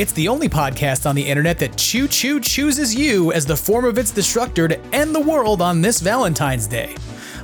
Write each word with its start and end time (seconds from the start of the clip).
It's 0.00 0.12
the 0.12 0.28
only 0.28 0.48
podcast 0.48 1.06
on 1.06 1.14
the 1.14 1.28
internet 1.28 1.58
that 1.58 1.76
choo 1.76 2.08
choo 2.08 2.40
chooses 2.40 2.94
you 2.94 3.32
as 3.32 3.44
the 3.44 3.54
form 3.54 3.84
of 3.84 3.98
its 3.98 4.10
destructor 4.10 4.66
to 4.66 4.80
end 4.94 5.14
the 5.14 5.20
world 5.20 5.60
on 5.60 5.82
this 5.82 6.00
Valentine's 6.00 6.66
Day. 6.66 6.96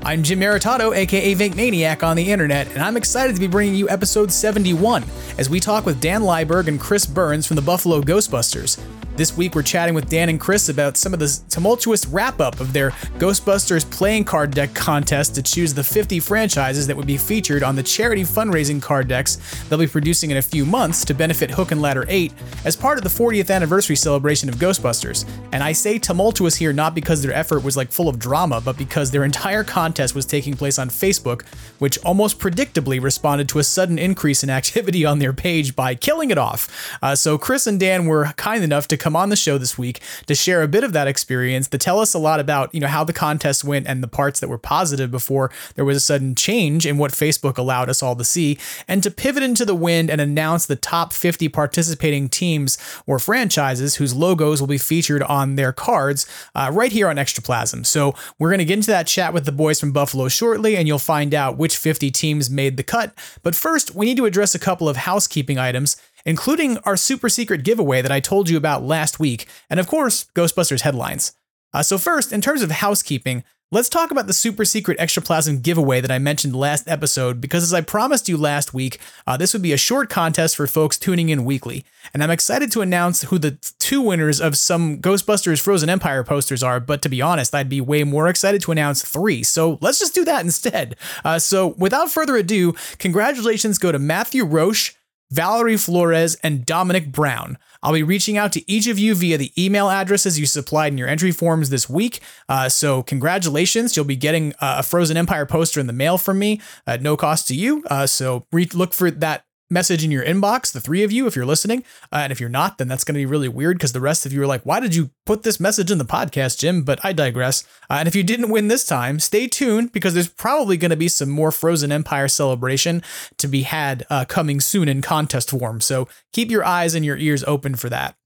I'm 0.03 0.23
Jim 0.23 0.41
Maritato, 0.41 0.97
aka 0.97 1.35
Venkmaniac 1.35 2.03
on 2.03 2.17
the 2.17 2.33
internet, 2.33 2.67
and 2.69 2.79
I'm 2.79 2.97
excited 2.97 3.35
to 3.35 3.41
be 3.41 3.47
bringing 3.47 3.75
you 3.75 3.91
episode 3.91 4.33
71 4.33 5.05
as 5.37 5.51
we 5.51 5.61
talk 5.61 5.85
with 5.85 6.01
Dan 6.01 6.23
Liberg 6.23 6.67
and 6.67 6.81
Chris 6.81 7.05
Burns 7.05 7.47
from 7.47 7.57
the 7.57 7.63
Buffalo 7.63 8.01
Ghostbusters. 8.01 8.81
This 9.17 9.35
week, 9.35 9.55
we're 9.55 9.63
chatting 9.63 9.95
with 9.95 10.11
Dan 10.11 10.29
and 10.29 10.39
Chris 10.39 10.69
about 10.69 10.99
some 10.99 11.15
of 11.15 11.19
the 11.19 11.41
tumultuous 11.49 12.05
wrap 12.05 12.39
up 12.39 12.61
of 12.61 12.75
their 12.75 12.91
Ghostbusters 13.17 13.91
playing 13.91 14.25
card 14.25 14.51
deck 14.51 14.75
contest 14.75 15.35
to 15.37 15.43
choose 15.43 15.73
the 15.73 15.83
50 15.83 16.21
franchises 16.21 16.87
that 16.87 16.95
would 16.95 17.07
be 17.07 17.17
featured 17.17 17.63
on 17.63 17.77
the 17.77 17.83
charity 17.83 18.25
fundraising 18.25 18.81
card 18.81 19.09
decks 19.09 19.39
they'll 19.71 19.79
be 19.79 19.87
producing 19.87 20.33
in 20.33 20.37
a 20.37 20.43
few 20.43 20.67
months 20.67 21.03
to 21.07 21.15
benefit 21.15 21.51
Hook 21.51 21.71
and 21.71 21.81
Ladder 21.81 22.05
8 22.09 22.31
as 22.67 22.77
part 22.77 22.99
of 22.99 23.05
the 23.05 23.09
40th 23.09 23.51
anniversary 23.51 23.97
celebration 23.97 24.51
of 24.51 24.57
Ghostbusters. 24.57 25.27
And 25.51 25.63
I 25.63 25.73
say 25.73 25.99
tumultuous 25.99 26.57
here 26.57 26.75
not 26.75 26.95
because 26.95 27.23
their 27.23 27.33
effort 27.33 27.65
was 27.65 27.75
like 27.75 27.91
full 27.91 28.11
of 28.11 28.19
drama, 28.19 28.61
but 28.61 28.77
because 28.77 29.11
their 29.11 29.25
entire 29.25 29.65
contest 29.65 30.15
was 30.15 30.27
taking 30.27 30.59
place 30.59 30.79
on 30.79 30.91
Facebook, 30.91 31.47
which 31.79 31.97
almost 32.05 32.39
predictably 32.39 33.03
responded 33.03 33.49
to 33.49 33.61
a 33.61 33.65
sudden 33.65 33.99
increase 33.99 34.43
in 34.43 34.51
activity 34.61 35.07
on 35.07 35.21
their 35.21 35.33
page 35.33 35.75
by 35.75 35.95
killing 35.95 36.31
it 36.31 36.37
off. 36.37 36.99
Uh, 37.01 37.15
so 37.15 37.39
Chris 37.39 37.67
and 37.67 37.81
Dan 37.81 38.05
were 38.05 38.35
kind 38.37 38.63
enough 38.63 38.87
to 38.89 39.06
come 39.07 39.15
on 39.15 39.29
the 39.29 39.37
show 39.37 39.57
this 39.57 39.79
week 39.79 40.01
to 40.27 40.35
share 40.35 40.63
a 40.63 40.67
bit 40.67 40.83
of 40.83 40.93
that 40.93 41.07
experience, 41.07 41.69
to 41.69 41.79
tell 41.79 42.01
us 42.01 42.13
a 42.13 42.19
lot 42.19 42.41
about, 42.41 42.75
you 42.75 42.81
know, 42.81 42.89
how 42.89 43.05
the 43.05 43.13
contest 43.13 43.63
went 43.63 43.87
and 43.87 44.03
the 44.03 44.09
parts 44.09 44.41
that 44.41 44.49
were 44.49 44.59
positive 44.59 45.13
before 45.13 45.49
there 45.77 45.85
was 45.85 45.97
a 45.97 46.01
sudden 46.01 46.35
change 46.35 46.85
in 46.85 46.99
what 46.99 47.13
Facebook 47.13 47.57
allowed 47.57 47.89
us 47.89 48.03
all 48.03 48.17
to 48.17 48.25
see, 48.25 48.59
and 48.89 49.05
to 49.05 49.11
pivot 49.13 49.45
into 49.45 49.65
the 49.65 49.77
wind 49.77 50.11
and 50.11 50.21
announce 50.21 50.67
the 50.67 50.75
top 50.75 51.13
50 51.13 51.49
participating 51.51 52.29
teams 52.29 52.79
or 53.07 53.21
franchises 53.21 53.95
whose 53.95 54.13
logos 54.13 54.61
will 54.61 54.67
be 54.67 54.77
featured 54.77 55.23
on 55.23 55.55
their 55.55 55.73
cards 55.73 56.27
uh, 56.57 56.69
right 56.75 56.91
here 56.91 57.07
on 57.07 57.15
Extraplasm. 57.15 57.87
So 57.87 58.13
we're 58.41 58.51
going 58.51 58.59
to 58.59 58.65
get 58.65 58.79
into 58.79 58.91
that 58.91 59.07
chat 59.07 59.33
with 59.33 59.45
the 59.45 59.53
boys 59.53 59.79
from 59.79 59.93
Buffalo 59.93 60.27
shortly, 60.27 60.77
and 60.77 60.89
you'll 60.89 60.99
find 60.99 61.33
out 61.33 61.57
which 61.57 61.77
50 61.77 62.11
teams 62.11 62.51
made 62.51 62.77
the 62.77 62.83
cut. 62.83 63.15
But 63.45 63.55
first, 63.55 63.95
we 63.95 64.05
need 64.05 64.17
to 64.17 64.25
address 64.25 64.57
a 64.57 64.59
couple 64.59 64.89
of 64.89 64.97
housekeeping 64.97 65.59
items 65.59 65.97
including 66.27 66.77
our 66.79 66.99
super 66.99 67.31
secret 67.31 67.65
giveaway 67.65 68.03
that 68.03 68.13
I 68.13 68.21
told 68.21 68.51
you 68.51 68.59
about 68.59 68.83
last 68.83 69.19
week, 69.19 69.47
and 69.71 69.81
of 69.81 69.87
course, 69.87 70.27
Ghostbusters 70.35 70.83
headlines. 70.83 71.33
Uh, 71.73 71.83
so, 71.83 71.97
first, 71.97 72.33
in 72.33 72.41
terms 72.41 72.63
of 72.63 72.71
housekeeping, 72.71 73.45
let's 73.73 73.89
talk 73.89 74.11
about 74.11 74.27
the 74.27 74.33
super 74.33 74.65
secret 74.65 74.99
extraplasm 74.99 75.61
giveaway 75.61 76.01
that 76.01 76.11
I 76.11 76.19
mentioned 76.19 76.55
last 76.55 76.89
episode, 76.89 77.41
because 77.41 77.63
as 77.63 77.75
I 77.75 77.81
promised 77.81 78.29
you 78.29 78.37
last 78.37 78.73
week, 78.73 78.99
uh, 79.27 79.37
this 79.37 79.53
would 79.53 79.63
be 79.63 79.73
a 79.73 79.77
short 79.77 80.09
contest 80.09 80.57
for 80.57 80.67
folks 80.67 80.99
tuning 80.99 81.29
in 81.29 81.45
weekly. 81.45 81.85
And 82.15 82.23
I'm 82.23 82.31
excited 82.31 82.71
to 82.73 82.81
announce 82.81 83.23
who 83.23 83.39
the 83.39 83.59
two 83.79 84.01
winners 84.01 84.41
of 84.41 84.57
some 84.57 84.99
Ghostbusters 85.03 85.61
Frozen 85.61 85.91
Empire 85.91 86.25
posters 86.25 86.63
are, 86.63 86.81
but 86.81 87.03
to 87.03 87.09
be 87.09 87.21
honest, 87.21 87.55
I'd 87.55 87.69
be 87.69 87.81
way 87.81 88.05
more 88.05 88.29
excited 88.29 88.63
to 88.63 88.73
announce 88.73 89.05
three. 89.05 89.43
So 89.43 89.79
let's 89.81 89.99
just 89.99 90.15
do 90.15 90.25
that 90.25 90.45
instead. 90.45 90.97
Uh, 91.25 91.39
so, 91.39 91.69
without 91.79 92.11
further 92.11 92.37
ado, 92.37 92.75
congratulations 92.99 93.79
go 93.79 93.93
to 93.93 93.99
Matthew 93.99 94.45
Roche. 94.45 94.95
Valerie 95.31 95.77
Flores, 95.77 96.37
and 96.43 96.65
Dominic 96.65 97.11
Brown. 97.11 97.59
I'll 97.83 97.93
be 97.93 98.03
reaching 98.03 98.37
out 98.37 98.53
to 98.53 98.71
each 98.71 98.87
of 98.87 98.99
you 98.99 99.15
via 99.15 99.39
the 99.39 99.53
email 99.57 99.89
addresses 99.89 100.39
you 100.39 100.47
supplied 100.47 100.93
in 100.93 100.99
your 100.99 101.09
entry 101.09 101.33
forms 101.33 101.71
this 101.71 101.89
week. 101.89 102.21
Uh, 102.49 102.69
so, 102.69 103.03
congratulations. 103.03 103.97
You'll 103.97 104.05
be 104.05 104.17
getting 104.17 104.53
uh, 104.55 104.77
a 104.79 104.83
Frozen 104.83 105.17
Empire 105.17 105.47
poster 105.47 105.81
in 105.81 105.87
the 105.87 105.93
mail 105.93 106.19
from 106.19 106.39
me 106.39 106.61
at 106.87 107.03
no 107.03 107.17
cost 107.17 107.49
to 107.49 107.55
you. 107.55 107.83
Uh, 107.87 108.07
so, 108.07 108.45
re- 108.53 108.69
look 108.73 108.93
for 108.93 109.11
that 109.11 109.46
message 109.71 110.05
in 110.05 110.11
your 110.11 110.25
inbox, 110.25 110.73
the 110.73 110.81
three 110.81 111.03
of 111.03 111.13
you, 111.13 111.27
if 111.27 111.35
you're 111.35 111.47
listening. 111.47 111.85
Uh, 112.13 112.17
and 112.17 112.33
if 112.33 112.41
you're 112.41 112.49
not, 112.49 112.79
then 112.79 112.89
that's 112.89 113.05
going 113.05 113.15
to 113.15 113.21
be 113.21 113.27
really 113.27 113.49
weird 113.49 113.77
because 113.77 113.93
the 113.93 114.01
rest 114.01 114.27
of 114.27 114.33
you 114.33 114.43
are 114.43 114.47
like, 114.47 114.63
why 114.63 114.81
did 114.81 114.95
you 114.95 115.11
put 115.25 115.43
this 115.43 115.61
message 115.61 115.91
in 115.91 115.99
the 115.99 116.05
podcast, 116.05 116.59
Jim? 116.59 116.83
But 116.83 117.05
I 117.05 117.13
digress. 117.13 117.65
Uh, 117.91 117.95
and 117.95 118.09
if 118.09 118.15
you 118.15 118.23
didn't 118.23 118.51
win 118.51 118.69
this 118.69 118.87
time, 118.87 119.19
stay 119.19 119.47
tuned 119.47 119.93
because 119.93 120.15
there's 120.15 120.29
probably 120.29 120.77
going 120.77 120.91
to 120.91 120.97
be 120.97 121.09
some 121.09 121.29
more 121.29 121.51
Frozen 121.51 121.93
Empire 121.93 122.29
celebration 122.29 123.03
to 123.39 123.49
be 123.49 123.63
had 123.63 124.07
uh, 124.11 124.25
coming 124.25 124.61
soon 124.61 124.89
in 124.89 125.03
contest 125.03 125.51
form. 125.51 125.81
So 125.81 126.09
keep 126.33 126.51
your 126.51 126.65
eyes 126.65 126.95
and 126.95 127.05
your 127.05 127.17
ears 127.17 127.45
open 127.45 127.75
for 127.75 127.89
that. 127.89 128.17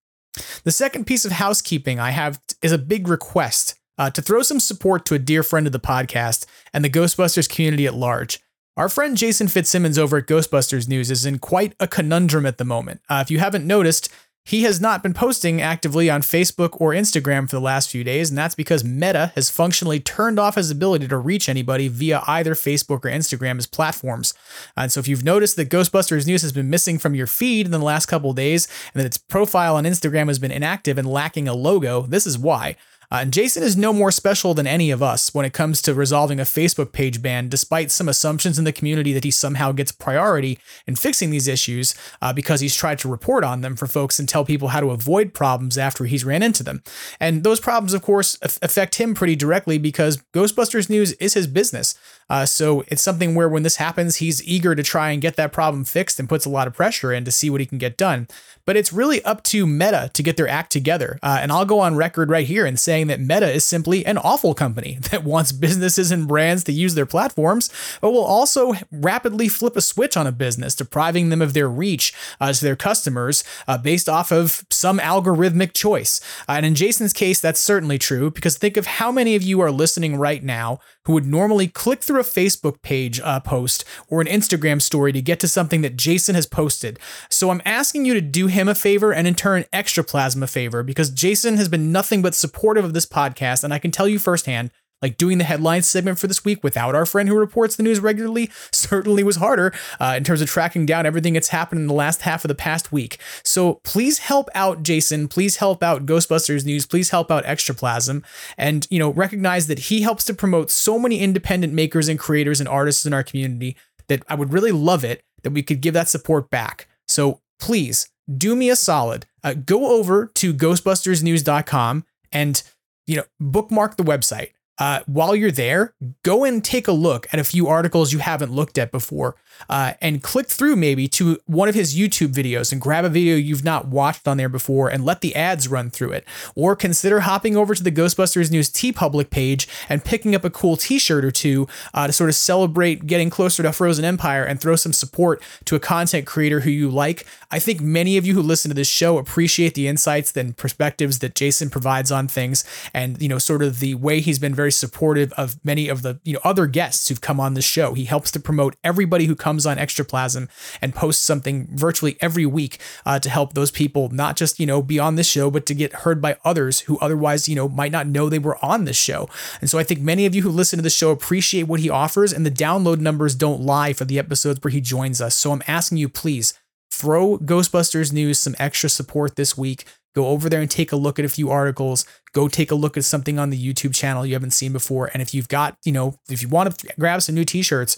The 0.64 0.72
second 0.72 1.06
piece 1.06 1.24
of 1.24 1.32
housekeeping 1.32 1.98
I 1.98 2.10
have 2.10 2.40
is 2.62 2.72
a 2.72 2.78
big 2.78 3.08
request. 3.08 3.76
Uh, 3.98 4.08
to 4.08 4.22
throw 4.22 4.40
some 4.40 4.58
support 4.58 5.04
to 5.04 5.14
a 5.14 5.18
dear 5.18 5.42
friend 5.42 5.66
of 5.66 5.74
the 5.74 5.78
podcast 5.78 6.46
and 6.72 6.82
the 6.82 6.88
Ghostbusters 6.88 7.46
community 7.46 7.86
at 7.86 7.92
large. 7.92 8.40
Our 8.76 8.88
friend 8.88 9.16
Jason 9.16 9.48
Fitzsimmons 9.48 9.98
over 9.98 10.18
at 10.18 10.26
Ghostbusters 10.26 10.88
News 10.88 11.10
is 11.10 11.26
in 11.26 11.38
quite 11.38 11.74
a 11.80 11.88
conundrum 11.88 12.46
at 12.46 12.56
the 12.56 12.64
moment. 12.64 13.00
Uh, 13.08 13.18
if 13.20 13.30
you 13.30 13.40
haven't 13.40 13.66
noticed, 13.66 14.08
he 14.44 14.62
has 14.62 14.80
not 14.80 15.02
been 15.02 15.12
posting 15.12 15.60
actively 15.60 16.08
on 16.08 16.22
Facebook 16.22 16.80
or 16.80 16.92
Instagram 16.92 17.50
for 17.50 17.56
the 17.56 17.60
last 17.60 17.90
few 17.90 18.04
days, 18.04 18.30
and 18.30 18.38
that's 18.38 18.54
because 18.54 18.84
Meta 18.84 19.32
has 19.34 19.50
functionally 19.50 20.00
turned 20.00 20.38
off 20.38 20.54
his 20.54 20.70
ability 20.70 21.08
to 21.08 21.18
reach 21.18 21.48
anybody 21.48 21.88
via 21.88 22.22
either 22.26 22.54
Facebook 22.54 23.04
or 23.04 23.10
Instagram 23.10 23.58
as 23.58 23.66
platforms. 23.66 24.34
And 24.76 24.90
so 24.90 25.00
if 25.00 25.08
you've 25.08 25.24
noticed 25.24 25.56
that 25.56 25.68
Ghostbusters 25.68 26.26
News 26.26 26.42
has 26.42 26.52
been 26.52 26.70
missing 26.70 26.98
from 26.98 27.14
your 27.14 27.26
feed 27.26 27.66
in 27.66 27.72
the 27.72 27.78
last 27.78 28.06
couple 28.06 28.32
days, 28.32 28.66
and 28.94 29.00
that 29.00 29.06
its 29.06 29.18
profile 29.18 29.76
on 29.76 29.84
Instagram 29.84 30.28
has 30.28 30.38
been 30.38 30.52
inactive 30.52 30.96
and 30.96 31.08
lacking 31.08 31.48
a 31.48 31.54
logo, 31.54 32.02
this 32.02 32.26
is 32.26 32.38
why. 32.38 32.76
Uh, 33.12 33.18
and 33.22 33.32
Jason 33.32 33.62
is 33.62 33.76
no 33.76 33.92
more 33.92 34.10
special 34.10 34.54
than 34.54 34.66
any 34.66 34.90
of 34.90 35.02
us 35.02 35.34
when 35.34 35.44
it 35.44 35.52
comes 35.52 35.82
to 35.82 35.94
resolving 35.94 36.38
a 36.38 36.44
Facebook 36.44 36.92
page 36.92 37.20
ban, 37.20 37.48
despite 37.48 37.90
some 37.90 38.08
assumptions 38.08 38.58
in 38.58 38.64
the 38.64 38.72
community 38.72 39.12
that 39.12 39.24
he 39.24 39.30
somehow 39.30 39.72
gets 39.72 39.90
priority 39.90 40.58
in 40.86 40.94
fixing 40.94 41.30
these 41.30 41.48
issues 41.48 41.94
uh, 42.22 42.32
because 42.32 42.60
he's 42.60 42.76
tried 42.76 42.98
to 43.00 43.08
report 43.08 43.42
on 43.42 43.62
them 43.62 43.74
for 43.74 43.86
folks 43.86 44.18
and 44.18 44.28
tell 44.28 44.44
people 44.44 44.68
how 44.68 44.80
to 44.80 44.90
avoid 44.90 45.34
problems 45.34 45.76
after 45.76 46.04
he's 46.04 46.24
ran 46.24 46.42
into 46.42 46.62
them. 46.62 46.82
And 47.18 47.42
those 47.42 47.58
problems, 47.58 47.94
of 47.94 48.02
course, 48.02 48.38
affect 48.42 48.96
him 48.96 49.14
pretty 49.14 49.36
directly 49.36 49.78
because 49.78 50.18
Ghostbusters 50.32 50.88
News 50.88 51.12
is 51.14 51.34
his 51.34 51.46
business. 51.46 51.94
Uh, 52.28 52.46
so 52.46 52.84
it's 52.86 53.02
something 53.02 53.34
where 53.34 53.48
when 53.48 53.64
this 53.64 53.76
happens, 53.76 54.16
he's 54.16 54.42
eager 54.44 54.76
to 54.76 54.84
try 54.84 55.10
and 55.10 55.20
get 55.20 55.34
that 55.34 55.52
problem 55.52 55.82
fixed 55.84 56.20
and 56.20 56.28
puts 56.28 56.44
a 56.44 56.48
lot 56.50 56.68
of 56.68 56.74
pressure 56.74 57.12
in 57.12 57.24
to 57.24 57.32
see 57.32 57.50
what 57.50 57.60
he 57.60 57.66
can 57.66 57.78
get 57.78 57.96
done. 57.96 58.28
But 58.70 58.76
it's 58.76 58.92
really 58.92 59.20
up 59.24 59.42
to 59.46 59.66
Meta 59.66 60.12
to 60.14 60.22
get 60.22 60.36
their 60.36 60.46
act 60.46 60.70
together. 60.70 61.18
Uh, 61.24 61.40
and 61.42 61.50
I'll 61.50 61.64
go 61.64 61.80
on 61.80 61.96
record 61.96 62.30
right 62.30 62.46
here 62.46 62.64
and 62.64 62.78
saying 62.78 63.08
that 63.08 63.18
Meta 63.18 63.50
is 63.50 63.64
simply 63.64 64.06
an 64.06 64.16
awful 64.16 64.54
company 64.54 64.98
that 65.10 65.24
wants 65.24 65.50
businesses 65.50 66.12
and 66.12 66.28
brands 66.28 66.62
to 66.62 66.72
use 66.72 66.94
their 66.94 67.04
platforms, 67.04 67.68
but 68.00 68.12
will 68.12 68.22
also 68.22 68.74
rapidly 68.92 69.48
flip 69.48 69.74
a 69.74 69.80
switch 69.80 70.16
on 70.16 70.28
a 70.28 70.30
business, 70.30 70.76
depriving 70.76 71.30
them 71.30 71.42
of 71.42 71.52
their 71.52 71.68
reach 71.68 72.14
uh, 72.40 72.52
to 72.52 72.64
their 72.64 72.76
customers 72.76 73.42
uh, 73.66 73.76
based 73.76 74.08
off 74.08 74.30
of 74.30 74.64
some 74.70 75.00
algorithmic 75.00 75.72
choice. 75.72 76.20
Uh, 76.48 76.52
and 76.52 76.64
in 76.64 76.76
Jason's 76.76 77.12
case, 77.12 77.40
that's 77.40 77.58
certainly 77.58 77.98
true 77.98 78.30
because 78.30 78.56
think 78.56 78.76
of 78.76 78.86
how 78.86 79.10
many 79.10 79.34
of 79.34 79.42
you 79.42 79.60
are 79.60 79.72
listening 79.72 80.14
right 80.14 80.44
now 80.44 80.78
who 81.06 81.14
would 81.14 81.26
normally 81.26 81.66
click 81.66 82.02
through 82.02 82.20
a 82.20 82.22
Facebook 82.22 82.82
page 82.82 83.20
uh, 83.20 83.40
post 83.40 83.84
or 84.08 84.20
an 84.20 84.26
Instagram 84.26 84.80
story 84.80 85.12
to 85.12 85.22
get 85.22 85.40
to 85.40 85.48
something 85.48 85.80
that 85.80 85.96
Jason 85.96 86.34
has 86.34 86.46
posted. 86.46 86.98
So 87.28 87.50
I'm 87.50 87.62
asking 87.64 88.04
you 88.04 88.14
to 88.14 88.20
do 88.20 88.46
him 88.46 88.59
a 88.68 88.74
favor 88.74 89.12
and 89.12 89.26
in 89.26 89.34
turn 89.34 89.64
Extraplasm 89.72 90.42
a 90.42 90.46
favor 90.46 90.82
because 90.82 91.10
Jason 91.10 91.56
has 91.56 91.68
been 91.68 91.92
nothing 91.92 92.22
but 92.22 92.34
supportive 92.34 92.84
of 92.84 92.94
this 92.94 93.06
podcast, 93.06 93.64
and 93.64 93.72
I 93.72 93.78
can 93.78 93.90
tell 93.90 94.08
you 94.08 94.18
firsthand 94.18 94.70
like 95.02 95.16
doing 95.16 95.38
the 95.38 95.44
headlines 95.44 95.88
segment 95.88 96.18
for 96.18 96.26
this 96.26 96.44
week 96.44 96.62
without 96.62 96.94
our 96.94 97.06
friend 97.06 97.28
who 97.28 97.34
reports 97.34 97.76
the 97.76 97.82
news 97.82 98.00
regularly 98.00 98.50
certainly 98.72 99.22
was 99.22 99.36
harder 99.36 99.72
uh, 99.98 100.14
in 100.16 100.24
terms 100.24 100.40
of 100.42 100.48
tracking 100.48 100.86
down 100.86 101.06
everything 101.06 101.32
that's 101.32 101.48
happened 101.48 101.80
in 101.80 101.86
the 101.86 101.94
last 101.94 102.22
half 102.22 102.44
of 102.44 102.48
the 102.48 102.54
past 102.54 102.92
week. 102.92 103.18
So 103.42 103.80
please 103.84 104.18
help 104.18 104.48
out 104.54 104.82
Jason. 104.82 105.28
Please 105.28 105.56
help 105.56 105.82
out 105.82 106.06
Ghostbusters 106.06 106.64
News. 106.64 106.86
Please 106.86 107.10
help 107.10 107.30
out 107.30 107.44
Extraplasm. 107.44 108.22
And, 108.58 108.86
you 108.90 108.98
know, 108.98 109.10
recognize 109.10 109.66
that 109.68 109.78
he 109.78 110.02
helps 110.02 110.24
to 110.26 110.34
promote 110.34 110.70
so 110.70 110.98
many 110.98 111.20
independent 111.20 111.72
makers 111.72 112.08
and 112.08 112.18
creators 112.18 112.60
and 112.60 112.68
artists 112.68 113.06
in 113.06 113.14
our 113.14 113.22
community 113.24 113.76
that 114.08 114.22
I 114.28 114.34
would 114.34 114.52
really 114.52 114.72
love 114.72 115.04
it 115.04 115.22
that 115.42 115.52
we 115.52 115.62
could 115.62 115.80
give 115.80 115.94
that 115.94 116.08
support 116.08 116.50
back. 116.50 116.88
So 117.08 117.40
please 117.60 118.08
do 118.36 118.56
me 118.56 118.70
a 118.70 118.76
solid. 118.76 119.26
Uh, 119.42 119.54
go 119.54 119.98
over 119.98 120.26
to 120.34 120.52
ghostbustersnews.com 120.52 122.04
and, 122.32 122.62
you 123.06 123.16
know, 123.16 123.24
bookmark 123.38 123.96
the 123.96 124.04
website 124.04 124.50
uh, 124.80 125.00
while 125.06 125.36
you're 125.36 125.50
there, 125.50 125.94
go 126.24 126.42
and 126.42 126.64
take 126.64 126.88
a 126.88 126.92
look 126.92 127.26
at 127.32 127.38
a 127.38 127.44
few 127.44 127.68
articles 127.68 128.14
you 128.14 128.18
haven't 128.18 128.50
looked 128.50 128.78
at 128.78 128.90
before. 128.90 129.36
Uh, 129.68 129.92
and 130.00 130.22
click 130.22 130.48
through 130.48 130.76
maybe 130.76 131.06
to 131.08 131.38
one 131.46 131.68
of 131.68 131.74
his 131.74 131.96
YouTube 131.96 132.32
videos 132.32 132.72
and 132.72 132.80
grab 132.80 133.04
a 133.04 133.08
video 133.08 133.36
you've 133.36 133.64
not 133.64 133.88
watched 133.88 134.26
on 134.26 134.36
there 134.36 134.48
before 134.48 134.88
and 134.88 135.04
let 135.04 135.20
the 135.20 135.34
ads 135.34 135.68
run 135.68 135.90
through 135.90 136.12
it. 136.12 136.24
Or 136.54 136.74
consider 136.74 137.20
hopping 137.20 137.56
over 137.56 137.74
to 137.74 137.82
the 137.82 137.92
Ghostbusters 137.92 138.50
News 138.50 138.70
TeePublic 138.70 139.30
page 139.30 139.68
and 139.88 140.04
picking 140.04 140.34
up 140.34 140.44
a 140.44 140.50
cool 140.50 140.76
t 140.76 140.98
shirt 140.98 141.24
or 141.24 141.30
two 141.30 141.68
uh, 141.94 142.06
to 142.06 142.12
sort 142.12 142.30
of 142.30 142.36
celebrate 142.36 143.06
getting 143.06 143.30
closer 143.30 143.62
to 143.62 143.72
Frozen 143.72 144.04
Empire 144.04 144.44
and 144.44 144.60
throw 144.60 144.76
some 144.76 144.92
support 144.92 145.42
to 145.64 145.76
a 145.76 145.80
content 145.80 146.26
creator 146.26 146.60
who 146.60 146.70
you 146.70 146.90
like. 146.90 147.26
I 147.50 147.58
think 147.58 147.80
many 147.80 148.16
of 148.16 148.24
you 148.24 148.34
who 148.34 148.42
listen 148.42 148.68
to 148.68 148.74
this 148.74 148.88
show 148.88 149.18
appreciate 149.18 149.74
the 149.74 149.88
insights 149.88 150.36
and 150.36 150.56
perspectives 150.56 151.18
that 151.18 151.34
Jason 151.34 151.68
provides 151.70 152.12
on 152.12 152.28
things 152.28 152.64
and, 152.94 153.20
you 153.20 153.28
know, 153.28 153.38
sort 153.38 153.62
of 153.62 153.80
the 153.80 153.94
way 153.94 154.20
he's 154.20 154.38
been 154.38 154.54
very 154.54 154.72
supportive 154.72 155.32
of 155.32 155.62
many 155.64 155.88
of 155.88 156.02
the, 156.02 156.20
you 156.24 156.34
know, 156.34 156.40
other 156.44 156.66
guests 156.66 157.08
who've 157.08 157.20
come 157.20 157.40
on 157.40 157.54
the 157.54 157.62
show. 157.62 157.94
He 157.94 158.04
helps 158.04 158.30
to 158.32 158.40
promote 158.40 158.76
everybody 158.84 159.24
who 159.24 159.34
comes 159.34 159.49
on 159.50 159.76
Extraplasm 159.76 160.48
and 160.80 160.94
posts 160.94 161.22
something 161.22 161.68
virtually 161.70 162.16
every 162.20 162.46
week 162.46 162.78
uh, 163.04 163.18
to 163.18 163.30
help 163.30 163.54
those 163.54 163.70
people 163.70 164.08
not 164.10 164.36
just, 164.36 164.60
you 164.60 164.66
know, 164.66 164.82
be 164.82 164.98
on 164.98 165.16
this 165.16 165.28
show, 165.28 165.50
but 165.50 165.66
to 165.66 165.74
get 165.74 165.92
heard 165.92 166.20
by 166.20 166.36
others 166.44 166.80
who 166.80 166.98
otherwise, 166.98 167.48
you 167.48 167.56
know, 167.56 167.68
might 167.68 167.92
not 167.92 168.06
know 168.06 168.28
they 168.28 168.38
were 168.38 168.62
on 168.64 168.84
this 168.84 168.96
show. 168.96 169.28
And 169.60 169.68
so 169.68 169.78
I 169.78 169.82
think 169.82 170.00
many 170.00 170.26
of 170.26 170.34
you 170.34 170.42
who 170.42 170.50
listen 170.50 170.78
to 170.78 170.82
the 170.82 170.90
show 170.90 171.10
appreciate 171.10 171.64
what 171.64 171.80
he 171.80 171.90
offers 171.90 172.32
and 172.32 172.46
the 172.46 172.50
download 172.50 173.00
numbers 173.00 173.34
don't 173.34 173.62
lie 173.62 173.92
for 173.92 174.04
the 174.04 174.18
episodes 174.18 174.60
where 174.62 174.70
he 174.70 174.80
joins 174.80 175.20
us. 175.20 175.34
So 175.34 175.52
I'm 175.52 175.62
asking 175.66 175.98
you, 175.98 176.08
please 176.08 176.54
throw 176.90 177.38
Ghostbusters 177.38 178.12
News 178.12 178.38
some 178.38 178.56
extra 178.58 178.88
support 178.88 179.36
this 179.36 179.56
week. 179.56 179.84
Go 180.14 180.26
over 180.26 180.48
there 180.48 180.60
and 180.60 180.70
take 180.70 180.90
a 180.90 180.96
look 180.96 181.20
at 181.20 181.24
a 181.24 181.28
few 181.28 181.50
articles. 181.50 182.04
Go 182.32 182.48
take 182.48 182.70
a 182.70 182.74
look 182.74 182.96
at 182.96 183.04
something 183.04 183.38
on 183.38 183.50
the 183.50 183.72
YouTube 183.72 183.94
channel 183.94 184.26
you 184.26 184.34
haven't 184.34 184.50
seen 184.50 184.72
before. 184.72 185.08
And 185.12 185.22
if 185.22 185.32
you've 185.32 185.48
got, 185.48 185.76
you 185.84 185.92
know, 185.92 186.18
if 186.28 186.42
you 186.42 186.48
want 186.48 186.76
to 186.76 186.88
grab 186.98 187.22
some 187.22 187.36
new 187.36 187.44
t-shirts, 187.44 187.96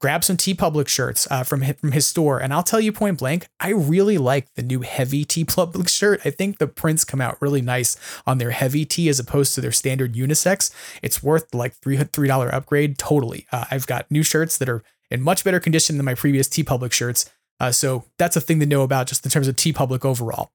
grab 0.00 0.24
some 0.24 0.36
TeePublic 0.36 0.88
shirts 0.88 1.26
uh, 1.30 1.42
from 1.42 1.62
his, 1.62 1.76
from 1.76 1.92
his 1.92 2.06
store. 2.06 2.38
And 2.38 2.52
I'll 2.52 2.62
tell 2.62 2.80
you 2.80 2.92
point 2.92 3.18
blank, 3.18 3.48
I 3.60 3.70
really 3.70 4.18
like 4.18 4.52
the 4.54 4.62
new 4.62 4.80
heavy 4.80 5.24
TeePublic 5.24 5.88
shirt. 5.88 6.20
I 6.24 6.30
think 6.30 6.58
the 6.58 6.66
prints 6.66 7.04
come 7.04 7.20
out 7.20 7.40
really 7.40 7.62
nice 7.62 7.96
on 8.26 8.38
their 8.38 8.50
heavy 8.50 8.84
tee 8.84 9.08
as 9.08 9.18
opposed 9.18 9.54
to 9.54 9.60
their 9.60 9.72
standard 9.72 10.14
unisex. 10.14 10.70
It's 11.02 11.22
worth 11.22 11.54
like 11.54 11.74
three 11.74 11.96
three 11.96 12.28
dollar 12.28 12.54
upgrade 12.54 12.98
totally. 12.98 13.46
Uh, 13.52 13.64
I've 13.70 13.86
got 13.86 14.10
new 14.10 14.22
shirts 14.22 14.58
that 14.58 14.68
are 14.68 14.82
in 15.10 15.22
much 15.22 15.44
better 15.44 15.60
condition 15.60 15.96
than 15.96 16.04
my 16.04 16.14
previous 16.14 16.48
TeePublic 16.48 16.92
shirts. 16.92 17.30
Uh, 17.58 17.72
so 17.72 18.04
that's 18.18 18.36
a 18.36 18.40
thing 18.40 18.60
to 18.60 18.66
know 18.66 18.82
about 18.82 19.06
just 19.06 19.24
in 19.24 19.30
terms 19.30 19.48
of 19.48 19.56
TeePublic 19.56 20.04
overall. 20.04 20.50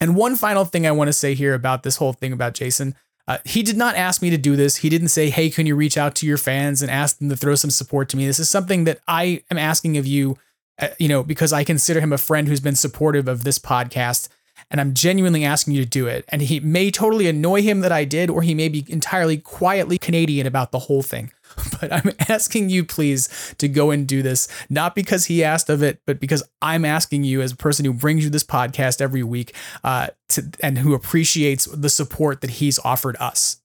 And 0.00 0.16
one 0.16 0.36
final 0.36 0.64
thing 0.64 0.86
I 0.86 0.92
want 0.92 1.08
to 1.08 1.12
say 1.12 1.34
here 1.34 1.54
about 1.54 1.82
this 1.82 1.96
whole 1.96 2.12
thing 2.12 2.32
about 2.32 2.54
Jason. 2.54 2.94
Uh, 3.26 3.38
he 3.44 3.62
did 3.62 3.76
not 3.76 3.94
ask 3.94 4.20
me 4.20 4.30
to 4.30 4.36
do 4.36 4.54
this. 4.54 4.76
He 4.76 4.88
didn't 4.88 5.08
say, 5.08 5.30
hey, 5.30 5.48
can 5.48 5.66
you 5.66 5.74
reach 5.74 5.96
out 5.96 6.14
to 6.16 6.26
your 6.26 6.36
fans 6.36 6.82
and 6.82 6.90
ask 6.90 7.18
them 7.18 7.30
to 7.30 7.36
throw 7.36 7.54
some 7.54 7.70
support 7.70 8.08
to 8.10 8.16
me? 8.16 8.26
This 8.26 8.38
is 8.38 8.50
something 8.50 8.84
that 8.84 9.00
I 9.08 9.42
am 9.50 9.56
asking 9.56 9.96
of 9.96 10.06
you, 10.06 10.36
uh, 10.78 10.88
you 10.98 11.08
know, 11.08 11.22
because 11.22 11.52
I 11.52 11.64
consider 11.64 12.00
him 12.00 12.12
a 12.12 12.18
friend 12.18 12.48
who's 12.48 12.60
been 12.60 12.76
supportive 12.76 13.26
of 13.26 13.44
this 13.44 13.58
podcast. 13.58 14.28
And 14.70 14.80
I'm 14.80 14.94
genuinely 14.94 15.44
asking 15.44 15.74
you 15.74 15.84
to 15.84 15.88
do 15.88 16.06
it. 16.06 16.24
And 16.28 16.42
he 16.42 16.60
may 16.60 16.90
totally 16.90 17.28
annoy 17.28 17.62
him 17.62 17.80
that 17.80 17.92
I 17.92 18.04
did, 18.04 18.30
or 18.30 18.42
he 18.42 18.54
may 18.54 18.68
be 18.68 18.84
entirely 18.88 19.38
quietly 19.38 19.98
Canadian 19.98 20.46
about 20.46 20.72
the 20.72 20.80
whole 20.80 21.02
thing. 21.02 21.30
but 21.80 21.92
I'm 21.92 22.12
asking 22.28 22.70
you, 22.70 22.84
please, 22.84 23.54
to 23.58 23.68
go 23.68 23.90
and 23.90 24.06
do 24.06 24.22
this, 24.22 24.48
not 24.68 24.94
because 24.94 25.26
he 25.26 25.44
asked 25.44 25.70
of 25.70 25.82
it, 25.82 26.00
but 26.06 26.20
because 26.20 26.42
I'm 26.62 26.84
asking 26.84 27.24
you, 27.24 27.42
as 27.42 27.52
a 27.52 27.56
person 27.56 27.84
who 27.84 27.92
brings 27.92 28.24
you 28.24 28.30
this 28.30 28.44
podcast 28.44 29.00
every 29.00 29.22
week, 29.22 29.54
uh, 29.82 30.08
to, 30.30 30.50
and 30.60 30.78
who 30.78 30.94
appreciates 30.94 31.66
the 31.66 31.88
support 31.88 32.40
that 32.40 32.50
he's 32.50 32.78
offered 32.80 33.16
us. 33.20 33.60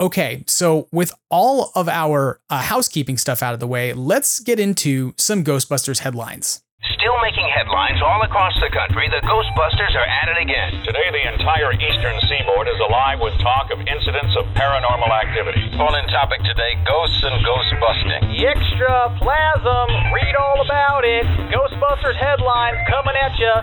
Okay, 0.00 0.42
so 0.46 0.88
with 0.92 1.12
all 1.30 1.70
of 1.76 1.88
our 1.88 2.40
uh, 2.50 2.62
housekeeping 2.62 3.16
stuff 3.16 3.42
out 3.42 3.54
of 3.54 3.60
the 3.60 3.66
way, 3.66 3.92
let's 3.92 4.40
get 4.40 4.58
into 4.58 5.14
some 5.16 5.44
Ghostbusters 5.44 6.00
headlines. 6.00 6.63
Still 6.92 7.16
making 7.24 7.48
headlines 7.48 7.96
all 8.04 8.20
across 8.20 8.52
the 8.60 8.68
country, 8.68 9.08
the 9.08 9.24
Ghostbusters 9.24 9.96
are 9.96 10.04
at 10.04 10.28
it 10.28 10.36
again. 10.36 10.84
Today, 10.84 11.08
the 11.16 11.32
entire 11.32 11.72
eastern 11.72 12.12
seaboard 12.28 12.68
is 12.68 12.76
alive 12.84 13.24
with 13.24 13.32
talk 13.40 13.72
of 13.72 13.80
incidents 13.80 14.36
of 14.36 14.44
paranormal 14.52 15.08
activity. 15.08 15.64
Call-in 15.80 16.04
topic 16.12 16.44
today, 16.44 16.76
ghosts 16.84 17.24
and 17.24 17.40
ghost 17.40 17.72
busting. 17.80 18.36
Extra 18.36 19.16
plasm, 19.16 19.88
read 20.12 20.36
all 20.36 20.60
about 20.60 21.08
it. 21.08 21.24
Ghostbusters 21.48 22.20
headlines 22.20 22.76
coming 22.92 23.16
at 23.16 23.32
you. 23.40 23.54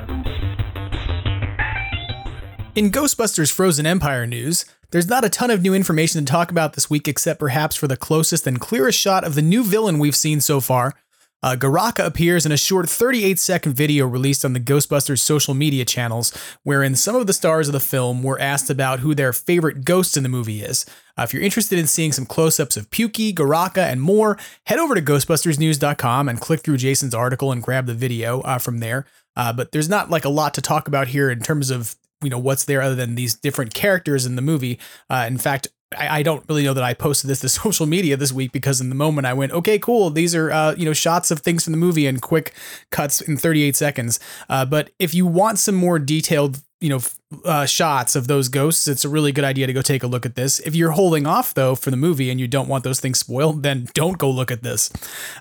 In 2.73 2.89
Ghostbusters 2.89 3.51
Frozen 3.51 3.85
Empire 3.85 4.25
news, 4.25 4.65
there's 4.89 5.07
not 5.07 5.23
a 5.23 5.29
ton 5.29 5.51
of 5.51 5.61
new 5.61 5.75
information 5.75 6.25
to 6.25 6.31
talk 6.31 6.49
about 6.49 6.73
this 6.73 6.89
week 6.89 7.07
except 7.07 7.39
perhaps 7.39 7.75
for 7.75 7.87
the 7.87 7.97
closest 7.97 8.47
and 8.47 8.59
clearest 8.59 8.97
shot 8.97 9.23
of 9.23 9.35
the 9.35 9.43
new 9.43 9.63
villain 9.63 9.99
we've 9.99 10.15
seen 10.15 10.41
so 10.41 10.59
far, 10.59 10.95
uh, 11.43 11.55
Garraka 11.55 12.05
appears 12.05 12.45
in 12.45 12.51
a 12.51 12.57
short 12.57 12.89
38 12.89 13.39
second 13.39 13.73
video 13.73 14.05
released 14.05 14.45
on 14.45 14.53
the 14.53 14.59
Ghostbusters 14.59 15.19
social 15.19 15.53
media 15.53 15.85
channels, 15.85 16.35
wherein 16.63 16.95
some 16.95 17.15
of 17.15 17.27
the 17.27 17.33
stars 17.33 17.67
of 17.67 17.73
the 17.73 17.79
film 17.79 18.23
were 18.23 18.39
asked 18.39 18.69
about 18.69 18.99
who 18.99 19.15
their 19.15 19.33
favorite 19.33 19.83
ghost 19.83 20.15
in 20.15 20.23
the 20.23 20.29
movie 20.29 20.61
is. 20.61 20.85
Uh, 21.17 21.23
if 21.23 21.33
you're 21.33 21.43
interested 21.43 21.77
in 21.79 21.87
seeing 21.87 22.11
some 22.11 22.25
close 22.25 22.59
ups 22.59 22.77
of 22.77 22.89
Pukey, 22.89 23.33
Garraka, 23.33 23.91
and 23.91 24.01
more, 24.01 24.37
head 24.65 24.79
over 24.79 24.95
to 24.95 25.01
GhostbustersNews.com 25.01 26.29
and 26.29 26.39
click 26.39 26.61
through 26.61 26.77
Jason's 26.77 27.15
article 27.15 27.51
and 27.51 27.63
grab 27.63 27.85
the 27.85 27.93
video 27.93 28.41
uh, 28.41 28.57
from 28.57 28.79
there. 28.79 29.05
Uh, 29.35 29.53
but 29.53 29.71
there's 29.71 29.89
not 29.89 30.09
like 30.09 30.25
a 30.25 30.29
lot 30.29 30.53
to 30.53 30.61
talk 30.61 30.87
about 30.87 31.07
here 31.09 31.29
in 31.29 31.39
terms 31.39 31.69
of 31.69 31.95
you 32.23 32.29
know 32.29 32.37
what's 32.37 32.65
there 32.65 32.81
other 32.81 32.95
than 32.95 33.15
these 33.15 33.33
different 33.33 33.73
characters 33.73 34.25
in 34.25 34.35
the 34.35 34.41
movie. 34.41 34.79
Uh, 35.09 35.25
in 35.27 35.37
fact, 35.37 35.67
I, 35.97 36.19
I, 36.19 36.23
don't 36.23 36.43
really 36.47 36.63
know 36.63 36.73
that 36.73 36.83
I 36.83 36.93
posted 36.93 37.29
this 37.29 37.41
to 37.41 37.49
social 37.63 37.85
media 37.85 38.17
this 38.17 38.31
week 38.31 38.51
because 38.51 38.81
in 38.81 38.89
the 38.89 38.95
moment 38.95 39.27
I 39.27 39.33
went, 39.33 39.51
okay, 39.51 39.77
cool. 39.79 40.09
These 40.09 40.35
are 40.35 40.51
uh, 40.51 40.75
you 40.75 40.85
know 40.85 40.93
shots 40.93 41.31
of 41.31 41.39
things 41.39 41.63
from 41.63 41.71
the 41.71 41.77
movie 41.77 42.07
and 42.07 42.21
quick 42.21 42.53
cuts 42.89 43.21
in 43.21 43.37
38 43.37 43.75
seconds. 43.75 44.19
Uh, 44.49 44.65
but 44.65 44.91
if 44.99 45.13
you 45.13 45.25
want 45.25 45.59
some 45.59 45.75
more 45.75 45.99
detailed 45.99 46.61
you 46.81 46.89
know 46.89 46.99
uh, 47.45 47.65
shots 47.65 48.15
of 48.15 48.27
those 48.27 48.49
ghosts, 48.49 48.87
it's 48.87 49.05
a 49.05 49.09
really 49.09 49.31
good 49.31 49.43
idea 49.43 49.67
to 49.67 49.73
go 49.73 49.81
take 49.81 50.03
a 50.03 50.07
look 50.07 50.25
at 50.25 50.35
this. 50.35 50.59
If 50.59 50.75
you're 50.75 50.91
holding 50.91 51.25
off 51.25 51.53
though 51.53 51.75
for 51.75 51.91
the 51.91 51.97
movie 51.97 52.29
and 52.29 52.39
you 52.39 52.47
don't 52.47 52.67
want 52.67 52.83
those 52.83 52.99
things 52.99 53.19
spoiled, 53.19 53.63
then 53.63 53.87
don't 53.93 54.17
go 54.17 54.29
look 54.29 54.51
at 54.51 54.63
this. 54.63 54.89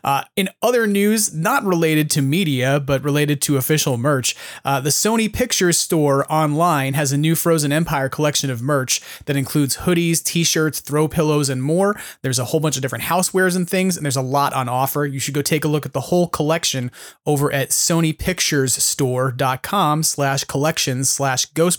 Uh, 0.04 0.22
in 0.37 0.48
other 0.62 0.87
news, 0.87 1.34
not 1.34 1.64
related 1.64 2.10
to 2.10 2.22
media 2.22 2.78
but 2.81 3.02
related 3.02 3.42
to 3.42 3.56
official 3.56 3.96
merch, 3.96 4.37
uh, 4.64 4.81
the 4.81 4.90
Sony 4.90 5.32
Pictures 5.32 5.78
Store 5.78 6.31
online 6.32 6.94
has 6.94 7.12
a 7.12 7.16
new 7.16 7.34
Frozen 7.34 7.72
Empire 7.72 8.08
collection 8.08 8.50
of 8.50 8.62
merch 8.62 9.00
that 9.26 9.36
includes 9.36 9.78
hoodies, 9.78 10.22
t-shirts, 10.22 10.81
throw 10.81 11.08
pillows, 11.08 11.48
and 11.48 11.62
more. 11.62 11.98
There's 12.22 12.38
a 12.38 12.44
whole 12.46 12.60
bunch 12.60 12.76
of 12.76 12.82
different 12.82 13.04
housewares 13.04 13.56
and 13.56 13.69
things, 13.69 13.96
and 13.96 14.06
there's 14.06 14.16
a 14.16 14.22
lot 14.22 14.52
on 14.52 14.69
offer. 14.69 15.06
You 15.06 15.19
should 15.19 15.34
go 15.34 15.43
take 15.43 15.64
a 15.64 15.69
look 15.69 15.86
at 15.86 15.93
the 15.93 16.02
whole 16.02 16.28
collection 16.28 16.93
over 17.26 17.52
at 17.52 17.70
SonyPicturesStore.com 17.70 20.02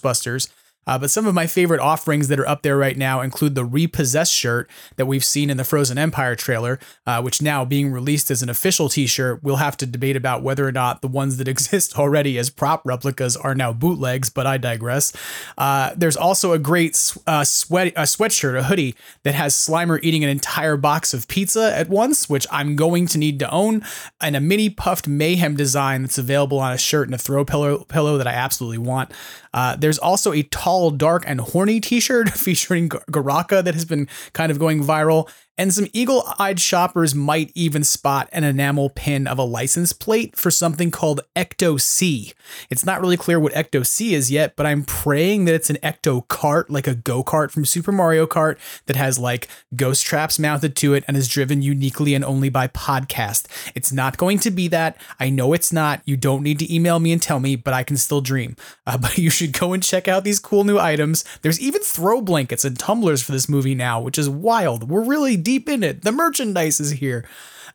Ghostbusters 0.01 0.49
uh, 0.87 0.97
but 0.97 1.11
some 1.11 1.27
of 1.27 1.33
my 1.33 1.47
favorite 1.47 1.79
offerings 1.79 2.27
that 2.27 2.39
are 2.39 2.47
up 2.47 2.63
there 2.63 2.77
right 2.77 2.97
now 2.97 3.21
include 3.21 3.55
the 3.55 3.65
Repossessed 3.65 4.33
shirt 4.33 4.69
that 4.95 5.05
we've 5.05 5.23
seen 5.23 5.49
in 5.49 5.57
the 5.57 5.63
Frozen 5.63 5.97
Empire 5.97 6.35
trailer, 6.35 6.79
uh, 7.05 7.21
which 7.21 7.41
now 7.41 7.63
being 7.63 7.91
released 7.91 8.31
as 8.31 8.41
an 8.41 8.49
official 8.49 8.89
t 8.89 9.05
shirt, 9.05 9.43
we'll 9.43 9.57
have 9.57 9.77
to 9.77 9.85
debate 9.85 10.15
about 10.15 10.41
whether 10.41 10.67
or 10.67 10.71
not 10.71 11.01
the 11.01 11.07
ones 11.07 11.37
that 11.37 11.47
exist 11.51 11.97
already 11.99 12.37
as 12.37 12.49
prop 12.49 12.81
replicas 12.85 13.37
are 13.37 13.53
now 13.53 13.71
bootlegs, 13.71 14.29
but 14.29 14.47
I 14.47 14.57
digress. 14.57 15.13
Uh, 15.57 15.93
there's 15.95 16.17
also 16.17 16.53
a 16.53 16.59
great 16.59 16.91
uh, 17.27 17.43
sweat 17.43 17.87
a 17.95 18.03
sweatshirt, 18.03 18.57
a 18.57 18.63
hoodie 18.63 18.95
that 19.23 19.35
has 19.35 19.53
Slimer 19.53 19.99
eating 20.01 20.23
an 20.23 20.29
entire 20.29 20.77
box 20.77 21.13
of 21.13 21.27
pizza 21.27 21.75
at 21.77 21.89
once, 21.89 22.29
which 22.29 22.47
I'm 22.51 22.75
going 22.75 23.07
to 23.07 23.17
need 23.17 23.39
to 23.39 23.49
own, 23.51 23.83
and 24.19 24.35
a 24.35 24.41
mini 24.41 24.69
puffed 24.69 25.07
mayhem 25.07 25.55
design 25.55 26.01
that's 26.03 26.17
available 26.17 26.59
on 26.59 26.73
a 26.73 26.77
shirt 26.77 27.07
and 27.07 27.15
a 27.15 27.17
throw 27.17 27.45
pillow, 27.45 27.83
pillow 27.85 28.17
that 28.17 28.27
I 28.27 28.33
absolutely 28.33 28.79
want. 28.79 29.11
Uh, 29.53 29.75
there's 29.75 29.97
also 29.97 30.31
a 30.31 30.43
tall 30.43 30.70
tall, 30.71 30.89
dark, 30.91 31.23
and 31.27 31.41
horny 31.41 31.81
t 31.81 31.99
shirt 31.99 32.29
featuring 32.45 32.87
Garraka 32.89 33.63
that 33.63 33.73
has 33.73 33.85
been 33.85 34.07
kind 34.33 34.51
of 34.51 34.59
going 34.59 34.83
viral 34.83 35.29
and 35.61 35.71
some 35.71 35.85
eagle 35.93 36.23
eyed 36.39 36.59
shoppers 36.59 37.13
might 37.13 37.51
even 37.53 37.83
spot 37.83 38.27
an 38.31 38.43
enamel 38.43 38.89
pin 38.89 39.27
of 39.27 39.37
a 39.37 39.43
license 39.43 39.93
plate 39.93 40.35
for 40.35 40.49
something 40.49 40.89
called 40.89 41.21
Ecto 41.35 41.79
C. 41.79 42.33
It's 42.71 42.83
not 42.83 42.99
really 42.99 43.15
clear 43.15 43.39
what 43.39 43.53
Ecto 43.53 43.85
C 43.85 44.15
is 44.15 44.31
yet, 44.31 44.55
but 44.55 44.65
I'm 44.65 44.83
praying 44.83 45.45
that 45.45 45.53
it's 45.53 45.69
an 45.69 45.77
Ecto 45.83 46.27
cart, 46.27 46.71
like 46.71 46.87
a 46.87 46.95
go 46.95 47.23
kart 47.23 47.51
from 47.51 47.65
Super 47.65 47.91
Mario 47.91 48.25
Kart, 48.25 48.57
that 48.87 48.95
has 48.95 49.19
like 49.19 49.49
ghost 49.75 50.03
traps 50.03 50.39
mounted 50.39 50.75
to 50.77 50.95
it 50.95 51.03
and 51.07 51.15
is 51.15 51.27
driven 51.27 51.61
uniquely 51.61 52.15
and 52.15 52.25
only 52.25 52.49
by 52.49 52.67
podcast. 52.67 53.45
It's 53.75 53.91
not 53.91 54.17
going 54.17 54.39
to 54.39 54.49
be 54.49 54.67
that. 54.69 54.97
I 55.19 55.29
know 55.29 55.53
it's 55.53 55.71
not. 55.71 56.01
You 56.05 56.17
don't 56.17 56.41
need 56.41 56.57
to 56.57 56.73
email 56.73 56.99
me 56.99 57.11
and 57.11 57.21
tell 57.21 57.39
me, 57.39 57.55
but 57.55 57.75
I 57.75 57.83
can 57.83 57.97
still 57.97 58.21
dream. 58.21 58.55
Uh, 58.87 58.97
but 59.01 59.19
you 59.19 59.29
should 59.29 59.53
go 59.53 59.73
and 59.73 59.83
check 59.83 60.07
out 60.07 60.23
these 60.23 60.39
cool 60.39 60.63
new 60.63 60.79
items. 60.79 61.23
There's 61.43 61.61
even 61.61 61.83
throw 61.83 62.19
blankets 62.19 62.65
and 62.65 62.79
tumblers 62.79 63.21
for 63.21 63.31
this 63.31 63.47
movie 63.47 63.75
now, 63.75 64.01
which 64.01 64.17
is 64.17 64.27
wild. 64.27 64.89
We're 64.89 65.03
really 65.03 65.37
deep 65.37 65.50
deep 65.51 65.67
in 65.67 65.83
it. 65.83 66.03
The 66.03 66.13
merchandise 66.13 66.79
is 66.79 66.91
here. 66.91 67.25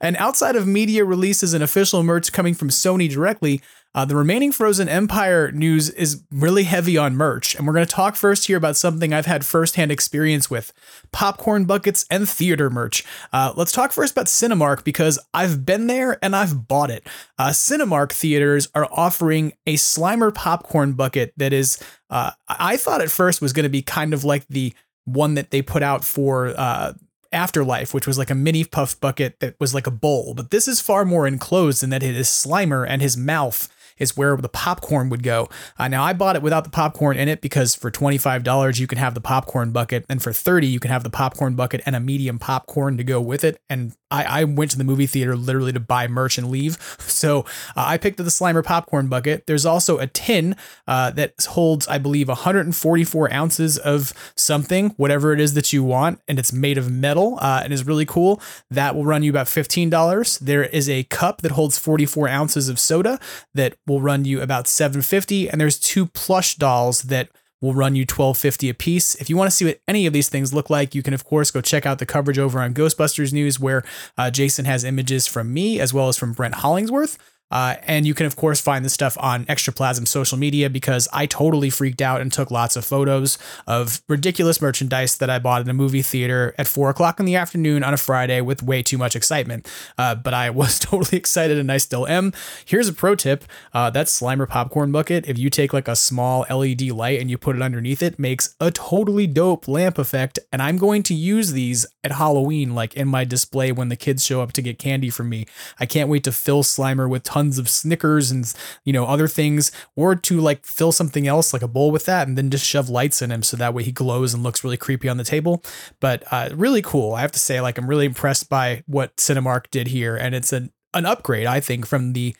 And 0.01 0.17
outside 0.17 0.57
of 0.57 0.67
media 0.67 1.05
releases 1.05 1.53
and 1.53 1.63
official 1.63 2.03
merch 2.03 2.33
coming 2.33 2.55
from 2.55 2.71
Sony 2.71 3.07
directly, 3.11 3.61
uh, 3.95 4.07
the 4.07 4.17
remaining 4.17 4.51
Frozen 4.51 4.89
Empire 4.89 5.53
news 5.53 5.91
is 5.91 6.23
really 6.31 6.65
heavy 6.65 6.97
on 6.97 7.17
merch. 7.17 7.55
And 7.55 7.67
we're 7.67 7.75
going 7.75 7.87
to 7.87 7.95
talk 7.95 8.17
first 8.17 8.47
here 8.47 8.57
about 8.57 8.79
something 8.79 9.13
I've 9.13 9.27
had 9.27 9.45
firsthand 9.45 9.93
experience 9.93 10.49
with 10.51 10.73
popcorn 11.13 11.67
buckets 11.67 12.07
and 12.11 12.27
theater 12.27 12.71
merch. 12.71 13.05
Uh, 13.31 13.53
let's 13.57 13.73
talk 13.73 13.93
first 13.93 14.13
about 14.13 14.27
Cinemark 14.27 14.83
because 14.83 15.19
I've 15.35 15.67
been 15.67 15.87
there 15.87 16.19
and 16.25 16.35
I've 16.35 16.67
bought 16.67 16.91
it. 16.91 17.07
Uh, 17.39 17.51
Cinemark 17.51 18.11
theaters 18.13 18.69
are 18.75 18.89
offering 18.91 19.53
a 19.67 19.75
Slimer 19.75 20.35
popcorn 20.35 20.95
bucket 20.95 21.35
that 21.37 21.53
is, 21.53 21.79
uh, 22.09 22.31
I 22.49 22.79
thought 22.79 23.03
at 23.03 23.11
first 23.11 23.43
was 23.43 23.53
going 23.53 23.65
to 23.65 23.71
be 23.71 23.83
kind 23.83 24.15
of 24.15 24.25
like 24.25 24.47
the 24.49 24.75
one 25.07 25.35
that 25.35 25.51
they 25.53 25.63
put 25.63 25.83
out 25.83 26.05
for 26.05 26.49
uh, 26.57 26.93
Afterlife, 27.33 27.95
which 27.95 28.07
was 28.07 28.19
like 28.19 28.31
a 28.31 28.35
mini 28.35 28.65
puff 28.65 28.99
bucket 29.01 29.41
that 29.41 29.55
was 29.61 29.75
like 29.75 29.87
a 29.87 29.91
bowl. 29.91 30.35
But 30.35 30.51
this 30.51 30.69
is 30.69 30.81
far 30.81 31.05
more 31.05 31.27
enclosed 31.27 31.83
in 31.83 31.91
that 31.91 32.03
it 32.03 32.17
is 32.17 32.29
Slimer 32.29 32.87
and 32.89 33.03
his 33.03 33.17
mouth 33.17 33.69
is 33.99 34.17
where 34.17 34.37
the 34.37 34.49
popcorn 34.49 35.09
would 35.09 35.23
go. 35.23 35.49
Uh, 35.79 35.89
now 35.89 36.05
I 36.05 36.13
bought 36.13 36.37
it 36.37 36.43
without 36.43 36.65
the 36.65 36.71
popcorn 36.71 37.17
in 37.17 37.29
it 37.29 37.41
because 37.41 37.75
for 37.75 37.91
$25 37.91 38.79
you 38.79 38.87
can 38.87 38.99
have 38.99 39.15
the 39.15 39.21
popcorn 39.21 39.73
bucket 39.73 40.05
and 40.09 40.23
for 40.23 40.33
30 40.33 40.67
you 40.67 40.81
can 40.81 40.91
have 40.91 41.03
the 41.03 41.11
popcorn 41.11 41.55
bucket 41.55 41.81
and 41.87 41.97
a 41.97 42.01
medium 42.01 42.39
popcorn 42.39 42.97
to 42.97 43.05
go 43.05 43.21
with 43.21 43.45
it. 43.45 43.61
And 43.69 43.95
I, 44.11 44.41
I 44.41 44.45
went 44.45 44.71
to 44.73 44.79
the 44.79 44.85
movie 44.85 45.07
theater 45.07 45.37
literally 45.37 45.73
to 45.73 45.81
buy 45.81 46.07
merch 46.09 46.39
and 46.39 46.51
leave. 46.51 46.79
So 47.17 47.41
uh, 47.75 47.85
I 47.87 47.97
picked 47.97 48.21
up 48.21 48.25
the 48.25 48.31
Slimer 48.31 48.63
popcorn 48.63 49.09
bucket. 49.09 49.47
There's 49.47 49.65
also 49.65 49.97
a 49.97 50.07
tin 50.07 50.55
uh, 50.87 51.13
that 51.13 51.47
holds, 51.49 51.89
I 51.89 51.97
believe, 51.97 52.29
144 52.29 53.33
ounces 53.33 53.79
of 53.79 54.13
something, 54.37 54.91
whatever 54.99 55.33
it 55.33 55.41
is 55.41 55.55
that 55.55 55.73
you 55.73 55.83
want, 55.83 56.21
and 56.29 56.39
it's 56.39 56.53
made 56.53 56.77
of 56.77 56.91
metal 56.91 57.39
uh, 57.41 57.63
and 57.65 57.73
is 57.73 57.87
really 57.87 58.05
cool. 58.05 58.43
That 58.71 58.95
will 58.95 59.07
run 59.07 59.23
you 59.23 59.31
about 59.31 59.47
$15. 59.47 60.39
There 60.41 60.65
is 60.65 60.91
a 60.91 61.05
cup 61.05 61.41
that 61.41 61.53
holds 61.53 61.79
44 61.79 62.29
ounces 62.29 62.69
of 62.69 62.79
soda 62.79 63.19
that 63.55 63.77
will 63.87 64.03
run 64.03 64.27
you 64.27 64.43
about 64.43 64.69
750 64.69 65.49
and 65.49 65.59
there's 65.61 65.79
two 65.79 66.07
plush 66.07 66.57
dolls 66.57 67.03
that 67.05 67.31
will 67.61 67.75
run 67.75 67.95
you 67.95 68.03
1250 68.03 68.69
a 68.69 68.75
piece. 68.75 69.15
If 69.17 69.31
you 69.31 69.37
want 69.37 69.51
to 69.51 69.57
see 69.57 69.65
what 69.65 69.81
any 69.89 70.07
of 70.07 70.13
these 70.13 70.29
things 70.29 70.53
look 70.53 70.71
like, 70.71 70.95
you 70.95 71.03
can 71.03 71.15
of 71.15 71.25
course 71.25 71.51
go 71.51 71.61
check 71.61 71.87
out 71.87 71.99
the 71.99 72.07
coverage 72.07 72.39
over 72.39 72.61
on 72.61 72.75
Ghostbusters 72.75 73.33
News 73.33 73.59
where 73.59 73.83
uh, 74.19 74.31
Jason 74.31 74.65
has 74.65 74.85
images 74.85 75.27
from 75.27 75.53
me 75.53 75.81
as 75.81 75.95
well 75.95 76.09
as 76.09 76.17
from 76.17 76.33
Brent 76.33 76.57
Hollingsworth. 76.57 77.19
Uh, 77.51 77.77
and 77.83 78.07
you 78.07 78.15
can, 78.15 78.27
of 78.27 78.37
course, 78.37 78.61
find 78.61 78.85
this 78.85 78.93
stuff 78.93 79.17
on 79.21 79.45
Extraplasm 79.47 80.07
social 80.09 80.39
media 80.39 80.69
because 80.69 81.09
I 81.13 81.27
totally 81.27 81.71
freaked 81.71 82.03
out 82.03 82.21
and 82.21 82.33
took 82.33 82.51
lots 82.51 82.77
of 82.77 82.85
photos 82.85 83.39
of 83.67 84.03
ridiculous 84.09 84.61
merchandise 84.61 85.17
that 85.19 85.31
I 85.31 85.39
bought 85.39 85.63
in 85.63 85.69
a 85.69 85.75
movie 85.75 86.03
theater 86.03 86.55
at 86.59 86.67
four 86.67 86.91
o'clock 86.91 87.21
in 87.21 87.27
the 87.27 87.37
afternoon 87.37 87.85
on 87.85 87.95
a 87.95 87.97
Friday 87.97 88.41
with 88.41 88.63
way 88.63 88.83
too 88.83 88.99
much 88.99 89.15
excitement. 89.15 89.69
Uh, 89.97 90.15
but 90.15 90.35
I 90.35 90.51
was 90.51 90.79
totally 90.81 91.19
excited 91.19 91.59
and 91.59 91.71
I 91.71 91.77
still 91.77 92.07
am. 92.07 92.33
Here's 92.65 92.89
a 92.89 92.93
pro 92.93 93.15
tip 93.15 93.45
uh, 93.73 93.91
that 93.91 94.07
Slimer 94.07 94.49
popcorn 94.49 94.91
bucket, 94.91 95.27
if 95.27 95.39
you 95.39 95.51
take 95.51 95.73
like 95.73 95.89
a 95.89 95.97
small 95.97 96.45
LED 96.51 96.83
light 96.91 97.21
and 97.21 97.31
you 97.31 97.39
put 97.39 97.57
it 97.57 97.63
underneath 97.63 98.03
it, 98.03 98.19
makes 98.19 98.55
a 98.61 98.71
totally 98.71 99.27
dope 99.27 99.69
lamp 99.69 99.99
effect. 99.99 100.39
And 100.53 100.61
I'm 100.61 100.79
going 100.79 101.03
to 101.05 101.15
use 101.15 101.53
these 101.53 101.87
at 102.03 102.13
Halloween, 102.13 102.75
like 102.75 102.95
in 102.95 103.09
my 103.09 103.25
display 103.25 103.73
when 103.73 103.89
the 103.89 103.97
kids 103.97 104.25
show 104.25 104.41
up 104.41 104.53
to 104.53 104.63
get 104.63 104.79
candy 104.79 105.11
from 105.11 105.29
me. 105.29 105.47
I 105.79 105.87
can't 105.87 106.09
wait 106.09 106.25
to 106.25 106.33
fill 106.33 106.63
Slimer 106.63 107.09
with 107.09 107.23
tons 107.37 107.59
of 107.59 107.69
Snickers 107.69 108.31
and 108.31 108.53
you 108.85 108.93
know 108.93 109.05
other 109.07 109.29
things, 109.29 109.71
or 109.95 110.15
to 110.15 110.41
like 110.41 110.65
fill 110.65 110.93
something 110.93 111.27
else 111.27 111.53
like 111.53 111.63
a 111.63 111.69
bowl 111.69 111.91
with 111.91 112.07
that, 112.07 112.27
and 112.29 112.37
then 112.37 112.51
just 112.51 112.67
shove 112.67 112.89
lights 112.89 113.21
in 113.23 113.31
him 113.31 113.43
so 113.43 113.57
that 113.57 113.75
way 113.75 113.83
he 113.83 113.93
glows 113.93 114.35
and 114.35 114.43
looks 114.43 114.65
really 114.65 114.77
creepy 114.77 115.09
on 115.09 115.17
the 115.17 115.25
table. 115.25 115.63
But 116.01 116.25
uh, 116.31 116.51
really 116.55 116.83
cool. 116.83 117.15
I 117.15 117.21
have 117.21 117.33
to 117.33 117.39
say, 117.39 117.61
like 117.61 117.79
I'm 117.79 117.87
really 117.87 118.07
impressed 118.07 118.49
by 118.49 118.83
what 118.87 119.17
Cinemark 119.17 119.71
did 119.71 119.89
here, 119.89 120.17
and 120.17 120.35
it's 120.35 120.53
an 120.53 120.73
an 120.95 121.07
upgrade, 121.07 121.47
I 121.47 121.61
think, 121.61 121.87
from 121.87 122.15
the 122.15 122.35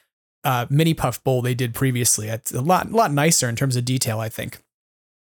uh, 0.45 0.67
mini 0.71 0.95
puff 0.95 1.23
bowl 1.23 1.43
they 1.43 1.55
did 1.55 1.75
previously. 1.75 2.29
It's 2.29 2.53
a 2.53 2.63
lot 2.63 2.91
lot 2.91 3.13
nicer 3.13 3.49
in 3.49 3.57
terms 3.57 3.77
of 3.77 3.85
detail, 3.85 4.21
I 4.21 4.29
think. 4.29 4.59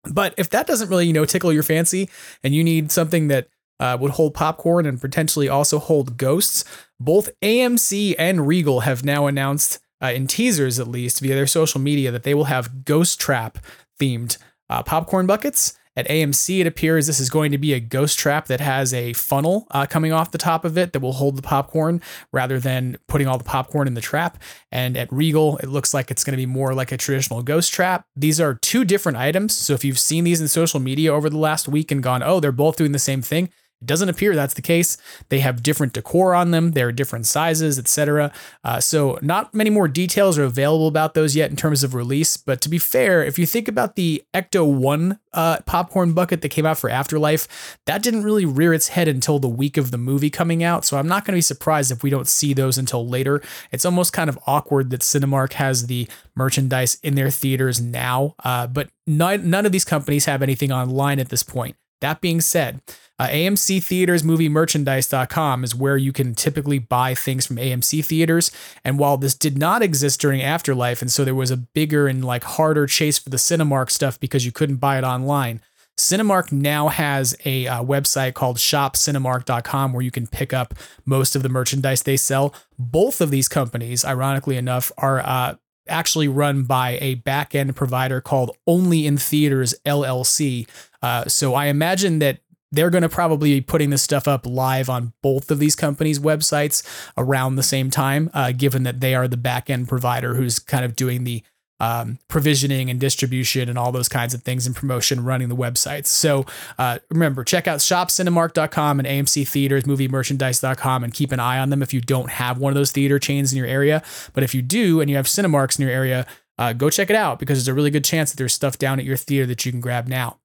But 0.04 0.34
if 0.36 0.50
that 0.50 0.66
doesn't 0.66 0.88
really, 0.88 1.06
you 1.06 1.12
know, 1.12 1.24
tickle 1.24 1.52
your 1.52 1.62
fancy 1.62 2.08
and 2.42 2.52
you 2.54 2.64
need 2.64 2.90
something 2.90 3.28
that 3.28 3.46
uh, 3.82 3.96
would 4.00 4.12
hold 4.12 4.32
popcorn 4.32 4.86
and 4.86 5.00
potentially 5.00 5.48
also 5.48 5.80
hold 5.80 6.16
ghosts. 6.16 6.64
Both 7.00 7.30
AMC 7.40 8.14
and 8.16 8.46
Regal 8.46 8.80
have 8.80 9.04
now 9.04 9.26
announced, 9.26 9.80
uh, 10.00 10.12
in 10.14 10.28
teasers 10.28 10.78
at 10.78 10.86
least, 10.86 11.18
via 11.18 11.34
their 11.34 11.48
social 11.48 11.80
media, 11.80 12.12
that 12.12 12.22
they 12.22 12.32
will 12.32 12.44
have 12.44 12.84
ghost 12.84 13.18
trap 13.20 13.58
themed 14.00 14.38
uh, 14.70 14.84
popcorn 14.84 15.26
buckets. 15.26 15.76
At 15.96 16.08
AMC, 16.08 16.60
it 16.60 16.66
appears 16.66 17.06
this 17.06 17.18
is 17.18 17.28
going 17.28 17.50
to 17.50 17.58
be 17.58 17.74
a 17.74 17.80
ghost 17.80 18.18
trap 18.18 18.46
that 18.46 18.60
has 18.60 18.94
a 18.94 19.12
funnel 19.14 19.66
uh, 19.72 19.84
coming 19.84 20.12
off 20.12 20.30
the 20.30 20.38
top 20.38 20.64
of 20.64 20.78
it 20.78 20.92
that 20.92 21.00
will 21.00 21.12
hold 21.12 21.36
the 21.36 21.42
popcorn 21.42 22.00
rather 22.32 22.60
than 22.60 22.96
putting 23.08 23.26
all 23.26 23.36
the 23.36 23.44
popcorn 23.44 23.88
in 23.88 23.94
the 23.94 24.00
trap. 24.00 24.40
And 24.70 24.96
at 24.96 25.12
Regal, 25.12 25.58
it 25.58 25.68
looks 25.68 25.92
like 25.92 26.10
it's 26.10 26.24
going 26.24 26.32
to 26.32 26.38
be 26.38 26.46
more 26.46 26.72
like 26.72 26.92
a 26.92 26.96
traditional 26.96 27.42
ghost 27.42 27.72
trap. 27.72 28.06
These 28.16 28.40
are 28.40 28.54
two 28.54 28.84
different 28.84 29.18
items. 29.18 29.54
So 29.54 29.74
if 29.74 29.84
you've 29.84 29.98
seen 29.98 30.24
these 30.24 30.40
in 30.40 30.48
social 30.48 30.80
media 30.80 31.12
over 31.12 31.28
the 31.28 31.36
last 31.36 31.68
week 31.68 31.90
and 31.90 32.02
gone, 32.02 32.22
oh, 32.22 32.40
they're 32.40 32.52
both 32.52 32.76
doing 32.76 32.92
the 32.92 32.98
same 32.98 33.20
thing, 33.20 33.50
it 33.82 33.86
doesn't 33.86 34.08
appear 34.08 34.36
that's 34.36 34.54
the 34.54 34.62
case. 34.62 34.96
They 35.28 35.40
have 35.40 35.62
different 35.62 35.92
decor 35.92 36.36
on 36.36 36.52
them. 36.52 36.70
They're 36.70 36.92
different 36.92 37.26
sizes, 37.26 37.80
etc. 37.80 38.32
Uh, 38.62 38.78
so 38.78 39.18
not 39.22 39.52
many 39.52 39.70
more 39.70 39.88
details 39.88 40.38
are 40.38 40.44
available 40.44 40.86
about 40.86 41.14
those 41.14 41.34
yet 41.34 41.50
in 41.50 41.56
terms 41.56 41.82
of 41.82 41.92
release. 41.92 42.36
But 42.36 42.60
to 42.60 42.68
be 42.68 42.78
fair, 42.78 43.24
if 43.24 43.40
you 43.40 43.46
think 43.46 43.66
about 43.66 43.96
the 43.96 44.22
Ecto 44.32 44.64
One 44.64 45.18
uh, 45.32 45.58
popcorn 45.66 46.12
bucket 46.12 46.42
that 46.42 46.50
came 46.50 46.64
out 46.64 46.78
for 46.78 46.88
Afterlife, 46.90 47.76
that 47.86 48.04
didn't 48.04 48.22
really 48.22 48.44
rear 48.44 48.72
its 48.72 48.88
head 48.88 49.08
until 49.08 49.40
the 49.40 49.48
week 49.48 49.76
of 49.76 49.90
the 49.90 49.98
movie 49.98 50.30
coming 50.30 50.62
out. 50.62 50.84
So 50.84 50.96
I'm 50.96 51.08
not 51.08 51.24
going 51.24 51.32
to 51.32 51.38
be 51.38 51.42
surprised 51.42 51.90
if 51.90 52.04
we 52.04 52.10
don't 52.10 52.28
see 52.28 52.54
those 52.54 52.78
until 52.78 53.04
later. 53.04 53.42
It's 53.72 53.84
almost 53.84 54.12
kind 54.12 54.30
of 54.30 54.38
awkward 54.46 54.90
that 54.90 55.00
Cinemark 55.00 55.54
has 55.54 55.88
the 55.88 56.06
merchandise 56.36 56.98
in 57.02 57.16
their 57.16 57.30
theaters 57.30 57.80
now, 57.80 58.36
uh, 58.44 58.68
but 58.68 58.90
none, 59.08 59.50
none 59.50 59.66
of 59.66 59.72
these 59.72 59.84
companies 59.84 60.26
have 60.26 60.40
anything 60.40 60.70
online 60.70 61.18
at 61.18 61.30
this 61.30 61.42
point. 61.42 61.74
That 62.02 62.20
being 62.20 62.40
said, 62.40 62.82
uh, 63.18 63.28
AMC 63.28 63.82
Theaters 63.82 64.24
Movie 64.24 64.48
Merchandise.com 64.48 65.62
is 65.62 65.74
where 65.74 65.96
you 65.96 66.12
can 66.12 66.34
typically 66.34 66.80
buy 66.80 67.14
things 67.14 67.46
from 67.46 67.56
AMC 67.56 68.04
theaters. 68.04 68.50
And 68.84 68.98
while 68.98 69.16
this 69.16 69.34
did 69.34 69.56
not 69.56 69.82
exist 69.82 70.20
during 70.20 70.42
Afterlife, 70.42 71.00
and 71.00 71.10
so 71.10 71.24
there 71.24 71.34
was 71.34 71.52
a 71.52 71.56
bigger 71.56 72.08
and 72.08 72.24
like 72.24 72.42
harder 72.42 72.86
chase 72.88 73.18
for 73.18 73.30
the 73.30 73.36
Cinemark 73.36 73.90
stuff 73.90 74.18
because 74.18 74.44
you 74.44 74.50
couldn't 74.50 74.76
buy 74.76 74.98
it 74.98 75.04
online, 75.04 75.60
Cinemark 75.96 76.50
now 76.50 76.88
has 76.88 77.36
a 77.44 77.68
uh, 77.68 77.84
website 77.84 78.34
called 78.34 78.56
shopcinemark.com 78.56 79.92
where 79.92 80.02
you 80.02 80.10
can 80.10 80.26
pick 80.26 80.52
up 80.52 80.74
most 81.04 81.36
of 81.36 81.44
the 81.44 81.48
merchandise 81.48 82.02
they 82.02 82.16
sell. 82.16 82.52
Both 82.78 83.20
of 83.20 83.30
these 83.30 83.48
companies, 83.48 84.04
ironically 84.04 84.56
enough, 84.56 84.90
are 84.98 85.20
uh, 85.20 85.54
actually 85.88 86.28
run 86.28 86.64
by 86.64 86.98
a 87.00 87.14
back 87.16 87.54
end 87.54 87.76
provider 87.76 88.20
called 88.20 88.56
Only 88.66 89.06
in 89.06 89.16
Theaters 89.16 89.74
LLC. 89.84 90.66
Uh, 91.02 91.26
so 91.26 91.54
I 91.54 91.66
imagine 91.66 92.18
that 92.20 92.38
they're 92.72 92.90
going 92.90 93.02
to 93.02 93.08
probably 93.08 93.54
be 93.54 93.60
putting 93.60 93.90
this 93.90 94.02
stuff 94.02 94.26
up 94.26 94.46
live 94.46 94.88
on 94.88 95.12
both 95.22 95.50
of 95.50 95.58
these 95.58 95.76
companies' 95.76 96.18
websites 96.18 96.82
around 97.16 97.56
the 97.56 97.62
same 97.62 97.90
time, 97.90 98.30
uh, 98.32 98.52
given 98.52 98.82
that 98.84 99.00
they 99.00 99.14
are 99.14 99.28
the 99.28 99.36
back 99.36 99.68
end 99.68 99.88
provider 99.88 100.34
who's 100.34 100.58
kind 100.58 100.84
of 100.84 100.96
doing 100.96 101.24
the 101.24 101.42
um, 101.82 102.18
provisioning 102.28 102.90
and 102.90 103.00
distribution 103.00 103.68
and 103.68 103.76
all 103.76 103.90
those 103.90 104.08
kinds 104.08 104.34
of 104.34 104.42
things 104.42 104.66
and 104.66 104.76
promotion 104.76 105.24
running 105.24 105.48
the 105.48 105.56
websites. 105.56 106.06
So 106.06 106.46
uh, 106.78 107.00
remember, 107.10 107.42
check 107.42 107.66
out 107.66 107.80
shopcinemark.com 107.80 109.00
and 109.00 109.08
AMC 109.08 109.48
Theaters, 109.48 109.82
moviemerchandise.com, 109.82 111.04
and 111.04 111.12
keep 111.12 111.32
an 111.32 111.40
eye 111.40 111.58
on 111.58 111.70
them 111.70 111.82
if 111.82 111.92
you 111.92 112.00
don't 112.00 112.30
have 112.30 112.58
one 112.58 112.70
of 112.70 112.76
those 112.76 112.92
theater 112.92 113.18
chains 113.18 113.52
in 113.52 113.58
your 113.58 113.66
area. 113.66 114.02
But 114.32 114.44
if 114.44 114.54
you 114.54 114.62
do 114.62 115.00
and 115.00 115.10
you 115.10 115.16
have 115.16 115.26
Cinemarks 115.26 115.78
in 115.78 115.84
your 115.84 115.94
area, 115.94 116.24
uh, 116.56 116.72
go 116.72 116.88
check 116.88 117.10
it 117.10 117.16
out 117.16 117.40
because 117.40 117.58
there's 117.58 117.68
a 117.68 117.74
really 117.74 117.90
good 117.90 118.04
chance 118.04 118.30
that 118.30 118.36
there's 118.36 118.54
stuff 118.54 118.78
down 118.78 119.00
at 119.00 119.04
your 119.04 119.16
theater 119.16 119.46
that 119.46 119.66
you 119.66 119.72
can 119.72 119.80
grab 119.80 120.06
now. 120.06 120.38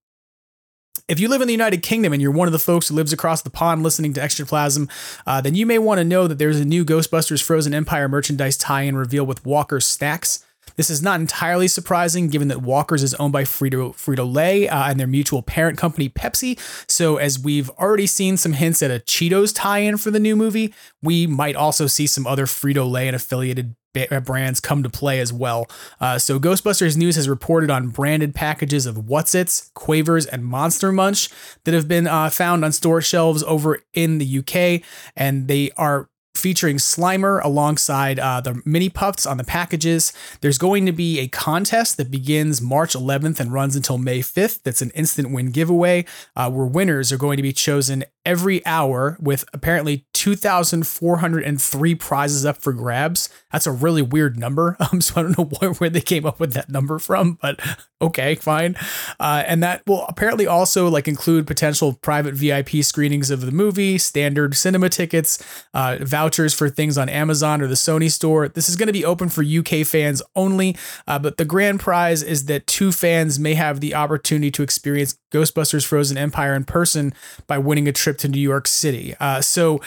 If 1.08 1.20
you 1.20 1.28
live 1.28 1.42
in 1.42 1.48
the 1.48 1.54
United 1.54 1.84
Kingdom 1.84 2.14
and 2.14 2.22
you're 2.22 2.32
one 2.32 2.48
of 2.48 2.52
the 2.52 2.60
folks 2.60 2.88
who 2.88 2.96
lives 2.96 3.14
across 3.14 3.42
the 3.42 3.50
pond 3.50 3.84
listening 3.84 4.14
to 4.14 4.22
Extraplasm, 4.22 4.90
uh, 5.26 5.42
then 5.42 5.56
you 5.56 5.66
may 5.66 5.78
want 5.78 6.00
to 6.00 6.04
know 6.04 6.28
that 6.28 6.38
there's 6.38 6.60
a 6.60 6.66
new 6.66 6.86
Ghostbusters 6.86 7.42
Frozen 7.42 7.74
Empire 7.74 8.08
merchandise 8.08 8.58
tie 8.58 8.84
in 8.84 8.96
reveal 8.96 9.26
with 9.26 9.46
Walker 9.46 9.80
Snacks. 9.80 10.44
This 10.78 10.90
is 10.90 11.02
not 11.02 11.20
entirely 11.20 11.68
surprising 11.68 12.28
given 12.28 12.48
that 12.48 12.62
Walker's 12.62 13.04
is 13.04 13.14
owned 13.16 13.34
by 13.34 13.44
Frito, 13.44 13.94
Frito-Lay 13.94 14.70
uh, 14.70 14.90
and 14.90 15.00
their 15.00 15.08
mutual 15.08 15.42
parent 15.42 15.78
company 15.78 16.08
Pepsi. 16.08 16.58
So 16.90 17.18
as 17.18 17.40
we've 17.40 17.70
already 17.72 18.08
seen 18.08 18.38
some 18.38 18.54
hints 18.54 18.82
at 18.82 18.92
a 18.92 19.00
Cheetos 19.00 19.54
tie-in 19.54 19.98
for 19.98 20.12
the 20.12 20.20
new 20.20 20.36
movie, 20.36 20.74
we 21.02 21.28
might 21.28 21.56
also 21.56 21.88
see 21.88 22.08
some 22.08 22.26
other 22.26 22.46
Frito-Lay 22.46 23.08
and 23.08 23.16
affiliated 23.16 23.76
uh, 24.12 24.20
brands 24.20 24.60
come 24.60 24.84
to 24.84 24.90
play 24.90 25.20
as 25.20 25.34
well. 25.34 25.68
Uh, 26.00 26.20
so 26.20 26.40
Ghostbusters 26.40 26.96
News 26.96 27.16
has 27.16 27.28
reported 27.28 27.72
on 27.72 27.90
branded 27.90 28.36
packages 28.36 28.86
of 28.86 28.98
Wotsits, 28.98 29.74
Quavers, 29.74 30.26
and 30.26 30.46
Monster 30.46 30.92
Munch 30.92 31.30
that 31.64 31.74
have 31.74 31.88
been 31.88 32.06
uh, 32.08 32.30
found 32.30 32.64
on 32.64 32.72
store 32.72 33.02
shelves 33.02 33.44
over 33.44 33.80
in 33.94 34.20
the 34.20 34.40
UK, 34.40 34.88
and 35.16 35.48
they 35.48 35.72
are 35.78 36.10
featuring 36.38 36.78
Slimer 36.78 37.44
alongside 37.44 38.20
uh, 38.20 38.40
the 38.42 38.62
mini 38.66 38.90
puffs 38.90 39.26
on 39.26 39.38
the 39.38 39.44
packages. 39.44 40.14
There's 40.42 40.58
going 40.58 40.86
to 40.86 40.92
be 40.92 41.20
a 41.20 41.28
contest 41.28 41.98
that 41.98 42.12
begins 42.12 42.62
March 42.62 42.94
11th 42.94 43.40
and 43.40 43.52
runs 43.52 43.76
until 43.76 43.98
May 43.98 44.20
5th. 44.20 44.64
That's 44.64 44.82
an 44.82 44.92
instant 44.92 45.32
win 45.32 45.52
giveaway 45.52 46.06
uh, 46.36 46.50
where 46.52 46.66
winners 46.66 47.12
are 47.12 47.18
going 47.18 47.38
to 47.38 47.44
be 47.44 47.54
chosen 47.54 48.06
every 48.28 48.64
hour 48.66 49.18
with 49.22 49.46
apparently 49.54 50.06
2,403 50.14 51.96
prizes 51.96 52.46
up 52.46 52.58
for 52.58 52.74
grabs. 52.74 53.30
That's 53.54 53.66
a 53.66 53.72
really 53.72 54.02
weird 54.02 54.38
number. 54.38 54.76
Um, 54.88 55.02
so 55.02 55.20
I 55.20 55.24
don't 55.24 55.38
know 55.38 55.74
where, 55.80 55.90
they 55.90 56.00
came 56.00 56.26
up 56.26 56.40
with 56.40 56.54
that 56.54 56.70
number 56.70 56.98
from, 56.98 57.38
but 57.42 57.60
okay, 58.02 58.36
fine. 58.36 58.76
Uh, 59.20 59.44
and 59.46 59.62
that 59.64 59.82
will 59.86 60.06
apparently 60.08 60.48
also 60.48 60.88
like 60.88 61.10
include 61.10 61.46
potential 61.46 61.94
private 62.02 62.36
VIP 62.36 62.84
screenings 62.84 63.30
of 63.30 63.42
the 63.42 63.52
movie, 63.52 63.98
standard 63.98 64.56
cinema 64.56 64.88
tickets, 64.88 65.44
uh, 65.74 65.98
vouchers 66.00 66.54
for 66.54 66.70
things 66.70 66.98
on 66.98 67.10
Amazon 67.10 67.62
or 67.62 67.68
the 67.68 67.76
Sony 67.76 68.10
store. 68.10 68.48
This 68.48 68.70
is 68.70 68.78
going 68.78 68.88
to 68.88 68.94
be 68.94 69.04
open 69.04 69.28
for 69.28 69.44
UK 69.44 69.86
fans 69.86 70.22
only, 70.36 70.78
uh, 71.06 71.20
but 71.20 71.36
the 71.36 71.46
grand 71.46 71.82
prize 71.82 72.24
is 72.24 72.46
that 72.46 72.66
two 72.66 72.94
fans 72.94 73.40
may 73.40 73.56
have 73.56 73.82
the 73.82 73.94
opportunity 73.94 74.52
to 74.52 74.64
experience 74.64 75.18
Ghostbusters 75.34 75.86
Frozen 75.86 76.18
Empire 76.18 76.56
in 76.56 76.64
person 76.64 77.14
by 77.46 77.58
winning 77.58 77.88
a 77.88 77.92
trip 77.92 78.17
to 78.20 78.28
New 78.28 78.42
York 78.42 78.68
City. 78.68 79.16
Uh, 79.20 79.42
so 79.42 79.82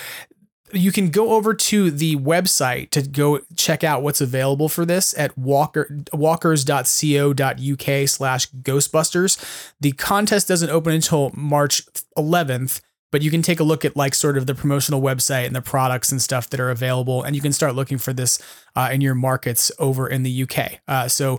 you 0.72 0.92
can 0.92 1.10
go 1.10 1.32
over 1.32 1.52
to 1.54 1.90
the 1.90 2.16
website 2.16 2.90
to 2.90 3.02
go 3.02 3.40
check 3.56 3.82
out 3.82 4.02
what's 4.02 4.20
available 4.20 4.68
for 4.68 4.84
this 4.84 5.16
at 5.18 5.36
walker 5.36 5.88
walkers.co.uk 6.12 8.08
slash 8.08 8.50
ghostbusters 8.50 9.72
the 9.80 9.92
contest 9.92 10.48
doesn't 10.48 10.70
open 10.70 10.92
until 10.92 11.30
march 11.34 11.84
11th 12.16 12.80
but 13.10 13.22
you 13.22 13.30
can 13.30 13.42
take 13.42 13.60
a 13.60 13.64
look 13.64 13.84
at 13.84 13.96
like 13.96 14.14
sort 14.14 14.36
of 14.38 14.46
the 14.46 14.54
promotional 14.54 15.00
website 15.00 15.46
and 15.46 15.56
the 15.56 15.62
products 15.62 16.12
and 16.12 16.22
stuff 16.22 16.48
that 16.50 16.60
are 16.60 16.70
available 16.70 17.22
and 17.22 17.34
you 17.34 17.42
can 17.42 17.52
start 17.52 17.74
looking 17.74 17.98
for 17.98 18.12
this 18.12 18.38
uh, 18.76 18.88
in 18.92 19.00
your 19.00 19.14
markets 19.14 19.72
over 19.78 20.08
in 20.08 20.22
the 20.22 20.42
uk 20.42 20.58
uh, 20.88 21.08
so 21.08 21.38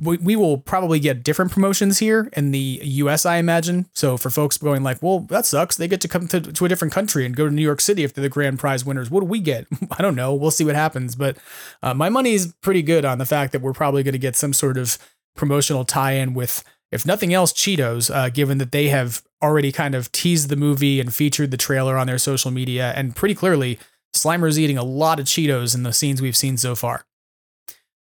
we, 0.00 0.16
we 0.18 0.36
will 0.36 0.58
probably 0.58 0.98
get 0.98 1.22
different 1.22 1.50
promotions 1.50 1.98
here 1.98 2.28
in 2.34 2.50
the 2.50 2.80
us 2.82 3.24
i 3.24 3.36
imagine. 3.36 3.86
So 3.92 4.16
for 4.16 4.30
folks 4.30 4.58
going 4.58 4.82
like 4.82 5.02
well 5.02 5.20
that 5.20 5.46
sucks 5.46 5.76
they 5.76 5.88
get 5.88 6.00
to 6.02 6.08
come 6.08 6.28
to, 6.28 6.40
to 6.40 6.64
a 6.64 6.68
different 6.68 6.92
country 6.92 7.24
and 7.24 7.36
go 7.36 7.46
to 7.46 7.54
new 7.54 7.62
york 7.62 7.80
city 7.80 8.04
if 8.04 8.12
they're 8.12 8.22
the 8.22 8.28
grand 8.28 8.58
prize 8.58 8.84
winners. 8.84 9.10
What 9.10 9.20
do 9.20 9.26
we 9.26 9.40
get? 9.40 9.66
I 9.98 10.02
don't 10.02 10.16
know. 10.16 10.34
We'll 10.34 10.50
see 10.50 10.64
what 10.64 10.74
happens. 10.74 11.14
But 11.14 11.38
uh, 11.82 11.94
my 11.94 12.08
money 12.08 12.32
is 12.32 12.54
pretty 12.60 12.82
good 12.82 13.04
on 13.04 13.18
the 13.18 13.26
fact 13.26 13.52
that 13.52 13.62
we're 13.62 13.72
probably 13.72 14.02
going 14.02 14.12
to 14.12 14.18
get 14.18 14.36
some 14.36 14.52
sort 14.52 14.76
of 14.76 14.98
promotional 15.34 15.84
tie-in 15.84 16.34
with 16.34 16.64
if 16.96 17.06
nothing 17.06 17.32
else, 17.32 17.52
Cheetos, 17.52 18.12
uh, 18.12 18.30
given 18.30 18.58
that 18.58 18.72
they 18.72 18.88
have 18.88 19.22
already 19.40 19.70
kind 19.70 19.94
of 19.94 20.10
teased 20.10 20.48
the 20.48 20.56
movie 20.56 20.98
and 20.98 21.14
featured 21.14 21.52
the 21.52 21.56
trailer 21.56 21.96
on 21.96 22.08
their 22.08 22.18
social 22.18 22.50
media. 22.50 22.92
And 22.96 23.14
pretty 23.14 23.36
clearly, 23.36 23.78
Slimer's 24.12 24.58
eating 24.58 24.78
a 24.78 24.82
lot 24.82 25.20
of 25.20 25.26
Cheetos 25.26 25.74
in 25.74 25.84
the 25.84 25.92
scenes 25.92 26.20
we've 26.20 26.36
seen 26.36 26.56
so 26.56 26.74
far. 26.74 27.06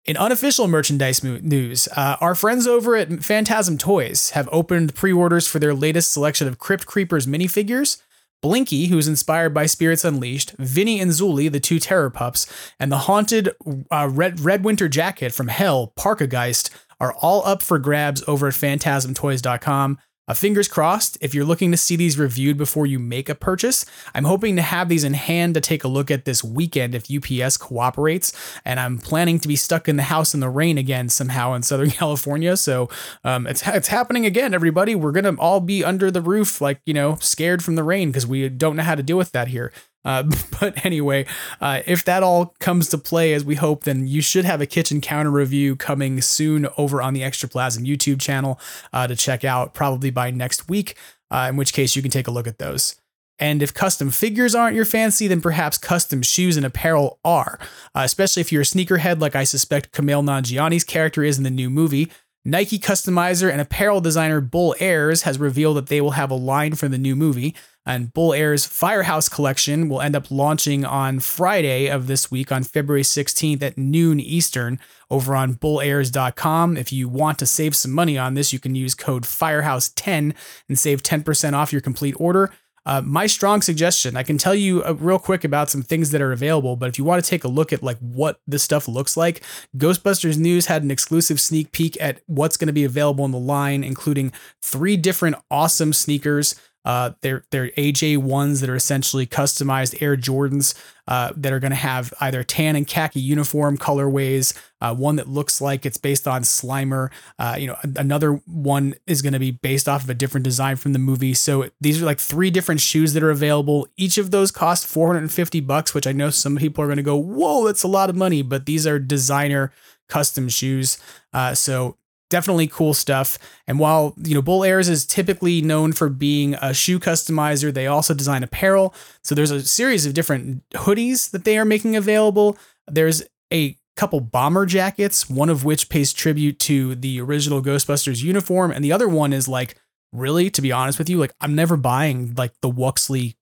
In 0.04 0.16
unofficial 0.16 0.66
merchandise 0.66 1.22
news, 1.22 1.86
uh, 1.94 2.16
our 2.20 2.34
friends 2.34 2.66
over 2.66 2.96
at 2.96 3.22
Phantasm 3.22 3.78
Toys 3.78 4.30
have 4.30 4.48
opened 4.50 4.94
pre 4.94 5.12
orders 5.12 5.46
for 5.46 5.58
their 5.58 5.74
latest 5.74 6.12
selection 6.12 6.48
of 6.48 6.58
Crypt 6.58 6.86
Creepers 6.86 7.26
minifigures. 7.26 8.02
Blinky, 8.42 8.86
who's 8.86 9.06
inspired 9.06 9.52
by 9.52 9.66
Spirits 9.66 10.02
Unleashed, 10.02 10.52
Vinny 10.58 10.98
and 10.98 11.10
Zuli, 11.10 11.52
the 11.52 11.60
two 11.60 11.78
terror 11.78 12.08
pups, 12.08 12.46
and 12.80 12.90
the 12.90 12.98
haunted 12.98 13.50
uh, 13.90 14.08
red, 14.10 14.40
red 14.40 14.64
winter 14.64 14.88
jacket 14.88 15.34
from 15.34 15.48
Hell, 15.48 15.92
Parkageist, 15.98 16.70
are 17.00 17.14
all 17.14 17.44
up 17.46 17.62
for 17.62 17.78
grabs 17.78 18.22
over 18.26 18.48
at 18.48 18.54
phantasmtoys.com. 18.54 19.98
Uh, 20.30 20.34
fingers 20.34 20.68
crossed, 20.68 21.18
if 21.20 21.34
you're 21.34 21.44
looking 21.44 21.72
to 21.72 21.76
see 21.76 21.96
these 21.96 22.16
reviewed 22.16 22.56
before 22.56 22.86
you 22.86 23.00
make 23.00 23.28
a 23.28 23.34
purchase, 23.34 23.84
I'm 24.14 24.22
hoping 24.22 24.54
to 24.54 24.62
have 24.62 24.88
these 24.88 25.02
in 25.02 25.14
hand 25.14 25.54
to 25.54 25.60
take 25.60 25.82
a 25.82 25.88
look 25.88 26.08
at 26.08 26.24
this 26.24 26.44
weekend 26.44 26.94
if 26.94 27.10
UPS 27.10 27.56
cooperates. 27.56 28.32
And 28.64 28.78
I'm 28.78 28.98
planning 28.98 29.40
to 29.40 29.48
be 29.48 29.56
stuck 29.56 29.88
in 29.88 29.96
the 29.96 30.04
house 30.04 30.32
in 30.32 30.38
the 30.38 30.48
rain 30.48 30.78
again 30.78 31.08
somehow 31.08 31.54
in 31.54 31.64
Southern 31.64 31.90
California. 31.90 32.56
So 32.56 32.88
um, 33.24 33.48
it's, 33.48 33.66
it's 33.66 33.88
happening 33.88 34.24
again, 34.24 34.54
everybody. 34.54 34.94
We're 34.94 35.10
going 35.10 35.24
to 35.24 35.34
all 35.42 35.58
be 35.58 35.82
under 35.82 36.12
the 36.12 36.22
roof, 36.22 36.60
like, 36.60 36.80
you 36.86 36.94
know, 36.94 37.16
scared 37.16 37.64
from 37.64 37.74
the 37.74 37.82
rain 37.82 38.10
because 38.10 38.24
we 38.24 38.48
don't 38.48 38.76
know 38.76 38.84
how 38.84 38.94
to 38.94 39.02
deal 39.02 39.18
with 39.18 39.32
that 39.32 39.48
here. 39.48 39.72
Uh, 40.04 40.24
but 40.60 40.84
anyway, 40.84 41.26
uh, 41.60 41.82
if 41.86 42.04
that 42.04 42.22
all 42.22 42.54
comes 42.58 42.88
to 42.88 42.98
play 42.98 43.32
as 43.32 43.44
we 43.44 43.54
hope, 43.56 43.84
then 43.84 44.06
you 44.06 44.20
should 44.20 44.44
have 44.44 44.60
a 44.60 44.66
kitchen 44.66 45.00
counter 45.00 45.30
review 45.30 45.76
coming 45.76 46.20
soon 46.20 46.66
over 46.76 47.02
on 47.02 47.14
the 47.14 47.22
Extraplasm 47.22 47.86
YouTube 47.86 48.20
channel 48.20 48.60
uh, 48.92 49.06
to 49.06 49.16
check 49.16 49.44
out, 49.44 49.74
probably 49.74 50.10
by 50.10 50.30
next 50.30 50.68
week. 50.68 50.96
Uh, 51.30 51.46
in 51.48 51.56
which 51.56 51.72
case, 51.72 51.94
you 51.94 52.02
can 52.02 52.10
take 52.10 52.26
a 52.26 52.30
look 52.30 52.48
at 52.48 52.58
those. 52.58 52.96
And 53.38 53.62
if 53.62 53.72
custom 53.72 54.10
figures 54.10 54.54
aren't 54.54 54.76
your 54.76 54.84
fancy, 54.84 55.26
then 55.26 55.40
perhaps 55.40 55.78
custom 55.78 56.20
shoes 56.20 56.58
and 56.58 56.66
apparel 56.66 57.18
are, 57.24 57.58
uh, 57.94 58.02
especially 58.04 58.42
if 58.42 58.52
you're 58.52 58.62
a 58.62 58.66
sneakerhead 58.66 59.20
like 59.20 59.34
I 59.34 59.44
suspect 59.44 59.92
Kumail 59.92 60.22
Nanjiani's 60.22 60.84
character 60.84 61.24
is 61.24 61.38
in 61.38 61.44
the 61.44 61.50
new 61.50 61.70
movie. 61.70 62.12
Nike 62.44 62.78
customizer 62.78 63.50
and 63.50 63.60
apparel 63.60 64.00
designer 64.00 64.40
Bull 64.40 64.74
Ayres 64.78 65.22
has 65.22 65.38
revealed 65.38 65.78
that 65.78 65.86
they 65.86 66.00
will 66.00 66.12
have 66.12 66.30
a 66.30 66.34
line 66.34 66.74
for 66.74 66.88
the 66.88 66.98
new 66.98 67.16
movie. 67.16 67.54
And 67.86 68.12
Bull 68.12 68.34
Air's 68.34 68.66
Firehouse 68.66 69.28
collection 69.28 69.88
will 69.88 70.00
end 70.00 70.14
up 70.14 70.30
launching 70.30 70.84
on 70.84 71.18
Friday 71.18 71.88
of 71.88 72.06
this 72.06 72.30
week 72.30 72.52
on 72.52 72.62
February 72.62 73.02
16th 73.02 73.62
at 73.62 73.78
noon 73.78 74.20
Eastern 74.20 74.78
over 75.10 75.34
on 75.34 75.54
bullayres.com. 75.54 76.76
If 76.76 76.92
you 76.92 77.08
want 77.08 77.38
to 77.38 77.46
save 77.46 77.74
some 77.74 77.92
money 77.92 78.18
on 78.18 78.34
this, 78.34 78.52
you 78.52 78.58
can 78.58 78.74
use 78.74 78.94
code 78.94 79.24
Firehouse10 79.24 80.34
and 80.68 80.78
save 80.78 81.02
10% 81.02 81.54
off 81.54 81.72
your 81.72 81.80
complete 81.80 82.14
order. 82.18 82.50
Uh, 82.86 83.02
my 83.02 83.26
strong 83.26 83.60
suggestion, 83.60 84.16
I 84.16 84.22
can 84.22 84.38
tell 84.38 84.54
you 84.54 84.82
uh, 84.82 84.94
real 84.94 85.18
quick 85.18 85.44
about 85.44 85.68
some 85.68 85.82
things 85.82 86.10
that 86.10 86.22
are 86.22 86.32
available, 86.32 86.76
but 86.76 86.88
if 86.88 86.98
you 86.98 87.04
want 87.04 87.22
to 87.22 87.28
take 87.28 87.44
a 87.44 87.48
look 87.48 87.72
at 87.72 87.82
like 87.82 87.98
what 87.98 88.40
this 88.46 88.62
stuff 88.62 88.88
looks 88.88 89.16
like, 89.16 89.42
Ghostbusters 89.76 90.38
News 90.38 90.66
had 90.66 90.82
an 90.82 90.90
exclusive 90.90 91.40
sneak 91.40 91.72
peek 91.72 92.00
at 92.00 92.22
what's 92.26 92.56
going 92.56 92.68
to 92.68 92.72
be 92.72 92.84
available 92.84 93.24
in 93.26 93.32
the 93.32 93.38
line, 93.38 93.84
including 93.84 94.32
three 94.62 94.96
different 94.96 95.36
awesome 95.50 95.92
sneakers 95.92 96.54
uh, 96.84 97.10
they're 97.20 97.44
they're 97.50 97.68
AJ 97.70 98.18
ones 98.18 98.60
that 98.60 98.70
are 98.70 98.76
essentially 98.76 99.26
customized 99.26 100.00
Air 100.00 100.16
Jordans 100.16 100.74
uh, 101.06 101.32
that 101.36 101.52
are 101.52 101.60
going 101.60 101.72
to 101.72 101.76
have 101.76 102.14
either 102.20 102.42
tan 102.42 102.76
and 102.76 102.86
khaki 102.86 103.20
uniform 103.20 103.76
colorways. 103.76 104.56
Uh, 104.80 104.94
one 104.94 105.16
that 105.16 105.28
looks 105.28 105.60
like 105.60 105.84
it's 105.84 105.98
based 105.98 106.26
on 106.26 106.42
Slimer. 106.42 107.10
Uh, 107.38 107.56
you 107.58 107.66
know, 107.66 107.76
another 107.96 108.40
one 108.46 108.94
is 109.06 109.20
going 109.20 109.34
to 109.34 109.38
be 109.38 109.50
based 109.50 109.88
off 109.88 110.04
of 110.04 110.10
a 110.10 110.14
different 110.14 110.44
design 110.44 110.76
from 110.76 110.94
the 110.94 110.98
movie. 110.98 111.34
So 111.34 111.68
these 111.80 112.00
are 112.02 112.06
like 112.06 112.20
three 112.20 112.50
different 112.50 112.80
shoes 112.80 113.12
that 113.12 113.22
are 113.22 113.30
available. 113.30 113.86
Each 113.96 114.16
of 114.16 114.30
those 114.30 114.50
cost 114.50 114.86
450 114.86 115.60
bucks, 115.60 115.92
which 115.92 116.06
I 116.06 116.12
know 116.12 116.30
some 116.30 116.56
people 116.56 116.82
are 116.82 116.86
going 116.86 116.96
to 116.96 117.02
go, 117.02 117.16
"Whoa, 117.16 117.66
that's 117.66 117.82
a 117.82 117.88
lot 117.88 118.08
of 118.08 118.16
money!" 118.16 118.40
But 118.40 118.64
these 118.64 118.86
are 118.86 118.98
designer 118.98 119.70
custom 120.08 120.48
shoes. 120.48 120.98
Uh, 121.32 121.54
so 121.54 121.96
definitely 122.30 122.66
cool 122.66 122.94
stuff. 122.94 123.38
And 123.66 123.78
while, 123.78 124.14
you 124.16 124.34
know, 124.34 124.40
Bull 124.40 124.64
Airs 124.64 124.88
is 124.88 125.04
typically 125.04 125.60
known 125.60 125.92
for 125.92 126.08
being 126.08 126.54
a 126.54 126.72
shoe 126.72 126.98
customizer, 126.98 127.72
they 127.72 127.86
also 127.86 128.14
design 128.14 128.42
apparel. 128.42 128.94
So 129.22 129.34
there's 129.34 129.50
a 129.50 129.62
series 129.62 130.06
of 130.06 130.14
different 130.14 130.62
hoodies 130.70 131.30
that 131.32 131.44
they 131.44 131.58
are 131.58 131.64
making 131.66 131.96
available. 131.96 132.56
There's 132.86 133.22
a 133.52 133.76
couple 133.96 134.20
bomber 134.20 134.64
jackets, 134.64 135.28
one 135.28 135.50
of 135.50 135.64
which 135.64 135.90
pays 135.90 136.12
tribute 136.14 136.58
to 136.60 136.94
the 136.94 137.20
original 137.20 137.60
Ghostbusters 137.60 138.22
uniform, 138.22 138.70
and 138.70 138.82
the 138.82 138.92
other 138.92 139.08
one 139.08 139.32
is 139.34 139.46
like 139.46 139.76
really 140.12 140.50
to 140.50 140.62
be 140.62 140.72
honest 140.72 140.98
with 140.98 141.08
you, 141.08 141.18
like 141.18 141.34
I'm 141.40 141.54
never 141.54 141.76
buying 141.76 142.34
like 142.34 142.52
the 142.62 142.70
Wuxley 142.70 143.36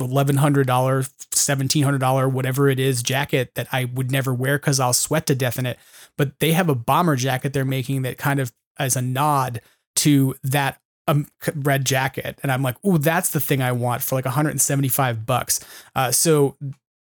$1100 0.00 0.66
$1700 0.66 2.32
whatever 2.32 2.68
it 2.68 2.80
is 2.80 3.02
jacket 3.02 3.54
that 3.54 3.68
I 3.72 3.84
would 3.84 4.10
never 4.10 4.34
wear 4.34 4.58
cuz 4.58 4.80
I'll 4.80 4.92
sweat 4.92 5.26
to 5.26 5.34
death 5.34 5.58
in 5.58 5.66
it 5.66 5.78
but 6.16 6.38
they 6.38 6.52
have 6.52 6.68
a 6.68 6.74
bomber 6.74 7.16
jacket 7.16 7.52
they're 7.52 7.64
making 7.64 8.02
that 8.02 8.18
kind 8.18 8.40
of 8.40 8.52
as 8.78 8.96
a 8.96 9.02
nod 9.02 9.60
to 9.96 10.34
that 10.42 10.80
um, 11.08 11.26
red 11.54 11.84
jacket. 11.84 12.38
And 12.42 12.52
I'm 12.52 12.62
like, 12.62 12.76
oh, 12.84 12.96
that's 12.96 13.30
the 13.30 13.40
thing 13.40 13.60
I 13.62 13.72
want 13.72 14.02
for 14.02 14.14
like 14.14 14.24
175 14.24 15.26
bucks. 15.26 15.60
Uh, 15.94 16.12
so 16.12 16.56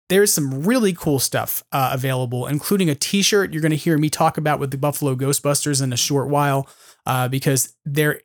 there's 0.10 0.34
some 0.34 0.64
really 0.64 0.94
cool 0.94 1.20
stuff 1.20 1.64
uh, 1.72 1.92
available, 1.94 2.46
including 2.46 2.90
a 2.90 2.96
T-shirt 2.96 3.54
you're 3.54 3.62
going 3.62 3.72
to 3.72 3.78
hear 3.78 3.98
me 3.98 4.10
talk 4.10 4.38
about 4.38 4.60
with 4.60 4.72
the 4.72 4.78
Buffalo 4.78 5.16
Ghostbusters 5.16 5.82
in 5.82 5.94
a 5.94 5.98
short 5.98 6.30
while, 6.30 6.68
uh, 7.06 7.28
because 7.28 7.76
they're 7.86 8.22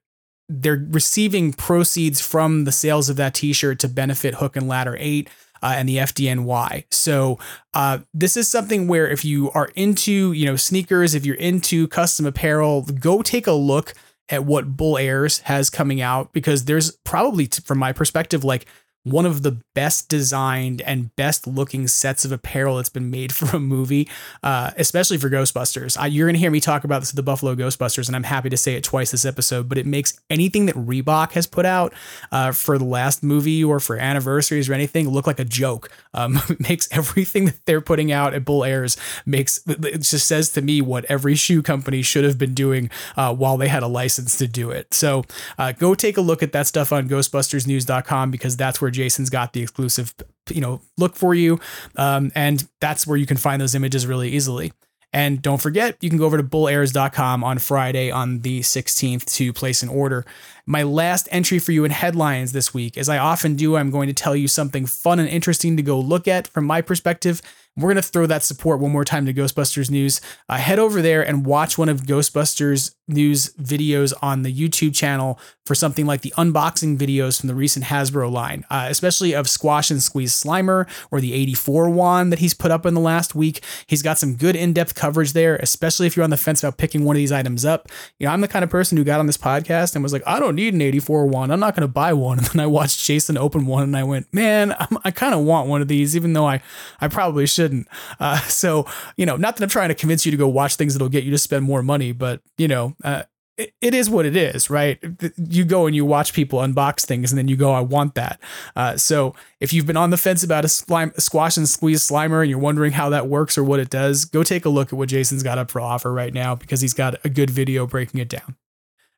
they're 0.48 0.84
receiving 0.90 1.52
proceeds 1.52 2.20
from 2.20 2.64
the 2.64 2.72
sales 2.72 3.08
of 3.08 3.16
that 3.16 3.34
T-shirt 3.34 3.78
to 3.80 3.88
benefit 3.88 4.36
Hook 4.36 4.56
and 4.56 4.68
Ladder 4.68 4.96
Eight 4.98 5.28
uh, 5.62 5.74
and 5.76 5.88
the 5.88 5.98
FDNY. 5.98 6.84
So 6.90 7.38
uh, 7.74 7.98
this 8.14 8.36
is 8.36 8.50
something 8.50 8.88
where 8.88 9.08
if 9.08 9.24
you 9.24 9.50
are 9.52 9.70
into 9.74 10.32
you 10.32 10.46
know 10.46 10.56
sneakers, 10.56 11.14
if 11.14 11.26
you're 11.26 11.36
into 11.36 11.88
custom 11.88 12.26
apparel, 12.26 12.82
go 12.82 13.22
take 13.22 13.46
a 13.46 13.52
look 13.52 13.94
at 14.28 14.44
what 14.44 14.76
Bull 14.76 14.98
Airs 14.98 15.40
has 15.40 15.70
coming 15.70 16.00
out 16.00 16.32
because 16.32 16.66
there's 16.66 16.92
probably, 17.04 17.46
from 17.46 17.78
my 17.78 17.92
perspective, 17.92 18.44
like 18.44 18.66
one 19.04 19.26
of 19.26 19.42
the 19.42 19.58
best 19.74 20.08
designed 20.08 20.82
and 20.82 21.14
best 21.16 21.46
looking 21.46 21.86
sets 21.88 22.24
of 22.24 22.32
apparel 22.32 22.76
that's 22.76 22.88
been 22.88 23.10
made 23.10 23.32
for 23.38 23.56
a 23.56 23.60
movie, 23.60 24.08
uh, 24.42 24.72
especially 24.76 25.18
for 25.18 25.30
Ghostbusters. 25.30 25.96
I, 25.98 26.06
you're 26.06 26.26
going 26.26 26.34
to 26.34 26.40
hear 26.40 26.50
me 26.50 26.60
talk 26.60 26.84
about 26.84 27.00
this 27.00 27.12
with 27.12 27.16
the 27.16 27.22
Buffalo 27.22 27.54
Ghostbusters, 27.54 28.06
and 28.08 28.16
I'm 28.16 28.24
happy 28.24 28.50
to 28.50 28.56
say 28.56 28.74
it 28.74 28.84
twice 28.84 29.10
this 29.10 29.24
episode, 29.24 29.68
but 29.68 29.78
it 29.78 29.86
makes 29.86 30.18
anything 30.30 30.66
that 30.66 30.74
Reebok 30.74 31.32
has 31.32 31.46
put 31.46 31.66
out 31.66 31.92
uh, 32.32 32.52
for 32.52 32.78
the 32.78 32.84
last 32.84 33.22
movie 33.22 33.62
or 33.62 33.80
for 33.80 33.96
anniversaries 33.96 34.68
or 34.68 34.74
anything 34.74 35.08
look 35.08 35.26
like 35.26 35.38
a 35.38 35.44
joke. 35.44 35.90
Um, 36.14 36.40
makes 36.58 36.88
everything 36.90 37.46
that 37.46 37.64
they're 37.66 37.80
putting 37.80 38.12
out 38.12 38.34
at 38.34 38.44
Bull 38.44 38.64
Airs 38.64 38.96
makes 39.24 39.60
it 39.66 40.02
just 40.02 40.26
says 40.26 40.50
to 40.52 40.62
me 40.62 40.80
what 40.80 41.04
every 41.06 41.34
shoe 41.34 41.62
company 41.62 42.02
should 42.02 42.24
have 42.24 42.38
been 42.38 42.54
doing 42.54 42.90
uh, 43.16 43.34
while 43.34 43.56
they 43.56 43.68
had 43.68 43.82
a 43.82 43.86
license 43.86 44.36
to 44.38 44.48
do 44.48 44.70
it. 44.70 44.92
So 44.92 45.24
uh, 45.58 45.72
go 45.72 45.94
take 45.94 46.16
a 46.16 46.20
look 46.20 46.42
at 46.42 46.52
that 46.52 46.66
stuff 46.66 46.92
on 46.92 47.08
GhostbustersNews.com 47.08 48.30
because 48.30 48.56
that's 48.56 48.80
where 48.80 48.87
where 48.88 48.92
Jason's 48.92 49.28
got 49.28 49.52
the 49.52 49.60
exclusive, 49.60 50.14
you 50.50 50.62
know, 50.62 50.80
look 50.96 51.14
for 51.14 51.34
you. 51.34 51.60
Um, 51.96 52.32
and 52.34 52.66
that's 52.80 53.06
where 53.06 53.18
you 53.18 53.26
can 53.26 53.36
find 53.36 53.60
those 53.60 53.74
images 53.74 54.06
really 54.06 54.30
easily. 54.30 54.72
And 55.12 55.40
don't 55.40 55.60
forget, 55.60 55.96
you 56.00 56.10
can 56.10 56.18
go 56.18 56.24
over 56.26 56.36
to 56.36 56.42
bullairs.com 56.42 57.42
on 57.42 57.58
Friday 57.58 58.10
on 58.10 58.40
the 58.40 58.60
16th 58.60 59.24
to 59.36 59.52
place 59.52 59.82
an 59.82 59.88
order. 59.88 60.24
My 60.66 60.82
last 60.82 61.28
entry 61.30 61.58
for 61.58 61.72
you 61.72 61.84
in 61.84 61.90
headlines 61.90 62.52
this 62.52 62.74
week, 62.74 62.98
as 62.98 63.08
I 63.08 63.18
often 63.18 63.56
do, 63.56 63.76
I'm 63.76 63.90
going 63.90 64.08
to 64.08 64.14
tell 64.14 64.36
you 64.36 64.48
something 64.48 64.84
fun 64.86 65.18
and 65.18 65.28
interesting 65.28 65.76
to 65.76 65.82
go 65.82 65.98
look 65.98 66.28
at 66.28 66.48
from 66.48 66.64
my 66.64 66.82
perspective. 66.82 67.40
We're 67.76 67.92
going 67.92 67.96
to 67.96 68.02
throw 68.02 68.26
that 68.26 68.42
support 68.42 68.80
one 68.80 68.92
more 68.92 69.04
time 69.04 69.24
to 69.26 69.34
Ghostbusters 69.34 69.90
News. 69.90 70.20
Uh, 70.48 70.56
head 70.56 70.78
over 70.78 71.00
there 71.00 71.26
and 71.26 71.46
watch 71.46 71.78
one 71.78 71.88
of 71.88 72.02
Ghostbusters 72.02 72.94
News 73.08 73.50
videos 73.54 74.12
on 74.22 74.42
the 74.42 74.54
YouTube 74.54 74.94
channel 74.94 75.38
for 75.68 75.74
something 75.74 76.06
like 76.06 76.22
the 76.22 76.32
unboxing 76.38 76.96
videos 76.96 77.38
from 77.38 77.46
the 77.46 77.54
recent 77.54 77.84
Hasbro 77.84 78.32
line, 78.32 78.64
uh, 78.70 78.86
especially 78.88 79.34
of 79.34 79.48
Squash 79.48 79.90
and 79.90 80.02
Squeeze 80.02 80.32
Slimer 80.32 80.88
or 81.10 81.20
the 81.20 81.34
84 81.34 81.90
wand 81.90 82.32
that 82.32 82.38
he's 82.38 82.54
put 82.54 82.70
up 82.70 82.86
in 82.86 82.94
the 82.94 83.00
last 83.00 83.34
week. 83.34 83.62
He's 83.86 84.00
got 84.00 84.18
some 84.18 84.34
good 84.34 84.56
in 84.56 84.72
depth 84.72 84.94
coverage 84.94 85.34
there, 85.34 85.56
especially 85.56 86.06
if 86.06 86.16
you're 86.16 86.24
on 86.24 86.30
the 86.30 86.38
fence 86.38 86.62
about 86.62 86.78
picking 86.78 87.04
one 87.04 87.16
of 87.16 87.18
these 87.18 87.32
items 87.32 87.66
up. 87.66 87.88
You 88.18 88.26
know, 88.26 88.32
I'm 88.32 88.40
the 88.40 88.48
kind 88.48 88.64
of 88.64 88.70
person 88.70 88.96
who 88.96 89.04
got 89.04 89.20
on 89.20 89.26
this 89.26 89.36
podcast 89.36 89.94
and 89.94 90.02
was 90.02 90.12
like, 90.12 90.22
I 90.26 90.40
don't 90.40 90.54
need 90.54 90.72
an 90.72 90.80
84 90.80 91.26
wand. 91.26 91.52
I'm 91.52 91.60
not 91.60 91.74
going 91.76 91.86
to 91.86 91.92
buy 91.92 92.12
one. 92.14 92.38
And 92.48 92.60
then 92.60 92.60
I 92.60 92.66
watched 92.66 93.04
Jason 93.04 93.36
open 93.36 93.66
one 93.66 93.82
and 93.82 93.96
I 93.96 94.04
went, 94.04 94.32
man, 94.32 94.74
I'm, 94.78 94.96
i 95.04 95.10
kind 95.10 95.34
of 95.34 95.40
want 95.40 95.68
one 95.68 95.82
of 95.82 95.88
these, 95.88 96.16
even 96.16 96.32
though 96.32 96.46
I, 96.46 96.62
I 97.00 97.08
probably 97.08 97.46
shouldn't. 97.46 97.88
Uh, 98.20 98.38
so, 98.42 98.86
you 99.16 99.26
know, 99.26 99.36
not 99.36 99.56
that 99.56 99.64
I'm 99.64 99.68
trying 99.68 99.88
to 99.88 99.94
convince 99.94 100.24
you 100.24 100.30
to 100.30 100.38
go 100.38 100.48
watch 100.48 100.76
things 100.76 100.94
that'll 100.94 101.08
get 101.08 101.24
you 101.24 101.30
to 101.32 101.38
spend 101.38 101.64
more 101.64 101.82
money, 101.82 102.12
but, 102.12 102.40
you 102.56 102.68
know, 102.68 102.94
uh, 103.04 103.22
it, 103.58 103.74
it 103.80 103.94
is 103.94 104.08
what 104.08 104.24
it 104.24 104.36
is, 104.36 104.70
right? 104.70 105.02
You 105.36 105.64
go 105.64 105.86
and 105.86 105.94
you 105.94 106.04
watch 106.04 106.32
people 106.32 106.60
unbox 106.60 107.04
things 107.04 107.32
and 107.32 107.38
then 107.38 107.48
you 107.48 107.56
go, 107.56 107.72
I 107.72 107.80
want 107.80 108.14
that. 108.14 108.40
Uh, 108.76 108.96
so 108.96 109.34
if 109.60 109.72
you've 109.72 109.86
been 109.86 109.96
on 109.96 110.10
the 110.10 110.16
fence 110.16 110.42
about 110.42 110.64
a, 110.64 110.68
slime, 110.68 111.12
a 111.16 111.20
squash 111.20 111.56
and 111.56 111.68
squeeze 111.68 112.08
slimer 112.08 112.40
and 112.40 112.48
you're 112.48 112.58
wondering 112.58 112.92
how 112.92 113.10
that 113.10 113.26
works 113.26 113.58
or 113.58 113.64
what 113.64 113.80
it 113.80 113.90
does, 113.90 114.24
go 114.24 114.42
take 114.42 114.64
a 114.64 114.68
look 114.68 114.92
at 114.92 114.98
what 114.98 115.08
Jason's 115.08 115.42
got 115.42 115.58
up 115.58 115.70
for 115.70 115.80
offer 115.80 116.12
right 116.12 116.32
now 116.32 116.54
because 116.54 116.80
he's 116.80 116.94
got 116.94 117.16
a 117.24 117.28
good 117.28 117.50
video 117.50 117.86
breaking 117.86 118.20
it 118.20 118.28
down. 118.28 118.56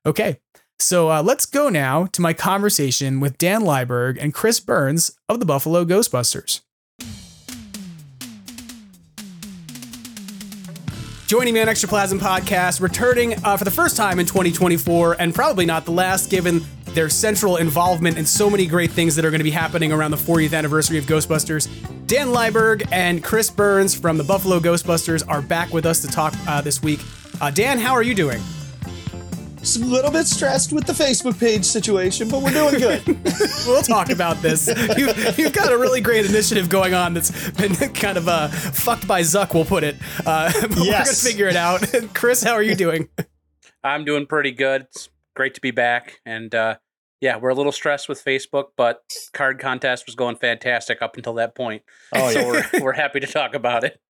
Okay, 0.07 0.41
so 0.79 1.11
uh, 1.11 1.23
let's 1.23 1.45
go 1.45 1.69
now 1.69 2.07
to 2.07 2.23
my 2.23 2.33
conversation 2.33 3.21
with 3.21 3.37
Dan 3.37 3.61
Liberg 3.61 4.17
and 4.19 4.33
Chris 4.33 4.59
Burns 4.59 5.15
of 5.29 5.39
the 5.39 5.45
Buffalo 5.45 5.85
Ghostbusters. 5.85 6.63
Joining 11.31 11.55
me 11.55 11.61
on 11.61 11.69
Extraplasm 11.69 12.19
Podcast, 12.19 12.81
returning 12.81 13.37
uh, 13.45 13.57
for 13.57 13.63
the 13.63 13.71
first 13.71 13.97
time 13.97 14.19
in 14.19 14.27
2024, 14.27 15.15
and 15.21 15.33
probably 15.33 15.65
not 15.65 15.85
the 15.85 15.93
last, 15.93 16.29
given 16.29 16.61
their 16.87 17.09
central 17.09 17.59
involvement 17.59 18.19
in 18.19 18.27
so 18.27 18.51
many 18.51 18.67
great 18.67 18.91
things 18.91 19.15
that 19.15 19.25
are 19.25 19.31
going 19.31 19.39
to 19.39 19.45
be 19.45 19.53
happening 19.53 19.93
around 19.93 20.11
the 20.11 20.17
40th 20.17 20.53
anniversary 20.53 20.99
of 20.99 21.05
Ghostbusters. 21.05 21.69
Dan 22.09 22.31
Liberg 22.31 22.85
and 22.91 23.23
Chris 23.23 23.49
Burns 23.49 23.95
from 23.95 24.19
the 24.19 24.25
Buffalo 24.25 24.59
Ghostbusters 24.59 25.23
are 25.29 25.41
back 25.41 25.73
with 25.73 25.87
us 25.87 26.01
to 26.01 26.09
talk 26.09 26.35
uh, 26.49 26.63
this 26.63 26.83
week. 26.83 26.99
Uh, 27.41 27.49
Dan, 27.49 27.79
how 27.79 27.93
are 27.93 28.03
you 28.03 28.17
doing? 28.17 28.43
A 29.63 29.85
little 29.85 30.11
bit 30.11 30.27
stressed 30.27 30.73
with 30.73 30.87
the 30.87 30.93
Facebook 30.93 31.39
page 31.39 31.65
situation, 31.65 32.29
but 32.29 32.43
we're 32.43 32.51
doing 32.51 32.79
good. 32.79 33.07
we'll 33.67 33.83
talk 33.83 34.11
about 34.11 34.37
this. 34.39 34.69
You, 34.97 35.13
have 35.13 35.53
got 35.53 35.73
a 35.73 35.77
really 35.77 36.01
great 36.01 36.25
initiative 36.25 36.69
going 36.69 36.95
on 36.95 37.15
that's 37.15 37.51
been 37.51 37.75
kind 37.93 38.17
of 38.17 38.29
uh, 38.29 38.49
fucked 38.49 39.07
by 39.07 39.21
Zuck, 39.21 39.53
we'll 39.53 39.65
put 39.65 39.85
it. 39.85 39.97
Uh, 40.25 40.51
but 40.63 40.71
yes. 40.79 40.79
We're 40.79 40.93
going 40.93 41.05
to 41.05 41.15
figure 41.15 41.49
it 41.49 41.57
out. 41.57 42.15
Chris, 42.15 42.43
how 42.43 42.53
are 42.53 42.63
you 42.63 42.75
doing? 42.75 43.09
I'm 43.85 44.05
doing 44.05 44.27
pretty 44.27 44.53
good. 44.53 44.83
It's 44.83 45.09
great 45.37 45.55
to 45.55 45.61
be 45.61 45.71
back. 45.71 46.21
And 46.25 46.55
uh, 46.55 46.77
yeah, 47.21 47.37
we're 47.37 47.51
a 47.51 47.55
little 47.55 47.73
stressed 47.73 48.09
with 48.09 48.25
Facebook, 48.25 48.69
but 48.77 49.03
card 49.35 49.59
contest 49.59 50.07
was 50.07 50.15
going 50.15 50.37
fantastic 50.37 51.03
up 51.03 51.17
until 51.17 51.35
that 51.35 51.55
point. 51.55 51.83
Oh, 52.15 52.31
so 52.31 52.41
yeah. 52.41 52.69
we're, 52.73 52.85
we're 52.85 52.93
happy 52.93 53.21
to 53.21 53.27
talk 53.27 53.55
about 53.55 53.85
it. 53.85 54.01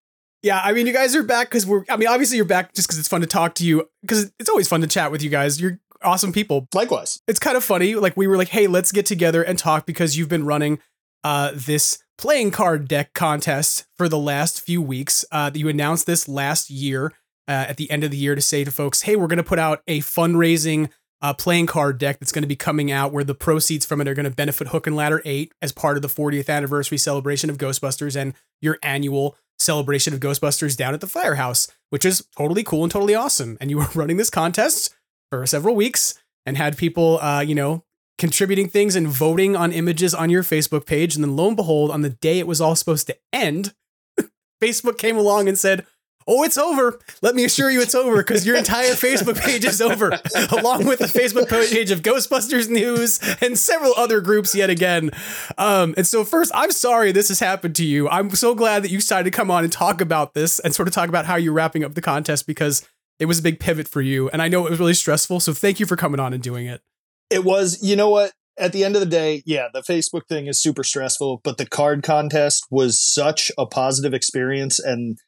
Yeah, 0.43 0.61
I 0.63 0.73
mean, 0.73 0.87
you 0.87 0.93
guys 0.93 1.15
are 1.15 1.23
back 1.23 1.49
because 1.49 1.67
we're. 1.67 1.85
I 1.89 1.97
mean, 1.97 2.09
obviously 2.09 2.37
you're 2.37 2.47
back 2.47 2.73
just 2.73 2.89
because 2.89 2.99
it's 2.99 3.09
fun 3.09 3.21
to 3.21 3.27
talk 3.27 3.55
to 3.57 3.67
you. 3.67 3.89
Because 4.01 4.33
it's 4.39 4.49
always 4.49 4.69
fun 4.69 4.81
to 4.81 4.87
chat 4.87 5.11
with 5.11 5.23
you 5.23 5.31
guys. 5.31 5.61
You're 5.61 5.79
awesome 6.03 6.33
people. 6.33 6.67
Likewise, 6.75 7.21
it's 7.29 7.39
kind 7.39 7.57
of 7.57 7.65
funny. 7.65 7.95
Like 7.95 8.17
we 8.17 8.27
were 8.27 8.37
like, 8.37 8.49
hey, 8.49 8.67
let's 8.67 8.93
get 8.93 9.07
together 9.07 9.43
and 9.43 9.59
talk 9.59 9.87
because 9.87 10.17
you've 10.17 10.29
been 10.29 10.47
running 10.47 10.79
uh 11.23 11.53
this 11.55 12.03
playing 12.21 12.51
card 12.51 12.87
deck 12.87 13.15
contest 13.15 13.87
for 13.97 14.09
the 14.09 14.19
last 14.19 14.61
few 14.61 14.83
weeks. 14.83 15.25
Uh, 15.33 15.51
you 15.55 15.69
announced 15.69 16.07
this 16.07 16.29
last 16.29 16.69
year 16.69 17.13
uh, 17.49 17.67
at 17.69 17.79
the 17.79 17.91
end 17.91 18.05
of 18.05 18.11
the 18.11 18.17
year 18.17 18.35
to 18.35 18.43
say 18.43 18.63
to 18.63 18.71
folks, 18.71 19.03
hey, 19.03 19.17
we're 19.17 19.27
going 19.27 19.39
to 19.39 19.43
put 19.43 19.59
out 19.59 19.83
a 19.89 20.01
fundraising 20.01 20.91
uh, 21.23 21.33
playing 21.33 21.67
card 21.67 21.99
deck 21.99 22.19
that's 22.21 22.31
going 22.31 22.43
to 22.43 22.49
be 22.49 22.57
coming 22.57 22.93
out 22.93 23.13
where 23.13 23.25
the 23.25 23.35
proceeds 23.35 23.87
from 23.87 24.01
it 24.03 24.09
are 24.09 24.15
going 24.15 24.25
to 24.25 24.31
benefit 24.31 24.69
Hook 24.69 24.87
and 24.87 24.95
Ladder 24.95 25.23
8 25.25 25.53
as 25.63 25.73
part 25.73 25.97
of 25.97 26.03
the 26.03 26.09
40th 26.09 26.49
anniversary 26.49 26.99
celebration 26.99 27.51
of 27.51 27.59
Ghostbusters 27.59 28.17
and 28.17 28.35
your 28.61 28.79
annual 28.83 29.37
celebration 29.61 30.15
of 30.15 30.21
Ghostbusters 30.21 30.77
down 30.77 30.95
at 30.95 31.01
the 31.01 31.07
firehouse, 31.07 31.69
which 31.91 32.05
is 32.05 32.27
totally 32.37 32.63
cool 32.63 32.83
and 32.83 32.91
totally 32.91 33.15
awesome. 33.15 33.57
And 33.61 33.71
you 33.71 33.79
were 33.79 33.89
running 33.95 34.17
this 34.17 34.31
contest 34.31 34.95
for 35.31 35.47
several 35.47 35.75
weeks 35.75 36.15
and 36.47 36.57
had 36.57 36.77
people, 36.77 37.21
uh, 37.21 37.41
you 37.41 37.55
know, 37.55 37.85
contributing 38.19 38.69
things 38.69 38.97
and 38.97 39.09
voting 39.09 39.57
on 39.57 39.73
images 39.73 40.15
on 40.15 40.31
your 40.31 40.43
Facebook 40.43 40.87
page. 40.87 41.15
And 41.15 41.25
then 41.25 41.37
lo 41.37 41.49
and 41.49 41.57
behold, 41.57 41.91
on 41.91 42.03
the 42.03 42.11
day 42.11 42.39
it 42.39 42.47
was 42.47 42.61
all 42.61 42.77
supposed 42.77 43.07
to 43.07 43.17
end, 43.33 43.75
Facebook 44.63 44.99
came 44.99 45.17
along 45.17 45.49
and 45.49 45.59
said, 45.59 45.87
Oh, 46.33 46.45
it's 46.45 46.57
over. 46.57 47.01
Let 47.23 47.35
me 47.35 47.45
assure 47.45 47.73
you 47.73 47.81
it's 47.81 47.95
over 47.97 48.19
because 48.19 48.47
your 48.47 48.55
entire 48.55 48.93
Facebook 48.93 49.41
page 49.41 49.65
is 49.65 49.83
over, 49.83 50.11
along 50.53 50.87
with 50.87 51.01
the 51.01 51.07
Facebook 51.07 51.49
page 51.49 51.91
of 51.91 52.03
Ghostbusters 52.03 52.69
News 52.69 53.19
and 53.41 53.59
several 53.59 53.95
other 53.97 54.21
groups 54.21 54.55
yet 54.55 54.71
again. 54.71 55.11
Um, 55.59 55.93
and 55.97 56.07
so, 56.07 56.23
first, 56.23 56.53
I'm 56.55 56.71
sorry 56.71 57.11
this 57.11 57.31
has 57.31 57.41
happened 57.41 57.75
to 57.77 57.85
you. 57.85 58.09
I'm 58.09 58.31
so 58.31 58.55
glad 58.55 58.85
that 58.85 58.93
you 58.93 58.99
decided 58.99 59.25
to 59.25 59.37
come 59.37 59.51
on 59.51 59.65
and 59.65 59.73
talk 59.73 60.01
about 60.01 60.35
this 60.35 60.61
and 60.61 60.73
sort 60.73 60.87
of 60.87 60.95
talk 60.95 61.09
about 61.09 61.27
how 61.27 61.35
you're 61.35 61.53
wrapping 61.53 61.83
up 61.83 61.95
the 61.95 62.01
contest 62.01 62.47
because 62.47 62.89
it 63.19 63.27
was 63.27 63.41
a 63.41 63.43
big 63.43 63.59
pivot 63.59 63.89
for 63.89 64.01
you. 64.01 64.31
And 64.31 64.41
I 64.41 64.47
know 64.47 64.65
it 64.69 64.71
was 64.71 64.79
really 64.79 64.95
stressful. 64.95 65.41
So, 65.41 65.53
thank 65.53 65.81
you 65.81 65.87
for 65.87 65.97
coming 65.97 66.21
on 66.21 66.33
and 66.33 66.41
doing 66.41 66.67
it. 66.67 66.81
It 67.29 67.43
was, 67.43 67.83
you 67.83 67.97
know 67.97 68.09
what? 68.09 68.31
At 68.57 68.73
the 68.73 68.85
end 68.85 68.95
of 68.95 69.01
the 69.01 69.07
day, 69.07 69.43
yeah, 69.47 69.67
the 69.75 69.81
Facebook 69.81 70.29
thing 70.29 70.47
is 70.47 70.63
super 70.63 70.85
stressful, 70.85 71.41
but 71.43 71.59
the 71.59 71.67
card 71.67 72.05
contest 72.05 72.67
was 72.71 73.01
such 73.01 73.51
a 73.59 73.67
positive 73.67 74.15
experience. 74.15 74.79
And 74.79 75.19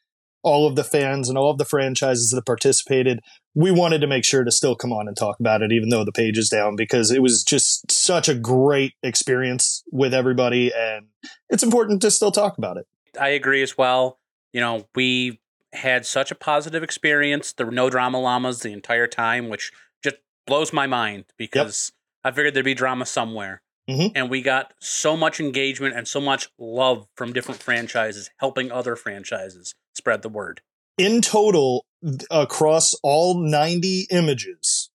all 0.42 0.66
of 0.66 0.76
the 0.76 0.84
fans 0.84 1.28
and 1.28 1.38
all 1.38 1.50
of 1.50 1.58
the 1.58 1.64
franchises 1.64 2.30
that 2.30 2.44
participated, 2.46 3.20
we 3.54 3.70
wanted 3.70 4.00
to 4.00 4.06
make 4.06 4.24
sure 4.24 4.44
to 4.44 4.50
still 4.50 4.74
come 4.74 4.92
on 4.92 5.06
and 5.06 5.16
talk 5.16 5.38
about 5.38 5.62
it, 5.62 5.72
even 5.72 5.88
though 5.88 6.04
the 6.04 6.12
page 6.12 6.38
is 6.38 6.48
down, 6.48 6.76
because 6.76 7.10
it 7.10 7.22
was 7.22 7.44
just 7.44 7.90
such 7.90 8.28
a 8.28 8.34
great 8.34 8.94
experience 9.02 9.82
with 9.92 10.12
everybody. 10.12 10.72
And 10.74 11.06
it's 11.48 11.62
important 11.62 12.02
to 12.02 12.10
still 12.10 12.32
talk 12.32 12.58
about 12.58 12.76
it. 12.76 12.86
I 13.20 13.28
agree 13.28 13.62
as 13.62 13.76
well. 13.76 14.18
You 14.52 14.60
know, 14.60 14.86
we 14.94 15.40
had 15.72 16.04
such 16.04 16.30
a 16.30 16.34
positive 16.34 16.82
experience. 16.82 17.52
There 17.52 17.66
were 17.66 17.72
no 17.72 17.88
drama 17.88 18.20
llamas 18.20 18.60
the 18.60 18.72
entire 18.72 19.06
time, 19.06 19.48
which 19.48 19.72
just 20.02 20.16
blows 20.46 20.72
my 20.72 20.86
mind 20.86 21.26
because 21.36 21.92
yep. 22.24 22.32
I 22.32 22.34
figured 22.34 22.54
there'd 22.54 22.64
be 22.64 22.74
drama 22.74 23.06
somewhere. 23.06 23.62
Mm-hmm. 23.88 24.12
And 24.14 24.30
we 24.30 24.42
got 24.42 24.74
so 24.78 25.16
much 25.16 25.40
engagement 25.40 25.96
and 25.96 26.06
so 26.06 26.20
much 26.20 26.48
love 26.56 27.08
from 27.16 27.32
different 27.32 27.60
franchises 27.60 28.30
helping 28.38 28.70
other 28.70 28.94
franchises 28.94 29.74
spread 29.94 30.22
the 30.22 30.28
word. 30.28 30.60
In 30.98 31.20
total, 31.20 31.86
across 32.30 32.94
all 33.02 33.38
90 33.38 34.06
images, 34.10 34.90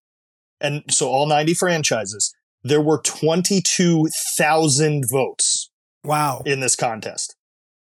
and 0.61 0.83
so 0.89 1.09
all 1.09 1.27
90 1.27 1.53
franchises, 1.53 2.33
there 2.63 2.81
were 2.81 2.99
22,000 2.99 5.05
votes. 5.09 5.69
Wow. 6.03 6.41
In 6.45 6.59
this 6.59 6.75
contest. 6.75 7.35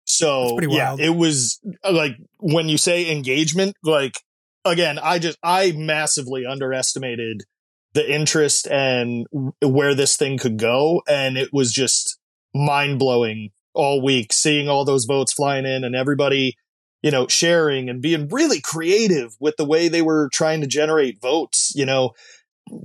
So, 0.05 0.59
yeah, 0.61 0.95
it 0.97 1.15
was 1.15 1.59
uh, 1.83 1.91
like 1.91 2.15
when 2.39 2.69
you 2.69 2.77
say 2.77 3.11
engagement, 3.11 3.75
like, 3.83 4.13
again, 4.63 4.99
I 4.99 5.19
just, 5.19 5.37
I 5.43 5.73
massively 5.75 6.45
underestimated 6.45 7.43
the 7.93 8.09
interest 8.09 8.67
and 8.67 9.27
where 9.61 9.93
this 9.93 10.15
thing 10.15 10.37
could 10.37 10.57
go. 10.57 11.01
And 11.09 11.37
it 11.37 11.49
was 11.51 11.73
just 11.73 12.17
mind 12.53 12.99
blowing 12.99 13.49
all 13.73 14.01
week 14.01 14.33
seeing 14.33 14.67
all 14.67 14.83
those 14.83 15.05
votes 15.05 15.33
flying 15.33 15.65
in 15.65 15.83
and 15.83 15.95
everybody 15.95 16.55
you 17.01 17.11
know, 17.11 17.27
sharing 17.27 17.89
and 17.89 18.01
being 18.01 18.27
really 18.29 18.59
creative 18.59 19.35
with 19.39 19.55
the 19.57 19.65
way 19.65 19.87
they 19.87 20.01
were 20.01 20.29
trying 20.33 20.61
to 20.61 20.67
generate 20.67 21.21
votes. 21.21 21.71
You 21.75 21.85
know, 21.85 22.11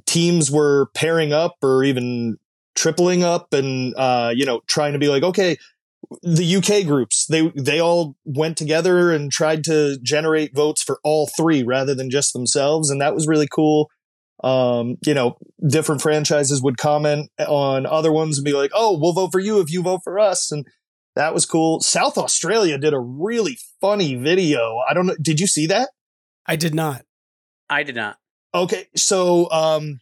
teams 0.06 0.50
were 0.50 0.86
pairing 0.94 1.32
up 1.32 1.56
or 1.62 1.82
even 1.84 2.38
tripling 2.74 3.22
up 3.22 3.52
and, 3.52 3.94
uh, 3.96 4.32
you 4.34 4.44
know, 4.44 4.60
trying 4.66 4.92
to 4.92 4.98
be 4.98 5.08
like, 5.08 5.22
okay, 5.22 5.56
the 6.22 6.56
UK 6.56 6.86
groups, 6.86 7.26
they, 7.26 7.50
they 7.56 7.80
all 7.80 8.16
went 8.24 8.56
together 8.56 9.12
and 9.12 9.32
tried 9.32 9.64
to 9.64 9.98
generate 10.02 10.54
votes 10.54 10.82
for 10.82 10.98
all 11.02 11.26
three 11.26 11.62
rather 11.62 11.94
than 11.94 12.10
just 12.10 12.32
themselves. 12.32 12.90
And 12.90 13.00
that 13.00 13.14
was 13.14 13.26
really 13.26 13.48
cool. 13.50 13.90
Um, 14.44 14.96
you 15.06 15.14
know, 15.14 15.36
different 15.66 16.02
franchises 16.02 16.60
would 16.62 16.76
comment 16.76 17.30
on 17.38 17.86
other 17.86 18.10
ones 18.10 18.38
and 18.38 18.44
be 18.44 18.52
like, 18.52 18.72
Oh, 18.74 18.98
we'll 18.98 19.12
vote 19.12 19.30
for 19.30 19.38
you 19.38 19.60
if 19.60 19.70
you 19.70 19.82
vote 19.82 20.00
for 20.02 20.18
us. 20.18 20.50
And, 20.50 20.66
that 21.14 21.34
was 21.34 21.46
cool. 21.46 21.80
South 21.80 22.16
Australia 22.16 22.78
did 22.78 22.94
a 22.94 23.00
really 23.00 23.58
funny 23.80 24.14
video. 24.14 24.78
I 24.88 24.94
don't 24.94 25.06
know. 25.06 25.16
Did 25.20 25.40
you 25.40 25.46
see 25.46 25.66
that? 25.66 25.90
I 26.46 26.56
did 26.56 26.74
not. 26.74 27.04
I 27.68 27.82
did 27.82 27.94
not. 27.94 28.18
Okay. 28.54 28.86
So, 28.96 29.50
um, 29.50 30.00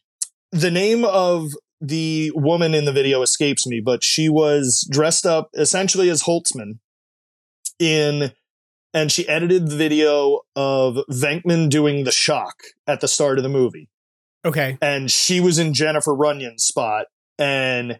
the 0.53 0.70
name 0.70 1.05
of 1.05 1.51
the 1.81 2.31
woman 2.35 2.75
in 2.75 2.85
the 2.85 2.92
video 2.92 3.23
escapes 3.23 3.66
me, 3.66 3.81
but 3.85 4.05
she 4.05 4.29
was 4.29 4.87
dressed 4.90 5.25
up 5.25 5.51
essentially 5.55 6.11
as 6.11 6.25
Holtzman 6.25 6.79
in, 7.79 8.33
and 8.92 9.11
she 9.11 9.29
edited 9.29 9.68
the 9.68 9.77
video 9.77 10.40
of 10.55 10.99
Venkman 11.11 11.70
doing 11.70 12.05
the 12.05 12.12
shock 12.12 12.57
at 12.87 13.01
the 13.01 13.09
start 13.09 13.38
of 13.38 13.44
the 13.44 13.49
movie. 13.49 13.88
Okay. 14.44 14.79
And 14.81 15.11
she 15.11 15.40
was 15.40 15.59
in 15.59 15.75
Jennifer 15.75 16.14
Runyon's 16.14 16.64
spot 16.64 17.07
and 17.38 17.99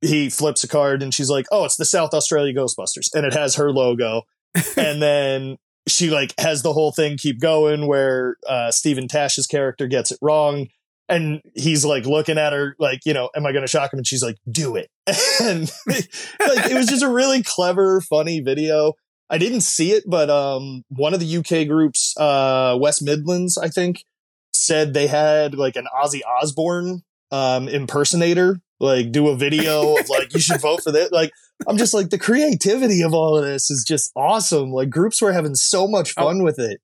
he 0.00 0.30
flips 0.30 0.64
a 0.64 0.68
card 0.68 1.02
and 1.02 1.14
she's 1.14 1.30
like, 1.30 1.46
Oh, 1.50 1.64
it's 1.64 1.76
the 1.76 1.84
South 1.84 2.14
Australia 2.14 2.54
Ghostbusters. 2.54 3.08
And 3.14 3.24
it 3.26 3.32
has 3.32 3.56
her 3.56 3.70
logo. 3.70 4.22
and 4.76 5.00
then 5.00 5.56
she 5.88 6.10
like 6.10 6.34
has 6.38 6.62
the 6.62 6.72
whole 6.72 6.92
thing 6.92 7.16
keep 7.16 7.40
going 7.40 7.86
where 7.86 8.36
uh 8.48 8.70
Steven 8.70 9.08
Tash's 9.08 9.46
character 9.46 9.86
gets 9.86 10.10
it 10.10 10.18
wrong. 10.22 10.68
And 11.08 11.42
he's 11.54 11.84
like 11.84 12.06
looking 12.06 12.38
at 12.38 12.52
her 12.52 12.76
like, 12.78 13.00
you 13.04 13.12
know, 13.12 13.30
am 13.34 13.46
I 13.46 13.52
gonna 13.52 13.66
shock 13.66 13.92
him? 13.92 13.98
And 13.98 14.06
she's 14.06 14.22
like, 14.22 14.36
do 14.50 14.76
it. 14.76 14.90
and 15.40 15.70
like 15.86 16.70
it 16.70 16.74
was 16.74 16.86
just 16.86 17.02
a 17.02 17.08
really 17.08 17.42
clever, 17.42 18.00
funny 18.00 18.40
video. 18.40 18.94
I 19.28 19.38
didn't 19.38 19.62
see 19.62 19.92
it, 19.92 20.04
but 20.06 20.30
um 20.30 20.84
one 20.88 21.14
of 21.14 21.20
the 21.20 21.36
UK 21.36 21.66
groups, 21.66 22.14
uh 22.18 22.76
West 22.80 23.02
Midlands, 23.02 23.58
I 23.58 23.68
think, 23.68 24.04
said 24.52 24.94
they 24.94 25.06
had 25.06 25.54
like 25.54 25.76
an 25.76 25.86
Ozzy 25.94 26.20
Osbourne 26.24 27.02
um 27.32 27.66
impersonator 27.66 28.60
like 28.82 29.10
do 29.10 29.28
a 29.28 29.36
video 29.36 29.96
of 29.96 30.08
like 30.08 30.34
you 30.34 30.40
should 30.40 30.60
vote 30.60 30.82
for 30.82 30.92
this 30.92 31.10
like 31.12 31.30
i'm 31.66 31.78
just 31.78 31.94
like 31.94 32.10
the 32.10 32.18
creativity 32.18 33.02
of 33.02 33.14
all 33.14 33.38
of 33.38 33.44
this 33.44 33.70
is 33.70 33.84
just 33.84 34.10
awesome. 34.16 34.72
Like 34.72 34.90
groups 34.90 35.22
were 35.22 35.32
having 35.32 35.54
so 35.54 35.86
much 35.86 36.12
fun 36.12 36.40
oh, 36.40 36.44
with 36.44 36.58
it. 36.58 36.80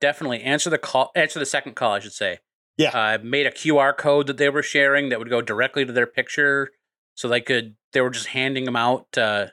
Definitely. 0.00 0.42
Answer 0.42 0.70
the 0.70 0.78
call 0.78 1.10
answer 1.16 1.38
the 1.38 1.46
second 1.46 1.74
call 1.74 1.92
i 1.92 1.98
should 1.98 2.12
say. 2.12 2.38
Yeah. 2.76 2.90
I 2.94 3.14
uh, 3.14 3.18
made 3.22 3.46
a 3.46 3.50
qr 3.50 3.96
code 3.96 4.26
that 4.28 4.36
they 4.36 4.50
were 4.50 4.62
sharing 4.62 5.08
that 5.08 5.18
would 5.18 5.30
go 5.30 5.40
directly 5.40 5.84
to 5.84 5.92
their 5.92 6.06
picture 6.06 6.70
so 7.14 7.26
they 7.26 7.40
could 7.40 7.74
they 7.92 8.00
were 8.00 8.10
just 8.10 8.28
handing 8.28 8.64
them 8.64 8.76
out 8.76 9.06
uh, 9.16 9.46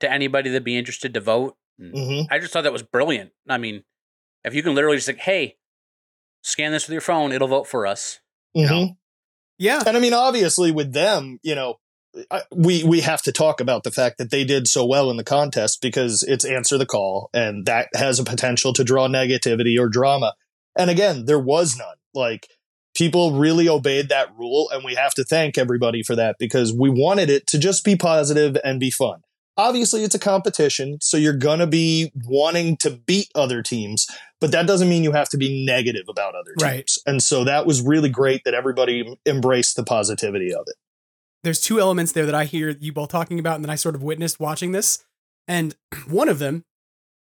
to 0.00 0.12
anybody 0.12 0.50
that'd 0.50 0.62
be 0.62 0.78
interested 0.78 1.14
to 1.14 1.20
vote. 1.20 1.56
Mm-hmm. 1.80 2.30
i 2.30 2.38
just 2.38 2.52
thought 2.52 2.64
that 2.64 2.72
was 2.72 2.82
brilliant. 2.82 3.30
I 3.48 3.56
mean 3.56 3.84
if 4.44 4.54
you 4.54 4.62
can 4.62 4.74
literally 4.74 4.98
just 4.98 5.08
like 5.08 5.18
hey 5.18 5.56
scan 6.42 6.72
this 6.72 6.86
with 6.86 6.92
your 6.92 7.00
phone 7.00 7.32
it'll 7.32 7.48
vote 7.48 7.66
for 7.66 7.86
us. 7.86 8.20
Mm-hmm. 8.54 8.74
you 8.74 8.80
know? 8.86 8.96
Yeah. 9.60 9.82
And 9.86 9.94
I 9.94 10.00
mean, 10.00 10.14
obviously 10.14 10.72
with 10.72 10.94
them, 10.94 11.38
you 11.42 11.54
know, 11.54 11.76
we 12.50 12.82
we 12.82 13.02
have 13.02 13.22
to 13.22 13.30
talk 13.30 13.60
about 13.60 13.84
the 13.84 13.92
fact 13.92 14.18
that 14.18 14.30
they 14.30 14.42
did 14.42 14.66
so 14.66 14.84
well 14.84 15.10
in 15.10 15.16
the 15.16 15.22
contest 15.22 15.80
because 15.80 16.24
it's 16.24 16.44
answer 16.44 16.76
the 16.76 16.86
call 16.86 17.30
and 17.32 17.66
that 17.66 17.88
has 17.94 18.18
a 18.18 18.24
potential 18.24 18.72
to 18.72 18.82
draw 18.82 19.06
negativity 19.06 19.78
or 19.78 19.88
drama. 19.88 20.34
And 20.76 20.90
again, 20.90 21.26
there 21.26 21.38
was 21.38 21.76
none. 21.76 21.98
Like 22.14 22.48
people 22.96 23.38
really 23.38 23.68
obeyed 23.68 24.08
that 24.08 24.34
rule 24.36 24.70
and 24.72 24.82
we 24.82 24.94
have 24.94 25.12
to 25.14 25.24
thank 25.24 25.58
everybody 25.58 26.02
for 26.02 26.16
that 26.16 26.36
because 26.40 26.72
we 26.72 26.88
wanted 26.88 27.28
it 27.28 27.46
to 27.48 27.58
just 27.58 27.84
be 27.84 27.94
positive 27.94 28.56
and 28.64 28.80
be 28.80 28.90
fun 28.90 29.20
obviously 29.60 30.04
it's 30.04 30.14
a 30.14 30.18
competition, 30.18 30.98
so 31.00 31.16
you're 31.16 31.32
gonna 31.32 31.66
be 31.66 32.10
wanting 32.24 32.76
to 32.78 32.90
beat 32.90 33.28
other 33.34 33.62
teams, 33.62 34.06
but 34.40 34.52
that 34.52 34.66
doesn't 34.66 34.88
mean 34.88 35.04
you 35.04 35.12
have 35.12 35.28
to 35.30 35.36
be 35.36 35.64
negative 35.64 36.06
about 36.08 36.34
other 36.34 36.54
teams. 36.56 36.62
Right. 36.62 36.90
And 37.06 37.22
so 37.22 37.44
that 37.44 37.66
was 37.66 37.82
really 37.82 38.08
great 38.08 38.42
that 38.44 38.54
everybody 38.54 39.18
embraced 39.26 39.76
the 39.76 39.84
positivity 39.84 40.52
of 40.52 40.64
it. 40.66 40.76
There's 41.42 41.60
two 41.60 41.80
elements 41.80 42.12
there 42.12 42.26
that 42.26 42.34
I 42.34 42.44
hear 42.44 42.70
you 42.80 42.92
both 42.92 43.10
talking 43.10 43.38
about 43.38 43.56
and 43.56 43.64
that 43.64 43.70
I 43.70 43.76
sort 43.76 43.94
of 43.94 44.02
witnessed 44.02 44.40
watching 44.40 44.72
this. 44.72 45.04
And 45.48 45.74
one 46.08 46.28
of 46.28 46.38
them 46.38 46.64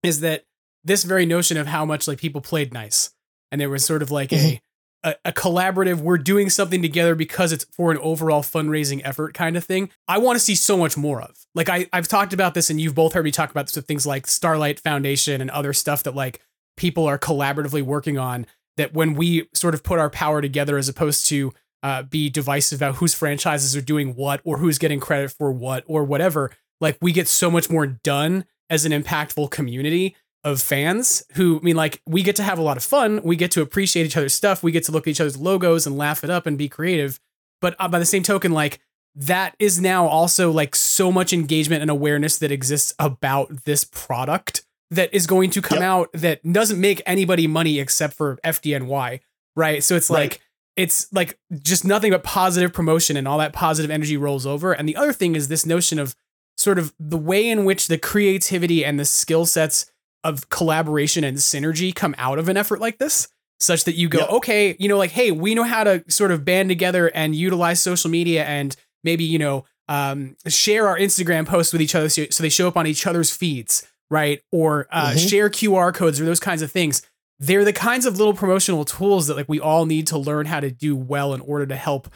is 0.03 0.21
that 0.21 0.45
this 0.85 1.05
very 1.05 1.27
notion 1.27 1.57
of 1.57 1.67
how 1.67 1.85
much 1.85 2.07
like 2.07 2.19
people 2.19 2.41
played 2.41 2.73
nice. 2.73 3.11
And 3.51 3.61
there 3.61 3.71
was 3.71 3.85
sort 3.85 4.03
of 4.03 4.11
like 4.11 4.31
Mm-hmm. 4.31 4.57
a 4.57 4.61
a, 5.07 5.15
a, 5.27 5.33
collaborative, 5.33 6.01
we're 6.01 6.19
doing 6.19 6.51
something 6.51 6.83
together 6.83 7.15
because 7.15 7.53
it's 7.53 7.65
for 7.65 7.93
an 7.93 7.99
overall 7.99 8.43
fundraising 8.43 9.01
effort 9.05 9.35
kind 9.35 9.57
of 9.57 9.65
thing. 9.65 9.91
I 10.09 10.19
want 10.19 10.37
to 10.37 10.45
see 10.45 10.57
so 10.57 10.77
much 10.77 10.97
more 10.97 11.23
of. 11.23 11.47
Like 11.55 11.69
I, 11.69 11.87
I've 11.93 12.09
talked 12.09 12.33
about 12.33 12.55
this 12.55 12.71
and 12.71 12.81
you've 12.81 12.97
both 12.97 13.13
heard 13.13 13.25
me 13.25 13.31
talk 13.31 13.51
about 13.51 13.67
this 13.67 13.77
with 13.77 13.87
things 13.87 14.05
like 14.07 14.27
Starlight 14.27 14.81
Foundation 14.81 15.41
and 15.41 15.51
other 15.51 15.73
stuff 15.73 16.03
that 16.03 16.17
like 16.17 16.41
people 16.77 17.07
are 17.07 17.19
collaboratively 17.19 17.83
working 17.83 18.19
on 18.19 18.47
that 18.77 18.93
when 18.93 19.15
we 19.15 19.49
sort 19.55 19.75
of 19.75 19.83
put 19.83 19.99
our 19.99 20.11
power 20.11 20.41
together 20.41 20.77
as 20.77 20.89
opposed 20.89 21.27
to 21.27 21.53
uh, 21.83 22.03
be 22.03 22.29
divisive 22.29 22.81
about 22.81 22.97
whose 22.97 23.15
franchises 23.15 23.77
are 23.77 23.81
doing 23.81 24.15
what 24.15 24.41
or 24.45 24.59
who's 24.59 24.79
getting 24.79 25.01
credit 25.01 25.31
for 25.31 25.53
what 25.53 25.85
or 25.87 26.05
whatever, 26.05 26.51
like 26.81 26.99
we 27.01 27.13
get 27.13 27.29
so 27.29 27.51
much 27.51 27.71
more 27.71 27.87
done 27.87 28.45
as 28.69 28.85
an 28.85 28.93
impactful 28.93 29.51
community 29.51 30.17
of 30.45 30.61
fans 30.61 31.25
who 31.35 31.59
I 31.59 31.63
mean 31.63 31.77
like 31.77 32.01
we 32.07 32.23
get 32.23 32.37
to 32.37 32.43
have 32.43 32.59
a 32.59 32.63
lot 32.63 32.77
of 32.77 32.85
fun, 32.85 33.21
we 33.23 33.37
get 33.37 33.51
to 33.53 33.63
appreciate 33.63 34.07
each 34.07 34.17
other's 34.17 34.35
stuff, 34.35 34.63
we 34.63 34.73
get 34.73 34.85
to 34.85 34.93
look 34.93 35.07
at 35.07 35.11
each 35.11 35.21
other's 35.21 35.37
logos 35.37 35.87
and 35.87 35.97
laugh 35.97 36.23
it 36.23 36.31
up 36.31 36.47
and 36.47 36.59
be 36.59 36.69
creative. 36.69 37.21
But 37.61 37.75
uh, 37.79 37.89
by 37.89 37.99
the 37.99 38.05
same 38.05 38.23
token 38.23 38.53
like 38.53 38.81
that 39.15 39.57
is 39.59 39.81
now 39.81 40.07
also 40.07 40.51
like 40.51 40.77
so 40.77 41.11
much 41.11 41.33
engagement 41.33 41.83
and 41.83 41.91
awareness 41.91 42.39
that 42.39 42.53
exists 42.53 42.95
about 42.99 43.65
this 43.65 43.85
product 43.85 44.66
that 44.91 45.13
is 45.15 45.27
going 45.27 45.51
to 45.51 45.63
come 45.63 45.79
yep. 45.79 45.87
out 45.87 46.13
that 46.13 46.53
doesn't 46.53 46.81
make 46.81 47.03
anybody 47.07 47.47
money 47.47 47.79
except 47.79 48.15
for 48.15 48.39
FDNY, 48.45 49.21
right? 49.55 49.83
So 49.83 49.97
it's 49.97 50.11
right. 50.11 50.31
like 50.31 50.41
it's 50.77 51.13
like 51.13 51.39
just 51.63 51.85
nothing 51.85 52.13
but 52.13 52.23
positive 52.23 52.73
promotion 52.73 53.17
and 53.17 53.27
all 53.27 53.39
that 53.39 53.53
positive 53.53 53.91
energy 53.91 54.17
rolls 54.17 54.47
over. 54.47 54.73
And 54.73 54.89
the 54.89 54.97
other 54.97 55.13
thing 55.13 55.35
is 55.35 55.49
this 55.49 55.65
notion 55.65 55.99
of 55.99 56.15
sort 56.57 56.79
of 56.79 56.95
the 56.99 57.19
way 57.19 57.49
in 57.49 57.65
which 57.65 57.89
the 57.89 57.99
creativity 57.99 58.85
and 58.85 59.01
the 59.01 59.05
skill 59.05 59.47
sets 59.47 59.91
of 60.25 60.49
collaboration 60.49 61.25
and 61.25 61.39
synergy 61.39 61.95
come 61.95 62.15
out 62.19 62.39
of 62.39 62.49
an 62.49 62.57
effort 62.57 62.81
like 62.81 62.99
this 62.99 63.29
such 63.61 63.85
that 63.85 63.95
you 63.95 64.09
go 64.09 64.21
yep. 64.21 64.31
okay 64.31 64.77
you 64.79 64.89
know 64.89 64.99
like 64.99 65.13
hey 65.13 65.31
we 65.31 65.55
know 65.55 65.63
how 65.63 65.85
to 65.85 66.03
sort 66.09 66.31
of 66.31 66.45
band 66.45 66.69
together 66.69 67.09
and 67.15 67.35
utilize 67.35 67.81
social 67.81 68.11
media 68.11 68.45
and 68.45 68.77
maybe 69.05 69.25
you 69.25 69.39
know 69.39 69.65
um, 69.89 70.37
share 70.49 70.89
our 70.89 70.99
instagram 70.99 71.47
posts 71.47 71.73
with 71.73 71.81
each 71.81 71.95
other 71.95 72.09
so, 72.09 72.27
so, 72.29 72.43
they 72.43 72.49
show 72.49 72.67
up 72.67 72.77
on 72.77 72.87
each 72.87 73.07
other's 73.07 73.31
feeds 73.31 73.87
right? 74.11 74.43
Or 74.53 74.87
uh, 74.91 75.11
mm-hmm. 75.11 75.19
share 75.19 75.51
qr 75.51 75.95
codes 75.95 76.21
or 76.21 76.25
those 76.25 76.41
kinds 76.41 76.63
of 76.63 76.71
things. 76.71 77.03
They're 77.39 77.65
the 77.65 77.73
kinds 77.73 78.07
of 78.07 78.19
little 78.19 78.33
promotional 78.33 78.85
tools 78.85 79.27
that 79.27 79.37
like 79.37 79.49
we 79.49 79.61
all 79.61 79.85
need 79.85 80.07
to 80.09 80.19
learn 80.19 80.47
how 80.47 80.61
to 80.61 80.71
do 80.71 80.97
well 80.97 81.35
in 81.35 81.41
order 81.43 81.67
to 81.67 81.77
help 81.77 82.09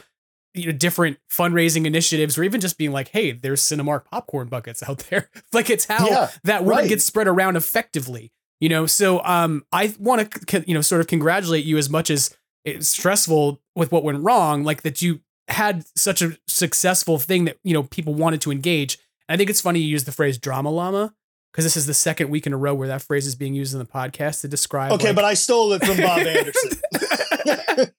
you 0.55 0.67
know 0.67 0.73
different 0.73 1.19
fundraising 1.31 1.87
initiatives 1.87 2.37
or 2.37 2.43
even 2.43 2.61
just 2.61 2.77
being 2.77 2.91
like 2.91 3.09
hey 3.09 3.31
there's 3.31 3.61
cinemark 3.61 4.05
popcorn 4.05 4.49
buckets 4.49 4.83
out 4.89 4.99
there. 5.11 5.29
Like 5.53 5.69
it's 5.71 5.85
how 5.85 6.09
yeah, 6.09 6.31
that 6.45 6.65
word 6.65 6.77
right. 6.77 6.89
gets 6.89 7.05
spread 7.05 7.29
around 7.29 7.57
effectively 7.57 8.33
you 8.61 8.69
know? 8.69 8.87
So 8.87 9.23
um 9.25 9.65
i 9.73 9.95
want 9.99 10.31
to 10.31 10.65
you 10.67 10.75
know 10.75 10.81
sort 10.81 11.01
of 11.01 11.07
congratulate 11.07 11.65
you 11.65 11.77
as 11.79 11.91
much 11.91 12.11
as 12.11 12.37
it's 12.65 12.89
stressful 12.89 13.61
with 13.75 13.91
what 13.91 14.05
went 14.05 14.23
wrong 14.23 14.65
like 14.65 14.83
that 14.83 15.01
you 15.01 15.21
had 15.49 15.85
such 15.97 16.23
a 16.23 16.39
successful 16.47 17.19
thing 17.19 17.45
that 17.47 17.59
you 17.65 17.75
know 17.75 17.83
people 17.85 18.15
wanted 18.15 18.41
to 18.43 18.53
engage. 18.53 18.99
And 19.29 19.35
i 19.35 19.37
think 19.37 19.51
it's 19.51 19.61
funny 19.61 19.81
you 19.81 19.89
use 19.89 20.05
the 20.05 20.13
phrase 20.13 20.39
drama 20.39 20.71
llama 20.71 21.15
because 21.53 21.65
this 21.65 21.77
is 21.77 21.87
the 21.87 21.95
second 21.95 22.31
week 22.31 22.47
in 22.47 22.53
a 22.53 22.57
row 22.57 22.75
where 22.75 22.89
that 22.89 23.03
phrase 23.03 23.27
is 23.27 23.35
being 23.35 23.55
used 23.55 23.73
in 23.73 23.79
the 23.79 23.87
podcast 23.87 24.41
to 24.41 24.49
describe 24.49 24.93
okay 24.93 25.09
like, 25.09 25.17
but 25.17 25.25
i 25.25 25.35
stole 25.35 25.73
it 25.73 25.85
from 25.85 25.97
bob 25.97 26.19
anderson 26.27 27.91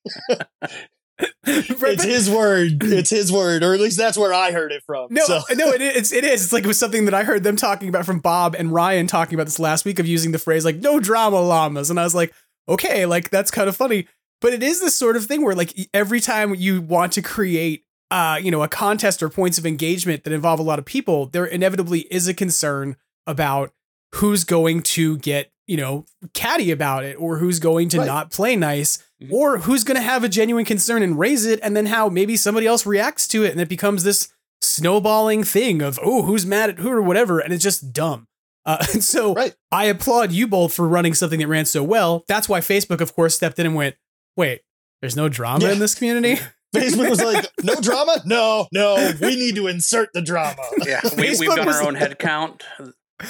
it's 1.43 2.03
his 2.03 2.29
word. 2.29 2.83
It's 2.83 3.09
his 3.09 3.31
word, 3.31 3.63
or 3.63 3.73
at 3.73 3.79
least 3.79 3.97
that's 3.97 4.17
where 4.17 4.33
I 4.33 4.51
heard 4.51 4.71
it 4.71 4.83
from. 4.85 5.07
No, 5.09 5.23
so. 5.25 5.41
no, 5.51 5.69
it 5.69 5.81
is. 5.81 6.11
It 6.11 6.23
is. 6.23 6.43
It's 6.43 6.53
like 6.53 6.63
it 6.63 6.67
was 6.67 6.79
something 6.79 7.05
that 7.05 7.13
I 7.13 7.23
heard 7.23 7.43
them 7.43 7.55
talking 7.55 7.89
about 7.89 8.05
from 8.05 8.19
Bob 8.19 8.55
and 8.55 8.71
Ryan 8.71 9.07
talking 9.07 9.35
about 9.35 9.45
this 9.45 9.59
last 9.59 9.85
week 9.85 9.99
of 9.99 10.07
using 10.07 10.31
the 10.31 10.39
phrase 10.39 10.65
like 10.65 10.77
"no 10.77 10.99
drama 10.99 11.41
llamas," 11.41 11.89
and 11.89 11.99
I 11.99 12.03
was 12.03 12.15
like, 12.15 12.33
okay, 12.67 13.05
like 13.05 13.29
that's 13.29 13.51
kind 13.51 13.69
of 13.69 13.75
funny. 13.75 14.07
But 14.39 14.53
it 14.53 14.63
is 14.63 14.79
this 14.79 14.95
sort 14.95 15.15
of 15.15 15.25
thing 15.25 15.43
where 15.43 15.55
like 15.55 15.75
every 15.93 16.19
time 16.19 16.55
you 16.55 16.81
want 16.81 17.13
to 17.13 17.21
create, 17.21 17.85
uh, 18.09 18.39
you 18.41 18.51
know, 18.51 18.63
a 18.63 18.67
contest 18.67 19.21
or 19.21 19.29
points 19.29 19.57
of 19.57 19.65
engagement 19.65 20.23
that 20.23 20.33
involve 20.33 20.59
a 20.59 20.63
lot 20.63 20.79
of 20.79 20.85
people, 20.85 21.27
there 21.27 21.45
inevitably 21.45 22.01
is 22.11 22.27
a 22.27 22.33
concern 22.33 22.95
about 23.27 23.71
who's 24.15 24.43
going 24.43 24.81
to 24.81 25.17
get 25.17 25.51
you 25.67 25.77
know 25.77 26.05
catty 26.33 26.71
about 26.71 27.03
it 27.03 27.15
or 27.15 27.37
who's 27.37 27.59
going 27.59 27.89
to 27.89 27.99
right. 27.99 28.05
not 28.05 28.31
play 28.31 28.55
nice 28.55 28.97
mm-hmm. 29.21 29.33
or 29.33 29.59
who's 29.59 29.83
going 29.83 29.95
to 29.95 30.01
have 30.01 30.23
a 30.23 30.29
genuine 30.29 30.65
concern 30.65 31.01
and 31.01 31.17
raise 31.17 31.45
it 31.45 31.59
and 31.63 31.75
then 31.77 31.85
how 31.85 32.09
maybe 32.09 32.35
somebody 32.35 32.67
else 32.67 32.85
reacts 32.85 33.27
to 33.27 33.43
it 33.43 33.51
and 33.51 33.61
it 33.61 33.69
becomes 33.69 34.03
this 34.03 34.33
snowballing 34.61 35.43
thing 35.43 35.81
of 35.81 35.99
oh 36.03 36.23
who's 36.23 36.45
mad 36.45 36.69
at 36.69 36.79
who 36.79 36.89
or 36.89 37.01
whatever 37.01 37.39
and 37.39 37.53
it's 37.53 37.63
just 37.63 37.93
dumb 37.93 38.27
uh, 38.65 38.83
and 38.93 39.03
so 39.03 39.33
right. 39.33 39.55
i 39.71 39.85
applaud 39.85 40.31
you 40.31 40.47
both 40.47 40.73
for 40.73 40.87
running 40.87 41.13
something 41.13 41.39
that 41.39 41.47
ran 41.47 41.65
so 41.65 41.83
well 41.83 42.23
that's 42.27 42.49
why 42.49 42.59
facebook 42.59 43.01
of 43.01 43.15
course 43.15 43.35
stepped 43.35 43.57
in 43.57 43.65
and 43.65 43.75
went 43.75 43.95
wait 44.35 44.61
there's 44.99 45.15
no 45.15 45.29
drama 45.29 45.65
yeah. 45.65 45.71
in 45.71 45.79
this 45.79 45.95
community 45.95 46.37
Facebook 46.75 47.09
was 47.09 47.21
like, 47.21 47.45
no 47.63 47.75
drama? 47.75 48.21
No, 48.23 48.67
no, 48.71 49.11
we 49.19 49.35
need 49.35 49.55
to 49.55 49.67
insert 49.67 50.13
the 50.13 50.21
drama. 50.21 50.55
Yeah, 50.85 51.01
we, 51.17 51.27
have 51.27 51.39
done 51.39 51.67
our 51.67 51.83
own 51.83 51.95
head 51.95 52.17
count. 52.17 52.63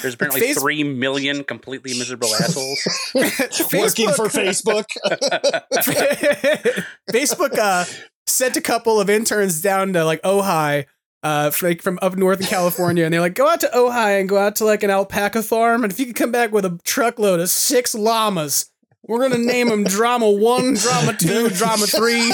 There's 0.00 0.14
apparently 0.14 0.40
Facebook- 0.40 0.60
three 0.60 0.84
million 0.84 1.44
completely 1.44 1.98
miserable 1.98 2.34
assholes 2.40 2.82
working 3.14 4.12
for 4.12 4.26
Facebook. 4.26 4.86
Facebook 7.10 7.58
uh, 7.58 7.84
sent 8.26 8.56
a 8.56 8.60
couple 8.60 9.00
of 9.00 9.10
interns 9.10 9.60
down 9.60 9.92
to 9.92 10.04
like 10.04 10.22
Ojai, 10.22 10.86
uh, 11.22 11.50
like 11.62 11.82
from 11.82 11.98
up 12.02 12.16
north 12.16 12.40
in 12.40 12.46
California, 12.46 13.04
and 13.04 13.12
they're 13.12 13.20
like, 13.20 13.34
go 13.34 13.48
out 13.48 13.60
to 13.60 13.68
Ojai 13.68 14.20
and 14.20 14.28
go 14.28 14.38
out 14.38 14.56
to 14.56 14.64
like 14.64 14.82
an 14.82 14.90
alpaca 14.90 15.42
farm, 15.42 15.84
and 15.84 15.92
if 15.92 16.00
you 16.00 16.06
could 16.06 16.16
come 16.16 16.32
back 16.32 16.52
with 16.52 16.64
a 16.64 16.78
truckload 16.84 17.40
of 17.40 17.48
six 17.50 17.94
llamas, 17.94 18.70
we're 19.06 19.20
gonna 19.20 19.38
name 19.38 19.68
them 19.68 19.84
Drama 19.84 20.30
One, 20.30 20.74
Drama 20.74 21.14
Two, 21.14 21.48
Drama 21.50 21.86
Three. 21.86 22.32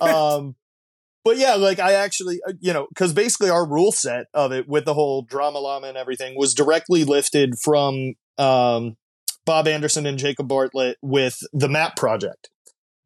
um, 0.00 0.54
but 1.24 1.36
yeah, 1.36 1.54
like 1.54 1.78
I 1.78 1.92
actually, 1.92 2.40
uh, 2.46 2.52
you 2.60 2.72
know, 2.72 2.86
because 2.88 3.12
basically 3.12 3.50
our 3.50 3.68
rule 3.68 3.92
set 3.92 4.26
of 4.32 4.52
it 4.52 4.68
with 4.68 4.84
the 4.84 4.94
whole 4.94 5.22
drama 5.22 5.58
llama 5.58 5.88
and 5.88 5.96
everything 5.96 6.34
was 6.36 6.54
directly 6.54 7.04
lifted 7.04 7.54
from 7.62 8.14
um, 8.38 8.96
Bob 9.44 9.68
Anderson 9.68 10.06
and 10.06 10.18
Jacob 10.18 10.48
Bartlett 10.48 10.96
with 11.02 11.38
the 11.52 11.68
map 11.68 11.96
project. 11.96 12.48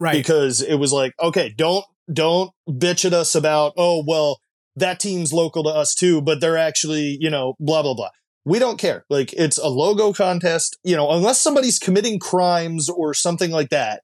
Right. 0.01 0.13
Because 0.13 0.61
it 0.61 0.75
was 0.75 0.93
like, 0.93 1.13
okay, 1.21 1.53
don't 1.57 1.85
don't 2.13 2.51
bitch 2.69 3.05
at 3.05 3.13
us 3.13 3.35
about, 3.35 3.73
oh 3.77 4.05
well, 4.07 4.41
that 4.77 5.01
team's 5.01 5.33
local 5.33 5.65
to 5.65 5.71
us 5.71 5.95
too, 5.95 6.21
but 6.21 6.41
they're 6.41 6.59
actually, 6.59 7.17
you 7.21 7.31
know, 7.31 7.55
blah 7.59 7.83
blah 7.83 7.95
blah. 7.95 8.11
We 8.45 8.59
don't 8.59 8.79
care. 8.79 9.07
Like 9.09 9.33
it's 9.33 9.57
a 9.57 9.69
logo 9.69 10.13
contest, 10.13 10.79
you 10.85 10.95
know, 10.95 11.11
unless 11.11 11.41
somebody's 11.41 11.79
committing 11.79 12.19
crimes 12.19 12.89
or 12.91 13.15
something 13.15 13.51
like 13.51 13.71
that. 13.71 14.03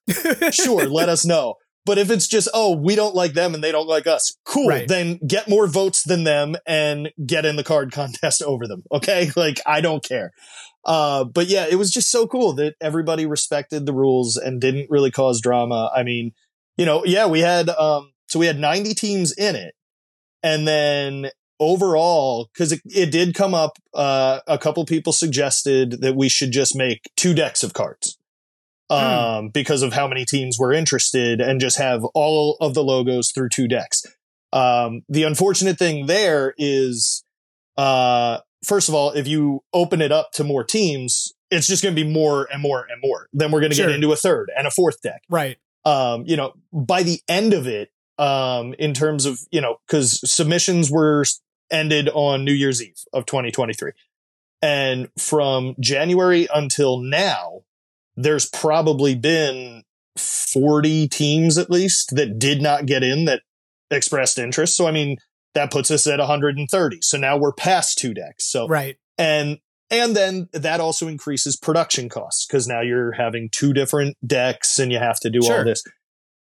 sure, 0.52 0.86
let 0.86 1.08
us 1.08 1.26
know. 1.26 1.56
But 1.86 1.98
if 1.98 2.10
it's 2.10 2.28
just, 2.28 2.48
oh, 2.52 2.76
we 2.76 2.94
don't 2.94 3.14
like 3.14 3.32
them 3.32 3.54
and 3.54 3.64
they 3.64 3.72
don't 3.72 3.88
like 3.88 4.06
us, 4.06 4.36
cool. 4.44 4.68
Right. 4.68 4.86
Then 4.86 5.18
get 5.26 5.48
more 5.48 5.66
votes 5.66 6.02
than 6.02 6.24
them 6.24 6.56
and 6.66 7.10
get 7.24 7.46
in 7.46 7.56
the 7.56 7.64
card 7.64 7.92
contest 7.92 8.42
over 8.42 8.66
them. 8.66 8.82
Okay. 8.92 9.30
Like 9.40 9.60
I 9.64 9.80
don't 9.80 10.04
care. 10.04 10.32
Uh, 10.84 11.24
but 11.24 11.46
yeah, 11.46 11.66
it 11.70 11.76
was 11.76 11.90
just 11.90 12.10
so 12.10 12.26
cool 12.26 12.52
that 12.54 12.74
everybody 12.80 13.24
respected 13.24 13.86
the 13.86 13.94
rules 13.94 14.36
and 14.36 14.60
didn't 14.60 14.90
really 14.90 15.10
cause 15.10 15.40
drama. 15.40 15.90
I 15.94 16.02
mean, 16.02 16.32
you 16.76 16.84
know, 16.84 17.04
yeah, 17.06 17.26
we 17.26 17.40
had, 17.40 17.70
um, 17.70 18.12
so 18.28 18.38
we 18.38 18.46
had 18.46 18.58
90 18.58 18.92
teams 18.94 19.32
in 19.32 19.56
it. 19.56 19.74
And 20.42 20.68
then 20.68 21.30
overall, 21.58 22.50
cause 22.56 22.72
it, 22.72 22.80
it 22.84 23.10
did 23.10 23.34
come 23.34 23.54
up, 23.54 23.78
uh, 23.94 24.40
a 24.46 24.58
couple 24.58 24.84
people 24.84 25.12
suggested 25.12 26.02
that 26.02 26.16
we 26.16 26.28
should 26.28 26.50
just 26.50 26.76
make 26.76 27.10
two 27.16 27.32
decks 27.32 27.62
of 27.62 27.72
cards. 27.72 28.18
Um, 28.90 29.00
mm. 29.00 29.52
because 29.52 29.82
of 29.82 29.92
how 29.92 30.08
many 30.08 30.24
teams 30.24 30.58
were 30.58 30.72
interested 30.72 31.40
and 31.40 31.60
just 31.60 31.78
have 31.78 32.04
all 32.06 32.56
of 32.60 32.74
the 32.74 32.82
logos 32.82 33.30
through 33.30 33.50
two 33.50 33.68
decks. 33.68 34.04
Um, 34.52 35.02
the 35.08 35.22
unfortunate 35.22 35.78
thing 35.78 36.06
there 36.06 36.54
is, 36.58 37.24
uh, 37.76 38.38
first 38.64 38.88
of 38.88 38.94
all, 38.96 39.12
if 39.12 39.28
you 39.28 39.62
open 39.72 40.00
it 40.00 40.10
up 40.10 40.32
to 40.32 40.44
more 40.44 40.64
teams, 40.64 41.32
it's 41.50 41.66
just 41.66 41.82
going 41.82 41.94
to 41.94 42.04
be 42.04 42.08
more 42.08 42.48
and 42.52 42.60
more 42.62 42.86
and 42.90 43.00
more. 43.02 43.28
Then 43.32 43.50
we're 43.50 43.60
going 43.60 43.70
to 43.70 43.76
sure. 43.76 43.86
get 43.86 43.94
into 43.94 44.12
a 44.12 44.16
third 44.16 44.50
and 44.56 44.66
a 44.66 44.70
fourth 44.70 45.02
deck. 45.02 45.22
Right. 45.28 45.58
Um, 45.84 46.24
you 46.26 46.36
know, 46.36 46.54
by 46.72 47.02
the 47.02 47.20
end 47.28 47.54
of 47.54 47.66
it, 47.66 47.90
um, 48.18 48.74
in 48.78 48.92
terms 48.92 49.24
of, 49.24 49.40
you 49.50 49.60
know, 49.60 49.76
cause 49.88 50.20
submissions 50.30 50.90
were 50.90 51.24
ended 51.70 52.08
on 52.12 52.44
New 52.44 52.52
Year's 52.52 52.82
Eve 52.82 52.98
of 53.12 53.24
2023. 53.24 53.92
And 54.62 55.08
from 55.18 55.74
January 55.80 56.46
until 56.52 56.98
now, 56.98 57.62
there's 58.22 58.48
probably 58.48 59.14
been 59.14 59.82
40 60.18 61.08
teams 61.08 61.58
at 61.58 61.70
least 61.70 62.14
that 62.16 62.38
did 62.38 62.60
not 62.60 62.86
get 62.86 63.02
in 63.02 63.24
that 63.26 63.42
expressed 63.90 64.38
interest. 64.38 64.76
So, 64.76 64.86
I 64.86 64.92
mean, 64.92 65.16
that 65.54 65.70
puts 65.70 65.90
us 65.90 66.06
at 66.06 66.18
130. 66.18 66.98
So 67.02 67.18
now 67.18 67.36
we're 67.36 67.52
past 67.52 67.98
two 67.98 68.14
decks. 68.14 68.50
So, 68.50 68.68
right. 68.68 68.96
And, 69.18 69.58
and 69.90 70.14
then 70.14 70.48
that 70.52 70.80
also 70.80 71.08
increases 71.08 71.56
production 71.56 72.08
costs 72.08 72.46
because 72.46 72.68
now 72.68 72.80
you're 72.80 73.12
having 73.12 73.48
two 73.50 73.72
different 73.72 74.16
decks 74.24 74.78
and 74.78 74.92
you 74.92 74.98
have 74.98 75.18
to 75.20 75.30
do 75.30 75.42
sure. 75.42 75.58
all 75.58 75.64
this. 75.64 75.82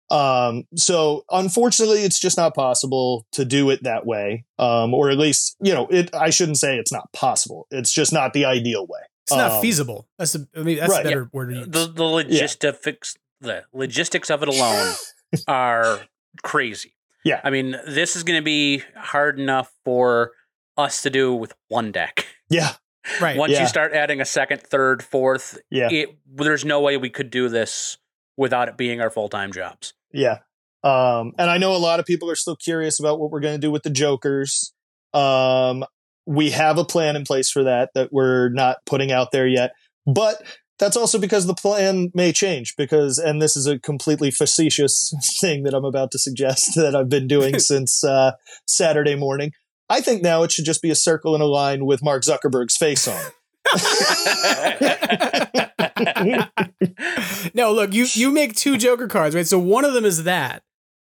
Um, 0.08 0.64
so 0.76 1.24
unfortunately, 1.30 2.02
it's 2.02 2.20
just 2.20 2.36
not 2.36 2.54
possible 2.54 3.26
to 3.32 3.44
do 3.44 3.70
it 3.70 3.82
that 3.82 4.06
way. 4.06 4.44
Um, 4.58 4.94
or 4.94 5.10
at 5.10 5.18
least, 5.18 5.56
you 5.60 5.74
know, 5.74 5.86
it, 5.88 6.14
I 6.14 6.30
shouldn't 6.30 6.58
say 6.58 6.76
it's 6.76 6.92
not 6.92 7.12
possible. 7.12 7.66
It's 7.70 7.92
just 7.92 8.12
not 8.12 8.32
the 8.32 8.44
ideal 8.44 8.86
way. 8.86 9.00
It's 9.26 9.36
not 9.36 9.52
um, 9.52 9.60
feasible. 9.60 10.06
That's 10.18 10.36
a, 10.36 10.46
I 10.56 10.62
mean, 10.62 10.78
that's 10.78 10.92
right, 10.92 11.00
a 11.00 11.08
better 11.08 11.20
yeah. 11.22 11.28
word 11.32 11.48
to 11.48 11.54
use. 11.56 11.66
The, 11.66 11.86
the 11.92 12.04
logistics, 12.04 13.16
yeah. 13.40 13.46
the 13.46 13.64
logistics 13.72 14.30
of 14.30 14.42
it 14.44 14.48
alone 14.56 14.94
are 15.48 16.00
crazy. 16.44 16.94
Yeah. 17.24 17.40
I 17.42 17.50
mean, 17.50 17.76
this 17.88 18.14
is 18.14 18.22
going 18.22 18.38
to 18.38 18.44
be 18.44 18.84
hard 18.94 19.40
enough 19.40 19.72
for 19.84 20.30
us 20.76 21.02
to 21.02 21.10
do 21.10 21.34
with 21.34 21.54
one 21.68 21.92
deck. 21.92 22.26
Yeah. 22.48 22.74
Right. 23.20 23.36
Once 23.36 23.52
yeah. 23.52 23.60
you 23.60 23.68
start 23.68 23.92
adding 23.92 24.20
a 24.20 24.24
second, 24.24 24.62
third, 24.62 25.00
fourth, 25.00 25.60
yeah. 25.70 25.88
It, 25.92 26.18
there's 26.26 26.64
no 26.64 26.80
way 26.80 26.96
we 26.96 27.08
could 27.08 27.30
do 27.30 27.48
this 27.48 27.98
without 28.36 28.66
it 28.68 28.76
being 28.76 29.00
our 29.00 29.10
full 29.10 29.28
time 29.28 29.52
jobs. 29.52 29.94
Yeah. 30.12 30.38
Um, 30.82 31.32
and 31.38 31.48
I 31.48 31.58
know 31.58 31.76
a 31.76 31.78
lot 31.78 32.00
of 32.00 32.06
people 32.06 32.28
are 32.30 32.34
still 32.34 32.56
curious 32.56 32.98
about 32.98 33.20
what 33.20 33.30
we're 33.30 33.38
going 33.38 33.54
to 33.54 33.60
do 33.60 33.70
with 33.70 33.84
the 33.84 33.90
Jokers. 33.90 34.72
Um, 35.14 35.84
we 36.26 36.50
have 36.50 36.78
a 36.78 36.84
plan 36.84 37.16
in 37.16 37.24
place 37.24 37.50
for 37.50 37.64
that 37.64 37.90
that 37.94 38.12
we're 38.12 38.48
not 38.50 38.78
putting 38.86 39.12
out 39.12 39.30
there 39.32 39.46
yet. 39.46 39.72
But 40.06 40.42
that's 40.78 40.96
also 40.96 41.18
because 41.18 41.46
the 41.46 41.54
plan 41.54 42.10
may 42.14 42.32
change 42.32 42.74
because, 42.76 43.18
and 43.18 43.40
this 43.40 43.56
is 43.56 43.66
a 43.66 43.78
completely 43.78 44.30
facetious 44.30 45.14
thing 45.40 45.62
that 45.62 45.74
I'm 45.74 45.84
about 45.84 46.10
to 46.12 46.18
suggest 46.18 46.72
that 46.76 46.94
I've 46.94 47.08
been 47.08 47.26
doing 47.26 47.58
since 47.58 48.04
uh, 48.04 48.32
Saturday 48.66 49.14
morning. 49.14 49.52
I 49.88 50.00
think 50.00 50.22
now 50.22 50.42
it 50.42 50.50
should 50.50 50.64
just 50.64 50.82
be 50.82 50.90
a 50.90 50.96
circle 50.96 51.34
and 51.34 51.42
a 51.42 51.46
line 51.46 51.86
with 51.86 52.02
Mark 52.02 52.24
Zuckerberg's 52.24 52.76
face 52.76 53.06
on 53.06 53.22
no, 57.54 57.72
look, 57.72 57.92
you 57.92 58.06
you 58.12 58.30
make 58.30 58.54
two 58.54 58.76
Joker 58.76 59.08
cards, 59.08 59.34
right? 59.34 59.46
So 59.46 59.58
one 59.58 59.84
of 59.84 59.92
them 59.94 60.04
is 60.04 60.24
that, 60.24 60.62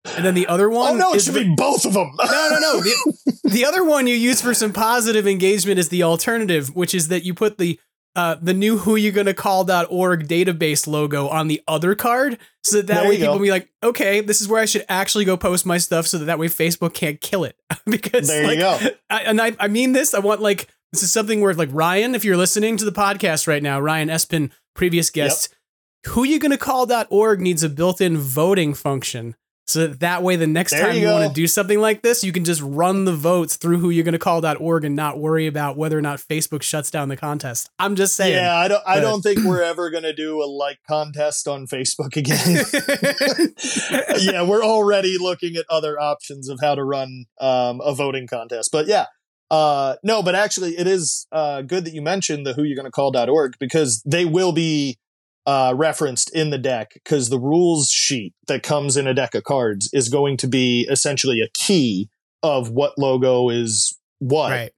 and 0.04 0.24
then 0.24 0.34
the 0.34 0.46
other 0.46 0.68
one. 0.70 0.94
Oh 0.94 0.96
no, 0.96 1.12
it 1.14 1.20
should 1.20 1.34
the, 1.34 1.44
be 1.44 1.54
both 1.54 1.84
of 1.84 1.92
them. 1.94 2.10
no, 2.18 2.48
no, 2.50 2.58
no. 2.60 2.80
The, 2.80 3.38
the 3.44 3.64
other 3.64 3.84
one 3.84 4.06
you 4.06 4.14
use 4.14 4.40
for 4.40 4.54
some 4.54 4.72
positive 4.72 5.26
engagement 5.26 5.78
is 5.78 5.88
the 5.88 6.02
alternative, 6.02 6.74
which 6.74 6.94
is 6.94 7.08
that 7.08 7.24
you 7.24 7.34
put 7.34 7.58
the 7.58 7.78
uh, 8.18 8.36
the 8.42 8.54
new 8.54 8.78
who 8.78 8.96
you 8.96 9.12
gonna 9.12 9.32
call.org 9.32 10.26
database 10.26 10.88
logo 10.88 11.28
on 11.28 11.46
the 11.46 11.62
other 11.68 11.94
card 11.94 12.36
so 12.64 12.78
that 12.78 12.88
that 12.88 13.04
way 13.04 13.16
people 13.16 13.36
go. 13.36 13.42
be 13.42 13.50
like 13.50 13.70
okay 13.82 14.20
this 14.20 14.40
is 14.40 14.48
where 14.48 14.60
i 14.60 14.64
should 14.64 14.84
actually 14.88 15.24
go 15.24 15.36
post 15.36 15.64
my 15.64 15.78
stuff 15.78 16.04
so 16.04 16.18
that 16.18 16.24
that 16.24 16.38
way 16.38 16.48
facebook 16.48 16.92
can't 16.92 17.20
kill 17.20 17.44
it 17.44 17.54
because 17.86 18.26
there 18.26 18.44
like, 18.44 18.56
you 18.56 18.60
go 18.60 18.78
I, 19.08 19.20
and 19.20 19.40
I, 19.40 19.54
I 19.60 19.68
mean 19.68 19.92
this 19.92 20.14
i 20.14 20.18
want 20.18 20.40
like 20.40 20.66
this 20.92 21.04
is 21.04 21.12
something 21.12 21.40
where 21.40 21.54
like 21.54 21.68
ryan 21.70 22.16
if 22.16 22.24
you're 22.24 22.36
listening 22.36 22.76
to 22.78 22.84
the 22.84 22.90
podcast 22.90 23.46
right 23.46 23.62
now 23.62 23.78
ryan 23.78 24.08
espin 24.08 24.50
previous 24.74 25.10
guest 25.10 25.50
yep. 26.04 26.14
who 26.14 26.24
you 26.24 26.40
gonna 26.40 26.58
call.org 26.58 27.40
needs 27.40 27.62
a 27.62 27.68
built-in 27.68 28.16
voting 28.16 28.74
function 28.74 29.36
so 29.68 29.86
that, 29.86 30.00
that 30.00 30.22
way 30.22 30.34
the 30.36 30.46
next 30.46 30.72
there 30.72 30.86
time 30.86 30.94
you, 30.96 31.02
you 31.02 31.08
want 31.08 31.28
to 31.28 31.34
do 31.34 31.46
something 31.46 31.78
like 31.78 32.02
this 32.02 32.24
you 32.24 32.32
can 32.32 32.44
just 32.44 32.62
run 32.62 33.04
the 33.04 33.14
votes 33.14 33.56
through 33.56 33.78
who 33.78 33.90
you're 33.90 34.04
going 34.04 34.12
to 34.12 34.18
call.org 34.18 34.84
and 34.84 34.96
not 34.96 35.18
worry 35.18 35.46
about 35.46 35.76
whether 35.76 35.98
or 35.98 36.02
not 36.02 36.18
facebook 36.18 36.62
shuts 36.62 36.90
down 36.90 37.08
the 37.08 37.16
contest. 37.16 37.70
I'm 37.78 37.94
just 37.94 38.16
saying. 38.16 38.34
Yeah 38.34 38.56
i 38.56 38.66
don't 38.68 38.82
i 38.86 39.00
don't 39.00 39.22
think 39.22 39.40
we're 39.44 39.62
ever 39.62 39.90
going 39.90 40.04
to 40.04 40.14
do 40.14 40.42
a 40.42 40.46
like 40.46 40.78
contest 40.88 41.46
on 41.46 41.66
facebook 41.66 42.16
again. 42.16 42.64
Yeah 44.20 44.42
we're 44.42 44.64
already 44.64 45.18
looking 45.18 45.56
at 45.56 45.66
other 45.68 46.00
options 46.00 46.48
of 46.48 46.58
how 46.60 46.74
to 46.74 46.82
run 46.82 47.26
um, 47.40 47.80
a 47.84 47.94
voting 47.94 48.26
contest 48.26 48.70
but 48.72 48.86
yeah. 48.86 49.06
Uh, 49.50 49.96
no, 50.02 50.22
but 50.22 50.34
actually, 50.34 50.76
it 50.76 50.86
is 50.86 51.26
uh, 51.32 51.62
good 51.62 51.86
that 51.86 51.94
you 51.94 52.02
mentioned 52.02 52.44
the 52.46 52.52
who 52.52 52.64
you're 52.64 52.76
going 52.76 52.84
to 52.84 52.90
call.org 52.90 53.54
because 53.58 54.02
they 54.04 54.26
will 54.26 54.52
be 54.52 54.97
uh, 55.48 55.72
referenced 55.74 56.30
in 56.36 56.50
the 56.50 56.58
deck 56.58 56.90
because 56.92 57.30
the 57.30 57.38
rules 57.38 57.88
sheet 57.88 58.34
that 58.48 58.62
comes 58.62 58.98
in 58.98 59.06
a 59.06 59.14
deck 59.14 59.34
of 59.34 59.44
cards 59.44 59.88
is 59.94 60.10
going 60.10 60.36
to 60.36 60.46
be 60.46 60.86
essentially 60.90 61.40
a 61.40 61.48
key 61.54 62.10
of 62.42 62.70
what 62.70 62.98
logo 62.98 63.48
is 63.48 63.98
what. 64.18 64.50
Right. 64.50 64.72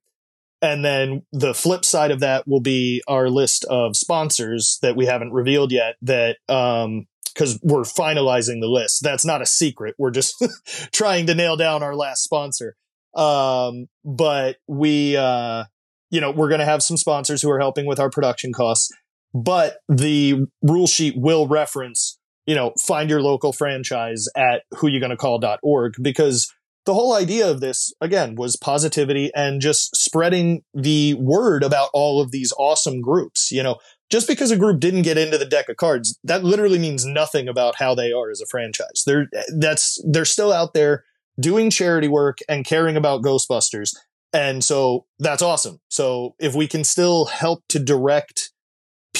And 0.63 0.85
then 0.85 1.23
the 1.33 1.55
flip 1.55 1.85
side 1.85 2.13
of 2.13 2.21
that 2.21 2.47
will 2.47 2.61
be 2.61 3.03
our 3.09 3.29
list 3.29 3.65
of 3.65 3.97
sponsors 3.97 4.79
that 4.81 4.95
we 4.95 5.07
haven't 5.07 5.33
revealed 5.33 5.73
yet 5.73 5.97
that, 6.03 6.37
um, 6.49 7.09
cause 7.35 7.59
we're 7.65 7.81
finalizing 7.81 8.61
the 8.61 8.69
list. 8.69 9.03
That's 9.03 9.25
not 9.25 9.43
a 9.43 9.47
secret. 9.47 9.97
We're 9.99 10.13
just 10.13 10.37
trying 10.93 11.27
to 11.27 11.35
nail 11.35 11.57
down 11.57 11.83
our 11.83 11.97
last 11.97 12.23
sponsor. 12.23 12.77
Um, 13.17 13.89
but 14.05 14.59
we, 14.69 15.17
uh, 15.17 15.65
you 16.11 16.21
know, 16.21 16.31
we're 16.31 16.49
going 16.49 16.61
to 16.61 16.65
have 16.65 16.85
some 16.85 16.97
sponsors 16.97 17.43
who 17.43 17.51
are 17.51 17.59
helping 17.59 17.87
with 17.87 17.99
our 17.99 18.11
production 18.11 18.53
costs 18.53 18.93
but 19.35 19.79
the 19.89 20.47
rule 20.63 20.87
sheet 20.87 21.15
will 21.17 21.47
reference, 21.47 22.19
you 22.47 22.55
know, 22.55 22.73
find 22.79 23.11
your 23.11 23.23
local 23.23 23.53
franchise 23.53 24.27
at 24.37 24.63
who 24.77 24.89
you 24.89 25.01
gonna 25.01 25.17
call.org 25.17 25.95
because 26.03 26.53
the 26.87 26.95
whole 26.95 27.15
idea 27.15 27.49
of 27.49 27.61
this, 27.61 27.93
again, 28.01 28.35
was 28.35 28.57
positivity 28.57 29.31
and 29.35 29.61
just 29.61 29.95
spreading 29.95 30.63
the 30.75 31.15
word 31.15 31.63
about 31.63 31.91
all 31.93 32.21
of 32.21 32.31
these 32.31 32.53
awesome 32.59 33.01
groups. 33.01 33.53
You 33.53 33.63
know, 33.63 33.77
just 34.11 34.27
because 34.27 34.51
a 34.51 34.57
group 34.57 34.81
didn't 34.81 35.03
get 35.03 35.19
into 35.19 35.39
the 35.39 35.45
deck 35.45 35.69
of 35.69 35.77
cards, 35.77 36.19
that 36.25 36.43
literally 36.43 36.79
means 36.79 37.05
nothing 37.05 37.49
about 37.49 37.77
how 37.77 37.95
they 37.95 38.13
are 38.13 38.31
as 38.31 38.41
a 38.41 38.47
franchise. 38.47 39.05
They're, 39.07 39.29
that's, 39.57 40.03
they're 40.05 40.25
still 40.25 40.53
out 40.53 40.75
there 40.75 41.05
doing 41.39 41.71
charity 41.71 42.09
work 42.09 42.39
and 42.49 42.67
caring 42.67 42.97
about 42.97 43.23
Ghostbusters. 43.23 43.95
And 44.33 44.63
so 44.63 45.07
that's 45.19 45.43
awesome. 45.43 45.79
So 45.89 46.35
if 46.39 46.55
we 46.55 46.67
can 46.67 46.85
still 46.85 47.27
help 47.27 47.63
to 47.69 47.79
direct 47.79 48.53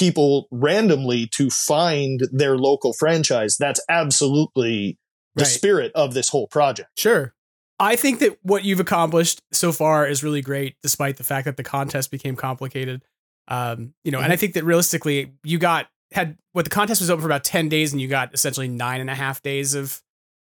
people 0.01 0.47
randomly 0.49 1.27
to 1.27 1.51
find 1.51 2.21
their 2.31 2.57
local 2.57 2.91
franchise. 2.91 3.55
That's 3.55 3.79
absolutely 3.87 4.97
the 5.35 5.43
right. 5.43 5.47
spirit 5.47 5.91
of 5.93 6.15
this 6.15 6.27
whole 6.29 6.47
project. 6.47 6.89
Sure. 6.97 7.35
I 7.79 7.95
think 7.95 8.17
that 8.19 8.39
what 8.41 8.63
you've 8.63 8.79
accomplished 8.79 9.43
so 9.51 9.71
far 9.71 10.07
is 10.07 10.23
really 10.23 10.41
great, 10.41 10.75
despite 10.81 11.17
the 11.17 11.23
fact 11.23 11.45
that 11.45 11.55
the 11.55 11.63
contest 11.63 12.09
became 12.09 12.35
complicated. 12.35 13.03
Um, 13.47 13.93
you 14.03 14.11
know, 14.11 14.17
mm-hmm. 14.17 14.25
and 14.25 14.33
I 14.33 14.37
think 14.37 14.55
that 14.55 14.63
realistically, 14.63 15.33
you 15.43 15.59
got 15.59 15.87
had 16.11 16.35
what 16.53 16.65
the 16.65 16.71
contest 16.71 16.99
was 16.99 17.11
open 17.11 17.21
for 17.21 17.27
about 17.27 17.43
10 17.43 17.69
days 17.69 17.91
and 17.91 18.01
you 18.01 18.07
got 18.07 18.33
essentially 18.33 18.67
nine 18.67 19.01
and 19.01 19.09
a 19.09 19.15
half 19.15 19.43
days 19.43 19.75
of 19.75 20.01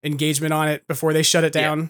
engagement 0.04 0.52
on 0.52 0.68
it 0.68 0.86
before 0.86 1.14
they 1.14 1.22
shut 1.22 1.42
it 1.42 1.54
down? 1.54 1.80
Yeah 1.80 1.88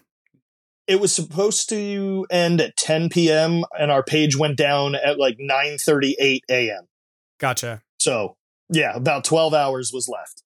it 0.89 0.99
was 0.99 1.15
supposed 1.15 1.69
to 1.69 2.27
end 2.31 2.63
at 2.63 2.75
10 2.79 3.11
p.m. 3.11 3.63
and 3.79 3.91
our 3.91 4.03
page 4.03 4.37
went 4.37 4.57
down 4.57 4.95
at 4.95 5.19
like 5.19 5.37
9:38 5.39 6.41
a.m. 6.49 6.89
Gotcha. 7.39 7.83
So 7.99 8.37
yeah, 8.71 8.95
about 8.95 9.25
12 9.25 9.55
hours 9.55 9.91
was 9.93 10.09
left. 10.09 10.43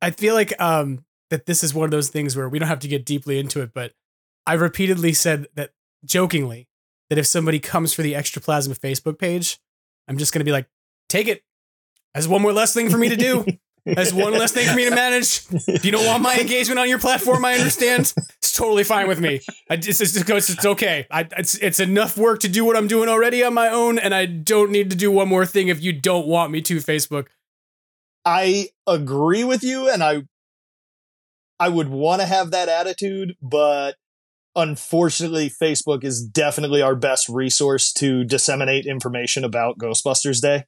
I 0.00 0.10
feel 0.10 0.34
like 0.34 0.58
um 0.60 1.04
that 1.30 1.46
this 1.46 1.62
is 1.62 1.74
one 1.74 1.84
of 1.84 1.90
those 1.90 2.08
things 2.08 2.36
where 2.36 2.48
we 2.48 2.58
don't 2.58 2.68
have 2.68 2.78
to 2.80 2.88
get 2.88 3.04
deeply 3.04 3.38
into 3.38 3.60
it, 3.60 3.72
but 3.74 3.92
I 4.46 4.54
repeatedly 4.54 5.12
said 5.12 5.46
that 5.54 5.72
jokingly 6.04 6.68
that 7.10 7.18
if 7.18 7.26
somebody 7.26 7.58
comes 7.58 7.92
for 7.92 8.02
the 8.02 8.14
Extraplasm 8.14 8.78
Facebook 8.78 9.18
page, 9.18 9.58
I'm 10.06 10.16
just 10.16 10.32
gonna 10.32 10.44
be 10.44 10.52
like, 10.52 10.68
take 11.08 11.28
it 11.28 11.42
as 12.14 12.26
one 12.26 12.42
more 12.42 12.52
less 12.52 12.72
thing 12.72 12.88
for 12.88 12.98
me 12.98 13.08
to 13.08 13.16
do. 13.16 13.44
That's 13.94 14.12
one 14.12 14.32
less 14.32 14.52
thing 14.52 14.68
for 14.68 14.74
me 14.74 14.84
to 14.84 14.94
manage. 14.94 15.42
If 15.66 15.84
you 15.84 15.90
don't 15.90 16.06
want 16.06 16.22
my 16.22 16.36
engagement 16.36 16.78
on 16.78 16.88
your 16.88 16.98
platform, 16.98 17.44
I 17.44 17.54
understand. 17.54 18.12
It's 18.38 18.52
totally 18.52 18.84
fine 18.84 19.08
with 19.08 19.20
me. 19.20 19.40
I 19.70 19.76
just, 19.76 20.00
it's, 20.00 20.16
it's, 20.16 20.50
it's 20.50 20.66
okay. 20.66 21.06
I, 21.10 21.26
it's, 21.36 21.54
it's 21.56 21.80
enough 21.80 22.16
work 22.16 22.40
to 22.40 22.48
do 22.48 22.64
what 22.64 22.76
I'm 22.76 22.88
doing 22.88 23.08
already 23.08 23.42
on 23.42 23.54
my 23.54 23.68
own, 23.68 23.98
and 23.98 24.14
I 24.14 24.26
don't 24.26 24.70
need 24.70 24.90
to 24.90 24.96
do 24.96 25.10
one 25.10 25.28
more 25.28 25.46
thing 25.46 25.68
if 25.68 25.82
you 25.82 25.92
don't 25.92 26.26
want 26.26 26.52
me 26.52 26.60
to, 26.62 26.76
Facebook. 26.76 27.26
I 28.24 28.68
agree 28.86 29.44
with 29.44 29.62
you, 29.62 29.88
and 29.90 30.02
I 30.02 30.22
I 31.60 31.68
would 31.68 31.88
want 31.88 32.20
to 32.20 32.26
have 32.26 32.50
that 32.50 32.68
attitude, 32.68 33.34
but 33.40 33.96
unfortunately, 34.54 35.50
Facebook 35.50 36.04
is 36.04 36.22
definitely 36.22 36.82
our 36.82 36.94
best 36.94 37.28
resource 37.28 37.92
to 37.94 38.24
disseminate 38.24 38.86
information 38.86 39.44
about 39.44 39.78
Ghostbusters 39.78 40.40
Day. 40.40 40.64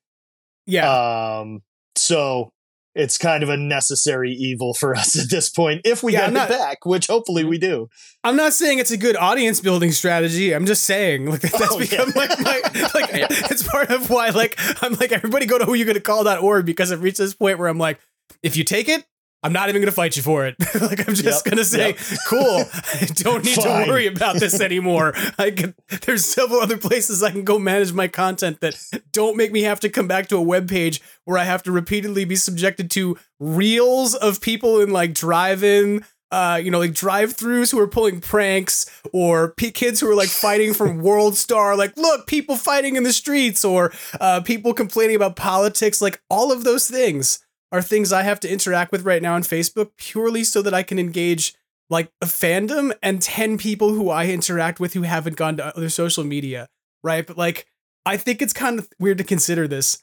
Yeah. 0.66 1.40
Um. 1.40 1.62
So 1.96 2.52
it's 3.00 3.18
kind 3.18 3.42
of 3.42 3.48
a 3.48 3.56
necessary 3.56 4.32
evil 4.32 4.74
for 4.74 4.94
us 4.94 5.18
at 5.22 5.30
this 5.30 5.48
point 5.48 5.80
if 5.84 6.02
we 6.02 6.12
yeah, 6.12 6.26
get 6.26 6.32
not, 6.32 6.50
it 6.50 6.58
back, 6.58 6.86
which 6.86 7.06
hopefully 7.06 7.44
we 7.44 7.58
do. 7.58 7.88
I'm 8.22 8.36
not 8.36 8.52
saying 8.52 8.78
it's 8.78 8.90
a 8.90 8.96
good 8.96 9.16
audience 9.16 9.60
building 9.60 9.92
strategy. 9.92 10.54
I'm 10.54 10.66
just 10.66 10.84
saying 10.84 11.26
like 11.26 11.40
that's 11.40 11.72
oh, 11.72 11.78
become 11.78 12.12
yeah. 12.14 12.20
like 12.20 12.40
my 12.40 12.60
like 12.94 13.12
yeah. 13.12 13.26
it's 13.30 13.66
part 13.66 13.90
of 13.90 14.10
why 14.10 14.30
like 14.30 14.58
I'm 14.82 14.94
like 14.94 15.12
everybody 15.12 15.46
go 15.46 15.58
to 15.58 15.64
who 15.64 15.74
you 15.74 15.84
gonna 15.84 16.00
call.org 16.00 16.66
because 16.66 16.90
it 16.90 16.98
reached 16.98 17.18
this 17.18 17.34
point 17.34 17.58
where 17.58 17.68
I'm 17.68 17.78
like, 17.78 17.98
if 18.42 18.56
you 18.56 18.64
take 18.64 18.88
it, 18.88 19.04
I'm 19.42 19.52
not 19.52 19.68
even 19.70 19.80
going 19.80 19.90
to 19.90 19.94
fight 19.94 20.16
you 20.16 20.22
for 20.22 20.46
it. 20.46 20.56
like 20.80 21.08
I'm 21.08 21.14
just 21.14 21.24
yep, 21.24 21.44
going 21.44 21.56
to 21.56 21.64
say, 21.64 21.88
yep. 21.88 21.98
cool. 22.26 22.64
I 22.74 23.06
don't 23.14 23.44
need 23.44 23.56
Fine. 23.56 23.86
to 23.86 23.90
worry 23.90 24.06
about 24.06 24.36
this 24.36 24.60
anymore. 24.60 25.14
I 25.38 25.50
can, 25.50 25.74
there's 26.02 26.26
several 26.26 26.60
other 26.60 26.76
places 26.76 27.22
I 27.22 27.30
can 27.30 27.44
go 27.44 27.58
manage 27.58 27.92
my 27.92 28.08
content 28.08 28.60
that 28.60 28.76
don't 29.12 29.36
make 29.36 29.52
me 29.52 29.62
have 29.62 29.80
to 29.80 29.88
come 29.88 30.06
back 30.06 30.28
to 30.28 30.36
a 30.36 30.42
web 30.42 30.68
page 30.68 31.00
where 31.24 31.38
I 31.38 31.44
have 31.44 31.62
to 31.64 31.72
repeatedly 31.72 32.24
be 32.24 32.36
subjected 32.36 32.90
to 32.92 33.18
reels 33.38 34.14
of 34.14 34.40
people 34.40 34.80
in 34.80 34.90
like 34.90 35.14
drive-in 35.14 36.04
uh, 36.32 36.60
you 36.62 36.70
know, 36.70 36.78
like 36.78 36.94
drive-throughs 36.94 37.72
who 37.72 37.78
are 37.80 37.88
pulling 37.88 38.20
pranks, 38.20 38.88
or 39.12 39.52
p- 39.54 39.72
kids 39.72 39.98
who 39.98 40.08
are 40.08 40.14
like 40.14 40.28
fighting 40.28 40.72
from 40.72 41.02
World 41.02 41.36
Star, 41.36 41.76
like 41.76 41.96
look, 41.96 42.28
people 42.28 42.54
fighting 42.54 42.94
in 42.94 43.02
the 43.02 43.12
streets, 43.12 43.64
or 43.64 43.92
uh, 44.20 44.40
people 44.40 44.72
complaining 44.72 45.16
about 45.16 45.34
politics, 45.34 46.00
like 46.00 46.20
all 46.30 46.52
of 46.52 46.62
those 46.62 46.88
things 46.88 47.44
are 47.72 47.82
things 47.82 48.12
I 48.12 48.22
have 48.22 48.40
to 48.40 48.50
interact 48.50 48.92
with 48.92 49.04
right 49.04 49.22
now 49.22 49.34
on 49.34 49.42
Facebook 49.42 49.90
purely 49.96 50.44
so 50.44 50.62
that 50.62 50.74
I 50.74 50.82
can 50.82 50.98
engage 50.98 51.54
like 51.88 52.10
a 52.22 52.26
fandom 52.26 52.92
and 53.02 53.20
10 53.20 53.58
people 53.58 53.92
who 53.92 54.10
I 54.10 54.26
interact 54.26 54.80
with 54.80 54.94
who 54.94 55.02
haven't 55.02 55.36
gone 55.36 55.56
to 55.56 55.76
other 55.76 55.88
social 55.88 56.24
media, 56.24 56.68
right? 57.02 57.26
But 57.26 57.36
like, 57.36 57.66
I 58.06 58.16
think 58.16 58.40
it's 58.40 58.52
kind 58.52 58.78
of 58.78 58.88
weird 58.98 59.18
to 59.18 59.24
consider 59.24 59.68
this. 59.68 60.02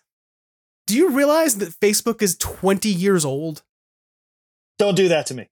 Do 0.86 0.95
you 0.95 1.09
realize 1.09 1.57
that 1.57 1.70
Facebook 1.80 2.22
is 2.22 2.38
20 2.38 2.89
years 2.89 3.26
old? 3.26 3.63
Don't 4.78 4.95
do 4.95 5.07
that 5.09 5.26
to 5.28 5.34
me. 5.34 5.49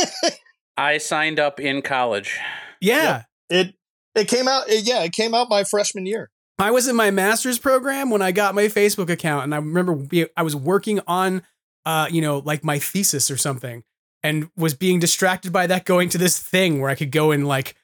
I 0.76 0.98
signed 0.98 1.38
up 1.38 1.60
in 1.60 1.82
college. 1.82 2.38
Yeah. 2.80 3.22
It 3.50 3.74
it 4.14 4.28
came 4.28 4.48
out 4.48 4.68
it, 4.68 4.86
yeah, 4.86 5.02
it 5.04 5.12
came 5.12 5.34
out 5.34 5.48
my 5.48 5.64
freshman 5.64 6.06
year. 6.06 6.30
I 6.58 6.70
was 6.72 6.88
in 6.88 6.96
my 6.96 7.10
master's 7.10 7.58
program 7.58 8.10
when 8.10 8.22
I 8.22 8.32
got 8.32 8.54
my 8.54 8.64
Facebook 8.64 9.08
account, 9.08 9.44
and 9.44 9.54
I 9.54 9.58
remember 9.58 10.06
I 10.36 10.42
was 10.42 10.56
working 10.56 11.00
on, 11.06 11.42
uh, 11.86 12.08
you 12.10 12.20
know, 12.20 12.38
like 12.38 12.64
my 12.64 12.78
thesis 12.78 13.30
or 13.30 13.36
something, 13.36 13.84
and 14.22 14.50
was 14.56 14.74
being 14.74 14.98
distracted 14.98 15.52
by 15.52 15.66
that, 15.68 15.84
going 15.84 16.08
to 16.10 16.18
this 16.18 16.38
thing 16.38 16.80
where 16.80 16.90
I 16.90 16.96
could 16.96 17.12
go 17.12 17.30
and 17.30 17.46
like, 17.46 17.76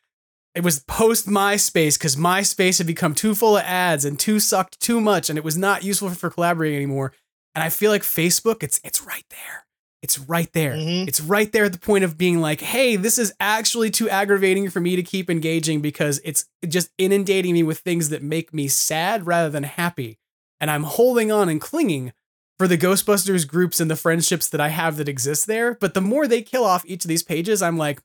it 0.55 0.64
was 0.64 0.81
post 0.81 1.29
MySpace 1.29 1.99
because 1.99 2.16
MySpace 2.16 2.79
had 2.79 2.87
become 2.87 3.14
too 3.14 3.35
full 3.35 3.57
of 3.57 3.64
ads 3.64 4.05
and 4.05 4.18
too 4.18 4.41
sucked 4.41 4.81
too 4.81 5.01
much, 5.01 5.29
and 5.29 5.39
it 5.39 5.45
was 5.45 5.57
not 5.57 5.85
useful 5.85 6.11
for 6.11 6.31
collaborating 6.31 6.77
anymore. 6.77 7.12
And 7.55 7.62
I 7.62 7.70
feel 7.70 7.91
like 7.91 8.03
Facebook, 8.03 8.62
it's 8.62 8.81
it's 8.83 9.03
right 9.03 9.25
there. 9.31 9.64
It's 10.05 10.18
right 10.18 10.52
there. 10.52 10.72
Mm-hmm. 10.74 11.09
It's 11.09 11.18
right 11.18 11.50
there 11.50 11.64
at 11.64 11.72
the 11.72 11.78
point 11.78 12.05
of 12.05 12.18
being 12.18 12.38
like, 12.38 12.61
hey, 12.61 12.94
this 12.94 13.18
is 13.18 13.32
actually 13.40 13.90
too 13.90 14.07
aggravating 14.11 14.68
for 14.68 14.78
me 14.78 14.96
to 14.96 15.02
keep 15.02 15.30
engaging 15.30 15.80
because 15.80 16.20
it's 16.22 16.44
just 16.68 16.90
inundating 16.98 17.55
me 17.55 17.62
with 17.62 17.78
things 17.78 18.11
that 18.11 18.22
make 18.22 18.52
me 18.52 18.68
sad 18.68 19.26
rather 19.26 19.48
than 19.48 19.62
happy. 19.62 20.18
And 20.61 20.70
I'm 20.70 20.82
holding 20.82 21.32
on 21.32 21.48
and 21.48 21.59
clinging 21.59 22.12
for 22.59 22.68
the 22.68 22.76
Ghostbusters 22.76 23.48
groups 23.48 23.80
and 23.80 23.90
the 23.90 23.96
friendships 23.96 24.46
that 24.50 24.61
I 24.61 24.68
have 24.68 24.98
that 24.98 25.09
exist 25.09 25.46
there. 25.46 25.78
But 25.80 25.94
the 25.94 26.02
more 26.02 26.28
they 26.28 26.42
kill 26.42 26.64
off 26.64 26.84
each 26.84 27.07
of 27.07 27.09
these 27.09 27.22
pages, 27.22 27.62
I'm 27.62 27.78
like, 27.78 28.02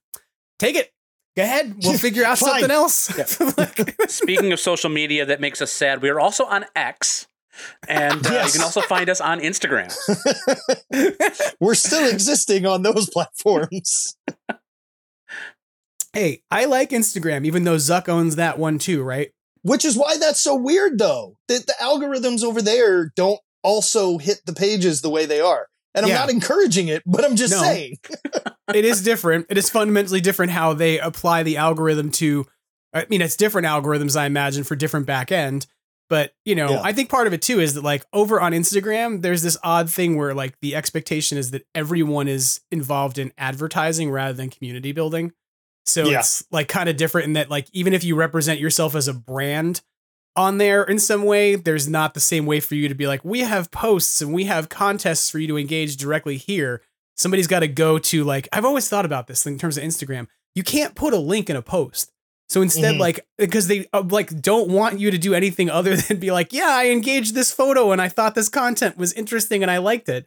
take 0.57 0.77
it. 0.77 0.93
Go 1.35 1.43
ahead. 1.43 1.75
We'll 1.83 1.97
figure 1.97 2.23
out 2.23 2.37
something 2.37 2.71
else. 2.71 3.13
Yeah. 3.17 3.25
Speaking 4.07 4.53
of 4.53 4.61
social 4.61 4.89
media 4.89 5.25
that 5.25 5.41
makes 5.41 5.61
us 5.61 5.73
sad, 5.73 6.01
we 6.01 6.07
are 6.07 6.19
also 6.21 6.45
on 6.45 6.63
X. 6.77 7.27
And 7.87 8.25
uh, 8.25 8.31
yes. 8.31 8.53
you 8.53 8.59
can 8.59 8.65
also 8.65 8.81
find 8.81 9.09
us 9.09 9.21
on 9.21 9.39
Instagram. 9.39 9.93
We're 11.59 11.75
still 11.75 12.09
existing 12.09 12.65
on 12.65 12.83
those 12.83 13.09
platforms. 13.09 14.15
hey, 16.13 16.41
I 16.51 16.65
like 16.65 16.89
Instagram, 16.89 17.45
even 17.45 17.63
though 17.63 17.75
Zuck 17.75 18.09
owns 18.09 18.35
that 18.35 18.59
one 18.59 18.79
too, 18.79 19.03
right? 19.03 19.31
Which 19.61 19.83
is 19.83 19.97
why 19.97 20.17
that's 20.17 20.41
so 20.41 20.55
weird, 20.55 20.97
though. 20.97 21.35
That 21.47 21.67
the 21.67 21.75
algorithms 21.81 22.43
over 22.43 22.61
there 22.61 23.11
don't 23.15 23.39
also 23.63 24.17
hit 24.17 24.41
the 24.45 24.53
pages 24.53 25.01
the 25.01 25.09
way 25.09 25.25
they 25.25 25.41
are. 25.41 25.67
And 25.95 26.05
I'm 26.05 26.11
yeah. 26.11 26.19
not 26.19 26.29
encouraging 26.29 26.87
it, 26.87 27.03
but 27.05 27.25
I'm 27.25 27.35
just 27.35 27.53
no. 27.53 27.61
saying. 27.61 27.97
it 28.73 28.85
is 28.85 29.01
different. 29.01 29.47
It 29.49 29.57
is 29.57 29.69
fundamentally 29.69 30.21
different 30.21 30.51
how 30.51 30.73
they 30.73 30.99
apply 30.99 31.43
the 31.43 31.57
algorithm 31.57 32.11
to. 32.11 32.45
I 32.93 33.05
mean, 33.09 33.21
it's 33.21 33.35
different 33.35 33.67
algorithms, 33.67 34.19
I 34.19 34.25
imagine, 34.25 34.63
for 34.63 34.75
different 34.75 35.05
back 35.05 35.31
end. 35.31 35.67
But, 36.09 36.33
you 36.43 36.55
know, 36.55 36.71
yeah. 36.71 36.81
I 36.83 36.91
think 36.91 37.09
part 37.09 37.27
of 37.27 37.33
it 37.33 37.41
too 37.41 37.59
is 37.59 37.75
that 37.75 37.83
like 37.83 38.03
over 38.11 38.41
on 38.41 38.51
Instagram, 38.51 39.21
there's 39.21 39.43
this 39.43 39.57
odd 39.63 39.89
thing 39.89 40.17
where 40.17 40.33
like 40.33 40.59
the 40.59 40.75
expectation 40.75 41.37
is 41.37 41.51
that 41.51 41.67
everyone 41.75 42.27
is 42.27 42.61
involved 42.71 43.19
in 43.19 43.31
advertising 43.37 44.09
rather 44.09 44.33
than 44.33 44.49
community 44.49 44.91
building. 44.91 45.33
So 45.85 46.05
yeah. 46.05 46.19
it's 46.19 46.45
like 46.51 46.67
kind 46.67 46.89
of 46.89 46.97
different 46.97 47.27
in 47.27 47.33
that 47.33 47.49
like 47.49 47.67
even 47.73 47.93
if 47.93 48.03
you 48.03 48.15
represent 48.15 48.59
yourself 48.59 48.95
as 48.95 49.07
a 49.07 49.13
brand 49.13 49.81
on 50.35 50.57
there 50.57 50.83
in 50.83 50.97
some 50.99 51.23
way, 51.23 51.55
there's 51.55 51.87
not 51.87 52.13
the 52.13 52.19
same 52.19 52.45
way 52.45 52.59
for 52.59 52.75
you 52.75 52.87
to 52.87 52.95
be 52.95 53.07
like, 53.07 53.23
we 53.23 53.41
have 53.41 53.71
posts 53.71 54.21
and 54.21 54.33
we 54.33 54.45
have 54.45 54.69
contests 54.69 55.29
for 55.29 55.37
you 55.37 55.47
to 55.47 55.57
engage 55.57 55.97
directly 55.97 56.37
here. 56.37 56.81
Somebody's 57.17 57.47
got 57.47 57.59
to 57.59 57.67
go 57.67 57.99
to 57.99 58.23
like, 58.23 58.47
I've 58.51 58.65
always 58.65 58.89
thought 58.89 59.05
about 59.05 59.27
this 59.27 59.45
in 59.45 59.59
terms 59.59 59.77
of 59.77 59.83
Instagram. 59.83 60.27
You 60.55 60.63
can't 60.63 60.95
put 60.95 61.13
a 61.13 61.17
link 61.17 61.49
in 61.49 61.55
a 61.55 61.61
post. 61.61 62.11
So 62.49 62.63
instead, 62.63 62.93
mm-hmm. 62.93 63.01
like, 63.01 63.27
because 63.37 63.67
they 63.67 63.87
uh, 63.93 64.03
like 64.09 64.41
don't 64.41 64.69
want 64.69 64.99
you 64.99 65.11
to 65.11 65.17
do 65.17 65.33
anything 65.33 65.69
other 65.69 65.95
than 65.97 66.17
be 66.17 66.31
like, 66.31 66.51
yeah, 66.51 66.69
I 66.69 66.87
engaged 66.89 67.35
this 67.35 67.51
photo 67.51 67.91
and 67.91 68.01
I 68.01 68.09
thought 68.09 68.35
this 68.35 68.49
content 68.49 68.97
was 68.97 69.13
interesting 69.13 69.61
and 69.61 69.71
I 69.71 69.77
liked 69.77 70.09
it. 70.09 70.25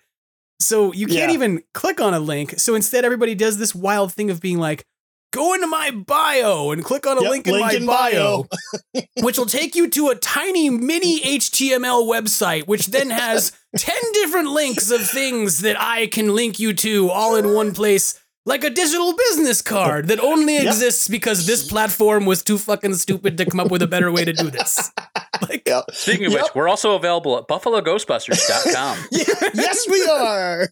So 0.61 0.93
you 0.93 1.09
can't 1.09 1.31
yeah. 1.31 1.35
even 1.35 1.65
click 1.75 2.01
on 2.01 2.15
a 2.15 2.21
link. 2.21 2.61
So 2.61 2.77
instead, 2.77 3.05
everybody 3.05 3.35
does 3.35 3.59
this 3.59 3.75
wild 3.75 4.13
thing 4.13 4.31
of 4.31 4.41
being 4.41 4.59
like, 4.59 4.87
go 5.33 5.55
into 5.55 5.67
my 5.67 5.91
bio 5.91 6.71
and 6.71 6.85
click 6.85 7.07
on 7.07 7.19
a 7.19 7.23
yep, 7.23 7.31
link 7.31 7.47
in 7.49 7.55
link 7.55 7.67
my 7.67 7.73
in 7.73 7.87
bio, 7.87 8.47
bio. 8.95 9.03
which 9.23 9.39
will 9.39 9.47
take 9.47 9.75
you 9.75 9.89
to 9.89 10.09
a 10.09 10.15
tiny 10.15 10.71
mini 10.71 11.21
HTML 11.21 12.07
website, 12.07 12.69
which 12.69 12.89
then 12.89 13.11
has 13.11 13.51
10 13.77 13.95
different 14.13 14.51
links 14.51 14.91
of 14.91 15.05
things 15.05 15.61
that 15.61 15.81
I 15.81 16.07
can 16.07 16.35
link 16.35 16.61
you 16.61 16.73
to 16.75 17.11
all 17.11 17.35
in 17.35 17.53
one 17.53 17.75
place 17.75 18.22
like 18.45 18.65
a 18.65 18.71
digital 18.71 19.15
business 19.17 19.63
card 19.63 20.09
that 20.09 20.19
only 20.21 20.55
yep. 20.55 20.67
exists 20.67 21.09
because 21.09 21.47
this 21.47 21.67
platform 21.69 22.27
was 22.27 22.43
too 22.43 22.59
fucking 22.59 22.95
stupid 22.95 23.39
to 23.39 23.47
come 23.47 23.61
up 23.61 23.71
with 23.71 23.83
a 23.83 23.87
better 23.87 24.11
way 24.11 24.25
to 24.25 24.33
do 24.33 24.51
this. 24.51 24.91
Like, 25.49 25.67
yep. 25.67 25.87
Speaking 25.91 26.27
of 26.27 26.33
yep. 26.33 26.43
which, 26.45 26.55
we're 26.55 26.69
also 26.69 26.95
available 26.95 27.37
at 27.37 27.49
buffaloghostbusters.com. 27.49 28.99
yes, 29.55 29.89
we 29.91 30.07
are. 30.07 30.69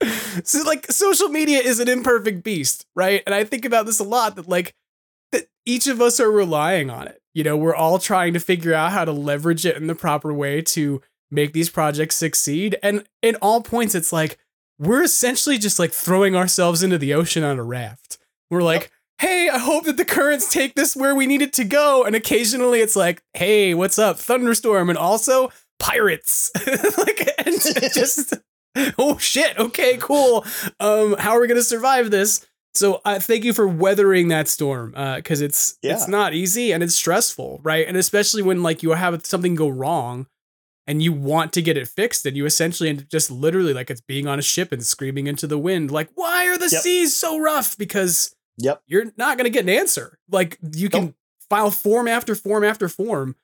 so 0.44 0.62
like 0.62 0.90
social 0.90 1.28
media 1.28 1.60
is 1.60 1.78
an 1.78 1.88
imperfect 1.88 2.42
beast, 2.42 2.86
right? 2.96 3.22
And 3.24 3.34
I 3.34 3.44
think 3.44 3.64
about 3.64 3.86
this 3.86 4.00
a 4.00 4.04
lot 4.04 4.34
that 4.34 4.48
like 4.48 4.74
that 5.30 5.46
each 5.64 5.86
of 5.86 6.00
us 6.00 6.18
are 6.18 6.30
relying 6.30 6.90
on 6.90 7.06
it. 7.06 7.20
You 7.34 7.44
know, 7.44 7.56
we're 7.56 7.74
all 7.74 8.00
trying 8.00 8.32
to 8.34 8.40
figure 8.40 8.74
out 8.74 8.90
how 8.90 9.04
to 9.04 9.12
leverage 9.12 9.64
it 9.64 9.76
in 9.76 9.86
the 9.86 9.94
proper 9.94 10.34
way 10.34 10.60
to 10.62 11.00
make 11.30 11.52
these 11.52 11.70
projects 11.70 12.16
succeed. 12.16 12.76
And 12.82 13.04
in 13.22 13.36
all 13.36 13.62
points 13.62 13.94
it's 13.94 14.12
like 14.12 14.38
we're 14.78 15.02
essentially 15.02 15.58
just 15.58 15.78
like 15.78 15.92
throwing 15.92 16.36
ourselves 16.36 16.82
into 16.82 16.98
the 16.98 17.14
ocean 17.14 17.42
on 17.42 17.58
a 17.58 17.64
raft. 17.64 18.18
We're 18.50 18.62
like, 18.62 18.90
hey, 19.18 19.48
I 19.48 19.58
hope 19.58 19.84
that 19.84 19.96
the 19.96 20.04
currents 20.04 20.52
take 20.52 20.74
this 20.74 20.94
where 20.94 21.14
we 21.14 21.26
need 21.26 21.42
it 21.42 21.52
to 21.54 21.64
go. 21.64 22.04
And 22.04 22.14
occasionally 22.14 22.80
it's 22.80 22.96
like, 22.96 23.22
hey, 23.34 23.74
what's 23.74 23.98
up? 23.98 24.18
Thunderstorm. 24.18 24.88
And 24.88 24.98
also 24.98 25.50
pirates. 25.78 26.50
like, 26.98 27.28
and 27.46 27.60
just. 27.94 28.34
oh 28.98 29.16
shit. 29.18 29.58
Okay, 29.58 29.96
cool. 29.98 30.44
Um, 30.80 31.16
how 31.18 31.32
are 31.32 31.40
we 31.40 31.48
gonna 31.48 31.62
survive 31.62 32.10
this? 32.10 32.46
So 32.74 33.00
uh, 33.06 33.18
thank 33.18 33.44
you 33.44 33.54
for 33.54 33.66
weathering 33.66 34.28
that 34.28 34.48
storm 34.48 34.92
Uh, 34.94 35.16
because 35.16 35.40
uh, 35.40 35.46
it's 35.46 35.78
yeah. 35.82 35.94
it's 35.94 36.08
not 36.08 36.34
easy 36.34 36.72
and 36.72 36.82
it's 36.82 36.94
stressful, 36.94 37.60
right? 37.62 37.88
And 37.88 37.96
especially 37.96 38.42
when 38.42 38.62
like 38.62 38.82
you 38.82 38.90
have 38.90 39.24
something 39.24 39.54
go 39.54 39.68
wrong 39.68 40.26
and 40.86 41.02
you 41.02 41.12
want 41.12 41.52
to 41.54 41.62
get 41.62 41.76
it 41.76 41.88
fixed, 41.88 42.26
and 42.26 42.36
you 42.36 42.46
essentially 42.46 42.88
end 42.88 43.06
just 43.10 43.30
literally 43.30 43.74
like 43.74 43.90
it's 43.90 44.00
being 44.00 44.26
on 44.26 44.38
a 44.38 44.42
ship 44.42 44.72
and 44.72 44.84
screaming 44.84 45.26
into 45.26 45.46
the 45.46 45.58
wind, 45.58 45.90
like 45.90 46.10
why 46.14 46.46
are 46.46 46.58
the 46.58 46.68
yep. 46.70 46.82
seas 46.82 47.16
so 47.16 47.38
rough? 47.38 47.76
Because 47.76 48.34
yep, 48.58 48.82
you're 48.86 49.12
not 49.16 49.36
gonna 49.36 49.50
get 49.50 49.64
an 49.64 49.70
answer. 49.70 50.18
Like 50.30 50.58
you 50.62 50.88
can 50.88 51.04
nope. 51.04 51.14
file 51.48 51.70
form 51.70 52.08
after 52.08 52.34
form 52.34 52.64
after 52.64 52.88
form, 52.88 53.36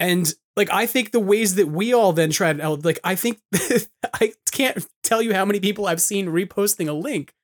and 0.00 0.32
like 0.56 0.70
I 0.72 0.86
think 0.86 1.12
the 1.12 1.20
ways 1.20 1.54
that 1.54 1.68
we 1.68 1.92
all 1.92 2.12
then 2.12 2.30
try 2.30 2.52
to 2.52 2.70
like 2.74 3.00
I 3.04 3.14
think 3.14 3.40
I 4.14 4.32
can't 4.50 4.86
tell 5.02 5.22
you 5.22 5.34
how 5.34 5.44
many 5.44 5.60
people 5.60 5.86
I've 5.86 6.02
seen 6.02 6.26
reposting 6.26 6.88
a 6.88 6.92
link 6.92 7.34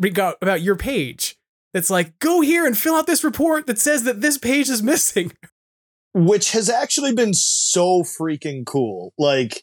about 0.00 0.62
your 0.62 0.76
page 0.76 1.36
that's 1.72 1.90
like 1.90 2.18
go 2.18 2.40
here 2.40 2.66
and 2.66 2.76
fill 2.76 2.94
out 2.94 3.06
this 3.06 3.24
report 3.24 3.66
that 3.66 3.78
says 3.78 4.04
that 4.04 4.20
this 4.20 4.38
page 4.38 4.68
is 4.68 4.82
missing 4.82 5.32
which 6.14 6.52
has 6.52 6.68
actually 6.68 7.14
been 7.14 7.34
so 7.34 8.02
freaking 8.02 8.64
cool 8.66 9.12
like 9.18 9.62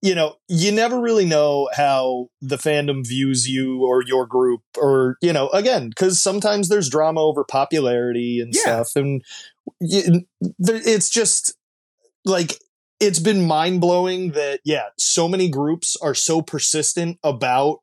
you 0.00 0.14
know 0.14 0.36
you 0.48 0.72
never 0.72 1.00
really 1.00 1.24
know 1.24 1.68
how 1.74 2.28
the 2.40 2.56
fandom 2.56 3.06
views 3.06 3.48
you 3.48 3.84
or 3.84 4.02
your 4.02 4.26
group 4.26 4.60
or 4.78 5.16
you 5.20 5.32
know 5.32 5.48
again 5.50 5.88
because 5.88 6.20
sometimes 6.22 6.68
there's 6.68 6.88
drama 6.88 7.20
over 7.20 7.44
popularity 7.44 8.40
and 8.40 8.54
yeah. 8.54 8.60
stuff 8.60 8.96
and 8.96 9.22
it's 9.80 11.10
just 11.10 11.56
like 12.24 12.58
it's 13.02 13.18
been 13.18 13.46
mind 13.46 13.80
blowing 13.80 14.30
that 14.32 14.60
yeah, 14.64 14.86
so 14.96 15.26
many 15.26 15.48
groups 15.48 15.96
are 16.00 16.14
so 16.14 16.40
persistent 16.40 17.18
about 17.24 17.78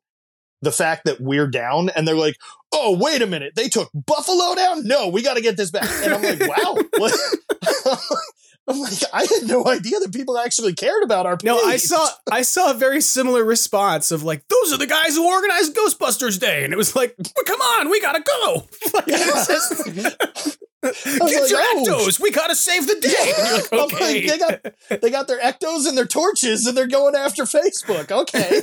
the 0.62 0.72
fact 0.72 1.04
that 1.04 1.20
we're 1.20 1.46
down 1.46 1.90
and 1.90 2.08
they're 2.08 2.14
like, 2.14 2.36
"Oh, 2.72 2.96
wait 3.00 3.22
a 3.22 3.26
minute. 3.26 3.54
They 3.56 3.68
took 3.68 3.90
Buffalo 3.94 4.54
down? 4.54 4.86
No, 4.86 5.08
we 5.08 5.22
got 5.22 5.34
to 5.34 5.42
get 5.42 5.56
this 5.56 5.70
back." 5.70 5.88
And 6.02 6.14
I'm 6.14 6.22
like, 6.22 6.40
"Wow." 6.40 6.76
I'm 8.70 8.80
like, 8.80 8.92
I 9.12 9.22
had 9.22 9.48
no 9.48 9.66
idea 9.66 9.98
that 9.98 10.12
people 10.12 10.38
actually 10.38 10.74
cared 10.74 11.02
about 11.02 11.26
our 11.26 11.36
page. 11.36 11.46
No, 11.46 11.58
I 11.58 11.76
saw 11.76 12.08
I 12.30 12.42
saw 12.42 12.70
a 12.70 12.74
very 12.74 13.00
similar 13.00 13.44
response 13.44 14.12
of 14.12 14.22
like, 14.22 14.44
those 14.48 14.72
are 14.72 14.78
the 14.78 14.86
guys 14.86 15.16
who 15.16 15.26
organized 15.26 15.74
Ghostbusters 15.74 16.38
Day. 16.38 16.64
And 16.64 16.72
it 16.72 16.76
was 16.76 16.94
like, 16.94 17.14
well, 17.18 17.44
come 17.46 17.60
on, 17.60 17.90
we 17.90 18.00
gotta 18.00 18.22
go. 18.22 18.68
Like, 18.94 19.06
Get 20.82 21.42
like, 21.42 21.50
your 21.50 21.60
oh. 21.60 21.84
ectos. 21.86 22.18
We 22.18 22.30
gotta 22.30 22.54
save 22.54 22.86
the 22.86 22.98
day. 23.00 23.32
Like, 23.52 23.92
okay. 23.92 24.14
Like, 24.14 24.26
they 24.26 24.38
got 24.38 25.02
they 25.02 25.10
got 25.10 25.28
their 25.28 25.38
ectos 25.38 25.86
and 25.86 25.96
their 25.96 26.06
torches, 26.06 26.66
and 26.66 26.74
they're 26.74 26.86
going 26.86 27.14
after 27.14 27.42
Facebook. 27.44 28.10
Okay. 28.10 28.62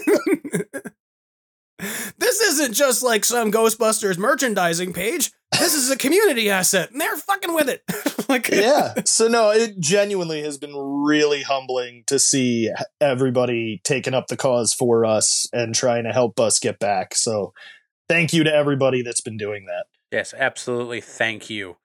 This 1.79 2.41
isn't 2.41 2.73
just 2.73 3.03
like 3.03 3.23
some 3.25 3.51
Ghostbusters 3.51 4.17
merchandising 4.17 4.93
page. 4.93 5.31
This 5.59 5.73
is 5.73 5.89
a 5.89 5.97
community 5.97 6.49
asset, 6.49 6.91
and 6.91 6.99
they're 6.99 7.15
fucking 7.15 7.53
with 7.53 7.69
it. 7.69 7.81
like, 8.29 8.49
yeah. 8.49 8.95
So 9.05 9.27
no, 9.27 9.51
it 9.51 9.79
genuinely 9.79 10.41
has 10.41 10.57
been 10.57 10.75
really 10.75 11.43
humbling 11.43 12.03
to 12.07 12.19
see 12.19 12.71
everybody 12.99 13.79
taking 13.83 14.13
up 14.13 14.27
the 14.27 14.37
cause 14.37 14.73
for 14.73 15.05
us 15.05 15.47
and 15.53 15.73
trying 15.73 16.03
to 16.03 16.11
help 16.11 16.39
us 16.39 16.59
get 16.59 16.79
back. 16.79 17.15
So, 17.15 17.53
thank 18.09 18.33
you 18.33 18.43
to 18.43 18.53
everybody 18.53 19.01
that's 19.01 19.21
been 19.21 19.37
doing 19.37 19.65
that. 19.67 19.85
Yes, 20.11 20.33
absolutely. 20.37 21.01
Thank 21.01 21.49
you. 21.49 21.77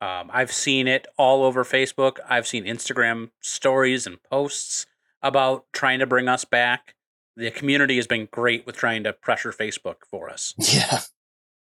Um, 0.00 0.30
I've 0.32 0.52
seen 0.52 0.86
it 0.88 1.06
all 1.16 1.44
over 1.44 1.64
Facebook. 1.64 2.18
I've 2.28 2.46
seen 2.46 2.64
Instagram 2.64 3.30
stories 3.40 4.06
and 4.06 4.22
posts 4.22 4.86
about 5.22 5.64
trying 5.72 6.00
to 6.00 6.06
bring 6.06 6.28
us 6.28 6.44
back. 6.44 6.93
The 7.36 7.50
community 7.50 7.96
has 7.96 8.06
been 8.06 8.28
great 8.30 8.66
with 8.66 8.76
trying 8.76 9.04
to 9.04 9.12
pressure 9.12 9.52
Facebook 9.52 9.96
for 10.10 10.30
us. 10.30 10.54
Yeah. 10.74 11.00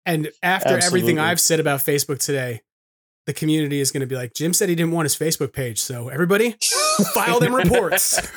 And 0.04 0.32
after 0.42 0.70
Absolutely. 0.70 0.86
everything 0.86 1.18
I've 1.20 1.38
said 1.38 1.60
about 1.60 1.78
Facebook 1.78 2.18
today, 2.18 2.62
the 3.26 3.32
community 3.32 3.78
is 3.80 3.92
going 3.92 4.00
to 4.00 4.06
be 4.06 4.16
like, 4.16 4.34
Jim 4.34 4.52
said 4.52 4.68
he 4.68 4.74
didn't 4.74 4.92
want 4.92 5.04
his 5.06 5.16
Facebook 5.16 5.52
page. 5.52 5.80
So 5.80 6.08
everybody 6.08 6.56
file 7.14 7.38
them 7.38 7.54
reports. 7.54 8.16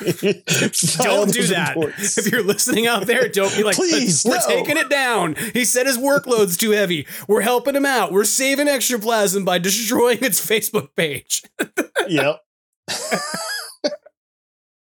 don't 0.98 1.32
do 1.32 1.46
that. 1.48 1.74
Reports. 1.76 2.18
If 2.18 2.30
you're 2.30 2.44
listening 2.44 2.86
out 2.86 3.06
there, 3.06 3.28
don't 3.28 3.54
be 3.56 3.64
like, 3.64 3.74
please, 3.74 4.24
we're 4.24 4.36
no. 4.36 4.46
taking 4.46 4.76
it 4.76 4.88
down. 4.88 5.34
He 5.54 5.64
said 5.64 5.86
his 5.86 5.98
workload's 5.98 6.56
too 6.56 6.70
heavy. 6.70 7.06
We're 7.26 7.40
helping 7.40 7.74
him 7.74 7.86
out. 7.86 8.12
We're 8.12 8.24
saving 8.24 8.68
Extraplasm 8.68 9.44
by 9.44 9.58
destroying 9.58 10.18
its 10.22 10.44
Facebook 10.44 10.90
page. 10.94 11.42
yep. 12.08 12.42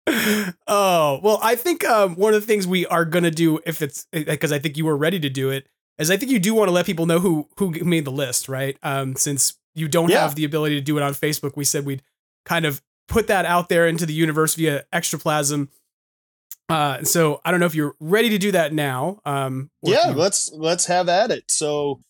oh, 0.68 1.20
well, 1.24 1.40
I 1.42 1.56
think 1.56 1.84
um, 1.86 2.16
one 2.16 2.34
of 2.34 2.42
the 2.42 2.48
things 2.48 2.68
we 2.68 2.86
are 2.88 3.06
going 3.06 3.24
to 3.24 3.32
do, 3.32 3.60
if 3.66 3.82
it's 3.82 4.08
because 4.12 4.52
I 4.52 4.60
think 4.60 4.78
you 4.78 4.86
were 4.86 4.98
ready 4.98 5.20
to 5.20 5.30
do 5.30 5.50
it, 5.50 5.68
is 5.98 6.12
I 6.12 6.18
think 6.18 6.32
you 6.32 6.40
do 6.40 6.54
want 6.54 6.68
to 6.68 6.74
let 6.74 6.86
people 6.86 7.06
know 7.06 7.20
who 7.20 7.48
who 7.58 7.72
made 7.84 8.06
the 8.06 8.12
list, 8.12 8.48
right? 8.50 8.78
Um, 8.84 9.16
since 9.16 9.58
you 9.74 9.88
don't 9.88 10.10
yeah. 10.10 10.22
have 10.22 10.36
the 10.36 10.46
ability 10.46 10.76
to 10.76 10.82
do 10.82 10.98
it 10.98 11.04
on 11.04 11.14
Facebook, 11.14 11.56
we 11.56 11.64
said 11.64 11.86
we'd 11.86 12.04
kind 12.46 12.66
of 12.66 12.82
put 13.08 13.28
that 13.28 13.46
out 13.46 13.70
there 13.70 13.88
into 13.88 14.06
the 14.06 14.14
universe 14.14 14.56
via 14.56 14.84
Extraplasm. 14.94 15.70
Uh, 16.68 17.04
so 17.04 17.42
I 17.46 17.52
don't 17.52 17.60
know 17.60 17.68
if 17.68 17.76
you're 17.76 17.96
ready 18.00 18.30
to 18.30 18.38
do 18.38 18.52
that 18.52 18.74
now. 18.74 19.20
Um, 19.26 19.70
yeah, 19.84 20.10
you- 20.10 20.16
let's 20.16 20.52
let's 20.54 20.86
have 20.88 21.10
at 21.10 21.32
it. 21.32 21.44
So, 21.48 22.02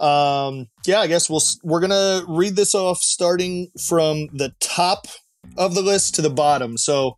um, 0.00 0.68
yeah, 0.86 1.00
I 1.00 1.06
guess 1.06 1.30
we'll 1.30 1.42
we're 1.62 1.80
gonna 1.80 2.22
read 2.28 2.56
this 2.56 2.74
off 2.74 2.98
starting 2.98 3.70
from 3.86 4.28
the 4.32 4.54
top 4.60 5.06
of 5.56 5.74
the 5.74 5.82
list 5.82 6.14
to 6.16 6.22
the 6.22 6.30
bottom. 6.30 6.76
So, 6.76 7.16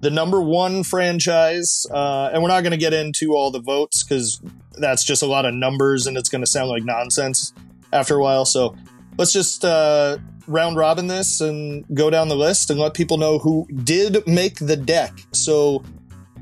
the 0.00 0.10
number 0.10 0.40
one 0.40 0.82
franchise, 0.82 1.86
uh, 1.90 2.30
and 2.32 2.42
we're 2.42 2.48
not 2.48 2.62
going 2.62 2.72
to 2.72 2.76
get 2.76 2.92
into 2.92 3.34
all 3.34 3.50
the 3.50 3.60
votes 3.60 4.02
because 4.02 4.40
that's 4.78 5.04
just 5.04 5.22
a 5.22 5.26
lot 5.26 5.44
of 5.44 5.54
numbers 5.54 6.06
and 6.06 6.16
it's 6.16 6.28
going 6.28 6.42
to 6.42 6.46
sound 6.46 6.68
like 6.68 6.84
nonsense 6.84 7.52
after 7.92 8.16
a 8.16 8.22
while. 8.22 8.44
So, 8.44 8.76
let's 9.18 9.32
just 9.32 9.64
uh, 9.64 10.18
round 10.46 10.76
robin 10.76 11.06
this 11.06 11.40
and 11.40 11.84
go 11.94 12.10
down 12.10 12.28
the 12.28 12.36
list 12.36 12.70
and 12.70 12.80
let 12.80 12.94
people 12.94 13.18
know 13.18 13.38
who 13.38 13.66
did 13.84 14.26
make 14.26 14.58
the 14.58 14.76
deck. 14.76 15.12
So, 15.32 15.84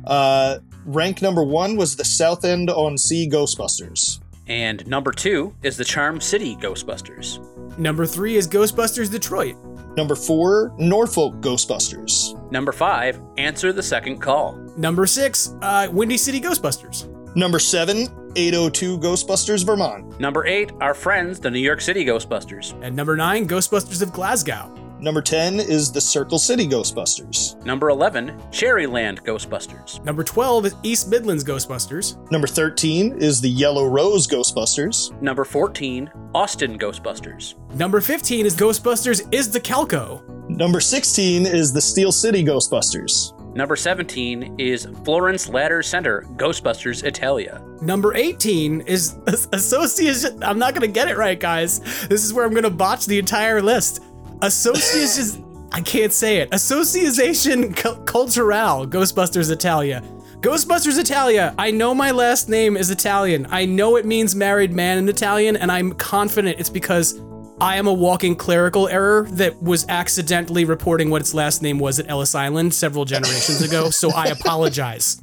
uh, 0.06 0.58
rank 0.86 1.22
number 1.22 1.42
one 1.42 1.76
was 1.76 1.96
the 1.96 2.04
Southend-on-Sea 2.04 3.28
Ghostbusters. 3.28 4.20
And 4.46 4.84
number 4.88 5.12
two 5.12 5.54
is 5.62 5.76
the 5.76 5.84
Charm 5.84 6.20
City 6.20 6.56
Ghostbusters. 6.56 7.38
Number 7.78 8.04
three 8.04 8.36
is 8.36 8.48
Ghostbusters 8.48 9.10
Detroit. 9.10 9.56
Number 10.00 10.16
four, 10.16 10.72
Norfolk 10.78 11.34
Ghostbusters. 11.42 12.34
Number 12.50 12.72
five, 12.72 13.20
Answer 13.36 13.70
the 13.70 13.82
Second 13.82 14.16
Call. 14.18 14.54
Number 14.74 15.04
six, 15.04 15.54
uh, 15.60 15.88
Windy 15.92 16.16
City 16.16 16.40
Ghostbusters. 16.40 17.06
Number 17.36 17.58
seven, 17.58 18.08
802 18.34 18.96
Ghostbusters 18.96 19.62
Vermont. 19.66 20.18
Number 20.18 20.46
eight, 20.46 20.72
our 20.80 20.94
friends, 20.94 21.38
the 21.38 21.50
New 21.50 21.58
York 21.58 21.82
City 21.82 22.02
Ghostbusters. 22.06 22.72
And 22.82 22.96
number 22.96 23.14
nine, 23.14 23.46
Ghostbusters 23.46 24.00
of 24.00 24.10
Glasgow. 24.10 24.74
Number 25.00 25.22
10 25.22 25.60
is 25.60 25.90
the 25.90 26.00
Circle 26.00 26.38
City 26.38 26.66
Ghostbusters. 26.66 27.56
Number 27.64 27.88
11, 27.88 28.38
Cherryland 28.50 29.22
Ghostbusters. 29.22 30.04
Number 30.04 30.22
12 30.22 30.66
is 30.66 30.74
East 30.82 31.08
Midlands 31.08 31.42
Ghostbusters. 31.42 32.30
Number 32.30 32.46
13 32.46 33.16
is 33.16 33.40
the 33.40 33.48
Yellow 33.48 33.86
Rose 33.86 34.26
Ghostbusters. 34.26 35.18
Number 35.22 35.44
14, 35.46 36.10
Austin 36.34 36.78
Ghostbusters. 36.78 37.54
Number 37.76 38.02
15 38.02 38.44
is 38.44 38.54
Ghostbusters 38.54 39.26
is 39.32 39.50
the 39.50 39.60
Calco. 39.60 40.22
Number 40.50 40.80
16 40.80 41.46
is 41.46 41.72
the 41.72 41.80
Steel 41.80 42.12
City 42.12 42.44
Ghostbusters. 42.44 43.34
Number 43.54 43.76
17 43.76 44.56
is 44.60 44.86
Florence 45.04 45.48
Ladder 45.48 45.82
Center, 45.82 46.26
Ghostbusters 46.36 47.04
Italia. 47.04 47.62
Number 47.80 48.14
18 48.14 48.82
is 48.82 49.16
Association. 49.26 50.42
I'm 50.42 50.58
not 50.58 50.74
going 50.74 50.86
to 50.86 50.92
get 50.92 51.08
it 51.08 51.16
right, 51.16 51.40
guys. 51.40 51.80
This 52.06 52.24
is 52.24 52.32
where 52.34 52.44
I'm 52.44 52.52
going 52.52 52.64
to 52.64 52.70
botch 52.70 53.06
the 53.06 53.18
entire 53.18 53.62
list. 53.62 54.02
Association. 54.42 55.44
I 55.72 55.80
can't 55.80 56.12
say 56.12 56.38
it. 56.38 56.48
Association 56.52 57.72
Culturale, 57.74 58.86
Ghostbusters 58.86 59.50
Italia. 59.50 60.02
Ghostbusters 60.40 60.98
Italia. 60.98 61.54
I 61.58 61.70
know 61.70 61.94
my 61.94 62.10
last 62.10 62.48
name 62.48 62.76
is 62.76 62.90
Italian. 62.90 63.46
I 63.50 63.66
know 63.66 63.96
it 63.96 64.06
means 64.06 64.34
married 64.34 64.72
man 64.72 64.98
in 64.98 65.08
Italian, 65.08 65.56
and 65.56 65.70
I'm 65.70 65.92
confident 65.92 66.58
it's 66.58 66.70
because 66.70 67.20
I 67.60 67.76
am 67.76 67.86
a 67.86 67.92
walking 67.92 68.34
clerical 68.34 68.88
error 68.88 69.26
that 69.32 69.62
was 69.62 69.86
accidentally 69.90 70.64
reporting 70.64 71.10
what 71.10 71.20
its 71.20 71.34
last 71.34 71.60
name 71.60 71.78
was 71.78 71.98
at 71.98 72.08
Ellis 72.08 72.34
Island 72.34 72.72
several 72.72 73.04
generations 73.04 73.60
ago, 73.60 73.90
so 73.90 74.10
I 74.12 74.28
apologize. 74.28 75.22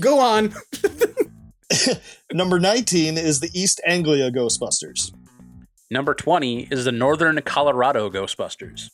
Go 0.00 0.20
on. 0.20 0.54
Number 2.32 2.60
19 2.60 3.16
is 3.16 3.40
the 3.40 3.48
East 3.54 3.80
Anglia 3.86 4.30
Ghostbusters. 4.30 5.12
Number 5.92 6.14
20 6.14 6.68
is 6.70 6.86
the 6.86 6.90
Northern 6.90 7.38
Colorado 7.42 8.08
Ghostbusters. 8.08 8.88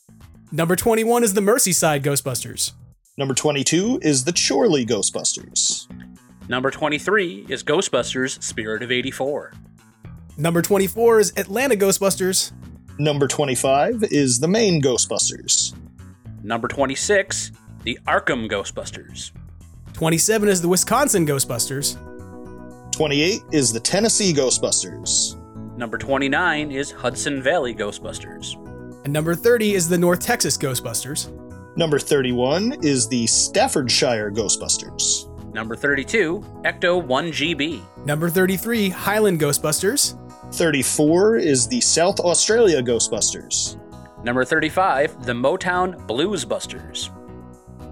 Number 0.51 0.75
21 0.75 1.23
is 1.23 1.33
the 1.33 1.39
Merseyside 1.39 2.03
Ghostbusters. 2.03 2.73
Number 3.17 3.33
22 3.33 4.01
is 4.01 4.25
the 4.25 4.33
Chorley 4.33 4.85
Ghostbusters. 4.85 5.87
Number 6.49 6.69
23 6.69 7.45
is 7.47 7.63
Ghostbusters 7.63 8.43
Spirit 8.43 8.83
of 8.83 8.91
84. 8.91 9.53
Number 10.35 10.61
24 10.61 11.21
is 11.21 11.33
Atlanta 11.37 11.75
Ghostbusters. 11.77 12.51
Number 12.99 13.29
25 13.29 14.03
is 14.11 14.39
the 14.41 14.49
Maine 14.49 14.81
Ghostbusters. 14.81 15.73
Number 16.43 16.67
26, 16.67 17.53
the 17.83 17.97
Arkham 18.09 18.51
Ghostbusters. 18.51 19.31
27 19.93 20.49
is 20.49 20.61
the 20.61 20.67
Wisconsin 20.67 21.25
Ghostbusters. 21.25 21.95
28 22.91 23.41
is 23.53 23.71
the 23.71 23.79
Tennessee 23.79 24.33
Ghostbusters. 24.33 25.38
Number 25.79 25.97
29 25.97 26.71
is 26.73 26.91
Hudson 26.91 27.41
Valley 27.41 27.73
Ghostbusters. 27.73 28.55
And 29.05 29.13
number 29.13 29.33
30 29.33 29.75
is 29.75 29.87
the 29.87 29.97
North 29.97 30.19
Texas 30.19 30.57
Ghostbusters. 30.57 31.29
Number 31.77 31.97
31 31.97 32.83
is 32.83 33.07
the 33.07 33.25
Staffordshire 33.27 34.29
Ghostbusters. 34.29 35.25
Number 35.53 35.77
32, 35.77 36.43
Ecto 36.65 37.01
1GB. 37.01 38.05
Number 38.05 38.29
33, 38.29 38.89
Highland 38.89 39.39
Ghostbusters. 39.39 40.19
34 40.53 41.37
is 41.37 41.65
the 41.65 41.79
South 41.79 42.19
Australia 42.19 42.83
Ghostbusters. 42.83 43.79
Number 44.25 44.43
35, 44.43 45.25
the 45.25 45.31
Motown 45.31 45.95
Bluesbusters. 46.05 47.09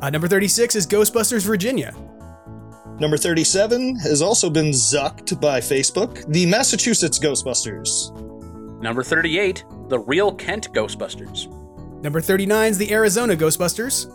Uh, 0.01 0.09
number 0.09 0.27
36 0.27 0.75
is 0.75 0.85
Ghostbusters 0.85 1.45
Virginia. 1.45 1.95
Number 2.99 3.17
37 3.17 3.97
has 3.97 4.21
also 4.23 4.49
been 4.49 4.71
zucked 4.71 5.39
by 5.39 5.59
Facebook, 5.59 6.25
the 6.31 6.45
Massachusetts 6.47 7.19
Ghostbusters. 7.19 8.11
Number 8.81 9.03
38, 9.03 9.63
the 9.89 9.99
Real 9.99 10.33
Kent 10.33 10.73
Ghostbusters. 10.73 11.47
Number 12.01 12.21
39 12.21 12.71
is 12.71 12.77
the 12.79 12.91
Arizona 12.91 13.35
Ghostbusters. 13.35 14.11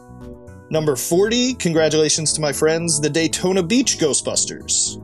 Number 0.70 0.96
40, 0.96 1.54
congratulations 1.54 2.32
to 2.32 2.40
my 2.40 2.52
friends, 2.52 3.00
the 3.00 3.10
Daytona 3.10 3.62
Beach 3.62 3.98
Ghostbusters. 3.98 4.98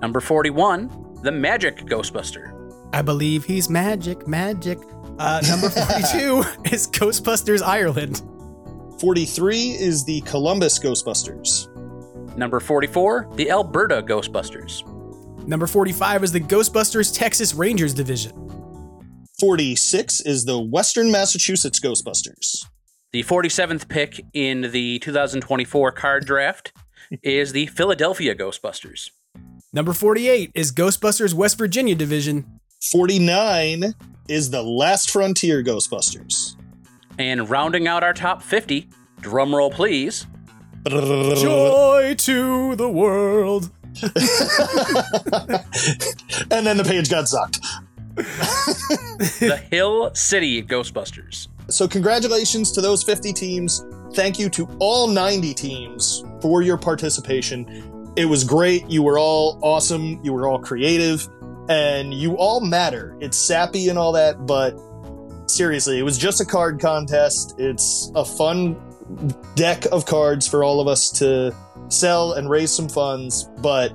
Number 0.00 0.18
41, 0.20 1.20
the 1.22 1.30
Magic 1.30 1.76
Ghostbuster. 1.86 2.56
I 2.92 3.02
believe 3.02 3.44
he's 3.44 3.70
magic, 3.70 4.26
magic. 4.26 4.78
Uh, 5.20 5.40
number 5.48 5.68
42 5.70 6.42
is 6.72 6.88
Ghostbusters 6.88 7.62
Ireland. 7.62 8.22
43 8.98 9.70
is 9.70 10.04
the 10.04 10.20
Columbus 10.22 10.78
Ghostbusters. 10.80 11.68
Number 12.36 12.60
44, 12.60 13.28
the 13.34 13.50
Alberta 13.50 14.02
Ghostbusters. 14.02 14.86
Number 15.46 15.66
45 15.66 16.24
is 16.24 16.32
the 16.32 16.40
Ghostbusters 16.40 17.14
Texas 17.14 17.54
Rangers 17.54 17.94
Division. 17.94 18.32
46 19.38 20.20
is 20.20 20.44
the 20.44 20.60
Western 20.60 21.10
Massachusetts 21.10 21.80
Ghostbusters. 21.80 22.66
The 23.12 23.24
47th 23.24 23.88
pick 23.88 24.24
in 24.32 24.70
the 24.70 24.98
2024 25.00 25.92
card 25.92 26.26
draft 26.26 26.72
is 27.22 27.52
the 27.52 27.66
Philadelphia 27.66 28.34
Ghostbusters. 28.34 29.10
Number 29.72 29.92
48 29.92 30.52
is 30.54 30.72
Ghostbusters 30.72 31.34
West 31.34 31.58
Virginia 31.58 31.94
Division. 31.94 32.60
49 32.92 33.94
is 34.28 34.50
the 34.50 34.62
Last 34.62 35.10
Frontier 35.10 35.62
Ghostbusters. 35.62 36.54
And 37.18 37.48
rounding 37.50 37.88
out 37.88 38.04
our 38.04 38.14
top 38.14 38.42
50, 38.42 38.88
drumroll 39.20 39.72
please. 39.72 40.26
Joy 40.88 42.14
to 42.18 42.76
the 42.76 42.88
world. 42.88 43.70
and 46.50 46.66
then 46.66 46.76
the 46.76 46.84
page 46.84 47.10
got 47.10 47.28
sucked. 47.28 47.60
the 48.14 49.60
Hill 49.70 50.14
City 50.14 50.62
Ghostbusters. 50.62 51.48
So, 51.68 51.86
congratulations 51.86 52.72
to 52.72 52.80
those 52.80 53.02
50 53.02 53.32
teams. 53.32 53.84
Thank 54.14 54.38
you 54.38 54.48
to 54.50 54.68
all 54.78 55.06
90 55.06 55.54
teams 55.54 56.24
for 56.40 56.62
your 56.62 56.76
participation. 56.76 58.12
It 58.16 58.24
was 58.24 58.42
great. 58.42 58.88
You 58.88 59.02
were 59.02 59.18
all 59.18 59.58
awesome. 59.62 60.20
You 60.24 60.32
were 60.32 60.48
all 60.48 60.58
creative. 60.58 61.28
And 61.68 62.12
you 62.12 62.36
all 62.36 62.60
matter. 62.60 63.16
It's 63.20 63.36
sappy 63.36 63.88
and 63.88 63.98
all 63.98 64.12
that, 64.12 64.46
but 64.46 64.76
seriously, 65.46 65.98
it 65.98 66.02
was 66.02 66.18
just 66.18 66.40
a 66.40 66.44
card 66.44 66.80
contest. 66.80 67.54
It's 67.58 68.10
a 68.14 68.24
fun 68.24 68.76
deck 69.54 69.86
of 69.92 70.06
cards 70.06 70.46
for 70.46 70.64
all 70.64 70.80
of 70.80 70.88
us 70.88 71.10
to 71.10 71.54
sell 71.88 72.32
and 72.32 72.48
raise 72.48 72.72
some 72.72 72.88
funds, 72.88 73.48
but 73.58 73.92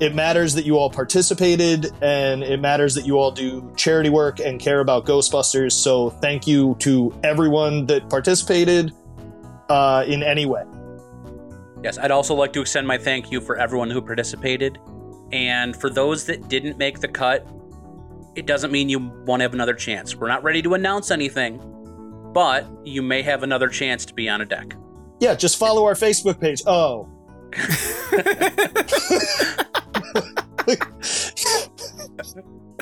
it 0.00 0.14
matters 0.14 0.54
that 0.54 0.64
you 0.64 0.76
all 0.78 0.90
participated 0.90 1.92
and 2.02 2.42
it 2.42 2.60
matters 2.60 2.94
that 2.94 3.06
you 3.06 3.18
all 3.18 3.30
do 3.30 3.72
charity 3.76 4.10
work 4.10 4.40
and 4.40 4.58
care 4.58 4.80
about 4.80 5.06
Ghostbusters. 5.06 5.72
So 5.72 6.10
thank 6.10 6.46
you 6.46 6.76
to 6.80 7.14
everyone 7.22 7.86
that 7.86 8.10
participated 8.10 8.92
uh, 9.68 10.04
in 10.06 10.22
any 10.22 10.46
way. 10.46 10.64
Yes, 11.82 11.98
I'd 11.98 12.10
also 12.10 12.34
like 12.34 12.52
to 12.54 12.60
extend 12.60 12.86
my 12.86 12.98
thank 12.98 13.30
you 13.30 13.40
for 13.40 13.56
everyone 13.56 13.90
who 13.90 14.00
participated. 14.00 14.78
And 15.32 15.74
for 15.74 15.88
those 15.88 16.26
that 16.26 16.48
didn't 16.48 16.78
make 16.78 17.00
the 17.00 17.08
cut, 17.08 17.46
it 18.34 18.46
doesn't 18.46 18.70
mean 18.70 18.88
you 18.88 18.98
won't 19.26 19.42
have 19.42 19.54
another 19.54 19.74
chance. 19.74 20.14
We're 20.14 20.28
not 20.28 20.42
ready 20.42 20.62
to 20.62 20.74
announce 20.74 21.10
anything, 21.10 21.60
but 22.32 22.66
you 22.84 23.02
may 23.02 23.22
have 23.22 23.42
another 23.42 23.68
chance 23.68 24.04
to 24.06 24.14
be 24.14 24.28
on 24.28 24.40
a 24.40 24.44
deck. 24.44 24.74
Yeah, 25.20 25.34
just 25.34 25.58
follow 25.58 25.84
our 25.84 25.94
Facebook 25.94 26.40
page. 26.40 26.62
Oh. 26.66 27.08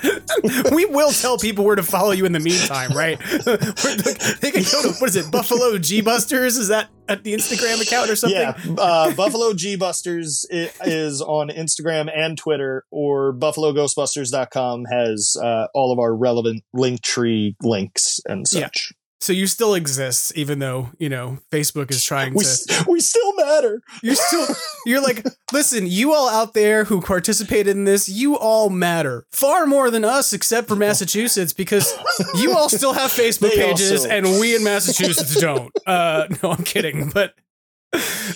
we 0.73 0.87
will 0.87 1.13
tell 1.13 1.37
people 1.39 1.65
where 1.65 1.77
to 1.77 1.83
follow 1.83 2.13
you 2.13 2.25
in 2.25 2.33
the 2.33 2.41
meantime, 2.41 2.93
right? 2.93 3.19
they 4.41 4.51
can 4.51 4.63
go 4.63 4.83
to 4.83 4.95
what 4.99 5.11
is 5.11 5.17
it, 5.17 5.31
Buffalo 5.31 5.79
G 5.79 6.01
Busters? 6.01 6.57
Is 6.57 6.69
that 6.69 6.89
at 7.09 7.25
the 7.25 7.35
Instagram 7.35 7.83
account 7.83 8.11
or 8.11 8.17
something? 8.17 8.41
Yeah, 8.41 8.57
uh, 8.79 9.13
Buffalo 9.15 9.53
G 9.53 9.77
Busters 9.77 10.47
is 10.51 11.21
on 11.21 11.49
Instagram 11.49 12.11
and 12.15 12.39
Twitter, 12.39 12.85
or 12.91 13.35
BuffaloGhostbusters.com 13.35 14.85
has 14.91 15.37
uh, 15.43 15.67
all 15.75 15.93
of 15.93 15.99
our 15.99 16.15
relevant 16.15 16.63
link 16.73 17.03
tree 17.03 17.57
links 17.63 18.21
and 18.27 18.47
such. 18.47 18.93
So 19.23 19.35
you 19.35 19.47
still 19.47 19.75
exist, 19.75 20.33
even 20.35 20.61
though 20.61 20.91
you 20.99 21.11
know 21.11 21.39
Facebook 21.53 21.91
is 21.91 22.03
trying 22.03 22.33
we, 22.33 22.45
to. 22.45 22.87
We 22.89 23.01
still 23.01 23.35
matter. 23.37 23.83
You're 24.03 24.15
still. 24.15 24.47
You're 24.87 25.03
like, 25.03 25.25
listen, 25.53 25.87
you 25.87 26.15
all 26.15 26.29
out 26.29 26.55
there 26.55 26.85
who 26.85 27.03
participated 27.03 27.77
in 27.77 27.85
this, 27.85 28.09
you 28.09 28.39
all 28.39 28.71
matter 28.71 29.27
far 29.31 29.67
more 29.67 29.91
than 29.91 30.05
us, 30.05 30.33
except 30.33 30.69
for 30.69 30.77
Massachusetts, 30.77 31.53
because 31.53 31.93
you 32.37 32.57
all 32.57 32.71
still 32.71 32.95
have 32.95 33.11
Facebook 33.11 33.51
They 33.51 33.57
pages, 33.57 34.05
also- 34.05 34.09
and 34.09 34.27
we 34.41 34.57
in 34.57 34.65
Massachusetts 34.65 35.35
don't. 35.41 35.71
Uh, 35.87 36.27
no, 36.43 36.53
I'm 36.53 36.65
kidding, 36.65 37.11
but. 37.11 37.35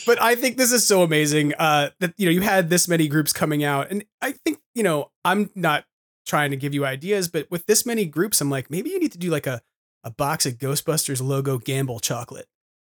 But 0.04 0.20
I 0.20 0.34
think 0.34 0.56
this 0.56 0.72
is 0.72 0.84
so 0.84 1.04
amazing 1.04 1.54
uh, 1.56 1.90
that 2.00 2.12
you 2.16 2.26
know 2.26 2.32
you 2.32 2.40
had 2.40 2.70
this 2.70 2.88
many 2.88 3.06
groups 3.06 3.32
coming 3.32 3.62
out, 3.62 3.88
and 3.88 4.04
I 4.20 4.32
think 4.32 4.58
you 4.74 4.82
know 4.82 5.12
I'm 5.24 5.48
not 5.54 5.84
trying 6.26 6.50
to 6.50 6.56
give 6.56 6.74
you 6.74 6.84
ideas, 6.84 7.28
but 7.28 7.48
with 7.52 7.64
this 7.66 7.86
many 7.86 8.04
groups, 8.04 8.40
I'm 8.40 8.50
like 8.50 8.68
maybe 8.68 8.90
you 8.90 8.98
need 8.98 9.12
to 9.12 9.18
do 9.18 9.30
like 9.30 9.46
a 9.46 9.62
a 10.04 10.10
box 10.10 10.46
of 10.46 10.54
Ghostbusters 10.58 11.20
logo 11.22 11.58
Gamble 11.58 11.98
chocolate. 11.98 12.46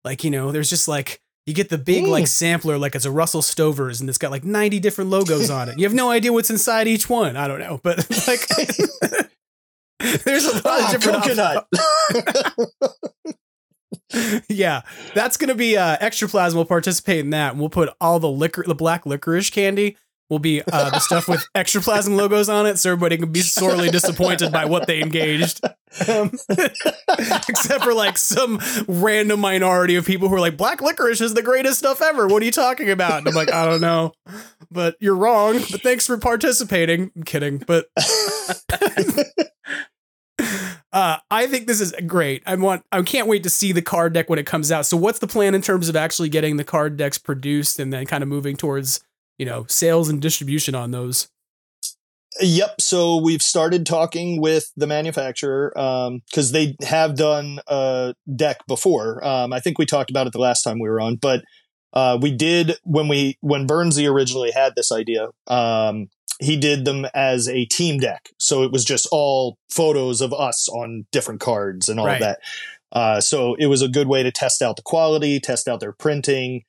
Like, 0.05 0.24
you 0.24 0.30
know, 0.32 0.51
there's 0.51 0.70
just 0.70 0.88
like 0.88 1.20
you 1.45 1.53
get 1.53 1.70
the 1.70 1.78
big 1.80 2.05
like 2.05 2.26
Mm. 2.26 2.28
sampler 2.28 2.78
like 2.78 2.93
it's 2.95 3.05
a 3.05 3.12
Russell 3.12 3.41
Stover's 3.41 3.99
and 3.99 4.07
it's 4.10 4.18
got 4.20 4.30
like 4.32 4.43
90 4.43 4.80
different 4.80 5.10
logos 5.10 5.49
on 5.49 5.68
it. 5.70 5.78
You 5.80 5.86
have 5.86 5.93
no 5.93 6.12
idea 6.12 6.32
what's 6.32 6.49
inside 6.51 6.88
each 6.88 7.10
one. 7.10 7.36
I 7.36 7.47
don't 7.47 7.60
know, 7.60 7.80
but 7.84 7.97
like 8.28 8.47
there's 10.24 10.45
a 10.45 10.53
lot 10.53 10.62
Ah, 10.66 10.86
of 10.86 10.91
different 11.01 11.24
coconut. 11.24 11.68
yeah, 14.49 14.82
that's 15.14 15.38
gonna 15.38 15.55
be 15.55 15.78
uh, 15.78 15.97
Extraplasm 15.97 16.55
will 16.55 16.66
participate 16.66 17.20
in 17.20 17.30
that, 17.32 17.51
and 17.51 17.60
we'll 17.60 17.70
put 17.70 17.89
all 17.99 18.20
the 18.20 18.30
liquor, 18.30 18.64
the 18.66 18.76
black 18.76 19.05
licorice 19.05 19.49
candy 19.49 19.97
will 20.30 20.40
be 20.40 20.62
uh, 20.62 20.90
the 20.92 21.00
stuff 21.00 21.28
with 21.28 21.48
Extraplasm 21.56 22.16
logos 22.16 22.50
on 22.50 22.66
it, 22.66 22.78
so 22.78 22.92
everybody 22.92 23.18
can 23.18 23.32
be 23.32 23.42
sorely 23.42 23.90
disappointed 23.90 24.52
by 24.52 24.66
what 24.66 24.88
they 24.88 25.02
engaged. 25.02 25.62
Um, 26.08 26.32
except 27.50 27.84
for 27.84 27.94
like 27.94 28.18
some 28.18 28.62
random 28.88 29.40
minority 29.40 29.96
of 29.96 30.06
people 30.06 30.30
who 30.30 30.36
are 30.36 30.40
like, 30.40 30.56
black 30.56 30.82
licorice 30.82 31.22
is 31.22 31.34
the 31.34 31.42
greatest 31.42 31.80
stuff 31.80 32.02
ever. 32.02 32.28
What 32.28 32.42
are 32.44 32.46
you 32.46 32.52
talking 32.52 32.90
about? 32.92 33.20
And 33.20 33.28
I'm 33.28 33.34
like, 33.34 33.52
I 33.52 33.66
don't 33.66 33.82
know, 33.82 34.14
but 34.72 34.96
you're 35.00 35.16
wrong. 35.16 35.60
But 35.72 35.82
thanks 35.82 36.06
for 36.06 36.18
participating. 36.18 37.12
I'm 37.16 37.24
kidding, 37.24 37.58
but. 37.58 37.88
Uh, 40.92 41.18
I 41.30 41.46
think 41.46 41.68
this 41.68 41.82
is 41.82 41.94
great. 42.08 42.42
I 42.48 42.56
want. 42.56 42.84
I 42.92 43.02
can't 43.04 43.28
wait 43.28 43.44
to 43.44 43.50
see 43.50 43.72
the 43.72 43.82
card 43.82 44.14
deck 44.14 44.28
when 44.28 44.40
it 44.40 44.48
comes 44.48 44.72
out. 44.72 44.88
So, 44.88 44.98
what's 44.98 45.20
the 45.20 45.28
plan 45.28 45.54
in 45.54 45.62
terms 45.62 45.88
of 45.88 45.96
actually 45.96 46.30
getting 46.30 46.58
the 46.58 46.64
card 46.64 46.98
decks 46.98 47.20
produced 47.20 47.80
and 47.80 47.94
then 47.94 48.06
kind 48.08 48.24
of 48.24 48.30
moving 48.30 48.58
towards 48.58 49.02
you 49.40 49.46
know 49.48 49.66
sales 49.68 50.08
and 50.10 50.22
distribution 50.22 50.76
on 50.76 50.92
those? 50.92 51.28
Yep. 52.42 52.80
So 52.80 53.18
we've 53.18 53.42
started 53.42 53.86
talking 53.86 54.40
with 54.40 54.72
the 54.78 54.86
manufacturer 54.88 55.72
because 55.74 56.52
they 56.52 56.76
have 56.84 57.16
done 57.18 57.60
a 57.68 58.14
deck 58.34 58.66
before. 58.68 59.26
Um, 59.26 59.52
I 59.52 59.60
think 59.60 59.80
we 59.80 59.86
talked 59.86 60.10
about 60.12 60.28
it 60.28 60.34
the 60.34 60.40
last 60.40 60.62
time 60.62 60.80
we 60.80 60.88
were 60.88 61.02
on, 61.02 61.16
but 61.16 61.42
uh, 61.92 62.18
we 62.22 62.32
did 62.32 62.76
when 62.84 63.08
we 63.08 63.38
when 63.42 63.68
Bernsey 63.68 64.10
originally 64.10 64.52
had 64.52 64.74
this 64.76 64.92
idea. 64.92 65.30
Um, 65.48 66.08
he 66.40 66.56
did 66.56 66.86
them 66.86 67.06
as 67.14 67.50
a 67.50 67.66
team 67.66 68.00
deck, 68.00 68.30
so 68.38 68.64
it 68.64 68.72
was 68.72 68.86
just 68.86 69.08
all 69.12 69.58
photos 69.70 70.22
of 70.22 70.32
us 70.32 70.70
on 70.70 71.06
different 71.12 71.42
cards 71.42 71.90
and 71.90 72.00
all 72.00 72.06
Right. 72.06 72.22
of 72.22 72.22
that. 72.22 72.40
Uh, 72.92 73.20
so 73.22 73.56
it 73.56 73.66
was 73.66 73.82
a 73.82 73.88
good 73.90 74.08
way 74.08 74.24
to 74.24 74.32
test 74.32 74.62
out 74.62 74.76
the 74.78 74.82
quality, 74.84 75.40
test 75.40 75.68
out 75.68 75.80
their 75.80 75.92
printing. 75.92 76.62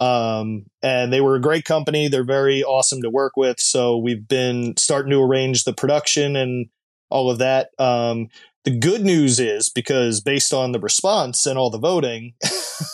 Um, 0.00 0.66
and 0.82 1.12
they 1.12 1.20
were 1.20 1.36
a 1.36 1.40
great 1.40 1.64
company. 1.64 2.08
They're 2.08 2.24
very 2.24 2.64
awesome 2.64 3.02
to 3.02 3.10
work 3.10 3.36
with. 3.36 3.60
So 3.60 3.98
we've 3.98 4.26
been 4.26 4.74
starting 4.78 5.10
to 5.10 5.22
arrange 5.22 5.64
the 5.64 5.74
production 5.74 6.36
and 6.36 6.66
all 7.10 7.30
of 7.30 7.38
that. 7.38 7.70
Um, 7.78 8.28
the 8.64 8.76
good 8.76 9.02
news 9.02 9.40
is 9.40 9.68
because 9.68 10.20
based 10.20 10.52
on 10.52 10.72
the 10.72 10.80
response 10.80 11.46
and 11.46 11.58
all 11.58 11.70
the 11.70 11.78
voting, 11.78 12.34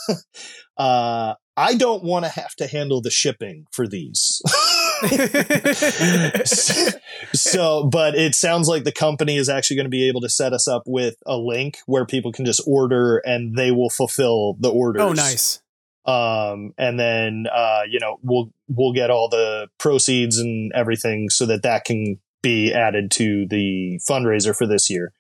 uh, 0.76 1.34
I 1.56 1.74
don't 1.74 2.02
want 2.02 2.24
to 2.24 2.30
have 2.30 2.54
to 2.56 2.66
handle 2.66 3.00
the 3.00 3.10
shipping 3.10 3.66
for 3.70 3.86
these. 3.86 4.40
so, 7.32 7.84
but 7.84 8.14
it 8.14 8.34
sounds 8.34 8.68
like 8.68 8.84
the 8.84 8.92
company 8.92 9.36
is 9.36 9.48
actually 9.48 9.76
going 9.76 9.86
to 9.86 9.90
be 9.90 10.08
able 10.08 10.20
to 10.22 10.28
set 10.28 10.52
us 10.52 10.66
up 10.66 10.82
with 10.86 11.16
a 11.26 11.36
link 11.36 11.78
where 11.86 12.06
people 12.06 12.32
can 12.32 12.44
just 12.44 12.62
order 12.66 13.18
and 13.18 13.56
they 13.56 13.70
will 13.70 13.90
fulfill 13.90 14.56
the 14.58 14.70
orders. 14.70 15.02
Oh, 15.02 15.12
nice. 15.12 15.60
Um, 16.08 16.72
and 16.78 16.98
then, 16.98 17.46
uh, 17.52 17.82
you 17.86 18.00
know, 18.00 18.18
we'll, 18.22 18.50
we'll 18.66 18.94
get 18.94 19.10
all 19.10 19.28
the 19.28 19.68
proceeds 19.76 20.38
and 20.38 20.72
everything 20.74 21.28
so 21.28 21.44
that 21.44 21.62
that 21.64 21.84
can 21.84 22.18
be 22.40 22.72
added 22.72 23.10
to 23.10 23.46
the 23.46 24.00
fundraiser 24.08 24.56
for 24.56 24.66
this 24.66 24.88
year. 24.88 25.12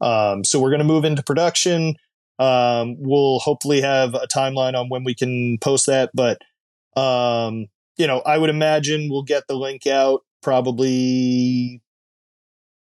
Um, 0.00 0.44
so 0.44 0.60
we're 0.60 0.70
going 0.70 0.78
to 0.78 0.84
move 0.84 1.04
into 1.04 1.24
production. 1.24 1.96
Um, 2.38 2.94
we'll 3.00 3.40
hopefully 3.40 3.80
have 3.80 4.14
a 4.14 4.28
timeline 4.32 4.78
on 4.78 4.88
when 4.88 5.02
we 5.02 5.16
can 5.16 5.58
post 5.58 5.86
that, 5.86 6.10
but, 6.14 6.38
um, 6.96 7.66
you 7.96 8.06
know, 8.06 8.20
I 8.20 8.38
would 8.38 8.50
imagine 8.50 9.08
we'll 9.10 9.24
get 9.24 9.48
the 9.48 9.56
link 9.56 9.88
out 9.88 10.20
probably 10.42 11.82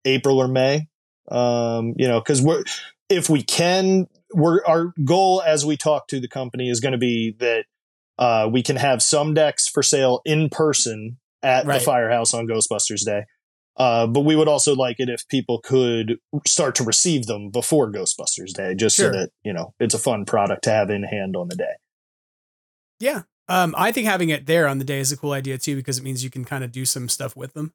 April 0.04 0.38
or 0.38 0.48
May. 0.48 0.88
Um, 1.30 1.94
you 1.96 2.08
know, 2.08 2.20
cause 2.20 2.42
we're, 2.42 2.64
if 3.08 3.30
we 3.30 3.42
can, 3.42 4.06
we're, 4.32 4.64
our 4.64 4.92
goal 5.04 5.42
as 5.46 5.64
we 5.64 5.76
talk 5.76 6.08
to 6.08 6.20
the 6.20 6.28
company 6.28 6.68
is 6.68 6.80
going 6.80 6.92
to 6.92 6.98
be 6.98 7.34
that, 7.38 7.64
uh, 8.18 8.48
we 8.52 8.62
can 8.62 8.76
have 8.76 9.00
some 9.00 9.34
decks 9.34 9.68
for 9.68 9.82
sale 9.82 10.20
in 10.24 10.48
person 10.48 11.18
at 11.42 11.66
right. 11.66 11.78
the 11.78 11.84
firehouse 11.84 12.34
on 12.34 12.48
Ghostbusters 12.48 13.04
Day. 13.04 13.22
Uh, 13.76 14.08
but 14.08 14.22
we 14.22 14.34
would 14.34 14.48
also 14.48 14.74
like 14.74 14.96
it 14.98 15.08
if 15.08 15.28
people 15.28 15.60
could 15.62 16.18
start 16.44 16.74
to 16.74 16.82
receive 16.82 17.26
them 17.26 17.48
before 17.50 17.92
Ghostbusters 17.92 18.52
Day, 18.52 18.74
just 18.74 18.96
sure. 18.96 19.12
so 19.12 19.18
that, 19.20 19.30
you 19.44 19.52
know, 19.52 19.72
it's 19.78 19.94
a 19.94 20.00
fun 20.00 20.24
product 20.24 20.64
to 20.64 20.70
have 20.70 20.90
in 20.90 21.04
hand 21.04 21.36
on 21.36 21.48
the 21.48 21.54
day. 21.54 21.74
Yeah. 22.98 23.22
Um, 23.48 23.72
I 23.78 23.92
think 23.92 24.08
having 24.08 24.30
it 24.30 24.46
there 24.46 24.66
on 24.66 24.78
the 24.78 24.84
day 24.84 24.98
is 24.98 25.12
a 25.12 25.16
cool 25.16 25.30
idea 25.30 25.56
too, 25.58 25.76
because 25.76 25.96
it 25.96 26.02
means 26.02 26.24
you 26.24 26.30
can 26.30 26.44
kind 26.44 26.64
of 26.64 26.72
do 26.72 26.84
some 26.84 27.08
stuff 27.08 27.36
with 27.36 27.54
them. 27.54 27.72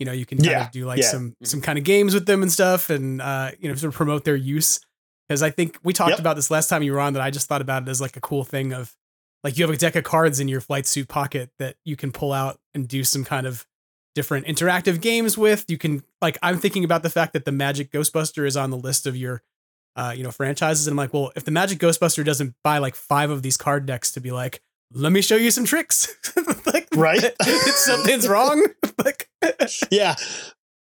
You 0.00 0.06
know, 0.06 0.12
you 0.12 0.26
can 0.26 0.38
kind 0.38 0.50
yeah. 0.50 0.66
of 0.66 0.72
do 0.72 0.86
like 0.86 0.98
yeah. 0.98 1.06
some, 1.06 1.36
some 1.44 1.60
kind 1.60 1.78
of 1.78 1.84
games 1.84 2.14
with 2.14 2.26
them 2.26 2.42
and 2.42 2.50
stuff 2.50 2.90
and, 2.90 3.22
uh, 3.22 3.52
you 3.60 3.68
know, 3.68 3.76
sort 3.76 3.92
of 3.92 3.96
promote 3.96 4.24
their 4.24 4.34
use. 4.34 4.80
Cause 5.28 5.42
I 5.42 5.50
think 5.50 5.78
we 5.82 5.92
talked 5.92 6.10
yep. 6.10 6.20
about 6.20 6.36
this 6.36 6.50
last 6.50 6.68
time 6.68 6.82
you 6.82 6.92
were 6.92 7.00
on 7.00 7.12
that 7.12 7.22
I 7.22 7.30
just 7.30 7.48
thought 7.48 7.60
about 7.60 7.82
it 7.82 7.88
as 7.88 8.00
like 8.00 8.16
a 8.16 8.20
cool 8.20 8.44
thing 8.44 8.72
of 8.72 8.96
like 9.44 9.58
you 9.58 9.64
have 9.64 9.74
a 9.74 9.78
deck 9.78 9.94
of 9.94 10.04
cards 10.04 10.40
in 10.40 10.48
your 10.48 10.60
flight 10.60 10.86
suit 10.86 11.08
pocket 11.08 11.50
that 11.58 11.76
you 11.84 11.96
can 11.96 12.12
pull 12.12 12.32
out 12.32 12.58
and 12.74 12.88
do 12.88 13.04
some 13.04 13.24
kind 13.24 13.46
of 13.46 13.66
different 14.14 14.46
interactive 14.46 15.00
games 15.00 15.36
with. 15.36 15.64
You 15.68 15.78
can 15.78 16.02
like 16.20 16.38
I'm 16.42 16.58
thinking 16.58 16.84
about 16.84 17.02
the 17.02 17.10
fact 17.10 17.34
that 17.34 17.44
the 17.44 17.52
Magic 17.52 17.92
Ghostbuster 17.92 18.46
is 18.46 18.56
on 18.56 18.70
the 18.70 18.78
list 18.78 19.06
of 19.06 19.16
your 19.16 19.42
uh, 19.98 20.12
you 20.16 20.22
know, 20.22 20.30
franchises. 20.30 20.86
And 20.86 20.92
I'm 20.92 20.96
like, 20.96 21.12
well, 21.12 21.32
if 21.34 21.44
the 21.44 21.50
Magic 21.50 21.80
Ghostbuster 21.80 22.24
doesn't 22.24 22.54
buy 22.62 22.78
like 22.78 22.94
five 22.94 23.30
of 23.30 23.42
these 23.42 23.56
card 23.56 23.84
decks 23.84 24.12
to 24.12 24.20
be 24.20 24.30
like, 24.30 24.62
let 24.92 25.10
me 25.12 25.20
show 25.20 25.34
you 25.34 25.50
some 25.50 25.64
tricks. 25.64 26.14
like, 26.72 26.88
right? 26.94 27.34
something's 27.42 28.28
wrong. 28.28 28.64
like, 29.04 29.28
yeah. 29.90 30.14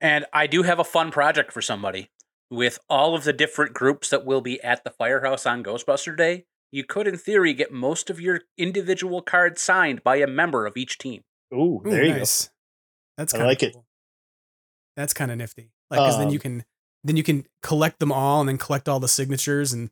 And 0.01 0.25
I 0.33 0.47
do 0.47 0.63
have 0.63 0.79
a 0.79 0.83
fun 0.83 1.11
project 1.11 1.53
for 1.53 1.61
somebody 1.61 2.09
with 2.49 2.79
all 2.89 3.15
of 3.15 3.23
the 3.23 3.33
different 3.33 3.73
groups 3.73 4.09
that 4.09 4.25
will 4.25 4.41
be 4.41 4.61
at 4.61 4.83
the 4.83 4.89
firehouse 4.89 5.45
on 5.45 5.63
Ghostbuster 5.63 6.15
Day. 6.15 6.45
You 6.71 6.83
could, 6.83 7.07
in 7.07 7.17
theory, 7.17 7.53
get 7.53 7.71
most 7.71 8.09
of 8.09 8.19
your 8.19 8.41
individual 8.57 9.21
cards 9.21 9.61
signed 9.61 10.03
by 10.03 10.17
a 10.17 10.27
member 10.27 10.65
of 10.65 10.77
each 10.77 10.97
team. 10.97 11.23
Ooh, 11.53 11.81
there 11.83 12.03
Ooh, 12.03 12.07
you 12.07 12.13
nice. 12.13 12.45
go. 12.45 12.51
That's 13.17 13.33
kind 13.33 13.43
I 13.43 13.47
like 13.47 13.59
cool. 13.59 13.69
it. 13.69 13.75
That's 14.95 15.13
kind 15.13 15.31
of 15.31 15.37
nifty. 15.37 15.71
Like, 15.89 15.99
because 15.99 16.15
um, 16.15 16.21
then 16.21 16.29
you 16.31 16.39
um 16.39 16.41
can 16.41 16.65
then 17.03 17.17
you 17.17 17.23
can 17.23 17.45
collect 17.61 17.99
them 17.99 18.11
all 18.11 18.39
and 18.41 18.49
then 18.49 18.57
collect 18.57 18.89
all 18.89 18.99
the 18.99 19.07
signatures 19.07 19.71
and 19.71 19.91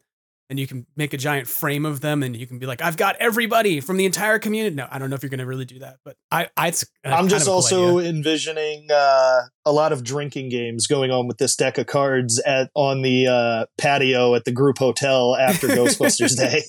and 0.54 0.60
you 0.60 0.68
can 0.68 0.86
make 0.95 1.16
a 1.16 1.18
giant 1.18 1.47
frame 1.47 1.84
of 1.84 2.01
them 2.01 2.22
and 2.22 2.38
you 2.38 2.45
can 2.45 2.60
be 2.60 2.68
like, 2.68 2.80
I've 2.80 2.95
got 2.95 3.16
everybody 3.16 3.80
from 3.80 3.97
the 3.97 4.06
entire 4.06 4.38
community. 4.38 4.76
No, 4.76 4.88
I 4.88 4.99
don't 4.99 5.10
know 5.10 5.16
if 5.16 5.24
you're 5.24 5.32
going 5.32 5.39
to 5.39 5.47
really 5.47 5.66
do 5.66 5.80
that, 5.80 5.97
but 6.06 6.16
I, 6.30 6.47
I 6.56 6.72
I'm 7.04 7.28
just 7.28 7.47
cool 7.47 7.56
also 7.56 7.97
idea. 7.97 8.12
envisioning 8.12 8.88
uh, 8.93 9.41
a 9.66 9.72
lot 9.72 9.93
of 9.93 10.04
drinking 10.04 10.49
games 10.49 10.86
going 10.86 11.10
on 11.10 11.28
with 11.28 11.39
this 11.39 11.56
deck 11.56 11.80
of 11.80 11.88
cards 11.88 12.39
at 12.45 12.70
on 12.76 13.01
the 13.01 13.26
uh, 13.26 13.66
patio 13.80 14.36
at 14.36 14.45
the 14.45 14.51
group 14.51 14.78
hotel 14.78 15.36
after 15.36 15.68
Ghostbusters 15.70 16.38
Day. 16.38 16.62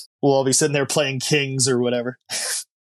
we'll 0.22 0.32
all 0.32 0.44
be 0.44 0.54
sitting 0.54 0.72
there 0.72 0.86
playing 0.86 1.20
Kings 1.20 1.68
or 1.68 1.78
whatever. 1.78 2.18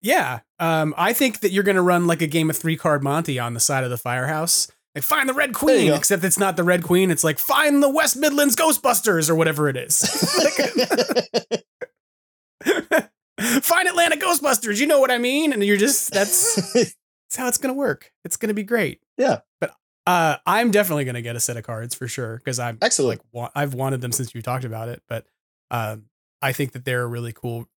Yeah. 0.02 0.40
Um, 0.60 0.94
I 0.96 1.12
think 1.12 1.40
that 1.40 1.50
you're 1.50 1.64
going 1.64 1.74
to 1.74 1.82
run 1.82 2.06
like 2.06 2.22
a 2.22 2.28
game 2.28 2.48
of 2.48 2.56
three 2.56 2.76
card 2.76 3.02
Monty 3.02 3.40
on 3.40 3.54
the 3.54 3.60
side 3.60 3.82
of 3.82 3.90
the 3.90 3.98
firehouse. 3.98 4.68
Like, 4.94 5.04
find 5.04 5.28
the 5.28 5.34
Red 5.34 5.54
Queen, 5.54 5.92
except 5.92 6.22
it's 6.22 6.38
not 6.38 6.56
the 6.56 6.62
Red 6.62 6.82
Queen. 6.82 7.10
It's 7.10 7.24
like, 7.24 7.38
find 7.38 7.82
the 7.82 7.88
West 7.88 8.16
Midlands 8.16 8.54
Ghostbusters 8.54 9.28
or 9.28 9.34
whatever 9.34 9.68
it 9.68 9.76
is. 9.76 9.98
find 13.62 13.88
Atlanta 13.88 14.16
Ghostbusters. 14.16 14.78
You 14.78 14.86
know 14.86 15.00
what 15.00 15.10
I 15.10 15.18
mean? 15.18 15.52
And 15.52 15.64
you're 15.64 15.76
just, 15.76 16.12
that's, 16.12 16.72
that's 16.74 17.36
how 17.36 17.48
it's 17.48 17.58
going 17.58 17.74
to 17.74 17.78
work. 17.78 18.12
It's 18.24 18.36
going 18.36 18.48
to 18.48 18.54
be 18.54 18.62
great. 18.62 19.00
Yeah. 19.18 19.40
But 19.60 19.74
uh, 20.06 20.36
I'm 20.46 20.70
definitely 20.70 21.04
going 21.04 21.16
to 21.16 21.22
get 21.22 21.34
a 21.34 21.40
set 21.40 21.56
of 21.56 21.64
cards 21.64 21.94
for 21.94 22.06
sure 22.06 22.36
because 22.36 22.60
I'm 22.60 22.78
excellent. 22.80 23.20
Like, 23.20 23.26
wa- 23.32 23.50
I've 23.54 23.74
wanted 23.74 24.00
them 24.00 24.12
since 24.12 24.32
you 24.32 24.42
talked 24.42 24.64
about 24.64 24.88
it. 24.88 25.02
But 25.08 25.26
um, 25.72 26.04
I 26.40 26.52
think 26.52 26.72
that 26.72 26.84
they're 26.84 27.02
a 27.02 27.08
really 27.08 27.32
cool 27.32 27.68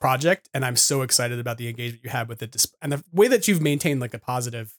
project 0.00 0.48
and 0.54 0.64
i'm 0.64 0.76
so 0.76 1.02
excited 1.02 1.38
about 1.38 1.58
the 1.58 1.68
engagement 1.68 2.04
you 2.04 2.10
have 2.10 2.28
with 2.28 2.42
it 2.42 2.66
and 2.80 2.92
the 2.92 3.02
way 3.12 3.28
that 3.28 3.48
you've 3.48 3.60
maintained 3.60 4.00
like 4.00 4.14
a 4.14 4.18
positive 4.18 4.74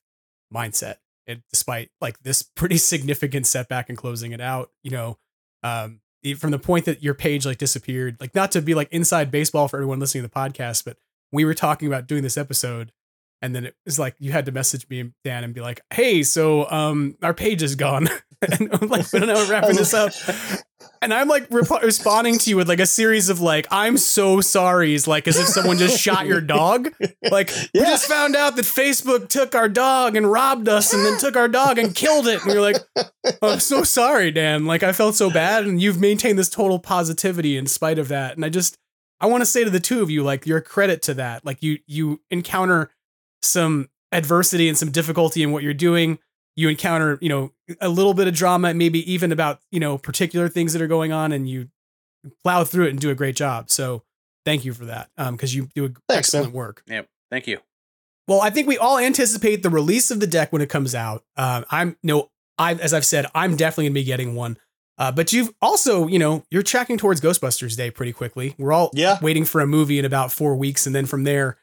mindset 0.53 0.95
it, 1.29 1.41
despite 1.49 1.89
like 2.01 2.21
this 2.23 2.41
pretty 2.41 2.77
significant 2.93 3.47
setback 3.47 3.89
in 3.89 3.95
closing 3.95 4.31
it 4.31 4.41
out 4.41 4.71
you 4.83 4.91
know 4.91 5.17
um 5.63 6.01
from 6.37 6.51
the 6.51 6.59
point 6.59 6.85
that 6.85 7.01
your 7.01 7.13
page 7.13 7.45
like 7.45 7.57
disappeared 7.57 8.17
like 8.19 8.35
not 8.35 8.51
to 8.51 8.61
be 8.61 8.75
like 8.75 8.89
inside 8.91 9.31
baseball 9.31 9.67
for 9.67 9.77
everyone 9.77 9.99
listening 9.99 10.23
to 10.23 10.27
the 10.27 10.33
podcast 10.33 10.83
but 10.83 10.97
we 11.31 11.45
were 11.45 11.53
talking 11.53 11.87
about 11.87 12.07
doing 12.07 12.23
this 12.23 12.37
episode 12.37 12.91
and 13.41 13.55
then 13.55 13.65
it 13.65 13.75
was 13.85 13.97
like 13.97 14.15
you 14.19 14.31
had 14.31 14.45
to 14.45 14.51
message 14.51 14.87
me 14.89 15.11
Dan 15.23 15.43
and 15.43 15.53
be 15.53 15.61
like, 15.61 15.81
"Hey, 15.93 16.23
so 16.23 16.69
um, 16.69 17.15
our 17.21 17.33
page 17.33 17.63
is 17.63 17.75
gone," 17.75 18.07
and 18.41 18.69
I'm 18.73 18.87
like, 18.89 19.11
"We 19.11 19.19
don't 19.19 19.29
know 19.29 19.47
wrapping 19.49 19.75
this 19.75 19.93
up." 19.93 20.11
And 21.01 21.13
I'm 21.13 21.29
like 21.29 21.47
rep- 21.49 21.81
responding 21.81 22.37
to 22.39 22.49
you 22.49 22.57
with 22.57 22.67
like 22.67 22.81
a 22.81 22.85
series 22.85 23.29
of 23.29 23.39
like, 23.39 23.67
"I'm 23.71 23.97
so 23.97 24.41
sorry's," 24.41 25.07
like 25.07 25.27
as 25.27 25.37
if 25.37 25.47
someone 25.47 25.77
just 25.77 25.99
shot 25.99 26.25
your 26.25 26.41
dog. 26.41 26.89
Like 27.31 27.51
yeah. 27.73 27.81
we 27.81 27.81
just 27.81 28.07
found 28.07 28.35
out 28.35 28.55
that 28.55 28.65
Facebook 28.65 29.29
took 29.29 29.55
our 29.55 29.69
dog 29.69 30.15
and 30.15 30.29
robbed 30.29 30.67
us, 30.67 30.93
and 30.93 31.05
then 31.05 31.17
took 31.17 31.37
our 31.37 31.47
dog 31.47 31.77
and 31.77 31.95
killed 31.95 32.27
it. 32.27 32.43
And 32.43 32.51
you're 32.51 32.61
like, 32.61 32.77
oh, 32.97 33.53
"I'm 33.53 33.59
so 33.59 33.83
sorry, 33.83 34.31
Dan." 34.31 34.65
Like 34.65 34.83
I 34.83 34.91
felt 34.91 35.15
so 35.15 35.29
bad, 35.29 35.65
and 35.65 35.81
you've 35.81 35.99
maintained 35.99 36.37
this 36.37 36.49
total 36.49 36.79
positivity 36.79 37.55
in 37.55 37.67
spite 37.67 37.99
of 37.99 38.09
that. 38.09 38.35
And 38.35 38.43
I 38.43 38.49
just, 38.49 38.77
I 39.21 39.27
want 39.27 39.41
to 39.41 39.45
say 39.45 39.63
to 39.63 39.69
the 39.69 39.79
two 39.79 40.01
of 40.01 40.09
you, 40.09 40.23
like, 40.23 40.45
you're 40.45 40.61
credit 40.61 41.01
to 41.03 41.13
that. 41.15 41.45
Like 41.45 41.61
you, 41.61 41.79
you 41.87 42.21
encounter 42.29 42.91
some 43.41 43.89
adversity 44.11 44.67
and 44.67 44.77
some 44.77 44.91
difficulty 44.91 45.43
in 45.43 45.51
what 45.51 45.63
you're 45.63 45.73
doing. 45.73 46.19
You 46.55 46.69
encounter 46.69 47.17
you 47.21 47.29
know 47.29 47.51
a 47.79 47.89
little 47.89 48.13
bit 48.13 48.27
of 48.27 48.33
drama 48.33 48.73
maybe 48.73 49.09
even 49.11 49.31
about 49.31 49.59
you 49.71 49.79
know 49.79 49.97
particular 49.97 50.49
things 50.49 50.73
that 50.73 50.81
are 50.81 50.87
going 50.87 51.11
on 51.11 51.31
and 51.31 51.49
you 51.49 51.69
plow 52.43 52.63
through 52.63 52.87
it 52.87 52.89
and 52.89 52.99
do 52.99 53.09
a 53.09 53.15
great 53.15 53.35
job. 53.35 53.69
So 53.69 54.03
thank 54.45 54.65
you 54.65 54.73
for 54.73 54.85
that 54.85 55.09
um 55.17 55.35
because 55.35 55.55
you 55.55 55.69
do 55.75 55.87
Thanks, 56.07 56.27
excellent 56.27 56.47
man. 56.47 56.53
work. 56.53 56.83
Yep. 56.87 57.07
Thank 57.31 57.47
you. 57.47 57.59
Well 58.27 58.41
i 58.41 58.49
think 58.49 58.67
we 58.67 58.77
all 58.77 58.97
anticipate 58.97 59.63
the 59.63 59.69
release 59.69 60.11
of 60.11 60.19
the 60.19 60.27
deck 60.27 60.51
when 60.51 60.61
it 60.61 60.69
comes 60.69 60.93
out. 60.95 61.23
Um 61.37 61.65
i'm 61.71 61.97
no 62.03 62.29
i 62.57 62.73
as 62.73 62.93
i've 62.93 63.05
said 63.05 63.25
i'm 63.33 63.55
definitely 63.55 63.85
gonna 63.85 63.93
be 63.93 64.03
getting 64.03 64.35
one. 64.35 64.57
Uh, 64.97 65.13
but 65.13 65.31
you've 65.31 65.53
also, 65.61 66.07
you 66.07 66.19
know, 66.19 66.43
you're 66.51 66.61
tracking 66.61 66.97
towards 66.97 67.21
Ghostbusters 67.21 67.77
Day 67.77 67.89
pretty 67.89 68.11
quickly. 68.11 68.53
We're 68.57 68.73
all 68.73 68.91
yeah. 68.93 69.17
waiting 69.21 69.45
for 69.45 69.61
a 69.61 69.65
movie 69.65 69.97
in 69.97 70.03
about 70.03 70.29
four 70.29 70.57
weeks, 70.57 70.85
and 70.85 70.93
then 70.93 71.05
from 71.05 71.23
there, 71.23 71.55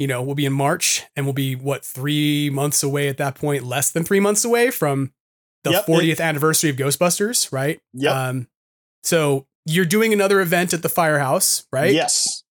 you 0.00 0.06
know, 0.06 0.22
we'll 0.22 0.34
be 0.34 0.46
in 0.46 0.52
March 0.54 1.04
and 1.14 1.26
we'll 1.26 1.34
be 1.34 1.54
what 1.54 1.84
three 1.84 2.48
months 2.48 2.82
away 2.82 3.08
at 3.08 3.18
that 3.18 3.34
point, 3.34 3.64
less 3.64 3.90
than 3.90 4.02
three 4.02 4.18
months 4.18 4.46
away 4.46 4.70
from 4.70 5.12
the 5.62 5.72
yep, 5.72 5.84
40th 5.84 6.12
it, 6.12 6.20
anniversary 6.20 6.70
of 6.70 6.76
Ghostbusters, 6.76 7.52
right? 7.52 7.80
Yeah. 7.92 8.28
Um, 8.28 8.48
so 9.02 9.46
you're 9.66 9.84
doing 9.84 10.14
another 10.14 10.40
event 10.40 10.72
at 10.72 10.80
the 10.80 10.88
firehouse, 10.88 11.66
right? 11.70 11.92
Yes. 11.92 12.44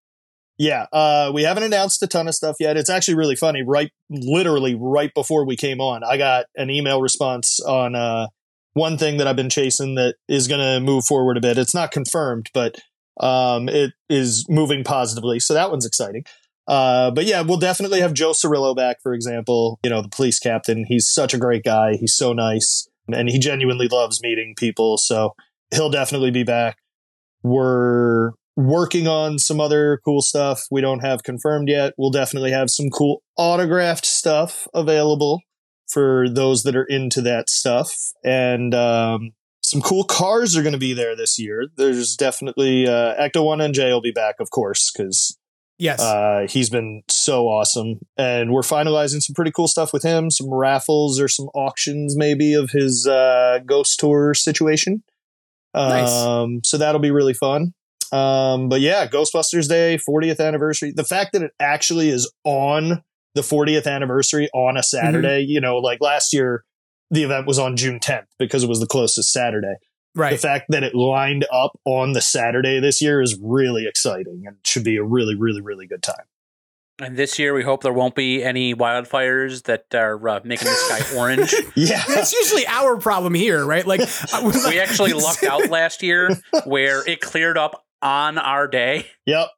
Yeah. 0.58 0.86
Uh, 0.92 1.32
we 1.34 1.42
haven't 1.42 1.64
announced 1.64 2.00
a 2.04 2.06
ton 2.06 2.28
of 2.28 2.36
stuff 2.36 2.54
yet. 2.60 2.76
It's 2.76 2.88
actually 2.88 3.16
really 3.16 3.34
funny. 3.34 3.64
Right, 3.64 3.90
literally 4.08 4.76
right 4.76 5.12
before 5.12 5.44
we 5.44 5.56
came 5.56 5.80
on, 5.80 6.04
I 6.04 6.18
got 6.18 6.46
an 6.54 6.70
email 6.70 7.02
response 7.02 7.58
on 7.58 7.96
uh, 7.96 8.28
one 8.74 8.96
thing 8.96 9.16
that 9.16 9.26
I've 9.26 9.34
been 9.34 9.50
chasing 9.50 9.96
that 9.96 10.14
is 10.28 10.46
going 10.46 10.60
to 10.60 10.78
move 10.78 11.04
forward 11.04 11.36
a 11.36 11.40
bit. 11.40 11.58
It's 11.58 11.74
not 11.74 11.90
confirmed, 11.90 12.48
but 12.54 12.76
um, 13.18 13.68
it 13.68 13.92
is 14.08 14.46
moving 14.48 14.84
positively. 14.84 15.40
So 15.40 15.54
that 15.54 15.72
one's 15.72 15.84
exciting. 15.84 16.24
Uh, 16.66 17.10
but 17.10 17.24
yeah, 17.24 17.40
we'll 17.40 17.58
definitely 17.58 18.00
have 18.00 18.14
Joe 18.14 18.30
Cirillo 18.30 18.76
back, 18.76 18.98
for 19.02 19.12
example. 19.12 19.78
You 19.82 19.90
know, 19.90 20.02
the 20.02 20.08
police 20.08 20.38
captain. 20.38 20.84
He's 20.86 21.08
such 21.08 21.34
a 21.34 21.38
great 21.38 21.64
guy. 21.64 21.94
He's 21.98 22.14
so 22.14 22.32
nice, 22.32 22.88
and 23.08 23.28
he 23.28 23.38
genuinely 23.38 23.88
loves 23.88 24.22
meeting 24.22 24.54
people. 24.56 24.96
So 24.98 25.34
he'll 25.72 25.90
definitely 25.90 26.30
be 26.30 26.44
back. 26.44 26.76
We're 27.42 28.32
working 28.56 29.08
on 29.08 29.38
some 29.38 29.60
other 29.60 30.00
cool 30.04 30.20
stuff 30.20 30.64
we 30.70 30.80
don't 30.80 31.00
have 31.00 31.22
confirmed 31.22 31.68
yet. 31.68 31.94
We'll 31.96 32.10
definitely 32.10 32.50
have 32.50 32.70
some 32.70 32.90
cool 32.90 33.22
autographed 33.36 34.04
stuff 34.04 34.66
available 34.74 35.40
for 35.90 36.28
those 36.28 36.62
that 36.62 36.76
are 36.76 36.84
into 36.84 37.20
that 37.22 37.50
stuff. 37.50 37.94
And 38.22 38.74
um, 38.74 39.30
some 39.62 39.80
cool 39.80 40.04
cars 40.04 40.56
are 40.56 40.62
going 40.62 40.72
to 40.72 40.78
be 40.78 40.92
there 40.92 41.16
this 41.16 41.38
year. 41.38 41.66
There's 41.76 42.16
definitely 42.16 42.86
uh, 42.86 43.14
Ecto 43.20 43.44
One 43.44 43.58
NJ 43.58 43.90
will 43.90 44.00
be 44.00 44.12
back, 44.12 44.36
of 44.40 44.50
course, 44.50 44.90
because 44.90 45.36
yes, 45.80 46.00
uh, 46.00 46.46
he's 46.48 46.70
been 46.70 47.02
so 47.08 47.46
awesome, 47.46 48.00
and 48.16 48.52
we're 48.52 48.60
finalizing 48.62 49.20
some 49.22 49.34
pretty 49.34 49.50
cool 49.50 49.66
stuff 49.66 49.92
with 49.92 50.02
him. 50.02 50.30
Some 50.30 50.52
raffles 50.52 51.18
or 51.20 51.26
some 51.28 51.46
auctions, 51.54 52.16
maybe 52.16 52.54
of 52.54 52.70
his 52.70 53.06
uh, 53.06 53.58
Ghost 53.66 53.98
Tour 53.98 54.34
situation. 54.34 55.02
Nice. 55.74 56.10
Um, 56.10 56.60
so 56.64 56.78
that'll 56.78 57.00
be 57.00 57.10
really 57.10 57.34
fun. 57.34 57.74
Um, 58.12 58.68
but 58.68 58.80
yeah, 58.80 59.06
Ghostbusters 59.06 59.68
Day, 59.68 59.98
40th 60.08 60.44
anniversary. 60.44 60.92
The 60.94 61.04
fact 61.04 61.32
that 61.32 61.42
it 61.42 61.52
actually 61.60 62.10
is 62.10 62.30
on 62.44 63.04
the 63.36 63.42
40th 63.42 63.86
anniversary 63.86 64.48
on 64.52 64.76
a 64.76 64.82
Saturday, 64.82 65.44
Mm-hmm. 65.44 65.50
you 65.50 65.60
know, 65.60 65.76
like 65.78 65.98
last 66.00 66.32
year, 66.32 66.64
the 67.12 67.22
event 67.22 67.46
was 67.46 67.58
on 67.60 67.76
June 67.76 68.00
10th 68.00 68.26
because 68.38 68.64
it 68.64 68.68
was 68.68 68.80
the 68.80 68.86
closest 68.86 69.32
Saturday. 69.32 69.74
Right. 70.14 70.32
The 70.32 70.38
fact 70.38 70.66
that 70.70 70.82
it 70.82 70.94
lined 70.94 71.46
up 71.52 71.78
on 71.84 72.12
the 72.12 72.20
Saturday 72.20 72.80
this 72.80 73.00
year 73.00 73.22
is 73.22 73.38
really 73.40 73.86
exciting 73.86 74.42
and 74.46 74.56
should 74.64 74.84
be 74.84 74.96
a 74.96 75.04
really, 75.04 75.36
really, 75.36 75.60
really 75.60 75.86
good 75.86 76.02
time. 76.02 76.24
And 77.00 77.16
this 77.16 77.38
year, 77.38 77.54
we 77.54 77.62
hope 77.62 77.82
there 77.82 77.92
won't 77.92 78.14
be 78.14 78.42
any 78.42 78.74
wildfires 78.74 79.62
that 79.64 79.86
are 79.94 80.28
uh, 80.28 80.40
making 80.44 80.66
the 80.66 80.74
sky 80.74 81.16
orange. 81.16 81.54
yeah, 81.74 82.04
that's 82.06 82.32
usually 82.32 82.66
our 82.66 82.98
problem 82.98 83.32
here, 83.32 83.64
right? 83.64 83.86
Like 83.86 84.00
we 84.42 84.78
actually 84.78 85.14
lucked 85.14 85.44
out 85.44 85.70
last 85.70 86.02
year 86.02 86.30
where 86.64 87.08
it 87.08 87.20
cleared 87.22 87.56
up 87.56 87.84
on 88.02 88.36
our 88.36 88.68
day. 88.68 89.06
Yep. 89.26 89.48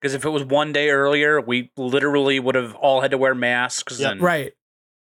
Because 0.00 0.14
if 0.14 0.24
it 0.24 0.30
was 0.30 0.44
one 0.44 0.72
day 0.72 0.90
earlier, 0.90 1.40
we 1.40 1.72
literally 1.76 2.38
would 2.40 2.54
have 2.54 2.74
all 2.74 3.00
had 3.00 3.10
to 3.10 3.18
wear 3.18 3.34
masks. 3.34 4.00
Yep. 4.00 4.12
And, 4.12 4.20
right. 4.22 4.52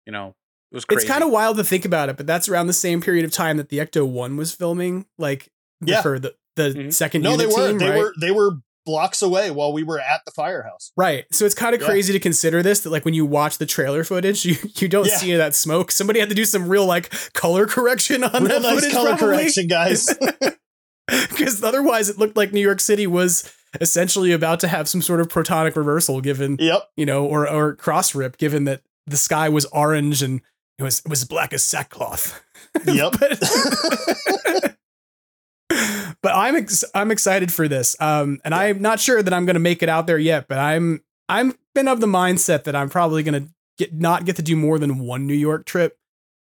You 0.05 0.13
know, 0.13 0.35
it 0.71 0.75
was 0.75 0.85
crazy. 0.85 1.01
It's 1.03 1.09
kind 1.11 1.23
of 1.23 1.31
wild 1.31 1.57
to 1.57 1.63
think 1.63 1.85
about 1.85 2.09
it, 2.09 2.17
but 2.17 2.27
that's 2.27 2.49
around 2.49 2.67
the 2.67 2.73
same 2.73 3.01
period 3.01 3.25
of 3.25 3.31
time 3.31 3.57
that 3.57 3.69
the 3.69 3.77
Ecto 3.77 4.07
One 4.07 4.35
was 4.37 4.53
filming, 4.53 5.05
like 5.17 5.49
Yeah. 5.81 6.01
for 6.01 6.19
the 6.19 6.35
the 6.55 6.69
Mm-hmm. 6.69 6.89
second. 6.89 7.21
No, 7.21 7.37
they 7.37 7.45
were. 7.45 7.67
team, 7.69 7.77
they 7.77 7.89
right? 7.89 7.99
were. 7.99 8.13
They 8.19 8.31
were 8.31 8.51
blocks 8.85 9.21
away 9.21 9.51
while 9.51 9.73
we 9.73 9.83
were 9.83 9.99
at 9.99 10.21
the 10.25 10.31
firehouse. 10.31 10.91
Right. 10.95 11.25
So 11.31 11.43
it's 11.45 11.53
kind 11.53 11.75
of 11.75 11.81
Yeah. 11.81 11.87
crazy 11.87 12.13
to 12.13 12.19
consider 12.19 12.63
this 12.63 12.79
that 12.79 12.89
like 12.89 13.03
when 13.03 13.13
you 13.13 13.25
watch 13.25 13.57
the 13.57 13.65
trailer 13.65 14.03
footage, 14.05 14.45
you, 14.45 14.55
you 14.75 14.87
don't 14.87 15.05
Yeah. 15.07 15.17
see 15.17 15.35
that 15.35 15.55
smoke. 15.55 15.91
Somebody 15.91 16.19
had 16.21 16.29
to 16.29 16.35
do 16.35 16.45
some 16.45 16.67
real 16.69 16.85
like 16.85 17.11
color 17.33 17.65
correction 17.67 18.23
on 18.23 18.31
Real 18.45 18.59
that 18.59 18.61
nice 18.61 18.75
footage. 18.75 18.93
color 18.93 19.09
probably. 19.17 19.37
correction, 19.37 19.67
guys. 19.67 20.07
Because 21.07 21.63
otherwise 21.63 22.09
it 22.09 22.17
looked 22.17 22.35
like 22.35 22.51
New 22.51 22.59
York 22.59 22.81
City 22.81 23.07
was 23.07 23.53
essentially 23.79 24.33
about 24.33 24.59
to 24.59 24.67
have 24.67 24.89
some 24.89 25.01
sort 25.01 25.21
of 25.21 25.29
protonic 25.29 25.77
reversal 25.77 26.19
given 26.19 26.57
yep. 26.59 26.81
you 26.97 27.05
know, 27.05 27.25
or 27.25 27.47
or 27.49 27.75
cross 27.75 28.13
rip 28.13 28.37
given 28.37 28.65
that 28.65 28.81
the 29.05 29.15
sky 29.15 29.47
was 29.47 29.63
orange 29.67 30.21
and 30.21 30.41
it 30.77 30.83
was 30.83 30.99
it 30.99 31.09
was 31.09 31.23
black 31.25 31.53
as 31.53 31.63
sackcloth. 31.63 32.43
Yep. 32.85 33.13
but 36.21 36.35
I'm 36.35 36.55
ex- 36.55 36.83
I'm 36.93 37.09
excited 37.11 37.51
for 37.51 37.67
this. 37.67 37.95
Um, 37.99 38.39
and 38.45 38.53
I'm 38.53 38.81
not 38.81 38.99
sure 38.99 39.23
that 39.23 39.33
I'm 39.33 39.45
going 39.45 39.55
to 39.55 39.59
make 39.59 39.81
it 39.81 39.89
out 39.89 40.05
there 40.05 40.19
yet, 40.19 40.47
but 40.47 40.59
I'm 40.59 41.01
I'm 41.27 41.57
been 41.73 41.87
of 41.87 42.01
the 42.01 42.07
mindset 42.07 42.65
that 42.65 42.75
I'm 42.75 42.89
probably 42.89 43.23
going 43.23 43.45
to 43.45 43.49
get 43.77 43.93
not 43.93 44.25
get 44.25 44.35
to 44.35 44.43
do 44.43 44.55
more 44.55 44.77
than 44.77 44.99
one 44.99 45.25
New 45.25 45.33
York 45.33 45.65
trip 45.65 45.97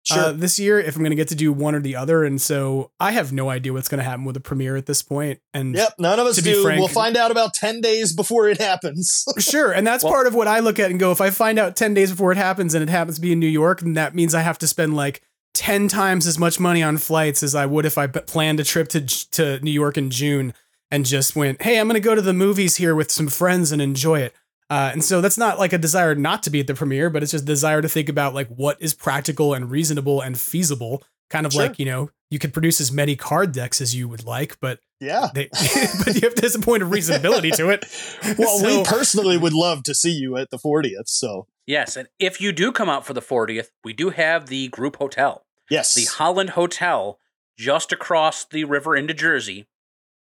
Sure. 0.05 0.19
uh, 0.19 0.33
this 0.33 0.59
year 0.59 0.81
if 0.81 0.97
I'm 0.97 1.03
going 1.03 1.11
to 1.11 1.17
get 1.17 1.29
to 1.29 1.37
do 1.37 1.53
one 1.53 1.75
or 1.77 1.81
the 1.81 1.95
other. 1.95 2.25
And 2.25 2.41
so 2.41 2.91
I 2.99 3.13
have 3.13 3.33
no 3.33 3.51
idea 3.51 3.73
what's 3.73 3.89
going 3.89 3.99
to 4.01 4.05
happen 4.05 4.25
with 4.25 4.35
the 4.35 4.41
premiere 4.41 4.77
at 4.77 4.87
this 4.87 5.01
point. 5.03 5.39
And 5.55 5.77
Yep, 5.77 5.95
none 6.01 6.19
of 6.19 6.27
us 6.27 6.37
do. 6.43 6.63
frank- 6.63 6.81
we'll 6.81 6.89
find 6.89 7.17
out 7.17 7.31
about 7.31 7.55
10 7.55 7.81
days 7.81 8.13
before 8.15 8.49
it 8.49 8.61
happens. 8.61 9.25
Sure, 9.39 9.71
and 9.73 9.87
that's 9.87 10.03
part 10.05 10.27
of 10.27 10.35
what 10.35 10.49
I 10.49 10.59
look 10.61 10.79
at 10.79 10.91
and 10.91 10.99
go. 10.99 11.13
If 11.13 11.21
I 11.21 11.31
find 11.31 11.59
out 11.59 11.77
ten 11.77 11.95
days 11.95 12.11
before 12.11 12.33
it 12.33 12.39
happens, 12.39 12.75
and 12.75 12.83
it 12.83 12.89
happens 12.89 13.17
to 13.17 13.21
be 13.23 13.33
in 13.33 13.39
New 13.41 13.47
York, 13.47 13.81
then 13.81 13.93
that 13.95 14.15
means 14.15 14.35
I 14.35 14.41
have 14.41 14.59
to 14.59 14.67
spend 14.67 14.95
like 14.97 15.23
ten 15.55 15.89
times 15.89 16.27
as 16.27 16.39
much 16.39 16.59
money 16.61 16.83
on 16.83 16.97
flights 16.99 17.43
as 17.43 17.55
I 17.55 17.67
would 17.67 17.85
if 17.85 17.99
I 17.99 18.07
b- 18.07 18.21
planned 18.27 18.61
a 18.61 18.65
trip 18.65 18.89
to 18.89 19.01
to 19.33 19.59
New 19.61 19.71
York 19.71 19.97
in 19.99 20.11
June 20.11 20.55
and 20.91 21.05
just 21.07 21.35
went, 21.37 21.63
"Hey, 21.63 21.79
I'm 21.79 21.87
going 21.89 21.95
to 22.01 22.05
go 22.05 22.15
to 22.15 22.23
the 22.23 22.33
movies 22.33 22.77
here 22.77 22.95
with 22.95 23.11
some 23.11 23.29
friends 23.29 23.73
and 23.73 23.81
enjoy 23.83 24.21
it." 24.21 24.35
Uh, 24.73 24.91
and 24.93 25.05
so 25.05 25.21
that's 25.21 25.37
not 25.39 25.59
like 25.59 25.73
a 25.73 25.79
desire 25.79 26.15
not 26.15 26.43
to 26.45 26.51
be 26.51 26.61
at 26.61 26.67
the 26.67 26.75
premiere, 26.75 27.11
but 27.11 27.23
it's 27.23 27.33
just 27.33 27.45
desire 27.45 27.83
to 27.83 27.89
think 27.89 28.09
about 28.09 28.33
like 28.35 28.49
what 28.49 28.77
is 28.81 28.95
practical 28.95 29.53
and 29.55 29.71
reasonable 29.71 30.21
and 30.23 30.39
feasible. 30.39 31.03
Kind 31.29 31.47
of 31.47 31.53
Sure. 31.53 31.63
like 31.63 31.79
you 31.79 31.85
know 31.87 32.11
you 32.31 32.39
could 32.39 32.53
produce 32.53 32.81
as 32.81 32.91
many 32.93 33.17
card 33.17 33.53
decks 33.53 33.81
as 33.81 33.95
you 33.95 34.09
would 34.09 34.25
like, 34.25 34.59
but 34.61 34.79
yeah. 35.01 35.29
they, 35.35 35.49
but 36.05 36.15
you 36.15 36.21
have 36.23 36.35
there's 36.37 36.55
a 36.55 36.61
point 36.61 36.83
of 36.83 36.89
reasonability 36.91 37.55
to 37.57 37.69
it. 37.71 37.85
Well, 38.39 38.59
So- 38.59 38.79
we 38.79 38.85
personally 38.85 39.37
would 39.39 39.53
love 39.53 39.83
to 39.85 39.95
see 39.95 40.13
you 40.13 40.37
at 40.37 40.51
the 40.51 40.59
40th. 40.59 41.07
So, 41.09 41.47
Yes, 41.67 41.97
and 41.97 42.09
if 42.19 42.41
you 42.41 42.53
do 42.53 42.73
come 42.73 42.89
out 42.89 43.07
for 43.07 43.13
the 43.15 43.21
40th, 43.23 43.69
we 43.85 43.93
do 43.93 44.11
have 44.11 44.47
the 44.47 44.69
group 44.69 44.97
hotel. 44.97 45.45
yes. 45.71 45.95
The 45.95 46.05
Holland 46.05 46.51
Hotel, 46.51 47.19
just 47.59 47.93
across 47.93 48.45
the 48.45 48.65
river 48.65 48.97
into 48.97 49.15
Jersey, 49.15 49.67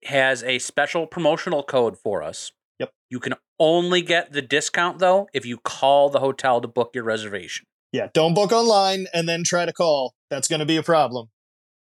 has 0.05 0.43
a 0.43 0.59
special 0.59 1.07
promotional 1.07 1.63
code 1.63 1.97
for 1.99 2.23
us. 2.23 2.53
Yep. 2.81 2.91
You 3.11 3.21
can 3.21 3.35
only 3.59 4.03
get 4.03 4.33
the 4.33 4.43
discount 4.43 4.99
though 4.99 5.29
if 5.33 5.47
you 5.47 5.59
call 5.59 6.11
the 6.11 6.21
hotel 6.21 6.61
to 6.61 6.69
book 6.69 6.91
your 6.95 7.05
reservation. 7.05 7.67
yeah, 7.93 8.09
don't 8.13 8.35
book 8.35 8.51
online 8.53 9.07
and 9.15 9.29
then 9.29 9.45
try 9.45 9.65
to 9.65 9.73
call. 9.73 10.15
That's 10.31 10.49
going 10.49 10.61
to 10.61 10.67
be 10.67 10.77
a 10.77 10.83
problem. 10.83 11.29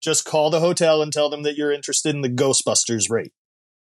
Just 0.01 0.25
call 0.25 0.49
the 0.49 0.59
hotel 0.59 1.01
and 1.01 1.13
tell 1.13 1.29
them 1.29 1.43
that 1.43 1.55
you're 1.55 1.71
interested 1.71 2.13
in 2.15 2.21
the 2.21 2.29
Ghostbusters 2.29 3.09
rate. 3.09 3.31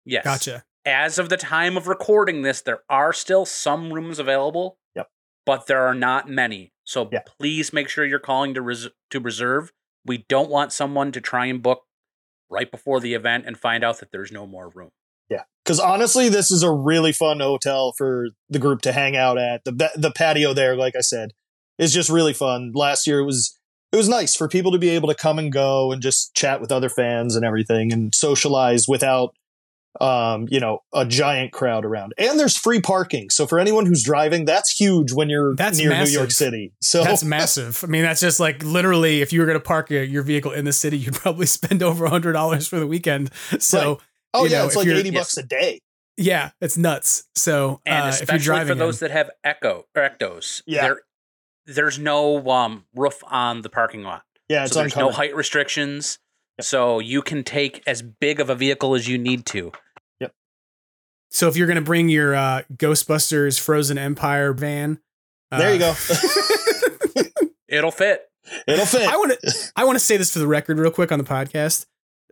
Yes. 0.05 0.23
Gotcha. 0.25 0.65
As 0.87 1.19
of 1.19 1.31
the 1.31 1.37
time 1.39 1.77
of 1.77 1.89
recording 1.89 2.43
this, 2.43 2.61
there 2.61 2.81
are 2.91 3.13
still 3.13 3.45
some 3.47 3.93
rooms 3.93 4.19
available. 4.19 4.77
Yep. 4.95 5.09
But 5.47 5.67
there 5.67 5.87
are 5.87 5.95
not 5.95 6.29
many. 6.29 6.73
So 6.85 7.09
Yeah. 7.11 7.23
please 7.41 7.73
make 7.73 7.89
sure 7.89 8.05
you're 8.05 8.19
calling 8.19 8.53
to 8.55 8.61
res- 8.63 8.91
to 9.11 9.19
reserve. 9.19 9.73
We 10.05 10.19
don't 10.29 10.51
want 10.51 10.73
someone 10.73 11.11
to 11.13 11.21
try 11.23 11.47
and 11.47 11.63
book 11.63 11.85
right 12.51 12.71
before 12.71 13.01
the 13.01 13.15
event 13.15 13.45
and 13.47 13.59
find 13.59 13.83
out 13.83 13.99
that 14.01 14.13
there's 14.13 14.31
no 14.31 14.47
more 14.47 14.69
room. 14.69 14.91
Because 15.65 15.81
honestly, 15.81 16.29
this 16.29 16.51
is 16.51 16.63
a 16.63 16.71
really 16.71 17.13
fun 17.13 17.41
hotel 17.41 17.93
for 17.97 18.29
the 18.51 18.59
group 18.59 18.83
to 18.83 18.93
hang 18.93 19.17
out 19.17 19.39
at. 19.39 19.65
The 19.65 19.91
the 19.97 20.13
patio 20.13 20.53
there, 20.53 20.77
like 20.77 20.95
I 20.97 21.01
said, 21.01 21.33
is 21.79 21.93
just 21.93 22.11
really 22.11 22.35
fun. 22.35 22.73
Last 22.75 23.07
year 23.07 23.21
it 23.21 23.25
was 23.25 23.59
it 23.93 23.97
was 23.97 24.09
nice 24.09 24.35
for 24.35 24.49
people 24.49 24.73
to 24.73 24.79
be 24.79 24.91
able 24.91 25.09
to 25.09 25.15
come 25.15 25.39
and 25.39 25.53
go 25.53 25.93
and 25.93 26.03
just 26.03 26.35
chat 26.35 26.61
with 26.61 26.73
other 26.73 26.89
fans 26.89 27.37
and 27.37 27.45
everything 27.45 27.93
and 27.93 28.15
socialize 28.15 28.87
without 28.89 29.35
um, 30.01 30.49
you 30.51 30.59
know, 30.59 30.81
a 30.93 31.07
giant 31.07 31.53
crowd 31.53 31.85
around. 31.85 32.15
And 32.19 32.39
there's 32.39 32.57
free 32.57 32.81
parking. 32.81 33.31
So 33.31 33.47
for 33.47 33.61
anyone 33.61 33.87
who's 33.87 34.03
driving, 34.03 34.45
that's 34.45 34.71
huge 34.71 35.13
when 35.13 35.29
you're 35.29 35.55
That's 35.55 35.79
near 35.79 35.91
massive. 35.91 36.13
New 36.13 36.19
York 36.19 36.31
City. 36.31 36.73
So 36.81 37.05
That's 37.05 37.23
massive. 37.25 37.85
I 37.85 37.87
mean, 37.87 38.03
that's 38.03 38.21
just 38.21 38.41
like 38.41 38.63
literally, 38.65 39.23
if 39.23 39.33
you 39.33 39.41
were 39.41 39.47
going 39.47 39.59
to 39.59 39.65
park 39.65 39.91
your, 39.91 40.03
your 40.03 40.23
vehicle 40.23 40.51
in 40.51 40.65
the 40.65 40.73
city, 40.73 40.99
you'd 40.99 41.15
probably 41.15 41.47
spend 41.47 41.83
over 41.83 42.05
a 42.05 42.11
hundred 42.11 42.33
dollars 42.33 42.67
for 42.67 42.79
the 42.79 42.87
weekend. 42.87 43.31
So, 43.59 43.91
Right. 43.91 43.99
Oh 44.35 44.45
you 44.45 44.51
yeah, 44.51 44.59
know, 44.61 44.67
it's 44.67 44.77
like 44.77 44.87
you're- 44.87 44.99
80 45.01 45.11
bucks 45.13 45.37
a 45.37 45.43
day. 45.43 45.81
yeah, 46.17 46.51
it's 46.61 46.77
nuts. 46.77 47.25
So, 47.35 47.81
And 47.87 48.05
uh, 48.05 48.09
if 48.09 48.15
especially 48.15 48.35
you're 48.35 48.45
driving, 48.57 48.73
for 48.75 48.79
those 48.79 49.01
in- 49.03 49.09
that 49.09 49.15
have 49.15 49.31
echo 49.45 49.87
or 49.95 50.03
ectos, 50.03 50.63
Yeah. 50.67 50.95
there's 51.67 51.99
no 51.99 52.47
um, 52.51 52.85
roof 52.95 53.23
on 53.27 53.63
the 53.63 53.71
parking 53.71 54.03
lot. 54.03 54.23
Yeah, 54.49 54.65
it's 54.65 54.73
so 54.75 54.81
there's 54.81 54.97
no 54.97 55.11
height 55.11 55.35
restrictions. 55.35 56.19
So 56.61 56.99
you 57.01 57.23
can 57.23 57.43
take 57.43 57.83
as 57.87 58.03
big 58.03 58.39
of 58.41 58.49
a 58.51 58.55
vehicle 58.55 58.95
as 58.95 59.09
you 59.09 59.19
need 59.19 59.45
to. 59.47 59.73
Yep. 60.21 60.33
So 61.31 61.49
if 61.49 61.57
you're 61.57 61.67
going 61.67 61.77
to 61.77 61.83
bring 61.83 62.09
your 62.09 62.35
uh, 62.35 62.63
Ghostbusters 62.77 63.59
Frozen 63.59 63.99
Empire 63.99 64.53
van, 64.53 65.01
uh, 65.51 65.59
There 65.59 65.73
you 65.73 65.79
go. 65.81 65.95
It'll 67.69 67.91
fit. 67.91 68.23
It'll 68.69 68.87
fit. 68.87 69.09
I 69.09 69.17
want 69.17 69.33
to 69.41 69.73
I 69.77 69.85
want 69.85 69.97
to 69.97 70.05
say 70.05 70.17
this 70.17 70.33
for 70.33 70.39
the 70.39 70.47
record 70.47 70.79
real 70.79 70.91
quick 70.91 71.11
on 71.11 71.19
the 71.19 71.25
podcast. 71.25 71.87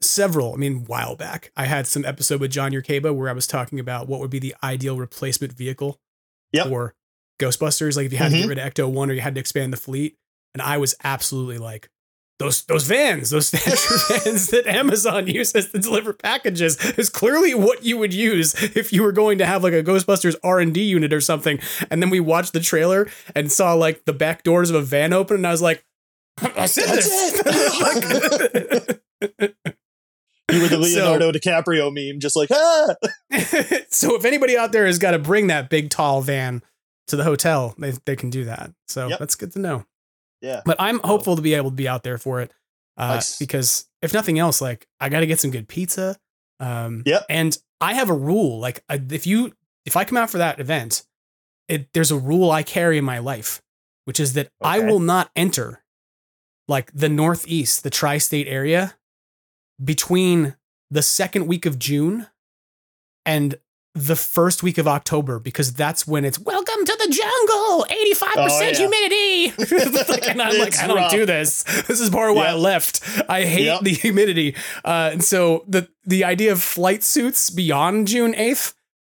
Several, 0.04 0.52
I 0.54 0.56
mean, 0.56 0.84
while 0.86 1.16
back, 1.16 1.52
I 1.56 1.66
had 1.66 1.86
some 1.86 2.04
episode 2.04 2.40
with 2.40 2.50
John 2.50 2.72
Yerkeba 2.72 3.14
where 3.14 3.28
I 3.28 3.32
was 3.32 3.46
talking 3.46 3.78
about 3.80 4.08
what 4.08 4.20
would 4.20 4.30
be 4.30 4.38
the 4.38 4.54
ideal 4.62 4.96
replacement 4.96 5.52
vehicle 5.52 5.98
Yep. 6.52 6.66
for 6.68 6.94
Ghostbusters. 7.40 7.96
Like 7.96 8.06
if 8.06 8.12
you 8.12 8.18
had 8.18 8.30
to 8.32 8.36
Mhm. 8.36 8.40
get 8.42 8.48
rid 8.48 8.58
of 8.58 8.72
Ecto 8.74 8.90
One 8.90 9.10
or 9.10 9.14
you 9.14 9.20
had 9.20 9.34
to 9.36 9.40
expand 9.40 9.72
the 9.72 9.76
fleet, 9.76 10.16
and 10.54 10.60
I 10.62 10.76
was 10.78 10.94
absolutely 11.02 11.58
like, 11.58 11.88
those 12.38 12.64
those 12.64 12.84
vans, 12.86 13.30
those 13.30 13.50
Stasher 13.52 14.24
vans 14.24 14.48
that 14.48 14.66
Amazon 14.66 15.28
uses 15.28 15.70
to 15.70 15.78
deliver 15.78 16.12
packages 16.12 16.76
is 16.98 17.08
clearly 17.08 17.54
what 17.54 17.84
you 17.84 17.96
would 17.98 18.12
use 18.12 18.54
if 18.74 18.92
you 18.92 19.02
were 19.02 19.12
going 19.12 19.38
to 19.38 19.46
have 19.46 19.62
like 19.62 19.72
a 19.74 19.82
Ghostbusters 19.82 20.34
R 20.42 20.58
and 20.58 20.74
D 20.74 20.82
unit 20.82 21.12
or 21.12 21.20
something. 21.20 21.60
And 21.90 22.02
then 22.02 22.10
we 22.10 22.18
watched 22.18 22.52
the 22.52 22.60
trailer 22.60 23.08
and 23.36 23.52
saw 23.52 23.74
like 23.74 24.04
the 24.06 24.12
back 24.12 24.42
doors 24.42 24.70
of 24.70 24.76
a 24.76 24.82
van 24.82 25.12
open, 25.12 25.36
and 25.36 25.46
I 25.46 25.52
was 25.52 25.62
like, 25.62 25.84
I 26.38 26.66
said 26.66 26.86
That's 26.88 27.42
this. 27.42 28.98
You 30.52 30.62
were 30.62 30.68
the 30.68 30.76
So- 30.84 31.00
Leonardo 31.12 31.32
DiCaprio 31.32 31.92
meme, 31.92 32.20
just 32.20 32.36
like, 32.36 32.50
ah! 32.52 32.94
so 33.90 34.14
if 34.16 34.24
anybody 34.24 34.56
out 34.56 34.72
there 34.72 34.86
has 34.86 34.98
got 34.98 35.12
to 35.12 35.18
bring 35.18 35.46
that 35.48 35.70
big 35.70 35.90
tall 35.90 36.20
van 36.22 36.62
to 37.08 37.16
the 37.16 37.24
hotel, 37.24 37.74
they 37.78 37.92
they 38.04 38.16
can 38.16 38.30
do 38.30 38.44
that. 38.44 38.72
So 38.88 39.08
Yep. 39.08 39.18
that's 39.18 39.34
good 39.34 39.52
to 39.52 39.58
know. 39.58 39.84
Yeah. 40.40 40.60
But 40.64 40.76
I'm 40.80 40.98
hopeful 41.00 41.36
to 41.36 41.42
be 41.42 41.54
able 41.54 41.70
to 41.70 41.76
be 41.76 41.88
out 41.88 42.02
there 42.02 42.18
for 42.18 42.40
it. 42.40 42.52
Uh, 42.96 43.14
Nice. 43.14 43.38
because 43.38 43.86
if 44.02 44.12
nothing 44.12 44.38
else, 44.38 44.60
like 44.60 44.86
I 45.00 45.08
got 45.08 45.20
to 45.20 45.26
get 45.26 45.40
some 45.40 45.50
good 45.50 45.68
pizza. 45.68 46.16
Um, 46.60 47.02
Yep. 47.06 47.26
And 47.30 47.58
I 47.80 47.94
have 47.94 48.10
a 48.10 48.14
rule, 48.14 48.58
like 48.58 48.84
I- 48.88 49.00
if 49.10 49.26
you 49.26 49.52
if 49.86 49.96
I 49.96 50.04
come 50.04 50.16
out 50.18 50.30
for 50.30 50.38
that 50.38 50.60
event, 50.60 51.04
it 51.68 51.92
there's 51.92 52.10
a 52.10 52.18
rule 52.18 52.50
I 52.50 52.62
carry 52.62 52.98
in 52.98 53.04
my 53.04 53.18
life, 53.18 53.62
which 54.04 54.20
is 54.20 54.34
that 54.34 54.50
I 54.60 54.80
will 54.80 55.00
not 55.00 55.30
enter 55.34 55.82
like 56.68 56.92
the 56.92 57.08
Northeast, 57.08 57.82
the 57.82 57.90
tri-state 57.90 58.46
area, 58.46 58.94
between 59.82 60.56
the 60.90 61.02
second 61.02 61.46
week 61.46 61.66
of 61.66 61.78
June 61.78 62.26
and 63.24 63.56
the 63.94 64.16
first 64.16 64.62
week 64.62 64.78
of 64.78 64.88
October 64.88 65.38
because 65.38 65.74
that's 65.74 66.06
when 66.06 66.24
it's 66.24 66.38
welcome 66.38 66.84
to 66.84 66.96
the 66.98 67.08
jungle, 67.12 67.86
85% 67.90 68.32
Oh, 68.36 68.60
yeah. 68.60 68.72
humidity. 68.78 70.02
Like, 70.12 70.28
and 70.28 70.40
I'm 70.42 70.58
like, 70.58 70.78
I 70.78 70.86
don't 70.86 70.96
rough. 70.96 71.10
do 71.10 71.26
this. 71.26 71.62
This 71.86 72.00
is 72.00 72.08
part 72.10 72.30
of 72.30 72.36
why 72.36 72.46
I 72.46 72.54
left. 72.54 73.02
I 73.28 73.44
hate 73.44 73.66
Yep. 73.66 73.80
the 73.82 73.90
humidity. 73.90 74.56
Uh, 74.84 75.10
and 75.12 75.22
so 75.24 75.64
the 75.68 75.88
the 76.04 76.24
idea 76.24 76.52
of 76.52 76.62
flight 76.62 77.02
suits 77.02 77.50
beyond 77.50 78.08
June 78.08 78.32
8th 78.34 78.72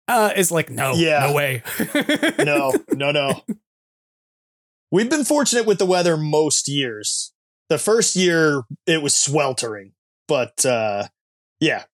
uh, 0.08 0.32
is 0.36 0.50
like, 0.50 0.70
no, 0.70 0.94
Yeah. 0.94 1.26
no 1.28 1.32
way. 1.34 1.62
no, 2.44 2.72
no, 2.92 3.10
no. 3.12 3.42
We've 4.90 5.08
been 5.10 5.24
fortunate 5.24 5.66
with 5.66 5.78
the 5.78 5.86
weather 5.86 6.16
most 6.16 6.68
years. 6.68 7.32
The 7.68 7.78
first 7.78 8.14
year 8.16 8.62
it 8.86 9.02
was 9.02 9.14
sweltering, 9.16 9.92
but 10.28 10.64
uh 10.66 11.04
yeah. 11.60 11.84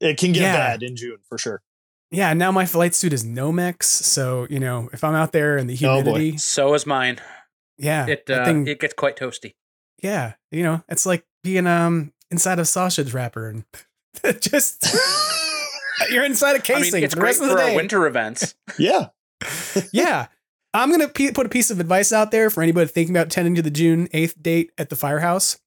It 0.00 0.18
can 0.18 0.32
get 0.32 0.42
Yeah. 0.42 0.56
bad 0.56 0.82
in 0.82 0.96
June 0.96 1.18
for 1.28 1.38
sure. 1.38 1.62
yeah, 2.10 2.32
now 2.34 2.52
my 2.52 2.66
flight 2.66 2.94
suit 2.94 3.12
is 3.12 3.24
Nomex. 3.24 3.84
So, 3.84 4.46
you 4.50 4.60
know, 4.60 4.88
if 4.92 5.02
I'm 5.02 5.14
out 5.14 5.32
there 5.32 5.56
in 5.56 5.66
the 5.66 5.74
Oh, 5.74 5.76
humidity, 6.02 6.36
So 6.38 6.74
is 6.74 6.86
mine. 6.86 7.20
yeah, 7.78 8.06
It 8.06 8.28
uh, 8.30 8.44
thing- 8.44 8.66
it 8.66 8.78
gets 8.80 8.94
quite 8.94 9.16
toasty. 9.16 9.54
yeah, 10.02 10.34
you 10.50 10.62
know, 10.62 10.84
it's 10.88 11.06
like 11.06 11.24
being 11.42 11.66
um 11.66 12.12
inside 12.30 12.58
a 12.58 12.64
sausage 12.64 13.12
wrapper 13.14 13.48
and 13.48 13.64
just 14.40 14.86
you're 16.10 16.24
inside 16.24 16.56
a 16.56 16.60
casing 16.60 16.92
mean, 16.94 17.04
it's 17.04 17.14
great 17.14 17.36
for 17.36 17.46
the 17.46 17.60
our 17.60 17.74
winter 17.74 18.06
events. 18.06 18.54
Yeah. 18.78 19.08
yeah. 19.92 20.26
I'm 20.72 20.88
going 20.88 21.00
to 21.02 21.08
p- 21.08 21.30
put 21.32 21.46
a 21.46 21.48
piece 21.50 21.70
of 21.70 21.78
advice 21.78 22.12
out 22.12 22.30
there 22.32 22.50
for 22.50 22.62
anybody 22.62 22.88
thinking 22.88 23.14
about 23.16 23.30
tending 23.30 23.54
to 23.54 23.62
the 23.62 23.70
June 23.70 24.08
8th 24.08 24.40
date 24.42 24.72
at 24.76 24.88
the 24.88 24.96
firehouse. 24.96 25.60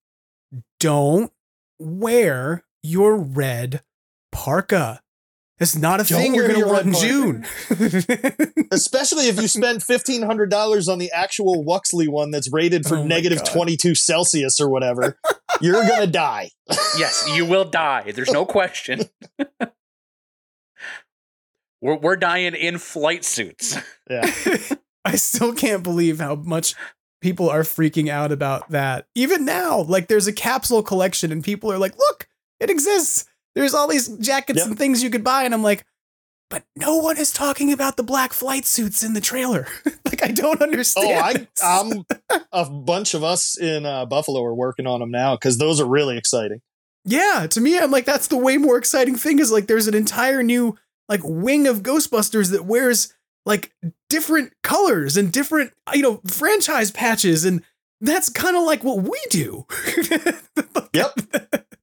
Don't 0.81 1.31
wear 1.79 2.63
your 2.83 3.17
red 3.17 3.81
parka. 4.31 5.01
It's 5.59 5.75
not 5.75 5.99
a 5.99 6.03
Don't 6.03 6.21
thing 6.21 6.35
you're 6.35 6.47
going 6.47 6.59
to 6.59 6.65
your 6.65 6.73
want 6.73 6.85
in 6.85 6.93
June. 6.93 7.45
Especially 8.71 9.27
if 9.27 9.41
you 9.41 9.47
spend 9.47 9.81
fifteen 9.81 10.21
hundred 10.21 10.51
dollars 10.51 10.87
on 10.87 10.99
the 10.99 11.11
actual 11.11 11.65
Wuxly 11.65 12.07
one 12.07 12.29
that's 12.29 12.53
rated 12.53 12.85
for 12.85 12.97
Oh 12.97 13.03
negative 13.03 13.39
God. 13.39 13.47
twenty 13.47 13.75
two 13.75 13.95
Celsius 13.95 14.59
or 14.59 14.69
whatever, 14.69 15.17
you're 15.59 15.81
gonna 15.87 16.05
die. 16.11 16.51
yes, 16.99 17.27
you 17.33 17.45
will 17.45 17.65
die. 17.65 18.11
There's 18.11 18.31
no 18.31 18.45
question. 18.45 19.05
we're 21.81 21.97
we're 21.97 22.17
dying 22.17 22.53
in 22.53 22.77
flight 22.77 23.25
suits. 23.25 23.77
Yeah. 24.09 24.31
I 25.05 25.15
still 25.15 25.53
can't 25.53 25.83
believe 25.83 26.19
how 26.19 26.35
much 26.35 26.75
people 27.27 27.49
are 27.49 27.63
freaking 27.63 28.07
out 28.09 28.31
about 28.31 28.69
that. 28.69 29.05
Even 29.13 29.43
now, 29.43 29.81
like 29.81 30.07
there's 30.07 30.27
a 30.27 30.31
capsule 30.33 30.81
collection 30.81 31.29
and 31.29 31.43
people 31.43 31.69
are 31.69 31.77
like, 31.77 31.97
look, 31.97 32.25
it 32.61 32.69
exists. 32.69 33.25
There's 33.53 33.73
all 33.73 33.89
these 33.89 34.07
jackets 34.19 34.59
Yep. 34.59 34.67
and 34.69 34.77
things 34.77 35.03
you 35.03 35.09
could 35.09 35.25
buy. 35.25 35.43
And 35.43 35.53
I'm 35.53 35.61
like, 35.61 35.85
but 36.49 36.63
no 36.77 36.95
one 36.95 37.17
is 37.17 37.33
talking 37.33 37.73
about 37.73 37.97
the 37.97 38.03
black 38.03 38.31
flight 38.31 38.63
suits 38.65 39.03
in 39.03 39.11
the 39.11 39.19
trailer. 39.19 39.67
like, 40.05 40.23
I 40.23 40.29
don't 40.31 40.61
Oh, 40.61 40.63
understand. 40.63 41.21
I, 41.21 41.33
this. 41.33 41.47
I'm 41.61 42.05
a 42.53 42.69
bunch 42.69 43.13
of 43.13 43.25
us 43.25 43.57
in 43.59 43.85
uh, 43.85 44.05
Buffalo 44.05 44.41
are 44.45 44.55
working 44.55 44.87
on 44.87 45.01
them 45.01 45.11
now 45.11 45.35
because 45.35 45.57
those 45.57 45.81
are 45.81 45.85
really 45.85 46.17
exciting. 46.17 46.61
Yeah, 47.03 47.47
to 47.49 47.59
me, 47.59 47.77
I'm 47.77 47.91
like, 47.91 48.05
that's 48.05 48.27
the 48.27 48.37
way 48.37 48.55
more 48.57 48.77
exciting 48.77 49.17
thing 49.17 49.39
is 49.39 49.51
like 49.51 49.67
there's 49.67 49.89
an 49.89 49.95
entire 49.95 50.41
new 50.43 50.77
like 51.09 51.21
wing 51.25 51.67
of 51.67 51.83
Ghostbusters 51.83 52.51
that 52.51 52.63
wears 52.63 53.13
like 53.45 53.73
different 54.09 54.53
colors 54.63 55.17
and 55.17 55.31
different, 55.31 55.73
you 55.93 56.01
know, 56.01 56.21
franchise 56.27 56.91
patches. 56.91 57.45
And 57.45 57.63
that's 58.01 58.29
kind 58.29 58.55
of 58.55 58.63
like 58.63 58.83
what 58.83 59.03
we 59.03 59.19
do. 59.29 59.65
Yep. 60.93 61.19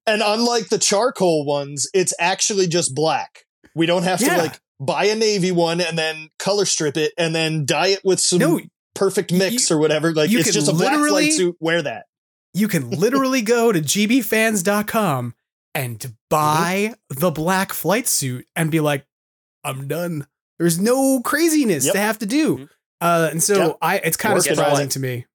and 0.06 0.22
unlike 0.24 0.68
the 0.70 0.78
charcoal 0.78 1.44
ones, 1.46 1.88
it's 1.94 2.12
actually 2.18 2.66
just 2.66 2.94
black. 2.94 3.44
We 3.76 3.86
don't 3.86 4.02
have 4.02 4.20
Yeah. 4.20 4.36
to 4.36 4.42
like 4.42 4.60
buy 4.80 5.04
a 5.04 5.14
navy 5.14 5.52
one 5.52 5.80
and 5.80 5.96
then 5.96 6.30
color 6.38 6.64
strip 6.64 6.96
it 6.96 7.12
and 7.16 7.32
then 7.34 7.64
dye 7.64 7.88
it 7.88 8.00
with 8.04 8.18
some 8.18 8.38
No, 8.40 8.60
perfect 8.94 9.32
mix 9.32 9.70
or 9.70 9.78
whatever. 9.78 10.12
Like 10.12 10.30
you 10.30 10.38
it's 10.38 10.48
can 10.48 10.54
just 10.54 10.68
a 10.68 10.72
black 10.72 10.98
suit. 11.32 11.56
Wear 11.60 11.82
that. 11.82 12.06
you 12.54 12.66
can 12.66 12.90
literally 12.90 13.42
go 13.42 13.70
to 13.70 13.80
gbfans.com 13.80 15.34
and 15.74 15.98
mm-hmm. 15.98 16.12
buy 16.30 16.94
the 17.08 17.30
black 17.30 17.72
flight 17.72 18.08
suit 18.08 18.46
and 18.56 18.70
be 18.70 18.80
like, 18.80 19.06
I'm 19.62 19.86
done. 19.86 20.26
There's 20.64 20.80
no 20.80 21.20
craziness 21.20 21.84
Yep. 21.84 21.92
to 21.92 21.98
have 22.00 22.18
to 22.20 22.26
do. 22.26 22.70
Uh, 23.02 23.28
and 23.30 23.42
so 23.42 23.54
Yep. 23.66 23.78
I, 23.82 23.96
it's 23.98 24.16
kind 24.16 24.34
of 24.34 24.42
surprising 24.44 24.88
to 24.88 24.98
me. 24.98 25.26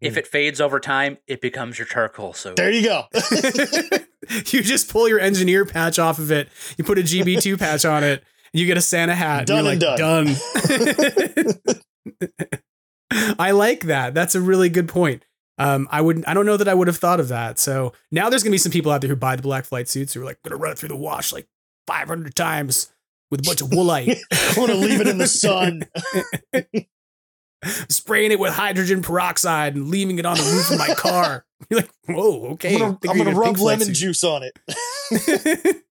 If 0.00 0.16
it 0.16 0.26
fades 0.26 0.58
over 0.58 0.80
time, 0.80 1.18
it 1.26 1.42
becomes 1.42 1.78
your 1.78 1.86
charcoal 1.86 2.32
So 2.32 2.54
There 2.54 2.70
you 2.70 2.82
go. 2.82 3.04
you 4.46 4.62
just 4.62 4.88
pull 4.88 5.06
your 5.06 5.20
engineer 5.20 5.66
patch 5.66 5.98
off 5.98 6.18
of 6.18 6.30
it. 6.30 6.48
You 6.78 6.84
put 6.84 6.98
a 6.98 7.02
GB2 7.02 7.58
patch 7.58 7.84
on 7.84 8.04
it. 8.04 8.24
And 8.54 8.60
you 8.60 8.64
get 8.66 8.78
a 8.78 8.80
Santa 8.80 9.14
hat. 9.14 9.46
Done 9.46 9.66
and 9.66 9.82
you're 9.82 9.90
and 9.90 9.98
like, 10.00 11.56
done. 11.60 11.74
I 13.38 13.50
like 13.50 13.80
that. 13.82 14.14
That's 14.14 14.34
a 14.34 14.40
really 14.40 14.70
good 14.70 14.88
point. 14.88 15.26
Um, 15.58 15.88
I 15.90 16.00
wouldn't. 16.00 16.26
I 16.26 16.32
don't 16.32 16.46
know 16.46 16.56
that 16.56 16.68
I 16.68 16.74
would 16.74 16.88
have 16.88 16.96
thought 16.96 17.20
of 17.20 17.28
that. 17.28 17.58
So 17.58 17.92
now 18.10 18.30
there's 18.30 18.42
gonna 18.42 18.52
be 18.52 18.58
some 18.58 18.72
people 18.72 18.90
out 18.92 19.02
there 19.02 19.10
who 19.10 19.16
buy 19.16 19.36
the 19.36 19.42
black 19.42 19.66
flight 19.66 19.90
suits 19.90 20.14
who 20.14 20.22
are 20.22 20.24
like 20.24 20.42
gonna 20.42 20.56
run 20.56 20.72
it 20.72 20.78
through 20.78 20.88
the 20.88 20.96
wash 20.96 21.34
like 21.34 21.46
500 21.86 22.34
times 22.34 22.90
with 23.34 23.40
a 23.40 23.50
bunch 23.50 23.60
of 23.62 23.68
woolite, 23.70 24.16
I 24.32 24.54
want 24.56 24.70
to 24.70 24.76
leave 24.76 25.00
it 25.00 25.08
in 25.08 25.18
the 25.18 25.26
sun. 25.26 25.82
spraying 27.88 28.30
it 28.30 28.38
with 28.38 28.52
hydrogen 28.52 29.02
peroxide 29.02 29.74
and 29.74 29.88
leaving 29.88 30.18
it 30.18 30.26
on 30.26 30.36
the 30.36 30.42
roof 30.44 30.70
of 30.70 30.78
my 30.78 30.94
car. 30.94 31.44
You're 31.70 31.80
like, 31.80 31.90
whoa, 32.06 32.46
okay. 32.52 32.74
I'm 32.74 32.78
gonna, 32.78 32.98
I'm 33.08 33.16
you're 33.16 33.24
gonna 33.24 33.36
rub 33.38 33.58
lemon 33.58 33.92
juice 33.92 34.22
on 34.22 34.42
it. 34.44 35.84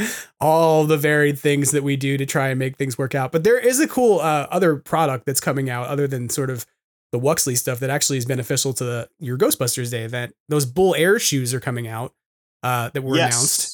all 0.40 0.84
the 0.86 0.96
varied 0.96 1.38
things 1.38 1.72
that 1.72 1.82
we 1.82 1.96
do 1.96 2.16
to 2.16 2.24
try 2.24 2.48
and 2.48 2.58
make 2.58 2.76
things 2.76 2.96
work 2.96 3.14
out. 3.14 3.32
But 3.32 3.44
there 3.44 3.58
is 3.58 3.80
a 3.80 3.86
cool 3.88 4.20
uh, 4.20 4.46
other 4.50 4.76
product 4.76 5.26
that's 5.26 5.40
coming 5.40 5.68
out 5.68 5.88
other 5.88 6.06
than 6.06 6.28
sort 6.28 6.48
of 6.50 6.64
the 7.12 7.20
Wuxly 7.20 7.56
stuff 7.58 7.80
that 7.80 7.90
actually 7.90 8.16
is 8.18 8.24
beneficial 8.24 8.72
to 8.74 8.84
the 8.84 9.08
your 9.18 9.36
Ghostbusters 9.36 9.90
Day 9.90 10.04
event. 10.04 10.34
Those 10.48 10.64
Bull 10.64 10.94
Air 10.94 11.18
shoes 11.18 11.52
are 11.52 11.60
coming 11.60 11.86
out 11.86 12.14
uh, 12.62 12.88
that 12.94 13.02
were 13.02 13.16
Yes. 13.16 13.34
announced, 13.34 13.71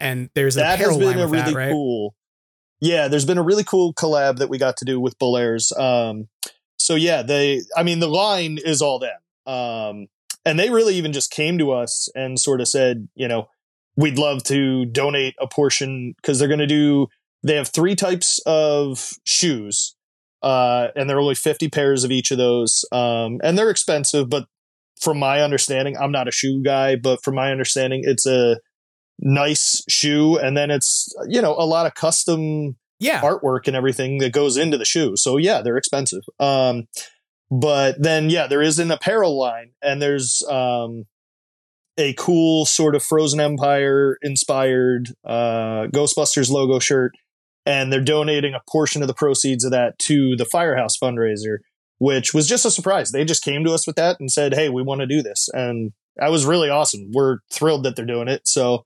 and 0.00 0.30
there's 0.34 0.54
that 0.56 0.78
has 0.78 0.96
been 0.96 1.18
a 1.18 1.26
really 1.26 1.52
that, 1.52 1.54
right? 1.54 1.70
cool 1.70 2.14
yeah 2.80 3.08
there's 3.08 3.24
been 3.24 3.38
a 3.38 3.42
really 3.42 3.64
cool 3.64 3.92
collab 3.94 4.38
that 4.38 4.48
we 4.48 4.58
got 4.58 4.76
to 4.78 4.84
do 4.84 4.98
with 4.98 5.18
Bolairs. 5.18 5.78
um 5.78 6.28
so 6.78 6.94
yeah 6.94 7.22
they 7.22 7.60
i 7.76 7.82
mean 7.82 8.00
the 8.00 8.08
line 8.08 8.58
is 8.64 8.82
all 8.82 8.98
them 8.98 9.52
um 9.52 10.06
and 10.44 10.58
they 10.58 10.70
really 10.70 10.94
even 10.94 11.12
just 11.12 11.30
came 11.30 11.58
to 11.58 11.70
us 11.72 12.08
and 12.14 12.40
sort 12.40 12.60
of 12.60 12.68
said 12.68 13.08
you 13.14 13.28
know 13.28 13.48
we'd 13.96 14.18
love 14.18 14.42
to 14.44 14.86
donate 14.86 15.34
a 15.40 15.46
portion 15.46 16.14
because 16.16 16.38
they're 16.38 16.48
going 16.48 16.60
to 16.60 16.66
do 16.66 17.06
they 17.42 17.54
have 17.54 17.68
three 17.68 17.94
types 17.94 18.40
of 18.46 19.10
shoes 19.24 19.94
uh 20.42 20.88
and 20.96 21.08
there 21.08 21.16
are 21.18 21.20
only 21.20 21.34
50 21.34 21.68
pairs 21.68 22.04
of 22.04 22.10
each 22.10 22.30
of 22.30 22.38
those 22.38 22.84
um 22.92 23.38
and 23.42 23.58
they're 23.58 23.70
expensive 23.70 24.30
but 24.30 24.46
from 25.00 25.18
my 25.18 25.42
understanding 25.42 25.96
i'm 25.98 26.12
not 26.12 26.28
a 26.28 26.32
shoe 26.32 26.62
guy 26.62 26.96
but 26.96 27.22
from 27.22 27.34
my 27.34 27.50
understanding 27.50 28.02
it's 28.04 28.26
a 28.26 28.56
nice 29.20 29.82
shoe 29.88 30.38
and 30.38 30.56
then 30.56 30.70
it's 30.70 31.14
you 31.28 31.42
know 31.42 31.54
a 31.58 31.66
lot 31.66 31.86
of 31.86 31.94
custom 31.94 32.76
Yeah, 32.98 33.20
artwork 33.20 33.66
and 33.66 33.76
everything 33.76 34.18
that 34.18 34.32
goes 34.32 34.56
into 34.56 34.78
the 34.78 34.84
shoe. 34.84 35.16
So 35.16 35.36
yeah 35.36 35.60
they're 35.62 35.76
expensive. 35.76 36.22
Um 36.38 36.86
but 37.50 38.00
then 38.02 38.30
yeah 38.30 38.46
there 38.46 38.62
is 38.62 38.78
an 38.78 38.90
apparel 38.90 39.38
line 39.38 39.72
and 39.82 40.00
there's 40.00 40.42
um 40.48 41.04
a 41.98 42.14
cool 42.14 42.64
sort 42.64 42.94
of 42.94 43.02
frozen 43.02 43.40
empire 43.40 44.16
inspired 44.22 45.08
uh 45.24 45.86
ghostbusters 45.92 46.50
logo 46.50 46.78
shirt 46.78 47.12
and 47.66 47.92
they're 47.92 48.00
donating 48.00 48.54
a 48.54 48.62
portion 48.70 49.02
of 49.02 49.08
the 49.08 49.14
proceeds 49.14 49.64
of 49.64 49.70
that 49.70 49.98
to 49.98 50.34
the 50.36 50.46
firehouse 50.46 50.96
fundraiser 50.96 51.58
which 51.98 52.32
was 52.32 52.48
just 52.48 52.64
a 52.64 52.70
surprise. 52.70 53.10
They 53.10 53.26
just 53.26 53.44
came 53.44 53.62
to 53.64 53.74
us 53.74 53.86
with 53.86 53.96
that 53.96 54.18
and 54.18 54.32
said 54.32 54.54
hey 54.54 54.70
we 54.70 54.82
want 54.82 55.02
to 55.02 55.06
do 55.06 55.22
this. 55.22 55.50
And 55.52 55.92
that 56.16 56.30
was 56.30 56.46
really 56.46 56.70
awesome. 56.70 57.10
We're 57.12 57.38
thrilled 57.52 57.84
that 57.84 57.94
they're 57.96 58.06
doing 58.06 58.28
it. 58.28 58.48
So 58.48 58.84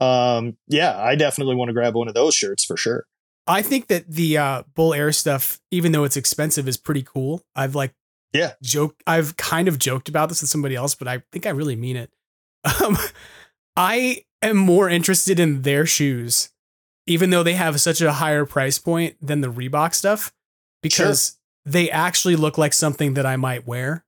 um 0.00 0.56
yeah 0.68 0.98
i 1.02 1.14
definitely 1.14 1.54
want 1.54 1.68
to 1.68 1.72
grab 1.72 1.94
one 1.94 2.08
of 2.08 2.14
those 2.14 2.34
shirts 2.34 2.64
for 2.64 2.76
sure 2.76 3.06
I 3.46 3.62
think 3.62 3.88
that 3.88 4.08
the 4.08 4.38
uh, 4.38 4.62
Bull 4.76 4.94
Air 4.94 5.10
stuff, 5.10 5.58
even 5.72 5.90
though 5.90 6.04
it's 6.04 6.16
expensive, 6.16 6.68
is 6.68 6.76
pretty 6.76 7.02
cool. 7.02 7.42
I've 7.56 7.74
like 7.74 7.92
yeah 8.32 8.52
joke. 8.62 8.94
I've 9.08 9.36
kind 9.36 9.66
of 9.66 9.76
joked 9.78 10.08
about 10.08 10.28
this 10.28 10.40
with 10.40 10.50
somebody 10.50 10.76
else, 10.76 10.94
but 10.94 11.08
I 11.08 11.22
think 11.32 11.46
I 11.46 11.50
really 11.50 11.74
mean 11.74 11.96
it. 11.96 12.10
Um, 12.84 12.96
I 13.76 14.24
am 14.42 14.56
more 14.56 14.88
interested 14.88 15.40
in 15.40 15.62
their 15.62 15.84
shoes, 15.84 16.50
even 17.08 17.30
though 17.30 17.42
they 17.42 17.54
have 17.54 17.80
such 17.80 18.00
a 18.00 18.12
higher 18.12 18.44
price 18.44 18.78
point 18.78 19.16
than 19.20 19.40
the 19.40 19.50
Reebok 19.50 19.94
stuff, 19.94 20.32
because 20.80 21.38
they 21.64 21.90
actually 21.90 22.36
look 22.36 22.56
like 22.56 22.74
something 22.74 23.14
that 23.14 23.26
I 23.26 23.34
might 23.36 23.66
wear. 23.66 24.04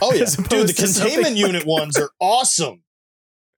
oh 0.00 0.12
yeah 0.12 0.26
dude 0.48 0.68
the 0.68 0.74
containment 0.74 1.34
like- 1.34 1.36
unit 1.36 1.66
ones 1.66 1.98
are 1.98 2.10
awesome 2.20 2.82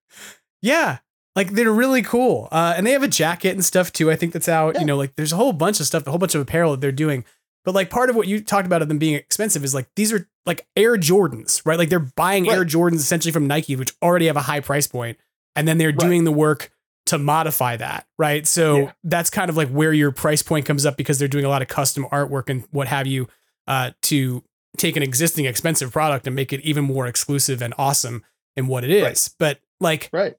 Yeah. 0.61 0.99
Like 1.35 1.51
they're 1.51 1.71
really 1.71 2.01
cool. 2.01 2.47
Uh, 2.51 2.73
and 2.75 2.85
they 2.85 2.91
have 2.91 3.03
a 3.03 3.07
jacket 3.07 3.51
and 3.51 3.63
stuff 3.63 3.93
too. 3.93 4.11
I 4.11 4.15
think 4.15 4.33
that's 4.33 4.49
out. 4.49 4.79
You 4.79 4.85
know, 4.85 4.97
like 4.97 5.15
there's 5.15 5.31
a 5.31 5.37
whole 5.37 5.53
bunch 5.53 5.79
of 5.79 5.85
stuff, 5.85 6.05
a 6.05 6.09
whole 6.09 6.19
bunch 6.19 6.35
of 6.35 6.41
apparel 6.41 6.71
that 6.71 6.81
they're 6.81 6.91
doing. 6.91 7.23
But 7.65 7.75
like 7.75 7.89
part 7.89 8.09
of 8.09 8.15
what 8.15 8.27
you 8.27 8.41
talked 8.41 8.65
about 8.65 8.81
of 8.81 8.87
them 8.87 8.97
being 8.97 9.15
expensive 9.15 9.63
is 9.63 9.75
like 9.75 9.89
these 9.95 10.11
are 10.11 10.27
like 10.45 10.65
Air 10.75 10.97
Jordans, 10.97 11.61
right? 11.65 11.77
Like 11.77 11.89
they're 11.89 11.99
buying 11.99 12.45
right. 12.45 12.57
Air 12.57 12.65
Jordans 12.65 12.95
essentially 12.95 13.31
from 13.31 13.47
Nike, 13.47 13.75
which 13.75 13.93
already 14.01 14.27
have 14.27 14.37
a 14.37 14.41
high 14.41 14.59
price 14.59 14.87
point, 14.87 15.17
and 15.55 15.67
then 15.67 15.77
they're 15.77 15.89
right. 15.89 15.99
doing 15.99 16.23
the 16.23 16.31
work 16.31 16.71
to 17.07 17.17
modify 17.17 17.75
that, 17.75 18.05
right? 18.17 18.45
So 18.45 18.77
yeah. 18.77 18.91
that's 19.03 19.29
kind 19.29 19.49
of 19.49 19.57
like 19.57 19.69
where 19.69 19.93
your 19.93 20.11
price 20.11 20.43
point 20.43 20.65
comes 20.65 20.85
up 20.85 20.95
because 20.95 21.19
they're 21.19 21.27
doing 21.27 21.45
a 21.45 21.49
lot 21.49 21.61
of 21.61 21.67
custom 21.67 22.05
artwork 22.11 22.49
and 22.49 22.65
what 22.71 22.87
have 22.87 23.07
you 23.07 23.27
uh, 23.67 23.91
to 24.03 24.43
take 24.77 24.95
an 24.95 25.03
existing 25.03 25.45
expensive 25.45 25.91
product 25.91 26.27
and 26.27 26.35
make 26.35 26.53
it 26.53 26.61
even 26.61 26.83
more 26.83 27.07
exclusive 27.07 27.61
and 27.61 27.73
awesome 27.77 28.23
in 28.55 28.67
what 28.67 28.83
it 28.83 28.91
is. 28.91 29.03
Right. 29.03 29.29
But 29.39 29.59
like, 29.79 30.09
right. 30.13 30.35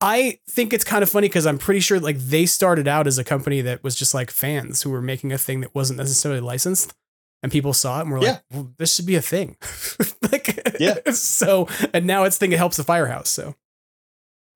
I 0.00 0.38
think 0.48 0.72
it's 0.72 0.84
kind 0.84 1.02
of 1.02 1.10
funny 1.10 1.28
because 1.28 1.46
I'm 1.46 1.58
pretty 1.58 1.80
sure 1.80 2.00
like 2.00 2.18
they 2.18 2.46
started 2.46 2.88
out 2.88 3.06
as 3.06 3.18
a 3.18 3.24
company 3.24 3.60
that 3.62 3.84
was 3.84 3.94
just 3.94 4.14
like 4.14 4.30
fans 4.30 4.82
who 4.82 4.90
were 4.90 5.02
making 5.02 5.32
a 5.32 5.38
thing 5.38 5.60
that 5.60 5.74
wasn't 5.74 5.98
necessarily 5.98 6.40
licensed. 6.40 6.94
And 7.42 7.50
people 7.50 7.72
saw 7.72 7.98
it 7.98 8.02
and 8.02 8.10
were 8.10 8.18
yeah. 8.18 8.30
like, 8.32 8.42
well, 8.50 8.72
this 8.76 8.94
should 8.94 9.06
be 9.06 9.16
a 9.16 9.22
thing. 9.22 9.56
like, 10.30 10.76
yeah. 10.78 10.98
So, 11.12 11.68
and 11.94 12.06
now 12.06 12.24
it's 12.24 12.36
thing 12.36 12.50
that 12.50 12.58
helps 12.58 12.76
the 12.76 12.84
firehouse. 12.84 13.30
So, 13.30 13.54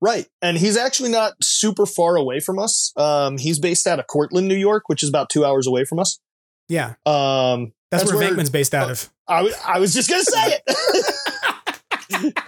Right. 0.04 0.26
And 0.42 0.58
he's 0.58 0.76
actually 0.76 1.10
not 1.10 1.32
super 1.42 1.86
far 1.86 2.16
away 2.16 2.38
from 2.40 2.58
us. 2.58 2.92
Um, 2.94 3.38
he's 3.38 3.58
based 3.58 3.86
out 3.86 3.98
of 3.98 4.06
Cortland, 4.06 4.48
New 4.48 4.54
York, 4.54 4.86
which 4.88 5.02
is 5.02 5.08
about 5.08 5.30
two 5.30 5.46
hours 5.46 5.66
away 5.66 5.86
from 5.86 5.98
us. 5.98 6.20
Yeah. 6.68 6.94
Um, 7.06 7.72
that's, 7.90 8.02
that's 8.02 8.12
where, 8.12 8.18
where 8.18 8.30
Venkman's 8.32 8.50
based 8.50 8.74
out 8.74 8.88
uh, 8.88 8.92
of. 8.92 9.10
I, 9.26 9.50
I 9.66 9.78
was 9.78 9.94
just 9.94 10.10
going 10.10 10.22
to 10.22 10.30
say 10.30 10.58
it. 12.20 12.38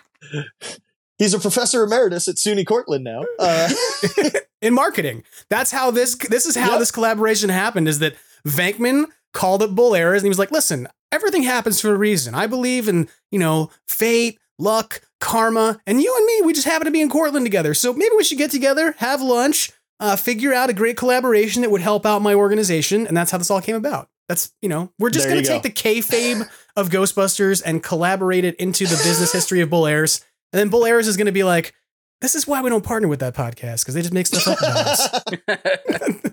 he's 1.18 1.34
a 1.34 1.38
professor 1.38 1.84
emeritus 1.84 2.28
at 2.28 2.36
SUNY 2.36 2.66
Cortland 2.66 3.04
now. 3.04 3.24
Uh, 3.38 3.70
in 4.62 4.74
marketing. 4.74 5.22
That's 5.48 5.70
how 5.70 5.90
this, 5.90 6.16
this 6.16 6.46
is 6.46 6.56
how 6.56 6.72
yep. 6.72 6.78
this 6.78 6.90
collaboration 6.90 7.50
happened 7.50 7.88
is 7.88 7.98
that 8.00 8.16
Venkman 8.46 9.06
called 9.32 9.62
up 9.62 9.74
Bull 9.74 9.94
Airs 9.94 10.22
and 10.22 10.26
he 10.26 10.30
was 10.30 10.38
like, 10.38 10.50
listen, 10.50 10.88
everything 11.12 11.42
happens 11.42 11.80
for 11.80 11.92
a 11.92 11.96
reason. 11.96 12.34
I 12.34 12.46
believe 12.46 12.88
in, 12.88 13.08
you 13.30 13.38
know, 13.38 13.70
fate, 13.86 14.38
luck, 14.58 15.02
karma, 15.20 15.80
and 15.86 16.00
you 16.00 16.14
and 16.16 16.26
me, 16.26 16.42
we 16.46 16.52
just 16.52 16.66
happen 16.66 16.86
to 16.86 16.90
be 16.90 17.00
in 17.00 17.10
Cortland 17.10 17.44
together. 17.44 17.74
So 17.74 17.92
maybe 17.92 18.14
we 18.16 18.24
should 18.24 18.38
get 18.38 18.50
together, 18.50 18.94
have 18.98 19.20
lunch, 19.20 19.72
uh, 20.00 20.16
figure 20.16 20.52
out 20.52 20.70
a 20.70 20.74
great 20.74 20.96
collaboration 20.96 21.62
that 21.62 21.70
would 21.70 21.80
help 21.80 22.04
out 22.04 22.22
my 22.22 22.34
organization. 22.34 23.06
And 23.06 23.16
that's 23.16 23.30
how 23.30 23.38
this 23.38 23.50
all 23.50 23.60
came 23.60 23.76
about. 23.76 24.08
That's, 24.28 24.52
you 24.60 24.68
know, 24.68 24.92
we're 24.98 25.10
just 25.10 25.28
going 25.28 25.40
to 25.42 25.48
take 25.48 25.62
go. 25.62 25.68
the 25.68 25.74
kayfabe 25.74 26.48
of 26.74 26.88
Ghostbusters 26.88 27.62
and 27.64 27.82
collaborate 27.82 28.44
it 28.44 28.56
into 28.56 28.84
the 28.84 28.96
business 28.96 29.32
history 29.32 29.60
of 29.60 29.70
Bull 29.70 29.86
Airs. 29.86 30.24
And 30.52 30.60
then 30.60 30.68
Bull 30.68 30.84
Airs 30.84 31.08
is 31.08 31.16
going 31.16 31.26
to 31.26 31.32
be 31.32 31.44
like, 31.44 31.74
this 32.20 32.34
is 32.34 32.46
why 32.46 32.62
we 32.62 32.70
don't 32.70 32.84
partner 32.84 33.08
with 33.08 33.20
that 33.20 33.34
podcast 33.34 33.82
because 33.82 33.94
they 33.94 34.02
just 34.02 34.14
make 34.14 34.26
stuff 34.26 34.48
up 34.48 34.58
about 34.58 34.86
us. 34.86 36.32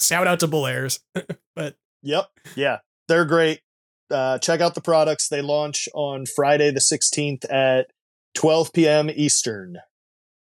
Shout 0.00 0.26
out 0.26 0.40
to 0.40 0.46
Bull 0.46 0.66
Airs. 0.66 1.00
but 1.56 1.76
yep. 2.02 2.26
Yeah. 2.56 2.78
They're 3.08 3.24
great. 3.24 3.60
Uh, 4.10 4.38
check 4.38 4.60
out 4.60 4.74
the 4.74 4.80
products. 4.80 5.28
They 5.28 5.42
launch 5.42 5.88
on 5.94 6.24
Friday 6.36 6.70
the 6.70 6.80
16th 6.80 7.50
at 7.50 7.86
12 8.34 8.72
p.m. 8.72 9.10
Eastern. 9.10 9.76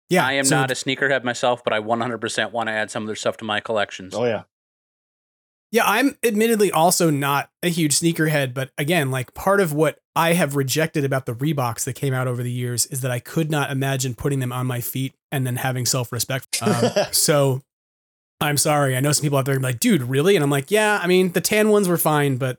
Yeah, 0.08 0.26
I 0.26 0.32
am 0.32 0.44
so 0.44 0.56
not 0.56 0.70
a 0.70 0.74
sneakerhead 0.74 1.24
myself, 1.24 1.62
but 1.64 1.72
I 1.72 1.80
100% 1.80 2.52
want 2.52 2.68
to 2.68 2.72
add 2.72 2.90
some 2.90 3.02
of 3.02 3.06
their 3.06 3.16
stuff 3.16 3.36
to 3.38 3.44
my 3.44 3.60
collections. 3.60 4.14
Oh 4.14 4.24
yeah. 4.24 4.42
Yeah, 5.72 5.84
I'm 5.86 6.16
admittedly 6.22 6.70
also 6.70 7.08
not 7.08 7.48
a 7.62 7.68
huge 7.68 7.98
sneakerhead, 7.98 8.52
but 8.52 8.70
again, 8.76 9.10
like 9.10 9.32
part 9.32 9.58
of 9.58 9.72
what 9.72 9.98
I 10.14 10.34
have 10.34 10.54
rejected 10.54 11.02
about 11.02 11.24
the 11.24 11.32
Reeboks 11.32 11.84
that 11.84 11.94
came 11.94 12.12
out 12.12 12.28
over 12.28 12.42
the 12.42 12.52
years 12.52 12.84
is 12.86 13.00
that 13.00 13.10
I 13.10 13.18
could 13.18 13.50
not 13.50 13.70
imagine 13.70 14.14
putting 14.14 14.40
them 14.40 14.52
on 14.52 14.66
my 14.66 14.82
feet 14.82 15.14
and 15.32 15.46
then 15.46 15.56
having 15.56 15.86
self 15.86 16.12
respect. 16.12 16.62
Um, 16.62 16.90
so 17.12 17.62
I'm 18.38 18.58
sorry. 18.58 18.96
I 18.96 19.00
know 19.00 19.12
some 19.12 19.22
people 19.22 19.38
out 19.38 19.46
there 19.46 19.56
are 19.56 19.60
like, 19.60 19.80
dude, 19.80 20.02
really? 20.02 20.36
And 20.36 20.42
I'm 20.42 20.50
like, 20.50 20.70
yeah, 20.70 21.00
I 21.02 21.06
mean, 21.06 21.32
the 21.32 21.40
tan 21.40 21.70
ones 21.70 21.88
were 21.88 21.96
fine, 21.96 22.36
but 22.36 22.58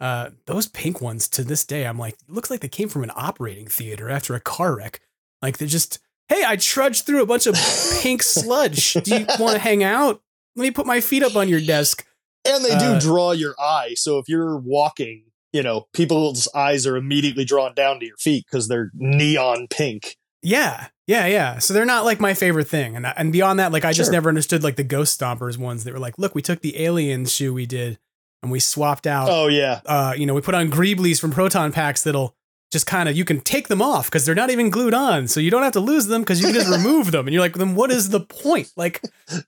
uh, 0.00 0.30
those 0.46 0.68
pink 0.68 1.00
ones 1.00 1.26
to 1.28 1.42
this 1.42 1.64
day, 1.64 1.84
I'm 1.84 1.98
like, 1.98 2.16
looks 2.28 2.48
like 2.48 2.60
they 2.60 2.68
came 2.68 2.88
from 2.88 3.02
an 3.02 3.10
operating 3.16 3.66
theater 3.66 4.08
after 4.08 4.36
a 4.36 4.40
car 4.40 4.76
wreck. 4.76 5.00
Like 5.40 5.58
they're 5.58 5.66
just, 5.66 5.98
hey, 6.28 6.44
I 6.46 6.54
trudged 6.56 7.06
through 7.06 7.22
a 7.22 7.26
bunch 7.26 7.48
of 7.48 7.54
pink 8.02 8.22
sludge. 8.22 8.92
Do 8.92 9.18
you 9.18 9.26
want 9.40 9.54
to 9.54 9.58
hang 9.58 9.82
out? 9.82 10.22
Let 10.54 10.62
me 10.62 10.70
put 10.70 10.86
my 10.86 11.00
feet 11.00 11.24
up 11.24 11.34
on 11.34 11.48
your 11.48 11.60
desk. 11.60 12.06
And 12.44 12.64
they 12.64 12.76
do 12.78 12.94
uh, 12.94 13.00
draw 13.00 13.32
your 13.32 13.54
eye. 13.58 13.94
So 13.94 14.18
if 14.18 14.28
you're 14.28 14.58
walking, 14.58 15.24
you 15.52 15.62
know, 15.62 15.86
people's 15.92 16.48
eyes 16.54 16.86
are 16.86 16.96
immediately 16.96 17.44
drawn 17.44 17.74
down 17.74 18.00
to 18.00 18.06
your 18.06 18.16
feet 18.16 18.46
because 18.50 18.68
they're 18.68 18.90
neon 18.94 19.68
pink. 19.68 20.16
Yeah, 20.42 20.88
yeah, 21.06 21.26
yeah. 21.26 21.58
So 21.58 21.72
they're 21.72 21.86
not 21.86 22.04
like 22.04 22.18
my 22.18 22.34
favorite 22.34 22.66
thing. 22.66 22.96
And 22.96 23.06
and 23.06 23.32
beyond 23.32 23.60
that, 23.60 23.70
like 23.70 23.84
I 23.84 23.92
just 23.92 24.10
never 24.10 24.28
understood 24.28 24.64
like 24.64 24.76
the 24.76 24.84
Ghost 24.84 25.20
Stompers 25.20 25.56
ones 25.56 25.84
that 25.84 25.92
were 25.92 26.00
like, 26.00 26.18
look, 26.18 26.34
we 26.34 26.42
took 26.42 26.60
the 26.62 26.82
Alien 26.82 27.26
shoe 27.26 27.54
we 27.54 27.66
did 27.66 27.98
and 28.42 28.50
we 28.50 28.58
swapped 28.58 29.06
out. 29.06 29.28
Oh 29.30 29.46
yeah. 29.46 29.80
Uh, 29.86 30.14
you 30.16 30.26
know, 30.26 30.34
we 30.34 30.40
put 30.40 30.54
on 30.54 30.70
Greeblies 30.70 31.20
from 31.20 31.30
Proton 31.30 31.70
Packs 31.70 32.02
that'll 32.02 32.34
just 32.72 32.86
kind 32.86 33.08
of 33.08 33.16
you 33.16 33.24
can 33.24 33.40
take 33.40 33.68
them 33.68 33.82
off 33.82 34.06
because 34.06 34.26
they're 34.26 34.34
not 34.34 34.50
even 34.50 34.70
glued 34.70 34.94
on, 34.94 35.28
so 35.28 35.38
you 35.38 35.50
don't 35.50 35.62
have 35.62 35.74
to 35.74 35.80
lose 35.80 36.06
them 36.06 36.22
because 36.22 36.40
you 36.40 36.46
can 36.46 36.54
just 36.54 36.70
remove 36.76 37.12
them. 37.12 37.26
And 37.26 37.34
you're 37.34 37.42
like, 37.42 37.54
then 37.54 37.74
what 37.74 37.90
is 37.90 38.08
the 38.08 38.20
point? 38.20 38.72
Like, 38.76 39.00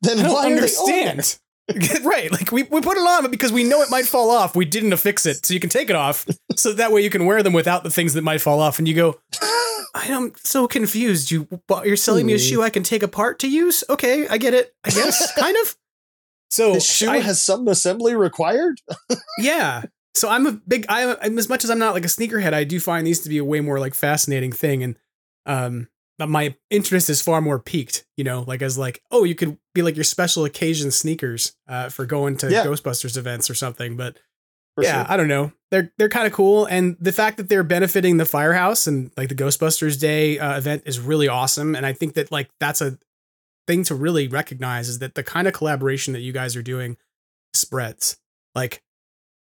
then 0.02 0.20
I 0.20 0.22
don't 0.22 0.46
understand. 0.46 1.38
right. 2.04 2.30
Like 2.30 2.52
we, 2.52 2.64
we 2.64 2.80
put 2.80 2.96
it 2.96 3.00
on 3.00 3.22
but 3.22 3.30
because 3.30 3.52
we 3.52 3.64
know 3.64 3.80
it 3.82 3.90
might 3.90 4.06
fall 4.06 4.30
off. 4.30 4.54
We 4.54 4.64
didn't 4.64 4.92
affix 4.92 5.24
it. 5.26 5.46
So 5.46 5.54
you 5.54 5.60
can 5.60 5.70
take 5.70 5.88
it 5.90 5.96
off. 5.96 6.26
So 6.56 6.72
that 6.74 6.92
way 6.92 7.02
you 7.02 7.10
can 7.10 7.24
wear 7.26 7.42
them 7.42 7.52
without 7.52 7.84
the 7.84 7.90
things 7.90 8.14
that 8.14 8.22
might 8.22 8.40
fall 8.40 8.60
off. 8.60 8.78
And 8.78 8.86
you 8.86 8.94
go, 8.94 9.20
I 9.94 10.06
am 10.08 10.32
so 10.36 10.66
confused. 10.66 11.30
You 11.30 11.48
you're 11.84 11.96
selling 11.96 12.26
me 12.26 12.34
a 12.34 12.38
shoe 12.38 12.62
I 12.62 12.70
can 12.70 12.82
take 12.82 13.02
apart 13.02 13.38
to 13.40 13.48
use? 13.48 13.84
Okay, 13.88 14.26
I 14.28 14.38
get 14.38 14.52
it. 14.52 14.74
I 14.84 14.90
guess. 14.90 15.32
kind 15.38 15.56
of. 15.62 15.76
So 16.50 16.74
the 16.74 16.80
shoe 16.80 17.10
I, 17.10 17.18
has 17.20 17.42
some 17.42 17.66
assembly 17.68 18.14
required. 18.14 18.80
yeah. 19.38 19.84
So 20.14 20.28
I'm 20.28 20.46
a 20.46 20.52
big. 20.52 20.86
I 20.88 21.16
am 21.24 21.38
as 21.38 21.48
much 21.48 21.64
as 21.64 21.70
I'm 21.70 21.78
not 21.78 21.94
like 21.94 22.04
a 22.04 22.08
sneakerhead. 22.08 22.52
I 22.52 22.64
do 22.64 22.78
find 22.80 23.06
these 23.06 23.20
to 23.20 23.28
be 23.28 23.38
a 23.38 23.44
way 23.44 23.60
more 23.60 23.80
like 23.80 23.94
fascinating 23.94 24.52
thing, 24.52 24.82
and 24.82 24.98
um, 25.46 25.88
my 26.18 26.54
interest 26.70 27.10
is 27.10 27.20
far 27.20 27.40
more 27.40 27.58
piqued. 27.58 28.04
You 28.16 28.24
know, 28.24 28.44
like 28.46 28.62
as 28.62 28.78
like 28.78 29.02
oh, 29.10 29.24
you 29.24 29.34
could 29.34 29.58
be 29.74 29.82
like 29.82 29.96
your 29.96 30.04
special 30.04 30.44
occasion 30.44 30.90
sneakers 30.90 31.56
uh, 31.68 31.88
for 31.88 32.06
going 32.06 32.36
to 32.38 32.50
yeah. 32.50 32.64
Ghostbusters 32.64 33.16
events 33.16 33.50
or 33.50 33.54
something. 33.54 33.96
But 33.96 34.18
for 34.74 34.84
yeah, 34.84 35.04
sure. 35.04 35.12
I 35.12 35.16
don't 35.16 35.28
know. 35.28 35.52
They're 35.70 35.92
they're 35.98 36.08
kind 36.08 36.26
of 36.26 36.32
cool, 36.32 36.66
and 36.66 36.96
the 37.00 37.12
fact 37.12 37.36
that 37.36 37.48
they're 37.48 37.62
benefiting 37.62 38.16
the 38.16 38.24
firehouse 38.24 38.86
and 38.86 39.12
like 39.16 39.28
the 39.28 39.34
Ghostbusters 39.34 39.98
Day 39.98 40.38
uh, 40.38 40.56
event 40.58 40.82
is 40.86 41.00
really 41.00 41.28
awesome. 41.28 41.74
And 41.74 41.84
I 41.86 41.92
think 41.92 42.14
that 42.14 42.30
like 42.32 42.50
that's 42.60 42.80
a 42.80 42.98
thing 43.66 43.84
to 43.84 43.94
really 43.94 44.28
recognize 44.28 44.88
is 44.88 44.98
that 44.98 45.14
the 45.14 45.22
kind 45.22 45.48
of 45.48 45.54
collaboration 45.54 46.12
that 46.12 46.20
you 46.20 46.32
guys 46.32 46.56
are 46.56 46.62
doing 46.62 46.96
spreads. 47.54 48.18
Like, 48.54 48.82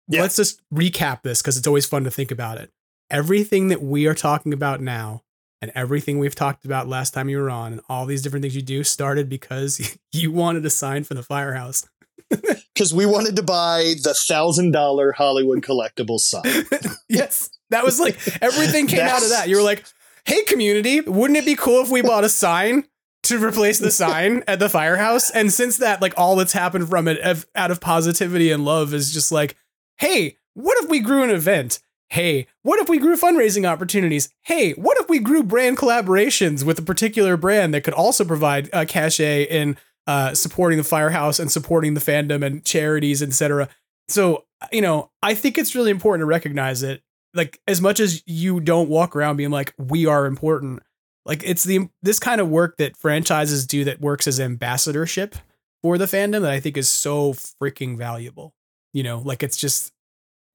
yeah. 0.09 0.23
let's 0.23 0.37
just 0.37 0.61
recap 0.73 1.23
this 1.23 1.41
because 1.41 1.57
it's 1.57 1.67
always 1.67 1.87
fun 1.87 2.05
to 2.05 2.11
think 2.11 2.31
about 2.31 2.59
it. 2.59 2.71
Everything 3.11 3.69
that 3.69 3.83
we 3.83 4.07
are 4.07 4.15
talking 4.15 4.53
about 4.53 4.81
now 4.81 5.23
and 5.61 5.71
everything 5.75 6.19
we've 6.19 6.35
talked 6.35 6.65
about 6.65 6.89
last 6.89 7.13
time 7.13 7.29
you 7.29 7.39
were 7.39 7.51
on 7.51 7.73
and 7.73 7.81
all 7.89 8.07
these 8.07 8.23
different 8.23 8.43
things 8.43 8.57
you 8.57 8.63
do 8.63 8.83
started 8.83 9.29
because 9.29 9.99
you 10.13 10.33
wanted 10.33 10.65
a 10.65 10.71
sign 10.71 11.05
for 11.05 11.15
the 11.15 11.23
firehouse. 11.23 11.87
Because 12.73 12.95
we 12.95 13.05
wanted 13.05 13.37
to 13.37 13.43
buy 13.43 13.93
the 14.03 14.15
thousand 14.15 14.71
dollar 14.71 15.13
Hollywood 15.13 15.63
collectible 15.63 16.19
sign. 16.19 16.65
yes. 17.11 17.51
That 17.69 17.85
was 17.85 18.01
like 18.01 18.17
everything 18.41 18.87
came 18.87 19.01
out 19.01 19.23
of 19.23 19.29
that. 19.31 19.51
You 19.51 19.57
were 19.57 19.63
like, 19.63 19.85
hey, 20.25 20.45
community, 20.45 21.03
wouldn't 21.03 21.37
it 21.37 21.45
be 21.45 21.57
cool 21.57 21.83
if 21.83 21.91
we 21.91 22.01
bought 22.01 22.25
a 22.25 22.31
sign 22.31 22.85
to 23.25 23.45
replace 23.45 23.79
the 23.79 23.91
sign 23.91 24.43
at 24.47 24.59
the 24.59 24.69
firehouse. 24.69 25.31
And 25.31 25.53
since 25.53 25.77
that, 25.79 26.01
like 26.01 26.15
all 26.17 26.37
that's 26.37 26.53
happened 26.53 26.89
from 26.89 27.09
it 27.09 27.19
out 27.55 27.71
of 27.71 27.81
positivity 27.81 28.51
and 28.51 28.65
love 28.65 28.95
is 28.95 29.13
just 29.13 29.31
like, 29.31 29.57
hey, 29.99 30.37
what 30.55 30.83
if 30.83 30.91
we 30.91 31.01
grew 31.01 31.23
an 31.23 31.31
event? 31.31 31.81
Hey, 32.11 32.49
what 32.63 32.81
if 32.81 32.89
we 32.89 32.99
grew 32.99 33.17
fundraising 33.17 33.69
opportunities? 33.69 34.31
Hey, 34.43 34.73
what 34.73 35.01
if 35.01 35.09
we 35.09 35.21
grew 35.21 35.45
brand 35.45 35.79
collaborations 35.79 36.65
with 36.65 36.77
a 36.81 36.83
particular 36.83 37.37
brand 37.37 37.73
that 37.73 37.85
could 37.85 37.95
also 37.95 38.25
provide 38.25 38.69
a 38.73 38.85
cachet 38.85 39.45
in 39.45 39.77
uh, 40.09 40.35
supporting 40.35 40.77
the 40.77 40.85
firehouse 40.85 41.39
and 41.39 41.53
supporting 41.53 41.95
the 41.95 42.01
fandom 42.01 42.45
and 42.45 42.65
charities, 42.65 43.23
etc. 43.23 43.69
So, 44.09 44.45
you 44.73 44.83
know, 44.83 45.13
I 45.23 45.35
think 45.35 45.57
it's 45.57 45.77
really 45.77 45.93
important 45.93 46.23
to 46.23 46.27
recognize 46.27 46.83
it. 46.83 47.01
Like, 47.33 47.61
as 47.69 47.81
much 47.81 48.01
as 48.01 48.25
you 48.27 48.59
don't 48.59 48.89
walk 48.89 49.15
around 49.15 49.37
being 49.37 49.51
like, 49.51 49.73
we 49.79 50.07
are 50.07 50.27
important, 50.27 50.83
like 51.25 51.45
it's 51.45 51.63
the 51.63 51.89
this 52.03 52.19
kind 52.19 52.41
of 52.41 52.49
work 52.49 52.77
that 52.79 52.97
franchises 52.97 53.69
do 53.69 53.85
that 53.85 54.01
works 54.01 54.27
as 54.27 54.41
ambassadorship 54.41 55.37
for 55.81 55.97
the 55.97 56.07
fandom 56.07 56.41
that 56.41 56.51
I 56.51 56.59
think 56.59 56.77
is 56.77 56.89
so 56.89 57.35
freaking 57.35 57.97
valuable. 57.97 58.53
You 58.93 59.05
know, 59.05 59.21
like 59.21 59.45
it's 59.45 59.57
just 59.57 59.93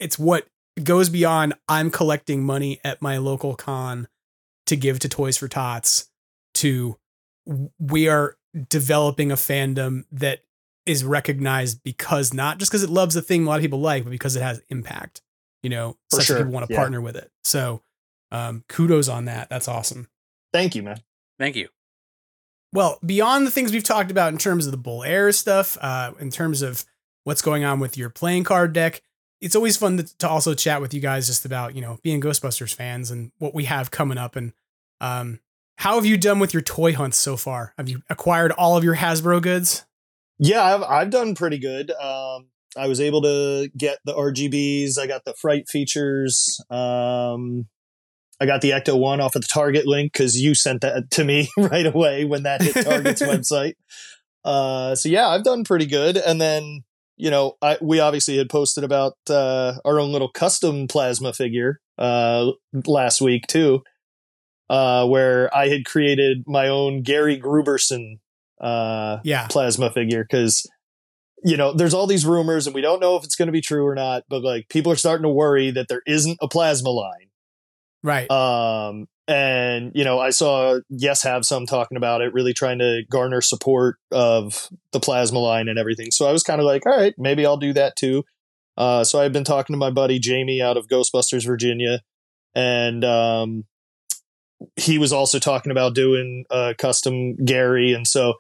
it's 0.02 0.20
what 0.20 0.48
goes 0.84 1.10
beyond 1.10 1.54
I'm 1.68 1.90
collecting 1.90 2.44
money 2.44 2.80
at 2.84 3.02
my 3.02 3.18
local 3.18 3.56
con 3.56 4.08
to 4.66 4.76
give 4.76 5.00
to 5.00 5.10
Toys 5.10 5.38
for 5.38 5.48
Tots 5.48 6.10
to 6.56 6.98
we 7.80 8.08
are 8.08 8.38
developing 8.70 9.32
a 9.32 9.36
fandom 9.36 10.06
that 10.12 10.40
is 10.86 11.04
recognized 11.04 11.84
because 11.84 12.34
not 12.34 12.58
just 12.58 12.72
because 12.72 12.84
it 12.84 12.90
loves 12.90 13.16
the 13.16 13.22
thing 13.22 13.46
a 13.46 13.50
lot 13.50 13.56
of 13.56 13.62
people 13.62 13.80
like, 13.80 14.04
but 14.04 14.12
because 14.12 14.36
it 14.36 14.42
has 14.42 14.62
impact. 14.70 15.22
You 15.64 15.70
know, 15.70 15.98
For 16.12 16.18
such 16.18 16.26
sure. 16.26 16.38
people 16.38 16.52
want 16.52 16.68
to 16.68 16.74
yeah. 16.74 16.80
partner 16.80 17.02
with 17.02 17.16
it. 17.16 17.32
So 17.44 17.82
um, 18.32 18.64
kudos 18.70 19.10
on 19.10 19.26
that. 19.26 19.50
That's 19.50 19.68
awesome. 19.68 20.08
Thank 20.54 20.76
you, 20.76 20.84
man. 20.84 21.02
Thank 21.40 21.56
you. 21.56 21.70
Well, 22.72 23.00
beyond 23.06 23.48
the 23.48 23.52
things 23.52 23.72
we've 23.72 23.84
talked 23.84 24.12
about 24.12 24.32
in 24.32 24.38
terms 24.38 24.66
of 24.66 24.72
the 24.72 24.78
Bull 24.78 25.04
Air 25.04 25.32
stuff, 25.32 25.78
uh, 25.82 26.12
in 26.20 26.30
terms 26.30 26.62
of 26.62 26.86
what's 27.24 27.42
going 27.42 27.64
on 27.64 27.80
with 27.80 27.98
your 27.98 28.10
playing 28.10 28.44
card 28.44 28.74
deck, 28.74 29.02
it's 29.42 29.56
always 29.56 29.78
fun 29.78 29.98
to, 29.98 30.18
to, 30.18 30.30
also 30.30 30.54
chat 30.54 30.82
with 30.82 30.94
you 30.94 31.02
guys 31.02 31.28
just 31.28 31.46
about 31.46 31.76
you 31.76 31.82
know 31.82 32.00
being 32.04 32.22
Ghostbusters 32.22 32.74
fans 32.74 33.12
and 33.12 33.32
what 33.38 33.54
we 33.54 33.66
have 33.66 33.92
coming 33.92 34.18
up. 34.18 34.36
And 34.36 34.54
um, 35.02 35.40
how 35.78 35.96
have 35.96 36.06
you 36.06 36.18
done 36.18 36.40
with 36.40 36.54
your 36.54 36.62
toy 36.62 36.94
hunts 36.94 37.18
so 37.18 37.38
far? 37.38 37.74
Have 37.78 37.90
you 37.90 38.02
acquired 38.10 38.52
all 38.52 38.78
of 38.78 38.84
your 38.84 38.96
Hasbro 38.96 39.42
goods? 39.42 39.86
Yeah, 40.40 40.64
I've 40.64 40.84
I've 40.84 41.10
done 41.10 41.36
pretty 41.36 41.60
good. 41.60 41.92
Um, 41.92 42.48
I 42.78 42.88
was 42.88 43.00
able 43.00 43.22
to 43.22 43.70
get 43.78 44.00
the 44.06 44.14
RGBs. 44.14 44.98
I 45.00 45.08
got 45.08 45.24
the 45.26 45.34
Fright 45.34 45.70
features. 45.70 46.60
Um, 46.70 47.68
I 48.40 48.46
got 48.46 48.62
the 48.62 48.72
Ecto 48.72 49.00
One 49.00 49.22
off 49.22 49.36
of 49.36 49.44
the 49.44 49.48
Target 49.48 49.88
link 49.88 50.12
because 50.12 50.40
you 50.40 50.56
sent 50.56 50.82
that 50.82 51.10
to 51.12 51.24
me 51.24 51.50
right 51.58 51.86
away 51.86 52.26
when 52.26 52.44
that 52.44 52.62
hit 52.62 52.86
Target's 52.86 53.22
website. 53.22 53.76
Uh, 54.44 54.96
so 54.96 55.10
yeah, 55.10 55.28
I've 55.28 55.44
done 55.44 55.64
pretty 55.64 55.86
good. 55.86 56.18
And 56.18 56.40
then 56.40 56.84
you 57.18 57.30
know, 57.30 57.56
I 57.62 57.78
we 57.82 58.00
obviously 58.00 58.38
had 58.38 58.50
posted 58.50 58.84
about 58.84 59.14
uh, 59.30 59.76
our 59.86 60.00
own 60.00 60.12
little 60.12 60.30
custom 60.30 60.88
plasma 60.88 61.34
figure 61.34 61.80
uh, 61.98 62.52
last 62.86 63.22
week 63.22 63.48
too, 63.48 63.84
uh, 64.70 65.08
where 65.08 65.56
I 65.56 65.70
had 65.70 65.86
created 65.86 66.44
my 66.46 66.68
own 66.68 67.04
Gary 67.04 67.40
Grooberson 67.40 68.20
uh, 68.60 69.20
yeah. 69.24 69.48
plasma 69.48 69.92
figure 69.92 70.24
because 70.24 70.70
you 71.44 71.58
know 71.58 71.74
there's 71.74 71.94
all 71.94 72.08
these 72.08 72.26
rumors 72.26 72.68
and 72.68 72.74
we 72.74 72.82
don't 72.82 73.00
know 73.00 73.16
if 73.16 73.24
it's 73.24 73.36
going 73.36 73.48
to 73.48 73.54
be 73.54 73.62
true 73.62 73.86
or 73.86 73.96
not, 73.96 74.24
but 74.30 74.42
like 74.42 74.68
people 74.70 74.92
are 74.92 74.98
starting 74.98 75.24
to 75.24 75.30
worry 75.30 75.72
that 75.72 75.88
there 75.88 76.02
isn't 76.06 76.38
a 76.42 76.48
plasma 76.48 76.90
line, 76.90 77.25
right? 78.06 78.30
Um, 78.30 79.08
and 79.28 79.92
you 79.96 80.04
know 80.04 80.20
i 80.20 80.30
saw 80.30 80.80
yes 80.90 81.24
have 81.24 81.46
some 81.46 81.66
talking 81.66 81.98
about 81.98 82.22
it 82.22 82.34
really 82.34 82.54
trying 82.54 82.78
to 82.78 83.02
garner 83.10 83.42
support 83.42 83.98
of 84.12 84.70
the 84.92 85.00
plasma 85.00 85.40
line 85.40 85.68
and 85.68 85.80
everything. 85.80 86.12
So 86.12 86.28
i 86.28 86.32
was 86.32 86.44
kind 86.44 86.62
of 86.62 86.66
like 86.66 86.86
all 86.86 86.96
right 86.96 87.16
maybe 87.18 87.46
i'll 87.46 87.58
do 87.58 87.74
that 87.74 87.96
too. 87.96 88.24
Uh, 88.78 89.04
so 89.04 89.20
i've 89.20 89.34
been 89.34 89.44
talking 89.44 89.74
to 89.74 89.78
my 89.78 89.90
buddy 89.90 90.20
jamie 90.20 90.62
out 90.62 90.78
of 90.78 90.88
ghostbusters 90.88 91.46
virginia 91.46 92.02
and 92.54 93.04
um, 93.04 93.66
he 94.76 94.98
was 94.98 95.12
also 95.12 95.40
talking 95.40 95.72
about 95.72 95.96
doing 95.96 96.46
a 96.52 96.76
custom 96.78 97.36
gary 97.44 97.94
and 97.94 98.06
so 98.08 98.34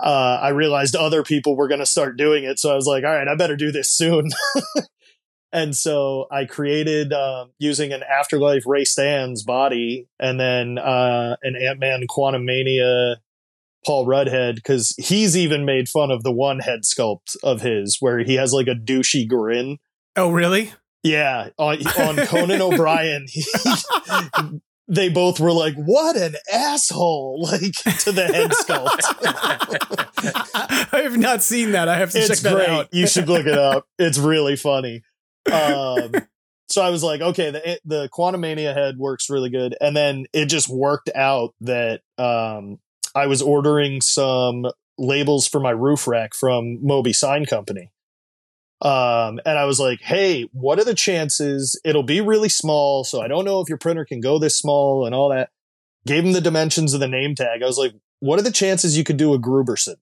uh, 0.00 0.38
i 0.40 0.50
realized 0.50 0.94
other 0.94 1.22
people 1.22 1.56
were 1.56 1.68
going 1.68 1.80
to 1.80 1.86
start 1.86 2.16
doing 2.16 2.44
it. 2.44 2.58
So 2.60 2.70
i 2.70 2.74
was 2.74 2.86
like 2.86 3.02
all 3.02 3.10
right 3.10 3.26
i 3.26 3.34
better 3.34 3.56
do 3.56 3.72
this 3.72 3.90
soon 3.90 4.28
And 5.52 5.76
so 5.76 6.26
I 6.30 6.46
created 6.46 7.12
uh, 7.12 7.46
using 7.58 7.92
an 7.92 8.02
Afterlife 8.02 8.62
Ray 8.66 8.84
Stantz 8.84 9.44
body 9.44 10.08
and 10.18 10.40
then 10.40 10.78
uh, 10.78 11.36
an 11.42 11.56
Ant 11.56 11.78
Man 11.78 12.06
Quantumania 12.08 13.16
Paul 13.84 14.06
Rudd 14.06 14.28
head 14.28 14.54
because 14.54 14.94
he's 14.96 15.36
even 15.36 15.66
made 15.66 15.88
fun 15.90 16.10
of 16.10 16.22
the 16.22 16.32
one 16.32 16.60
head 16.60 16.80
sculpt 16.84 17.36
of 17.42 17.60
his 17.60 17.98
where 18.00 18.20
he 18.20 18.36
has 18.36 18.54
like 18.54 18.68
a 18.68 18.74
douchey 18.74 19.28
grin. 19.28 19.78
Oh, 20.16 20.30
really? 20.30 20.72
Yeah. 21.02 21.50
On, 21.58 21.76
on 21.98 22.16
Conan 22.26 22.62
O'Brien, 22.62 23.26
he, 23.28 23.44
they 24.88 25.10
both 25.10 25.38
were 25.38 25.52
like, 25.52 25.74
what 25.74 26.16
an 26.16 26.36
asshole, 26.50 27.42
like 27.52 27.72
to 28.00 28.12
the 28.12 28.24
head 28.24 28.52
sculpt. 28.52 29.00
I 30.94 31.02
have 31.02 31.18
not 31.18 31.42
seen 31.42 31.72
that. 31.72 31.88
I 31.88 31.96
have 31.98 32.10
to 32.12 32.18
it's 32.18 32.28
check 32.28 32.38
that 32.38 32.54
great. 32.54 32.68
out. 32.68 32.88
you 32.92 33.06
should 33.06 33.28
look 33.28 33.46
it 33.46 33.58
up. 33.58 33.86
It's 33.98 34.16
really 34.16 34.56
funny 34.56 35.02
um, 35.50 36.12
so 36.68 36.82
I 36.82 36.90
was 36.90 37.02
like, 37.02 37.20
okay, 37.20 37.50
the 37.50 37.80
the 37.84 38.08
Quantumania 38.08 38.74
head 38.74 38.96
works 38.98 39.30
really 39.30 39.50
good, 39.50 39.76
and 39.80 39.96
then 39.96 40.26
it 40.32 40.46
just 40.46 40.68
worked 40.68 41.10
out 41.14 41.54
that 41.60 42.00
um, 42.18 42.78
I 43.14 43.26
was 43.26 43.42
ordering 43.42 44.00
some 44.00 44.66
labels 44.98 45.46
for 45.46 45.60
my 45.60 45.70
roof 45.70 46.06
rack 46.06 46.34
from 46.34 46.78
Moby 46.84 47.12
Sign 47.12 47.46
Company. 47.46 47.90
Um, 48.82 49.38
and 49.46 49.58
I 49.58 49.64
was 49.64 49.78
like, 49.78 50.00
hey, 50.00 50.48
what 50.52 50.80
are 50.80 50.84
the 50.84 50.94
chances 50.94 51.80
it'll 51.84 52.02
be 52.02 52.20
really 52.20 52.48
small? 52.48 53.04
So 53.04 53.20
I 53.20 53.28
don't 53.28 53.44
know 53.44 53.60
if 53.60 53.68
your 53.68 53.78
printer 53.78 54.04
can 54.04 54.20
go 54.20 54.38
this 54.38 54.58
small 54.58 55.06
and 55.06 55.14
all 55.14 55.30
that. 55.30 55.50
Gave 56.04 56.24
him 56.24 56.32
the 56.32 56.40
dimensions 56.40 56.92
of 56.92 56.98
the 56.98 57.06
name 57.06 57.36
tag. 57.36 57.62
I 57.62 57.66
was 57.66 57.78
like, 57.78 57.92
what 58.18 58.40
are 58.40 58.42
the 58.42 58.50
chances 58.50 58.98
you 58.98 59.04
could 59.04 59.18
do 59.18 59.34
a 59.34 59.38
Grooberson? 59.38 59.96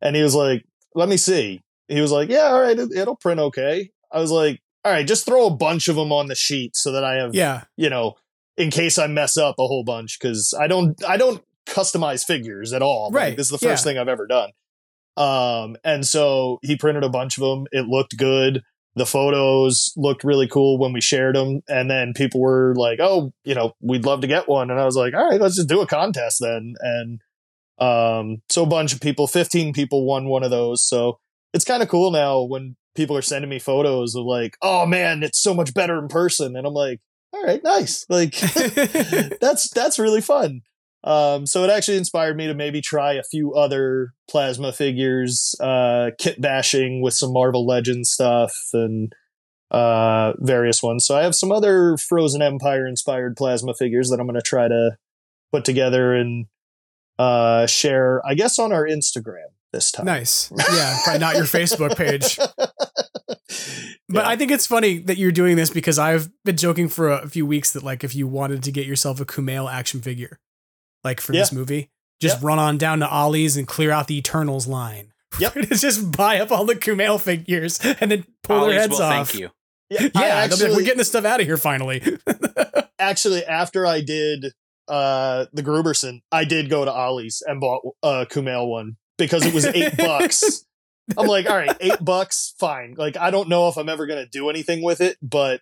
And 0.00 0.14
he 0.14 0.22
was 0.22 0.36
like, 0.36 0.64
let 0.94 1.08
me 1.08 1.16
see. 1.16 1.60
He 1.88 2.00
was 2.00 2.12
like, 2.12 2.28
yeah, 2.28 2.48
all 2.50 2.60
right, 2.60 2.78
it, 2.78 2.92
it'll 2.94 3.16
print 3.16 3.40
okay. 3.40 3.90
I 4.12 4.20
was 4.20 4.30
like, 4.30 4.62
all 4.84 4.92
right, 4.92 5.06
just 5.06 5.26
throw 5.26 5.46
a 5.46 5.54
bunch 5.54 5.88
of 5.88 5.96
them 5.96 6.12
on 6.12 6.26
the 6.26 6.34
sheet 6.34 6.76
so 6.76 6.92
that 6.92 7.04
I 7.04 7.16
have, 7.16 7.34
yeah, 7.34 7.64
you 7.76 7.90
know, 7.90 8.14
in 8.56 8.70
case 8.70 8.98
I 8.98 9.06
mess 9.06 9.36
up 9.36 9.56
a 9.58 9.66
whole 9.66 9.84
bunch 9.84 10.18
because 10.18 10.54
I 10.58 10.66
don't, 10.66 11.02
I 11.04 11.16
don't 11.16 11.42
customize 11.66 12.24
figures 12.24 12.72
at 12.72 12.82
all. 12.82 13.10
Right. 13.10 13.28
Like, 13.28 13.36
this 13.36 13.46
is 13.46 13.52
the 13.52 13.66
first 13.66 13.84
yeah. 13.84 13.92
thing 13.92 13.98
I've 13.98 14.08
ever 14.08 14.26
done. 14.26 14.50
Um, 15.16 15.76
and 15.84 16.06
so 16.06 16.58
he 16.62 16.76
printed 16.76 17.04
a 17.04 17.08
bunch 17.08 17.36
of 17.36 17.42
them. 17.42 17.66
It 17.72 17.86
looked 17.86 18.16
good. 18.16 18.62
The 18.96 19.06
photos 19.06 19.92
looked 19.96 20.24
really 20.24 20.48
cool 20.48 20.78
when 20.78 20.92
we 20.92 21.00
shared 21.00 21.36
them. 21.36 21.60
And 21.68 21.90
then 21.90 22.12
people 22.14 22.40
were 22.40 22.74
like, 22.76 22.98
oh, 23.00 23.32
you 23.44 23.54
know, 23.54 23.72
we'd 23.80 24.04
love 24.04 24.22
to 24.22 24.26
get 24.26 24.48
one. 24.48 24.70
And 24.70 24.80
I 24.80 24.84
was 24.84 24.96
like, 24.96 25.14
all 25.14 25.28
right, 25.28 25.40
let's 25.40 25.56
just 25.56 25.68
do 25.68 25.80
a 25.80 25.86
contest 25.86 26.38
then. 26.40 26.74
And, 26.80 27.20
um, 27.78 28.42
so 28.48 28.62
a 28.62 28.66
bunch 28.66 28.92
of 28.92 29.00
people, 29.00 29.26
15 29.26 29.72
people 29.72 30.06
won 30.06 30.26
one 30.26 30.42
of 30.42 30.50
those. 30.50 30.82
So 30.86 31.18
it's 31.52 31.64
kind 31.64 31.82
of 31.82 31.88
cool 31.88 32.10
now 32.10 32.42
when 32.42 32.76
people 32.94 33.16
are 33.16 33.22
sending 33.22 33.50
me 33.50 33.58
photos 33.58 34.14
of 34.14 34.24
like, 34.24 34.56
oh 34.62 34.86
man, 34.86 35.22
it's 35.22 35.40
so 35.40 35.54
much 35.54 35.74
better 35.74 35.98
in 35.98 36.08
person. 36.08 36.56
And 36.56 36.66
I'm 36.66 36.74
like, 36.74 37.00
all 37.32 37.42
right, 37.42 37.62
nice. 37.62 38.06
Like 38.10 38.34
that's 39.40 39.70
that's 39.70 39.98
really 39.98 40.20
fun. 40.20 40.62
Um, 41.02 41.46
so 41.46 41.64
it 41.64 41.70
actually 41.70 41.96
inspired 41.96 42.36
me 42.36 42.46
to 42.46 42.54
maybe 42.54 42.82
try 42.82 43.14
a 43.14 43.22
few 43.22 43.54
other 43.54 44.12
plasma 44.28 44.72
figures, 44.72 45.54
uh, 45.60 46.10
kit 46.18 46.40
bashing 46.40 47.00
with 47.00 47.14
some 47.14 47.32
Marvel 47.32 47.66
Legends 47.66 48.10
stuff 48.10 48.54
and 48.74 49.12
uh, 49.70 50.34
various 50.38 50.82
ones. 50.82 51.06
So 51.06 51.16
I 51.16 51.22
have 51.22 51.34
some 51.34 51.52
other 51.52 51.96
Frozen 51.96 52.42
Empire 52.42 52.86
inspired 52.86 53.36
plasma 53.36 53.72
figures 53.72 54.10
that 54.10 54.20
I'm 54.20 54.26
going 54.26 54.34
to 54.34 54.42
try 54.42 54.68
to 54.68 54.96
put 55.52 55.64
together 55.64 56.14
and 56.14 56.46
uh, 57.18 57.66
share, 57.66 58.20
I 58.26 58.34
guess, 58.34 58.58
on 58.58 58.72
our 58.72 58.86
Instagram 58.86 59.48
this 59.72 59.90
time. 59.92 60.06
Nice. 60.06 60.52
Yeah, 60.72 60.98
probably 61.04 61.20
not 61.20 61.36
your 61.36 61.44
Facebook 61.44 61.96
page. 61.96 62.38
But 64.10 64.24
yeah. 64.24 64.30
I 64.30 64.36
think 64.36 64.50
it's 64.50 64.66
funny 64.66 64.98
that 64.98 65.18
you're 65.18 65.30
doing 65.30 65.56
this 65.56 65.70
because 65.70 65.98
I've 65.98 66.28
been 66.44 66.56
joking 66.56 66.88
for 66.88 67.10
a 67.10 67.28
few 67.28 67.46
weeks 67.46 67.72
that 67.72 67.84
like 67.84 68.02
if 68.02 68.14
you 68.14 68.26
wanted 68.26 68.64
to 68.64 68.72
get 68.72 68.86
yourself 68.86 69.20
a 69.20 69.24
Kumail 69.24 69.72
action 69.72 70.00
figure, 70.00 70.40
like 71.04 71.20
for 71.20 71.32
yeah. 71.32 71.42
this 71.42 71.52
movie, 71.52 71.90
just 72.20 72.36
yep. 72.36 72.44
run 72.44 72.58
on 72.58 72.76
down 72.76 72.98
to 73.00 73.08
Ollie's 73.08 73.56
and 73.56 73.68
clear 73.68 73.92
out 73.92 74.08
the 74.08 74.18
Eternals 74.18 74.66
line. 74.66 75.08
Yep. 75.38 75.54
just 75.70 76.10
buy 76.10 76.40
up 76.40 76.50
all 76.50 76.64
the 76.64 76.74
Kumail 76.74 77.20
figures 77.20 77.78
and 78.00 78.10
then 78.10 78.24
pull 78.42 78.56
Ollie's 78.56 78.72
their 78.72 78.80
heads 78.80 78.98
will 78.98 79.02
off. 79.02 79.30
Thank 79.30 79.40
you. 79.40 79.50
Yeah, 79.88 80.08
yeah 80.16 80.20
actually, 80.22 80.70
like, 80.70 80.76
we're 80.76 80.82
getting 80.82 80.98
this 80.98 81.06
stuff 81.06 81.24
out 81.24 81.38
of 81.38 81.46
here 81.46 81.56
finally. 81.56 82.02
actually, 82.98 83.44
after 83.44 83.86
I 83.86 84.00
did 84.00 84.46
uh 84.88 85.46
the 85.52 85.62
Grooberson, 85.62 86.22
I 86.32 86.44
did 86.44 86.68
go 86.68 86.84
to 86.84 86.90
Ollie's 86.90 87.44
and 87.46 87.60
bought 87.60 87.80
a 88.02 88.26
Kumail 88.26 88.68
one 88.68 88.96
because 89.18 89.46
it 89.46 89.54
was 89.54 89.66
eight 89.66 89.96
bucks. 89.96 90.66
I'm 91.16 91.26
like, 91.26 91.48
all 91.48 91.56
right, 91.56 91.76
eight 91.80 92.02
bucks, 92.04 92.54
fine. 92.58 92.94
Like, 92.96 93.16
I 93.16 93.30
don't 93.30 93.48
know 93.48 93.68
if 93.68 93.76
I'm 93.76 93.88
ever 93.88 94.06
going 94.06 94.22
to 94.22 94.30
do 94.30 94.50
anything 94.50 94.82
with 94.82 95.00
it, 95.00 95.16
but 95.22 95.60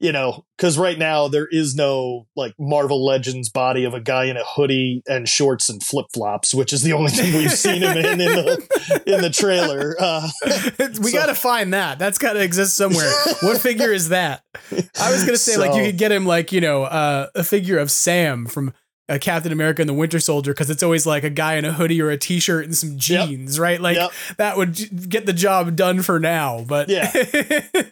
you 0.00 0.12
know, 0.12 0.44
because 0.56 0.76
right 0.76 0.98
now 0.98 1.28
there 1.28 1.46
is 1.46 1.74
no 1.74 2.26
like 2.34 2.54
Marvel 2.58 3.04
Legends 3.06 3.48
body 3.48 3.84
of 3.84 3.94
a 3.94 4.00
guy 4.00 4.24
in 4.24 4.36
a 4.36 4.44
hoodie 4.44 5.02
and 5.08 5.28
shorts 5.28 5.70
and 5.70 5.82
flip 5.82 6.06
flops, 6.12 6.52
which 6.52 6.72
is 6.72 6.82
the 6.82 6.92
only 6.92 7.10
thing 7.10 7.32
we've 7.32 7.52
seen 7.52 7.80
him 7.80 7.96
in 7.96 8.04
in 8.04 8.18
the 8.18 9.02
in 9.06 9.22
the 9.22 9.30
trailer. 9.30 9.96
Uh, 9.98 10.28
we 11.00 11.10
so. 11.10 11.12
got 11.12 11.26
to 11.26 11.34
find 11.34 11.72
that. 11.72 11.98
That's 11.98 12.18
got 12.18 12.34
to 12.34 12.42
exist 12.42 12.76
somewhere. 12.76 13.10
what 13.40 13.60
figure 13.60 13.92
is 13.92 14.08
that? 14.08 14.42
I 15.00 15.12
was 15.12 15.24
gonna 15.24 15.36
say 15.36 15.52
so, 15.52 15.60
like 15.60 15.74
you 15.74 15.84
could 15.84 15.98
get 15.98 16.10
him 16.10 16.26
like 16.26 16.52
you 16.52 16.60
know 16.60 16.82
uh, 16.82 17.28
a 17.34 17.44
figure 17.44 17.78
of 17.78 17.90
Sam 17.90 18.46
from 18.46 18.74
a 19.08 19.18
Captain 19.18 19.52
America 19.52 19.82
and 19.82 19.88
the 19.88 19.94
Winter 19.94 20.18
Soldier 20.18 20.52
because 20.52 20.70
it's 20.70 20.82
always 20.82 21.06
like 21.06 21.24
a 21.24 21.30
guy 21.30 21.54
in 21.54 21.64
a 21.64 21.72
hoodie 21.72 22.00
or 22.00 22.10
a 22.10 22.16
t-shirt 22.16 22.64
and 22.64 22.76
some 22.76 22.98
jeans, 22.98 23.56
yep. 23.56 23.62
right? 23.62 23.80
Like 23.80 23.96
yep. 23.96 24.12
that 24.38 24.56
would 24.56 25.08
get 25.08 25.26
the 25.26 25.32
job 25.32 25.76
done 25.76 26.02
for 26.02 26.18
now. 26.18 26.64
But 26.66 26.88
yeah. 26.88 27.12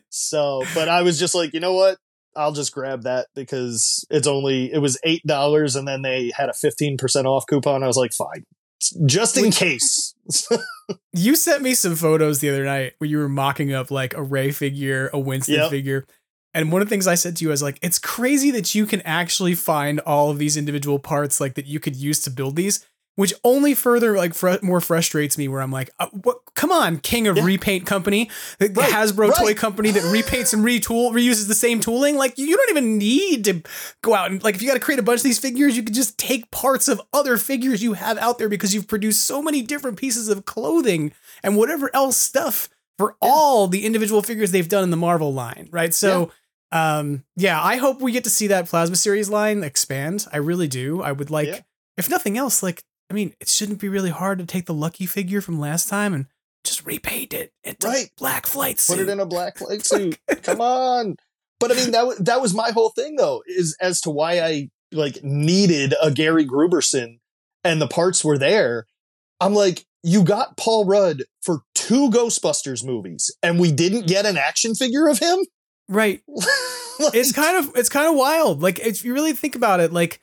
so, 0.08 0.62
but 0.74 0.88
I 0.88 1.02
was 1.02 1.18
just 1.18 1.34
like, 1.34 1.52
you 1.52 1.60
know 1.60 1.74
what? 1.74 1.98
I'll 2.34 2.52
just 2.52 2.72
grab 2.72 3.02
that 3.02 3.26
because 3.34 4.06
it's 4.08 4.26
only 4.26 4.72
it 4.72 4.78
was 4.78 4.98
eight 5.04 5.22
dollars 5.26 5.76
and 5.76 5.86
then 5.86 6.00
they 6.00 6.32
had 6.34 6.48
a 6.48 6.54
fifteen 6.54 6.96
percent 6.96 7.26
off 7.26 7.44
coupon. 7.46 7.82
I 7.82 7.86
was 7.86 7.98
like, 7.98 8.14
fine, 8.14 8.44
just 9.06 9.36
in 9.36 9.50
case. 9.50 10.14
you 11.12 11.36
sent 11.36 11.62
me 11.62 11.74
some 11.74 11.94
photos 11.94 12.40
the 12.40 12.48
other 12.48 12.64
night 12.64 12.94
where 12.98 13.08
you 13.08 13.18
were 13.18 13.28
mocking 13.28 13.72
up 13.72 13.90
like 13.90 14.14
a 14.14 14.22
Ray 14.22 14.50
figure, 14.50 15.10
a 15.12 15.18
Winston 15.18 15.56
yep. 15.56 15.70
figure. 15.70 16.06
And 16.54 16.70
one 16.70 16.82
of 16.82 16.88
the 16.88 16.90
things 16.90 17.06
I 17.06 17.14
said 17.14 17.36
to 17.36 17.44
you 17.44 17.52
is 17.52 17.62
like, 17.62 17.78
it's 17.82 17.98
crazy 17.98 18.50
that 18.50 18.74
you 18.74 18.84
can 18.86 19.00
actually 19.02 19.54
find 19.54 20.00
all 20.00 20.30
of 20.30 20.38
these 20.38 20.56
individual 20.56 20.98
parts 20.98 21.40
like 21.40 21.54
that 21.54 21.66
you 21.66 21.80
could 21.80 21.96
use 21.96 22.20
to 22.22 22.30
build 22.30 22.56
these, 22.56 22.86
which 23.16 23.32
only 23.42 23.74
further 23.74 24.16
like 24.16 24.34
fr- 24.34 24.56
more 24.62 24.80
frustrates 24.80 25.38
me. 25.38 25.48
Where 25.48 25.62
I'm 25.62 25.72
like, 25.72 25.90
uh, 25.98 26.08
what? 26.12 26.38
Come 26.54 26.70
on, 26.70 26.98
king 26.98 27.26
of 27.26 27.38
yeah. 27.38 27.44
repaint 27.44 27.86
company, 27.86 28.30
the 28.58 28.68
right, 28.68 28.90
Hasbro 28.90 29.28
right. 29.28 29.38
toy 29.38 29.54
company 29.54 29.90
that 29.92 30.02
repaints 30.02 30.52
and 30.52 30.62
retool 30.62 31.12
reuses 31.12 31.48
the 31.48 31.54
same 31.54 31.80
tooling. 31.80 32.16
Like 32.16 32.36
you 32.36 32.54
don't 32.54 32.70
even 32.70 32.98
need 32.98 33.44
to 33.46 33.62
go 34.02 34.14
out 34.14 34.30
and 34.30 34.42
like 34.42 34.54
if 34.54 34.62
you 34.62 34.68
got 34.68 34.74
to 34.74 34.80
create 34.80 34.98
a 34.98 35.02
bunch 35.02 35.20
of 35.20 35.24
these 35.24 35.38
figures, 35.38 35.76
you 35.76 35.82
could 35.82 35.94
just 35.94 36.18
take 36.18 36.50
parts 36.50 36.86
of 36.88 37.00
other 37.14 37.38
figures 37.38 37.82
you 37.82 37.94
have 37.94 38.18
out 38.18 38.38
there 38.38 38.50
because 38.50 38.74
you've 38.74 38.88
produced 38.88 39.24
so 39.24 39.42
many 39.42 39.62
different 39.62 39.98
pieces 39.98 40.28
of 40.28 40.44
clothing 40.44 41.12
and 41.42 41.56
whatever 41.56 41.90
else 41.94 42.18
stuff 42.18 42.68
for 42.98 43.16
all 43.20 43.66
the 43.66 43.84
individual 43.86 44.22
figures 44.22 44.52
they've 44.52 44.68
done 44.68 44.84
in 44.84 44.90
the 44.90 44.96
Marvel 44.96 45.32
line, 45.32 45.68
right? 45.70 45.94
So, 45.94 46.20
yeah. 46.20 46.26
Um, 46.72 47.24
yeah, 47.36 47.62
I 47.62 47.76
hope 47.76 48.00
we 48.00 48.12
get 48.12 48.24
to 48.24 48.30
see 48.30 48.46
that 48.48 48.66
Plasma 48.66 48.96
series 48.96 49.28
line 49.28 49.62
expand. 49.62 50.26
I 50.32 50.38
really 50.38 50.68
do. 50.68 51.02
I 51.02 51.12
would 51.12 51.30
like, 51.30 51.48
yeah. 51.48 51.60
if 51.98 52.08
nothing 52.08 52.38
else, 52.38 52.62
like, 52.62 52.82
I 53.10 53.14
mean, 53.14 53.34
it 53.40 53.48
shouldn't 53.48 53.78
be 53.78 53.90
really 53.90 54.10
hard 54.10 54.38
to 54.38 54.46
take 54.46 54.64
the 54.64 54.74
Lucky 54.74 55.04
figure 55.04 55.42
from 55.42 55.60
last 55.60 55.88
time 55.90 56.14
and 56.14 56.26
just 56.64 56.86
repaint 56.86 57.34
it 57.34 57.52
into 57.62 57.86
right. 57.86 58.10
black 58.16 58.46
flight 58.46 58.80
suit. 58.80 58.96
Put 58.96 59.02
it 59.02 59.08
in 59.10 59.20
a 59.20 59.26
black 59.26 59.58
flight 59.58 59.84
suit. 59.84 60.18
Come 60.42 60.62
on. 60.62 61.16
But 61.60 61.72
I 61.72 61.74
mean, 61.74 61.92
that 61.92 62.16
that 62.24 62.40
was 62.40 62.54
my 62.54 62.70
whole 62.70 62.88
thing 62.90 63.16
though, 63.16 63.42
is 63.46 63.76
as 63.80 64.00
to 64.00 64.10
why 64.10 64.40
I 64.40 64.70
like 64.90 65.22
needed 65.22 65.94
a 66.02 66.10
Gary 66.10 66.46
Grooberson 66.46 67.18
and 67.62 67.80
the 67.80 67.86
parts 67.86 68.24
were 68.24 68.38
there. 68.38 68.86
I'm 69.40 69.54
like, 69.54 69.84
you 70.02 70.24
got 70.24 70.56
Paul 70.56 70.86
Rudd 70.86 71.22
for 71.40 71.60
two 71.74 72.10
Ghostbusters 72.10 72.84
movies 72.84 73.34
and 73.42 73.60
we 73.60 73.70
didn't 73.70 74.06
get 74.06 74.26
an 74.26 74.36
action 74.36 74.74
figure 74.74 75.08
of 75.08 75.18
him? 75.18 75.38
Right. 75.92 76.22
like, 76.28 77.14
it's 77.14 77.32
kind 77.32 77.58
of 77.58 77.76
it's 77.76 77.88
kind 77.88 78.08
of 78.08 78.14
wild. 78.14 78.62
Like 78.62 78.78
if 78.80 79.04
you 79.04 79.14
really 79.14 79.32
think 79.32 79.54
about 79.54 79.80
it, 79.80 79.92
like 79.92 80.20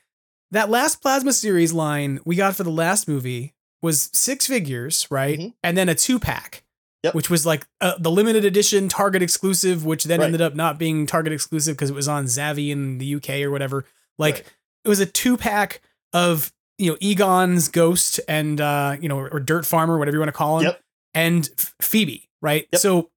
that 0.51 0.69
last 0.69 1.01
plasma 1.01 1.33
series 1.33 1.73
line 1.73 2.19
we 2.25 2.35
got 2.35 2.55
for 2.55 2.63
the 2.63 2.71
last 2.71 3.07
movie 3.07 3.53
was 3.81 4.09
six 4.13 4.47
figures, 4.47 5.07
right? 5.09 5.39
Mm-hmm. 5.39 5.49
And 5.63 5.77
then 5.77 5.89
a 5.89 5.95
two 5.95 6.19
pack. 6.19 6.63
Yep. 7.03 7.15
Which 7.15 7.29
was 7.29 7.45
like 7.45 7.65
uh, 7.79 7.93
the 7.97 8.11
limited 8.11 8.43
edition 8.43 8.89
Target 8.89 9.21
exclusive, 9.21 9.85
which 9.85 10.03
then 10.03 10.19
right. 10.19 10.25
ended 10.25 10.41
up 10.41 10.53
not 10.53 10.77
being 10.77 11.05
Target 11.05 11.31
exclusive 11.31 11.77
because 11.77 11.89
it 11.89 11.95
was 11.95 12.09
on 12.09 12.25
Zavvi 12.25 12.71
in 12.71 12.97
the 12.97 13.15
UK 13.15 13.41
or 13.41 13.51
whatever. 13.51 13.85
Like 14.17 14.33
right. 14.33 14.43
it 14.83 14.89
was 14.89 14.99
a 14.99 15.05
two 15.05 15.37
pack 15.37 15.81
of 16.11 16.51
you 16.77 16.91
know 16.91 16.97
Egon's 16.99 17.67
ghost 17.67 18.19
and 18.27 18.59
uh 18.59 18.97
you 18.99 19.07
know 19.07 19.19
or 19.19 19.39
Dirt 19.39 19.65
Farmer 19.65 19.97
whatever 19.97 20.15
you 20.15 20.19
want 20.19 20.29
to 20.29 20.33
call 20.33 20.59
him 20.59 20.65
yep. 20.65 20.81
and 21.13 21.47
Phoebe 21.81 22.29
right 22.41 22.67
yep. 22.71 22.81
so 22.81 23.11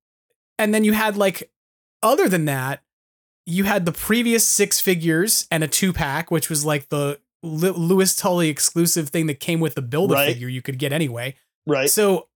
and 0.59 0.75
then 0.75 0.85
you 0.85 0.93
had 0.93 1.17
like 1.17 1.51
other 2.03 2.29
than 2.29 2.45
that 2.47 2.83
you 3.45 3.65
had 3.65 3.87
the 3.87 3.93
previous 3.93 4.47
six 4.47 4.81
figures 4.81 5.47
and 5.51 5.65
a 5.65 5.69
two 5.69 5.93
pack 5.93 6.31
which 6.31 6.49
was 6.49 6.65
like 6.65 6.89
the 6.89 7.19
Lewis 7.43 8.15
Tully 8.15 8.49
exclusive 8.49 9.09
thing 9.09 9.27
that 9.27 9.41
came 9.41 9.59
with 9.59 9.75
the 9.75 9.83
build 9.83 10.13
a 10.13 10.15
right. 10.15 10.33
figure 10.33 10.49
you 10.49 10.63
could 10.63 10.79
get 10.79 10.93
anyway 10.93 11.35
right 11.67 11.91
so 11.91 12.29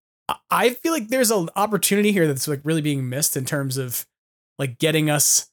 I 0.51 0.71
feel 0.71 0.93
like 0.93 1.09
there's 1.09 1.31
an 1.31 1.49
opportunity 1.55 2.11
here 2.11 2.27
that's 2.27 2.49
like 2.49 2.61
really 2.65 2.83
being 2.83 3.09
missed 3.09 3.37
in 3.37 3.45
terms 3.45 3.77
of 3.77 4.07
like 4.59 4.79
getting 4.79 5.09
us 5.09 5.51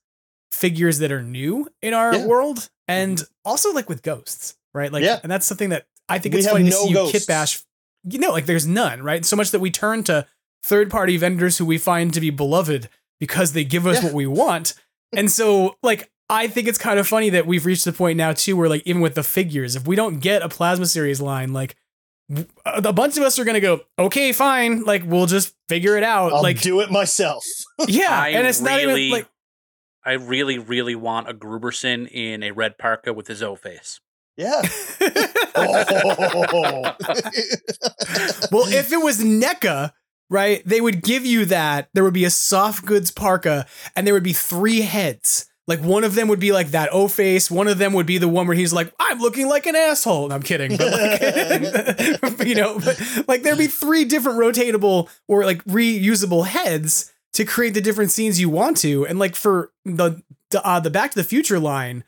figures 0.52 1.00
that 1.00 1.12
are 1.12 1.22
new 1.22 1.68
in 1.82 1.94
our 1.94 2.16
yeah. 2.16 2.26
world 2.26 2.70
and 2.88 3.18
mm-hmm. 3.18 3.50
also 3.50 3.72
like 3.72 3.90
with 3.90 4.02
ghosts 4.02 4.56
right? 4.74 4.92
Like, 4.92 5.04
yeah. 5.04 5.20
and 5.24 5.32
that's 5.32 5.46
something 5.46 5.70
that 5.70 5.86
I 6.10 6.20
think 6.20 6.34
we 6.34 6.40
it's 6.40 6.50
funny 6.50 6.66
to 6.66 6.70
no 6.70 6.84
see 6.84 6.90
you 6.90 7.10
kit 7.12 7.28
bash. 7.28 7.64
You 8.04 8.20
know, 8.20 8.32
like 8.32 8.46
there's 8.46 8.68
none, 8.68 9.02
right? 9.02 9.24
So 9.24 9.36
much 9.36 9.52
that 9.52 9.60
we 9.60 9.72
turn 9.72 10.04
to 10.06 10.28
third 10.64 10.92
party 10.92 11.18
vendors 11.18 11.58
who 11.58 11.66
we 11.66 11.78
find 11.78 12.14
to 12.14 12.22
be 12.22 12.30
beloved 12.30 12.90
because 13.20 13.54
they 13.54 13.64
give 13.64 13.88
us 13.88 13.98
yeah. 13.98 14.06
what 14.06 14.14
we 14.14 14.28
want. 14.28 14.74
And 15.16 15.32
so, 15.32 15.78
like, 15.84 16.12
I 16.30 16.48
think 16.48 16.68
it's 16.68 16.78
kind 16.78 17.00
of 17.00 17.08
funny 17.08 17.30
that 17.32 17.46
we've 17.46 17.66
reached 17.66 17.86
the 17.86 17.94
point 17.94 18.18
now 18.18 18.34
too, 18.34 18.58
where 18.58 18.70
like 18.70 18.84
even 18.86 19.02
with 19.02 19.16
the 19.16 19.24
figures, 19.24 19.76
if 19.76 19.88
we 19.88 19.96
don't 19.96 20.20
get 20.20 20.42
a 20.42 20.50
plasma 20.50 20.86
series 20.86 21.22
line, 21.22 21.54
like 21.54 21.76
a 22.66 22.94
bunch 22.94 23.18
of 23.18 23.24
us 23.24 23.38
are 23.38 23.44
gonna 23.44 23.60
go, 23.60 23.82
okay, 24.00 24.32
fine, 24.32 24.84
like 24.84 25.04
we'll 25.06 25.26
just 25.26 25.54
figure 25.70 25.98
it 25.98 26.04
out. 26.04 26.34
I'll 26.34 26.42
like 26.42 26.62
do 26.62 26.80
it 26.80 26.90
myself. 26.90 27.44
yeah, 27.88 28.10
I 28.10 28.30
and 28.30 28.48
it's 28.48 28.62
really, 28.62 28.86
not 28.86 28.98
even 28.98 29.12
like 29.12 29.28
I 30.06 30.14
really, 30.14 30.58
really 30.58 30.96
want 30.96 31.30
a 31.30 31.34
Grooberson 31.34 32.10
in 32.12 32.44
a 32.44 32.52
red 32.52 32.78
parka 32.78 33.14
with 33.14 33.28
his 33.28 33.44
O 33.44 33.56
face. 33.56 34.00
Yeah. 34.36 34.62
oh. 35.56 36.96
well, 38.52 38.68
if 38.68 38.92
it 38.92 39.02
was 39.02 39.20
NECA, 39.20 39.92
right, 40.30 40.62
they 40.66 40.82
would 40.82 41.02
give 41.04 41.26
you 41.26 41.46
that. 41.46 41.90
There 41.94 42.04
would 42.04 42.14
be 42.14 42.26
a 42.26 42.30
soft 42.30 42.86
goods 42.86 43.12
parka, 43.12 43.66
and 43.96 44.06
there 44.06 44.14
would 44.14 44.24
be 44.24 44.34
three 44.34 44.82
heads. 44.82 45.48
Like 45.66 45.80
one 45.80 46.04
of 46.04 46.16
them 46.16 46.28
would 46.28 46.42
be 46.42 46.52
like 46.52 46.72
that 46.72 46.90
O 46.92 47.08
face. 47.08 47.50
One 47.50 47.70
of 47.70 47.78
them 47.78 47.94
would 47.94 48.06
be 48.06 48.18
the 48.18 48.28
one 48.28 48.48
where 48.48 48.56
he's 48.56 48.74
like, 48.74 48.94
"I'm 49.00 49.20
looking 49.20 49.48
like 49.48 49.66
an 49.66 49.76
asshole." 49.76 50.34
I'm 50.34 50.44
kidding, 50.44 50.76
but 50.76 50.92
like, 50.92 52.48
you 52.48 52.56
know, 52.56 52.80
but 52.80 53.28
like 53.28 53.44
there'd 53.44 53.58
be 53.58 53.68
three 53.68 54.04
different 54.04 54.40
rotatable 54.40 55.10
or 55.28 55.46
like 55.46 55.64
reusable 55.64 56.46
heads 56.46 57.14
to 57.34 57.46
create 57.46 57.74
the 57.74 57.82
different 57.82 58.12
scenes 58.12 58.42
you 58.42 58.50
want 58.50 58.78
to. 58.78 59.06
And 59.06 59.20
like 59.20 59.36
for 59.36 59.72
the 59.86 60.22
uh, 60.54 60.82
the 60.82 60.90
Back 60.90 61.12
to 61.12 61.18
the 61.18 61.24
Future 61.24 61.60
line, 61.60 62.04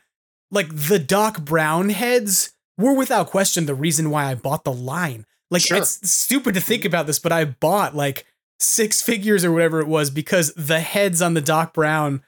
like 0.50 0.68
the 0.70 0.98
Doc 0.98 1.40
Brown 1.42 1.88
heads 1.88 2.52
were 2.76 2.92
without 2.92 3.28
question 3.28 3.64
the 3.64 3.74
reason 3.74 4.10
why 4.10 4.26
I 4.26 4.34
bought 4.34 4.64
the 4.64 4.72
line. 4.72 5.24
Like 5.50 5.62
sure. 5.62 5.78
it's 5.78 6.10
stupid 6.10 6.54
to 6.54 6.60
think 6.60 6.84
about 6.84 7.06
this, 7.06 7.18
but 7.18 7.32
I 7.32 7.44
bought 7.44 7.94
like 7.94 8.26
six 8.58 9.02
figures 9.10 9.44
or 9.44 9.52
whatever 9.52 9.80
it 9.80 9.88
was 9.88 10.10
because 10.10 10.52
the 10.54 10.80
heads 10.80 11.22
on 11.22 11.34
the 11.34 11.40
Doc 11.40 11.74
Brown 11.74 12.22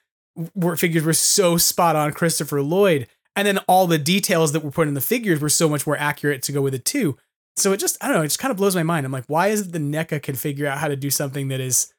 were 0.54 0.76
figures 0.76 1.04
were 1.04 1.12
so 1.12 1.56
spot 1.56 1.96
on 1.96 2.12
Christopher 2.12 2.62
Lloyd. 2.62 3.08
And 3.34 3.46
then 3.46 3.58
all 3.68 3.86
the 3.86 3.98
details 3.98 4.52
that 4.52 4.64
were 4.64 4.70
put 4.70 4.88
in 4.88 4.94
the 4.94 5.00
figures 5.00 5.40
were 5.40 5.48
so 5.48 5.68
much 5.68 5.86
more 5.86 5.96
accurate 5.96 6.42
to 6.42 6.52
go 6.52 6.60
with 6.60 6.74
it 6.74 6.84
too. 6.84 7.16
So 7.56 7.72
it 7.72 7.78
just 7.78 7.96
I 8.02 8.08
don't 8.08 8.16
know, 8.16 8.22
it 8.22 8.28
just 8.28 8.38
kind 8.38 8.50
of 8.50 8.56
blows 8.56 8.74
my 8.74 8.82
mind. 8.82 9.06
I'm 9.06 9.12
like, 9.12 9.26
why 9.26 9.48
is 9.48 9.62
it 9.62 9.72
the 9.72 9.78
NECA 9.78 10.22
can 10.22 10.34
figure 10.34 10.66
out 10.66 10.78
how 10.78 10.88
to 10.88 10.96
do 10.96 11.10
something 11.10 11.48
that 11.48 11.60
is 11.60 11.92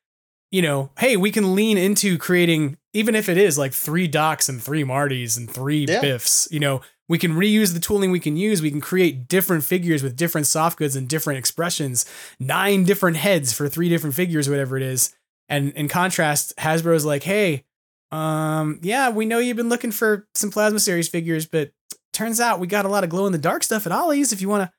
you 0.51 0.61
know, 0.61 0.89
hey, 0.97 1.15
we 1.15 1.31
can 1.31 1.55
lean 1.55 1.77
into 1.77 2.17
creating, 2.17 2.77
even 2.93 3.15
if 3.15 3.29
it 3.29 3.37
is 3.37 3.57
like 3.57 3.73
three 3.73 4.07
Docs 4.07 4.49
and 4.49 4.61
three 4.61 4.83
Martys 4.83 5.37
and 5.37 5.49
three 5.49 5.85
yeah. 5.87 6.01
Biffs, 6.01 6.47
you 6.51 6.59
know, 6.59 6.81
we 7.07 7.17
can 7.17 7.33
reuse 7.33 7.73
the 7.73 7.79
tooling 7.79 8.11
we 8.11 8.19
can 8.19 8.37
use. 8.37 8.61
We 8.61 8.71
can 8.71 8.81
create 8.81 9.27
different 9.27 9.63
figures 9.63 10.03
with 10.03 10.15
different 10.15 10.47
soft 10.47 10.77
goods 10.77 10.95
and 10.95 11.07
different 11.07 11.39
expressions, 11.39 12.05
nine 12.39 12.83
different 12.83 13.17
heads 13.17 13.51
for 13.51 13.67
three 13.67 13.89
different 13.89 14.15
figures, 14.15 14.49
whatever 14.49 14.77
it 14.77 14.83
is. 14.83 15.13
And 15.49 15.71
in 15.73 15.87
contrast, 15.87 16.55
Hasbro's 16.57 17.05
like, 17.05 17.23
hey, 17.23 17.65
um, 18.11 18.79
yeah, 18.83 19.09
we 19.09 19.25
know 19.25 19.39
you've 19.39 19.57
been 19.57 19.69
looking 19.69 19.91
for 19.91 20.27
some 20.35 20.51
Plasma 20.51 20.79
Series 20.79 21.07
figures, 21.07 21.47
but 21.47 21.71
turns 22.13 22.39
out 22.39 22.59
we 22.59 22.67
got 22.67 22.85
a 22.85 22.89
lot 22.89 23.03
of 23.03 23.09
glow 23.09 23.25
in 23.25 23.31
the 23.31 23.37
dark 23.37 23.63
stuff 23.63 23.85
at 23.87 23.91
Ollie's 23.91 24.31
if 24.31 24.41
you 24.41 24.49
want 24.49 24.69
to 24.69 24.71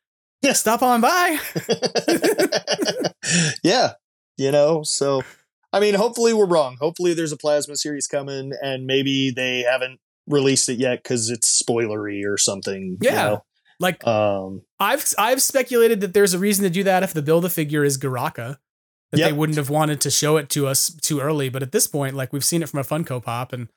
yeah. 0.49 0.53
stop 0.53 0.82
on 0.82 1.01
by. 1.01 1.39
yeah. 3.65 3.93
You 4.37 4.53
know, 4.53 4.85
so 4.85 5.23
I 5.73 5.81
mean, 5.81 5.95
hopefully 5.95 6.33
we're 6.33 6.47
wrong. 6.47 6.77
Hopefully 6.81 7.15
there's 7.15 7.33
a 7.33 7.37
plasma 7.37 7.77
series 7.77 8.07
coming, 8.07 8.53
and 8.61 8.87
maybe 8.87 9.31
they 9.35 9.61
haven't 9.61 10.01
released 10.27 10.69
it 10.69 10.79
yet 10.79 11.03
because 11.03 11.31
it's 11.31 11.63
spoilery 11.63 12.23
or 12.27 12.37
something. 12.37 12.99
Yeah. 13.01 13.11
You 13.11 13.17
know? 13.17 13.45
Like 13.81 14.07
um, 14.07 14.61
I've 14.79 15.15
I've 15.19 15.41
speculated 15.41 16.03
that 16.03 16.13
there's 16.13 16.35
a 16.35 16.39
reason 16.39 16.65
to 16.65 16.71
do 16.71 16.85
that 16.85 17.03
if 17.03 17.15
the 17.15 17.23
build 17.23 17.47
a 17.47 17.49
figure 17.49 17.83
is 17.83 17.97
Garraka, 17.97 18.59
that 19.11 19.19
yep. 19.19 19.31
they 19.31 19.33
wouldn't 19.33 19.57
have 19.57 19.71
wanted 19.71 20.03
to 20.03 20.11
show 20.11 20.37
it 20.37 20.51
to 20.51 20.67
us 20.67 20.93
too 21.01 21.21
early. 21.21 21.49
But 21.49 21.63
at 21.63 21.73
this 21.73 21.87
point, 21.87 22.15
like 22.15 22.31
we've 22.31 22.45
seen 22.45 22.63
it 22.63 22.69
from 22.69 22.81
a 22.81 22.85
Funko 22.85 23.23
Pop, 23.23 23.55
and 23.55 23.69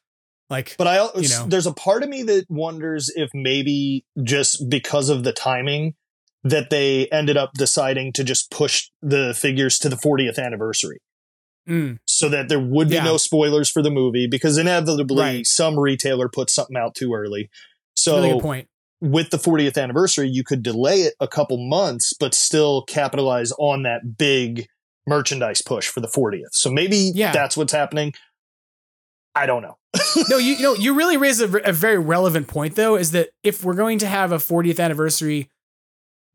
like, 0.50 0.76
but 0.78 0.88
I 0.88 1.08
you 1.16 1.30
know, 1.30 1.46
there's 1.48 1.68
a 1.68 1.74
part 1.74 2.04
of 2.04 2.10
me 2.10 2.22
that 2.24 2.46
wonders 2.50 3.10
if 3.16 3.30
maybe 3.34 4.06
just 4.22 4.70
because 4.70 5.08
of 5.08 5.24
the 5.24 5.32
timing 5.32 5.96
that 6.44 6.70
they 6.70 7.08
ended 7.08 7.38
up 7.38 7.54
deciding 7.54 8.12
to 8.14 8.26
just 8.26 8.52
push 8.52 8.90
the 9.02 9.34
figures 9.34 9.80
to 9.80 9.88
the 9.88 9.96
40th 9.96 10.38
anniversary. 10.38 11.00
Mm. 11.68 12.00
So 12.06 12.30
that 12.30 12.50
there 12.50 12.60
would 12.60 12.90
be 12.90 12.96
yeah. 12.96 13.04
no 13.04 13.18
spoilers 13.18 13.70
for 13.70 13.82
the 13.82 13.92
movie 13.92 14.28
because 14.28 14.58
inevitably 14.58 15.22
right. 15.22 15.46
some 15.46 15.80
retailer 15.80 16.28
puts 16.28 16.54
something 16.54 16.76
out 16.76 16.96
too 16.96 17.14
early. 17.14 17.50
So 17.96 18.22
really 18.22 18.42
point. 18.42 18.68
with 19.02 19.30
the 19.30 19.38
40th 19.38 19.82
anniversary, 19.82 20.28
you 20.28 20.44
could 20.44 20.62
delay 20.62 21.02
it 21.02 21.14
a 21.20 21.28
couple 21.28 21.58
months, 21.58 22.14
but 22.20 22.34
still 22.34 22.84
capitalize 22.84 23.52
on 23.58 23.84
that 23.84 24.18
big 24.18 24.68
merchandise 25.08 25.62
push 25.62 25.88
for 25.88 26.00
the 26.00 26.08
40th. 26.08 26.52
So 26.52 26.72
maybe 26.72 27.12
yeah. 27.14 27.32
that's 27.32 27.56
what's 27.56 27.74
happening. 27.74 28.14
I 29.36 29.46
don't 29.46 29.62
know. 29.62 29.78
no, 30.30 30.38
you, 30.38 30.56
you 30.56 30.62
know, 30.62 30.74
you 30.74 30.94
really 30.94 31.18
raise 31.18 31.40
a, 31.40 31.50
a 31.60 31.72
very 31.72 31.98
relevant 31.98 32.48
point 32.48 32.76
though, 32.76 32.96
is 32.96 33.12
that 33.12 33.30
if 33.44 33.64
we're 33.64 33.74
going 33.74 34.00
to 34.00 34.08
have 34.08 34.32
a 34.32 34.38
40th 34.38 34.80
anniversary 34.80 35.50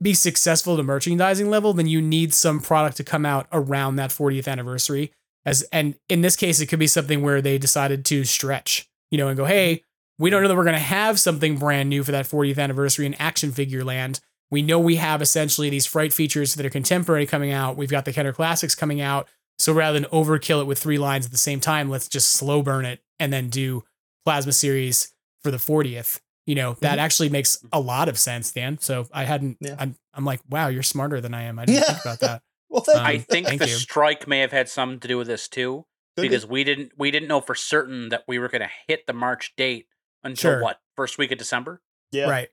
be 0.01 0.15
successful 0.15 0.75
at 0.75 0.81
a 0.81 0.85
merchandising 0.85 1.51
level, 1.51 1.73
then 1.73 1.87
you 1.87 2.01
need 2.01 2.33
some 2.33 2.61
product 2.61 2.97
to 2.99 3.05
come 3.05 3.27
out 3.27 3.47
around 3.53 3.97
that 3.97 4.11
40th 4.11 4.47
anniversary. 4.47 5.13
As 5.49 5.63
and 5.73 5.95
in 6.09 6.21
this 6.21 6.37
case, 6.37 6.61
it 6.61 6.67
could 6.67 6.79
be 6.79 6.87
something 6.87 7.23
where 7.23 7.41
they 7.41 7.59
decided 7.59 8.05
to 8.07 8.25
stretch, 8.25 8.89
you 9.11 9.19
know, 9.19 9.29
and 9.29 9.37
go, 9.37 9.45
hey, 9.45 9.83
we 10.19 10.31
don't 10.31 10.43
know 10.43 10.49
that 10.49 10.57
we're 10.57 10.65
gonna 10.65 10.79
have 10.79 11.19
something 11.19 11.59
brand 11.59 11.89
new 11.89 12.03
for 12.05 12.13
that 12.13 12.27
40th 12.27 12.59
anniversary 12.59 13.07
in 13.07 13.15
action 13.15 13.53
figure 13.53 13.85
land. 13.85 14.21
We 14.51 14.63
know 14.63 14.79
we 14.79 14.97
have 14.97 15.21
essentially 15.21 15.71
these 15.71 15.87
fright 15.87 16.13
features 16.13 16.55
that 16.55 16.65
are 16.65 16.71
contemporary 16.71 17.27
coming 17.27 17.53
out. 17.53 17.77
We've 17.77 17.91
got 17.91 18.05
the 18.05 18.13
Kenner 18.13 18.33
Classics 18.33 18.75
coming 18.75 19.01
out. 19.01 19.29
So 19.59 19.73
rather 19.73 19.99
than 19.99 20.09
overkill 20.11 20.63
it 20.63 20.67
with 20.67 20.79
three 20.79 20.99
lines 20.99 21.27
at 21.27 21.33
the 21.33 21.39
same 21.39 21.61
time, 21.61 21.91
let's 21.91 22.09
just 22.09 22.31
slow 22.31 22.63
burn 22.63 22.85
it 22.85 23.01
and 23.19 23.33
then 23.33 23.49
do 23.49 23.85
Plasma 24.25 24.53
Series 24.53 25.13
for 25.43 25.51
the 25.51 25.57
40th 25.59 26.21
you 26.49 26.55
know 26.55 26.77
that 26.81 26.93
mm-hmm. 26.93 27.01
actually 27.01 27.29
makes 27.29 27.63
a 27.73 27.79
lot 27.79 28.09
of 28.09 28.19
sense 28.19 28.51
dan 28.51 28.79
so 28.79 29.07
i 29.13 29.25
hadn't 29.25 29.59
yeah. 29.61 29.77
I'm, 29.79 29.95
I'm 30.15 30.25
like 30.25 30.41
wow 30.49 30.69
you're 30.69 30.83
smarter 30.83 31.21
than 31.21 31.35
i 31.35 31.43
am 31.43 31.59
i 31.59 31.67
didn't 31.67 31.81
yeah. 31.81 31.85
think 31.85 32.01
about 32.01 32.21
that 32.21 32.43
well 32.71 32.85
um, 32.95 33.05
i 33.05 33.19
think 33.19 33.47
the 33.59 33.67
you. 33.69 33.75
strike 33.75 34.27
may 34.29 34.41
have 34.41 34.53
had 34.53 34.69
something 34.69 35.01
to 35.01 35.09
do 35.09 35.17
with 35.19 35.27
this 35.27 35.49
too 35.49 35.85
Could 36.17 36.23
because 36.23 36.45
be. 36.45 36.51
we 36.53 36.65
didn't 36.65 36.93
we 36.99 37.11
didn't 37.11 37.29
know 37.29 37.41
for 37.41 37.55
certain 37.55 38.09
that 38.11 38.25
we 38.29 38.39
were 38.39 38.49
going 38.49 38.63
to 38.63 38.71
hit 38.87 39.07
the 39.07 39.13
march 39.13 39.55
date 39.57 39.87
until 40.23 40.53
sure. 40.53 40.63
what 40.63 40.81
first 40.97 41.19
week 41.19 41.33
of 41.33 41.39
december 41.39 41.81
yeah 42.13 42.29
right 42.29 42.49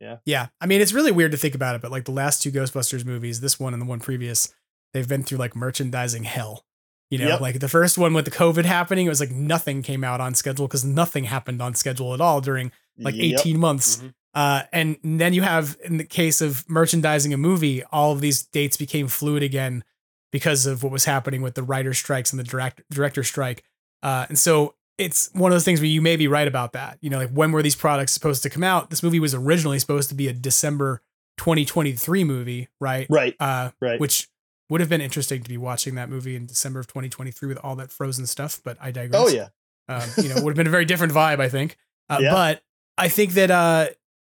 yeah 0.00 0.16
yeah 0.24 0.48
i 0.60 0.66
mean 0.66 0.80
it's 0.80 0.92
really 0.92 1.12
weird 1.12 1.30
to 1.32 1.38
think 1.38 1.54
about 1.54 1.74
it 1.74 1.82
but 1.82 1.90
like 1.90 2.04
the 2.04 2.12
last 2.12 2.42
two 2.42 2.50
ghostbusters 2.50 3.04
movies 3.04 3.40
this 3.40 3.58
one 3.60 3.72
and 3.72 3.80
the 3.82 3.86
one 3.86 4.00
previous 4.00 4.52
they've 4.92 5.08
been 5.08 5.22
through 5.22 5.38
like 5.38 5.54
merchandising 5.56 6.24
hell 6.24 6.64
You 7.10 7.18
know, 7.18 7.28
Yep. 7.28 7.40
like 7.40 7.60
the 7.60 7.68
first 7.68 7.96
one 7.98 8.14
with 8.14 8.24
the 8.24 8.32
COVID 8.32 8.64
happening, 8.64 9.06
it 9.06 9.08
was 9.08 9.20
like 9.20 9.30
nothing 9.30 9.80
came 9.82 10.02
out 10.02 10.20
on 10.20 10.34
schedule 10.34 10.66
because 10.66 10.84
nothing 10.84 11.22
happened 11.24 11.62
on 11.62 11.74
schedule 11.76 12.12
at 12.14 12.20
all 12.20 12.40
during 12.40 12.72
like 12.98 13.14
Yep. 13.14 13.40
18 13.46 13.58
months. 13.60 14.02
Uh, 14.36 14.64
and 14.70 14.98
then 15.02 15.32
you 15.32 15.40
have, 15.40 15.78
in 15.82 15.96
the 15.96 16.04
case 16.04 16.42
of 16.42 16.68
merchandising 16.68 17.32
a 17.32 17.38
movie, 17.38 17.82
all 17.84 18.12
of 18.12 18.20
these 18.20 18.42
dates 18.42 18.76
became 18.76 19.08
fluid 19.08 19.42
again 19.42 19.82
because 20.30 20.66
of 20.66 20.82
what 20.82 20.92
was 20.92 21.06
happening 21.06 21.40
with 21.40 21.54
the 21.54 21.62
writer 21.62 21.94
strikes 21.94 22.32
and 22.32 22.38
the 22.38 22.44
direct, 22.44 22.82
director 22.90 23.24
strike. 23.24 23.64
Uh, 24.02 24.26
and 24.28 24.38
so 24.38 24.74
it's 24.98 25.30
one 25.32 25.50
of 25.50 25.54
those 25.54 25.64
things 25.64 25.80
where 25.80 25.88
you 25.88 26.02
may 26.02 26.16
be 26.16 26.28
right 26.28 26.46
about 26.46 26.74
that. 26.74 26.98
You 27.00 27.08
know, 27.08 27.16
like 27.16 27.30
when 27.30 27.50
were 27.50 27.62
these 27.62 27.74
products 27.74 28.12
supposed 28.12 28.42
to 28.42 28.50
come 28.50 28.62
out? 28.62 28.90
This 28.90 29.02
movie 29.02 29.20
was 29.20 29.34
originally 29.34 29.78
supposed 29.78 30.10
to 30.10 30.14
be 30.14 30.28
a 30.28 30.34
December 30.34 31.00
2023 31.38 32.24
movie, 32.24 32.68
right? 32.78 33.06
Right. 33.08 33.34
Uh, 33.40 33.70
Right. 33.80 33.98
Which 33.98 34.28
would 34.68 34.80
have 34.82 34.90
been 34.90 35.00
interesting 35.00 35.42
to 35.42 35.48
be 35.48 35.56
watching 35.56 35.94
that 35.94 36.10
movie 36.10 36.36
in 36.36 36.44
December 36.44 36.80
of 36.80 36.88
2023 36.88 37.48
with 37.48 37.58
all 37.62 37.76
that 37.76 37.90
frozen 37.90 38.26
stuff, 38.26 38.60
but 38.64 38.76
I 38.82 38.90
digress. 38.90 39.22
Oh 39.22 39.28
yeah. 39.28 39.48
Um, 39.88 40.02
you 40.18 40.28
know, 40.28 40.42
would 40.42 40.50
have 40.50 40.56
been 40.56 40.66
a 40.66 40.70
very 40.70 40.84
different 40.84 41.14
vibe, 41.14 41.40
I 41.40 41.48
think. 41.48 41.78
Uh, 42.10 42.18
Yeah. 42.22 42.32
But 42.32 42.62
I 42.98 43.08
think 43.08 43.32
that, 43.32 43.50
uh, 43.50 43.88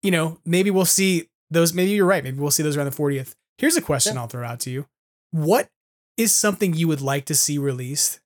you 0.02 0.10
know, 0.10 0.38
maybe 0.44 0.70
we'll 0.70 0.84
see 0.84 1.28
those. 1.50 1.74
Maybe 1.74 1.92
you're 1.92 2.06
right. 2.06 2.24
Maybe 2.24 2.38
we'll 2.38 2.50
see 2.50 2.62
those 2.62 2.76
around 2.76 2.90
the 2.90 2.96
40th. 2.96 3.34
Here's 3.58 3.76
a 3.76 3.82
question 3.82 4.16
I'll 4.16 4.26
throw 4.26 4.46
out 4.46 4.60
to 4.60 4.70
you. 4.70 4.86
What 5.30 5.68
is 6.16 6.34
something 6.34 6.74
you 6.74 6.88
would 6.88 7.00
like 7.00 7.26
to 7.26 7.34
see 7.34 7.58
released 7.58 8.20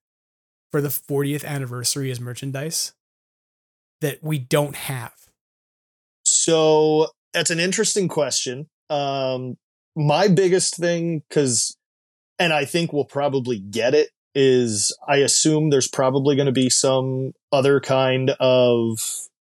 for 0.71 0.81
the 0.81 0.89
40th 0.89 1.45
anniversary 1.45 2.11
as 2.11 2.19
merchandise 2.19 2.93
that 4.01 4.19
we 4.23 4.39
don't 4.39 4.75
have? 4.75 5.13
So 6.23 7.07
that's 7.33 7.51
an 7.51 7.59
interesting 7.59 8.07
question. 8.07 8.67
Um, 8.89 9.57
my 9.95 10.27
biggest 10.27 10.75
thing, 10.77 11.23
cause, 11.29 11.77
and 12.39 12.51
I 12.51 12.65
think 12.65 12.91
we'll 12.91 13.05
probably 13.05 13.59
get 13.59 13.93
it 13.93 14.09
is 14.35 14.95
I 15.07 15.17
assume 15.17 15.69
there's 15.69 15.87
probably 15.87 16.35
going 16.35 16.47
to 16.47 16.51
be 16.51 16.69
some 16.69 17.31
other 17.51 17.79
kind 17.79 18.31
of 18.39 18.99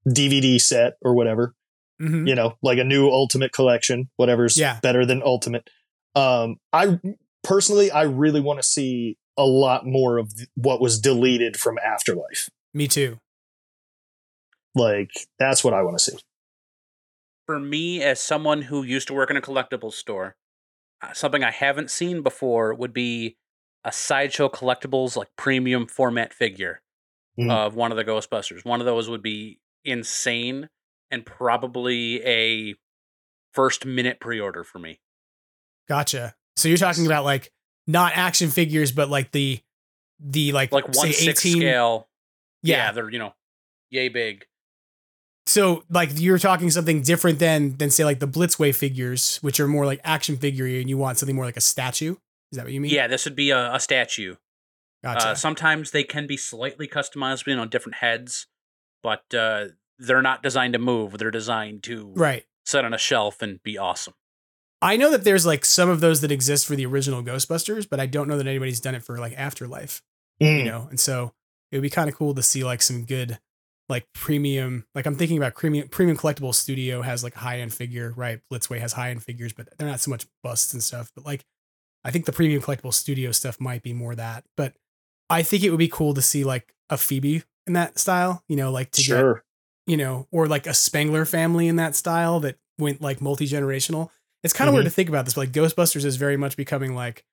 DVD 0.07 0.59
set 0.59 0.93
or 1.01 1.13
whatever, 1.13 1.53
Mhm. 2.01 2.27
you 2.27 2.35
know, 2.35 2.57
like 2.61 2.77
a 2.77 2.83
new 2.83 3.09
ultimate 3.09 3.51
collection, 3.51 4.09
whatever's 4.15 4.57
Yeah. 4.57 4.79
better 4.81 5.05
than 5.05 5.21
ultimate. 5.23 5.69
Um, 6.15 6.57
I 6.73 6.99
personally, 7.43 7.91
I 7.91 8.03
really 8.03 8.39
want 8.41 8.59
to 8.59 8.63
see 8.67 9.17
a 9.37 9.45
lot 9.45 9.85
more 9.85 10.17
of 10.17 10.33
what 10.55 10.81
was 10.81 10.99
deleted 10.99 11.57
from 11.57 11.77
Afterlife. 11.79 12.49
Me 12.73 12.87
too. 12.87 13.19
Like 14.75 15.11
that's 15.39 15.63
what 15.63 15.73
I 15.73 15.81
want 15.81 15.97
to 15.97 16.03
see. 16.03 16.17
For 17.45 17.59
me, 17.59 18.03
as 18.03 18.19
someone 18.19 18.63
who 18.63 18.83
used 18.83 19.07
to 19.07 19.13
work 19.13 19.31
in 19.31 19.37
a 19.37 19.41
collectibles 19.41 19.93
store, 19.93 20.35
uh, 21.01 21.13
something 21.13 21.43
I 21.43 21.51
haven't 21.51 21.89
seen 21.89 22.21
before 22.21 22.73
would 22.73 22.93
be 22.93 23.37
a 23.83 23.91
sideshow 23.91 24.49
collectibles 24.49 25.15
like 25.15 25.29
premium 25.35 25.87
format 25.87 26.33
figure 26.33 26.81
Mhm. 27.39 27.49
of 27.49 27.75
one 27.75 27.91
of 27.91 27.97
the 27.97 28.03
Ghostbusters. 28.03 28.65
One 28.65 28.79
of 28.81 28.85
those 28.85 29.09
would 29.09 29.23
be 29.23 29.59
insane 29.83 30.69
and 31.11 31.25
probably 31.25 32.23
a 32.25 32.75
first 33.53 33.85
minute 33.85 34.19
pre-order 34.19 34.63
for 34.63 34.79
me. 34.79 34.99
Gotcha. 35.87 36.35
So 36.55 36.67
you're 36.67 36.77
talking 36.77 37.05
about 37.05 37.23
like 37.23 37.51
not 37.87 38.13
action 38.15 38.49
figures, 38.49 38.91
but 38.91 39.09
like 39.09 39.31
the, 39.31 39.59
the 40.19 40.51
like, 40.51 40.71
Like 40.71 40.85
one 40.85 40.93
say 40.93 41.11
six 41.11 41.45
18 41.45 41.61
scale. 41.61 42.09
Yeah. 42.61 42.77
yeah, 42.77 42.91
they're 42.91 43.09
you 43.09 43.19
know, 43.19 43.33
yay 43.89 44.09
big. 44.09 44.45
So 45.47 45.83
like 45.89 46.11
you're 46.13 46.37
talking 46.37 46.69
something 46.69 47.01
different 47.01 47.39
than 47.39 47.77
than 47.77 47.89
say 47.89 48.05
like 48.05 48.19
the 48.19 48.27
Blitzway 48.27 48.75
figures, 48.75 49.37
which 49.37 49.59
are 49.59 49.67
more 49.67 49.85
like 49.85 49.99
action 50.03 50.37
figure, 50.37 50.65
and 50.65 50.87
you 50.89 50.97
want 50.97 51.17
something 51.17 51.35
more 51.35 51.45
like 51.45 51.57
a 51.57 51.61
statue. 51.61 52.15
Is 52.51 52.57
that 52.57 52.65
what 52.65 52.73
you 52.73 52.81
mean? 52.81 52.91
Yeah, 52.91 53.07
this 53.07 53.25
would 53.25 53.35
be 53.35 53.49
a, 53.49 53.73
a 53.73 53.79
statue. 53.79 54.35
Gotcha. 55.03 55.29
Uh, 55.29 55.35
sometimes 55.35 55.91
they 55.91 56.03
can 56.03 56.27
be 56.27 56.37
slightly 56.37 56.87
customized, 56.87 57.47
you 57.47 57.55
know, 57.55 57.65
different 57.65 57.95
heads, 57.95 58.47
but 59.01 59.23
uh, 59.33 59.67
they're 59.99 60.21
not 60.21 60.41
designed 60.41 60.73
to 60.73 60.79
move. 60.79 61.17
They're 61.17 61.31
designed 61.31 61.83
to 61.83 62.13
right. 62.15 62.45
sit 62.65 62.85
on 62.85 62.93
a 62.93 62.97
shelf 62.97 63.41
and 63.41 63.61
be 63.61 63.77
awesome. 63.77 64.13
I 64.81 64.95
know 64.95 65.11
that 65.11 65.25
there's 65.25 65.45
like 65.45 65.65
some 65.65 65.89
of 65.89 65.99
those 65.99 66.21
that 66.21 66.31
exist 66.31 66.65
for 66.65 66.75
the 66.75 66.85
original 66.85 67.21
Ghostbusters, 67.21 67.87
but 67.89 67.99
I 67.99 68.05
don't 68.05 68.29
know 68.29 68.37
that 68.37 68.47
anybody's 68.47 68.79
done 68.79 68.95
it 68.95 69.03
for 69.03 69.17
like 69.17 69.33
Afterlife. 69.37 70.01
Mm. 70.41 70.59
You 70.59 70.65
know, 70.65 70.87
and 70.89 70.99
so 70.99 71.33
it 71.71 71.75
would 71.75 71.81
be 71.81 71.89
kind 71.89 72.09
of 72.09 72.15
cool 72.15 72.33
to 72.33 72.41
see 72.41 72.63
like 72.63 72.81
some 72.81 73.03
good 73.03 73.39
like 73.89 74.07
premium 74.13 74.85
like 74.95 75.05
I'm 75.05 75.15
thinking 75.15 75.37
about 75.37 75.55
premium 75.55 75.89
premium 75.89 76.15
collectible 76.15 76.53
studio 76.53 77.01
has 77.01 77.23
like 77.23 77.35
a 77.35 77.39
high 77.39 77.59
end 77.59 77.73
figure, 77.73 78.13
right? 78.15 78.39
Blitzway 78.51 78.79
has 78.79 78.93
high 78.93 79.09
end 79.09 79.23
figures, 79.23 79.51
but 79.51 79.67
they're 79.77 79.87
not 79.87 79.99
so 79.99 80.11
much 80.11 80.27
busts 80.43 80.73
and 80.73 80.81
stuff. 80.81 81.11
But 81.13 81.25
like 81.25 81.43
I 82.05 82.11
think 82.11 82.25
the 82.25 82.31
premium 82.31 82.61
collectible 82.61 82.93
studio 82.93 83.31
stuff 83.31 83.59
might 83.59 83.83
be 83.83 83.91
more 83.91 84.15
that. 84.15 84.45
But 84.55 84.75
I 85.29 85.43
think 85.43 85.63
it 85.63 85.71
would 85.71 85.79
be 85.79 85.89
cool 85.89 86.13
to 86.13 86.21
see 86.21 86.45
like 86.45 86.73
a 86.89 86.97
Phoebe 86.97 87.43
in 87.67 87.73
that 87.73 87.99
style, 87.99 88.43
you 88.47 88.55
know, 88.55 88.71
like 88.71 88.91
to 88.91 89.01
get 89.01 89.07
Sure. 89.07 89.43
You 89.89 89.97
know, 89.97 90.27
or 90.31 90.47
like 90.47 90.67
a 90.67 90.73
Spengler 90.73 91.25
family 91.25 91.67
in 91.67 91.75
that 91.77 91.95
style 91.95 92.39
that 92.41 92.57
went 92.77 93.01
like 93.01 93.21
multi 93.21 93.47
generational. 93.47 94.09
It's 94.43 94.53
kind 94.53 94.67
of 94.69 94.73
weird 94.73 94.85
Mhm. 94.85 94.89
to 94.89 94.93
think 94.95 95.09
about 95.09 95.25
this, 95.25 95.33
but 95.33 95.41
like 95.41 95.51
Ghostbusters 95.51 96.05
is 96.05 96.15
very 96.15 96.37
much 96.37 96.55
becoming 96.55 96.95
like 96.95 97.25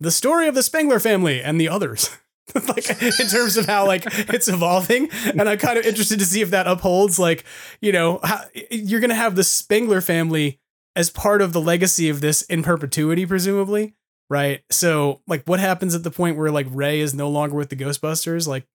the 0.00 0.10
story 0.10 0.48
of 0.48 0.54
the 0.54 0.62
Spengler 0.62 0.98
family 1.00 1.42
and 1.42 1.60
the 1.60 1.68
others. 1.68 2.08
like 2.54 2.88
in 3.00 3.26
terms 3.28 3.56
of 3.56 3.64
how 3.66 3.86
like 3.86 4.02
it's 4.28 4.48
evolving 4.48 5.08
and 5.38 5.48
i'm 5.48 5.56
kind 5.56 5.78
of 5.78 5.86
interested 5.86 6.18
to 6.18 6.26
see 6.26 6.42
if 6.42 6.50
that 6.50 6.66
upholds 6.66 7.18
like 7.18 7.42
you 7.80 7.90
know 7.90 8.20
how, 8.22 8.42
you're 8.70 9.00
gonna 9.00 9.14
have 9.14 9.34
the 9.34 9.42
spengler 9.42 10.02
family 10.02 10.60
as 10.94 11.08
part 11.08 11.40
of 11.40 11.54
the 11.54 11.60
legacy 11.60 12.10
of 12.10 12.20
this 12.20 12.42
in 12.42 12.62
perpetuity 12.62 13.24
presumably 13.24 13.94
right 14.28 14.62
so 14.70 15.22
like 15.26 15.42
what 15.46 15.58
happens 15.58 15.94
at 15.94 16.02
the 16.04 16.10
point 16.10 16.36
where 16.36 16.50
like 16.50 16.66
ray 16.68 17.00
is 17.00 17.14
no 17.14 17.30
longer 17.30 17.56
with 17.56 17.70
the 17.70 17.76
ghostbusters 17.76 18.46
like 18.46 18.66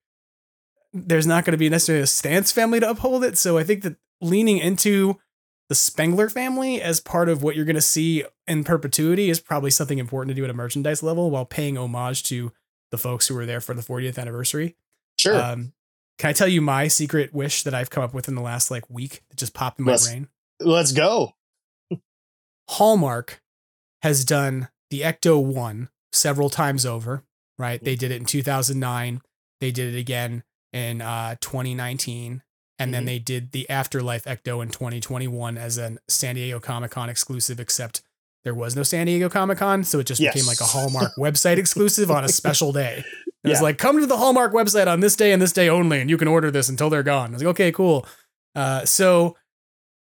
there's 0.93 1.27
not 1.27 1.45
going 1.45 1.51
to 1.51 1.57
be 1.57 1.69
necessarily 1.69 2.03
a 2.03 2.07
stance 2.07 2.51
family 2.51 2.79
to 2.79 2.89
uphold 2.89 3.23
it 3.23 3.37
so 3.37 3.57
i 3.57 3.63
think 3.63 3.83
that 3.83 3.95
leaning 4.21 4.57
into 4.57 5.19
the 5.69 5.75
spengler 5.75 6.29
family 6.29 6.81
as 6.81 6.99
part 6.99 7.29
of 7.29 7.43
what 7.43 7.55
you're 7.55 7.65
going 7.65 7.75
to 7.75 7.81
see 7.81 8.23
in 8.47 8.63
perpetuity 8.63 9.29
is 9.29 9.39
probably 9.39 9.69
something 9.69 9.99
important 9.99 10.29
to 10.35 10.39
do 10.39 10.43
at 10.43 10.49
a 10.49 10.53
merchandise 10.53 11.03
level 11.03 11.29
while 11.29 11.45
paying 11.45 11.77
homage 11.77 12.23
to 12.23 12.51
the 12.91 12.97
folks 12.97 13.27
who 13.27 13.35
were 13.35 13.45
there 13.45 13.61
for 13.61 13.73
the 13.75 13.81
40th 13.83 14.17
anniversary 14.17 14.75
Sure. 15.19 15.39
um, 15.39 15.73
can 16.17 16.29
i 16.31 16.33
tell 16.33 16.47
you 16.47 16.61
my 16.61 16.87
secret 16.87 17.33
wish 17.33 17.63
that 17.63 17.73
i've 17.75 17.89
come 17.91 18.03
up 18.03 18.13
with 18.13 18.27
in 18.27 18.35
the 18.35 18.41
last 18.41 18.71
like 18.71 18.89
week 18.89 19.21
that 19.29 19.37
just 19.37 19.53
popped 19.53 19.79
in 19.79 19.85
my 19.85 19.91
Let's- 19.91 20.07
brain 20.07 20.27
Let's 20.61 20.91
go. 20.91 21.35
Hallmark 22.67 23.41
has 24.01 24.23
done 24.25 24.69
the 24.89 25.01
Ecto 25.01 25.41
1 25.43 25.89
several 26.11 26.49
times 26.49 26.85
over, 26.85 27.23
right? 27.57 27.83
They 27.83 27.95
did 27.95 28.11
it 28.11 28.17
in 28.17 28.25
2009. 28.25 29.21
They 29.59 29.71
did 29.71 29.93
it 29.93 29.97
again 29.97 30.43
in 30.73 31.01
uh, 31.01 31.35
2019. 31.41 32.43
And 32.81 32.93
then 32.93 33.03
Mhm. 33.03 33.07
they 33.07 33.19
did 33.19 33.51
the 33.51 33.69
Afterlife 33.69 34.23
Ecto 34.23 34.63
in 34.63 34.69
2021 34.69 35.57
as 35.57 35.77
a 35.77 35.97
San 36.07 36.35
Diego 36.35 36.59
Comic 36.61 36.91
Con 36.91 37.09
exclusive, 37.09 37.59
except 37.59 38.01
there 38.45 38.53
was 38.55 38.73
no 38.75 38.83
San 38.83 39.07
Diego 39.07 39.27
Comic 39.27 39.57
Con. 39.57 39.83
So 39.83 39.99
it 39.99 40.05
just 40.07 40.21
became 40.21 40.45
like 40.47 40.61
a 40.61 40.65
Hallmark 40.65 41.11
website 41.17 41.57
exclusive 41.57 42.09
on 42.09 42.23
a 42.23 42.29
special 42.29 42.71
day. 42.71 43.03
It 43.41 43.47
was 43.51 43.61
like, 43.61 43.77
come 43.77 43.97
to 44.01 44.05
the 44.05 44.17
Hallmark 44.17 44.51
website 44.51 44.87
on 44.87 44.99
this 44.99 45.15
day 45.15 45.31
and 45.31 45.41
this 45.41 45.53
day 45.53 45.69
only, 45.69 46.01
and 46.01 46.09
you 46.09 46.17
can 46.17 46.27
order 46.27 46.51
this 46.51 46.67
until 46.67 46.89
they're 46.89 47.03
gone. 47.03 47.29
I 47.29 47.33
was 47.35 47.41
like, 47.43 47.49
okay, 47.51 47.71
cool. 47.71 48.05
Uh, 48.53 48.83
so 48.83 49.37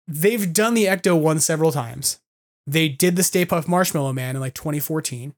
they've 0.07 0.53
done 0.53 0.75
the 0.75 0.85
Ecto 0.85 1.19
one 1.19 1.39
several 1.39 1.71
times. 1.71 2.19
They 2.67 2.87
did 2.89 3.15
the 3.15 3.23
Stay 3.23 3.43
Puft 3.43 3.67
Marshmallow 3.67 4.13
Man 4.13 4.35
in 4.35 4.39
like 4.39 4.53
2014. 4.53 5.33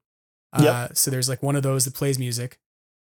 Uh, 0.51 0.61
Yep. 0.89 0.97
so 0.97 1.09
there's 1.09 1.29
like 1.29 1.41
one 1.41 1.55
of 1.55 1.63
those 1.63 1.85
that 1.85 1.93
plays 1.93 2.19
music. 2.19 2.59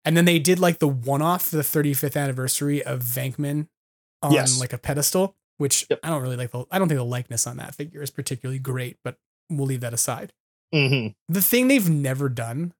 And 0.08 0.16
then 0.16 0.24
they 0.24 0.38
did 0.38 0.58
like 0.58 0.78
the 0.78 0.88
one 0.88 1.20
off 1.20 1.42
for 1.42 1.56
the 1.56 1.62
35th 1.62 2.16
anniversary 2.18 2.82
of 2.82 3.00
Venkman 3.02 3.68
on 4.22 4.32
Yes. 4.32 4.58
like 4.58 4.72
a 4.72 4.78
pedestal, 4.78 5.36
which 5.58 5.84
Yep. 5.90 6.00
I 6.02 6.08
don't 6.08 6.22
really 6.22 6.36
like. 6.36 6.50
The, 6.50 6.64
I 6.70 6.78
don't 6.78 6.88
think 6.88 6.96
the 6.98 7.04
likeness 7.04 7.46
on 7.46 7.58
that 7.58 7.74
figure 7.74 8.00
is 8.02 8.10
particularly 8.10 8.58
great, 8.58 8.96
but 9.04 9.18
we'll 9.50 9.66
leave 9.66 9.80
that 9.82 9.92
aside. 9.92 10.32
hmm 10.72 11.08
The 11.28 11.42
thing 11.42 11.68
they've 11.68 11.90
never 11.90 12.30
done 12.30 12.72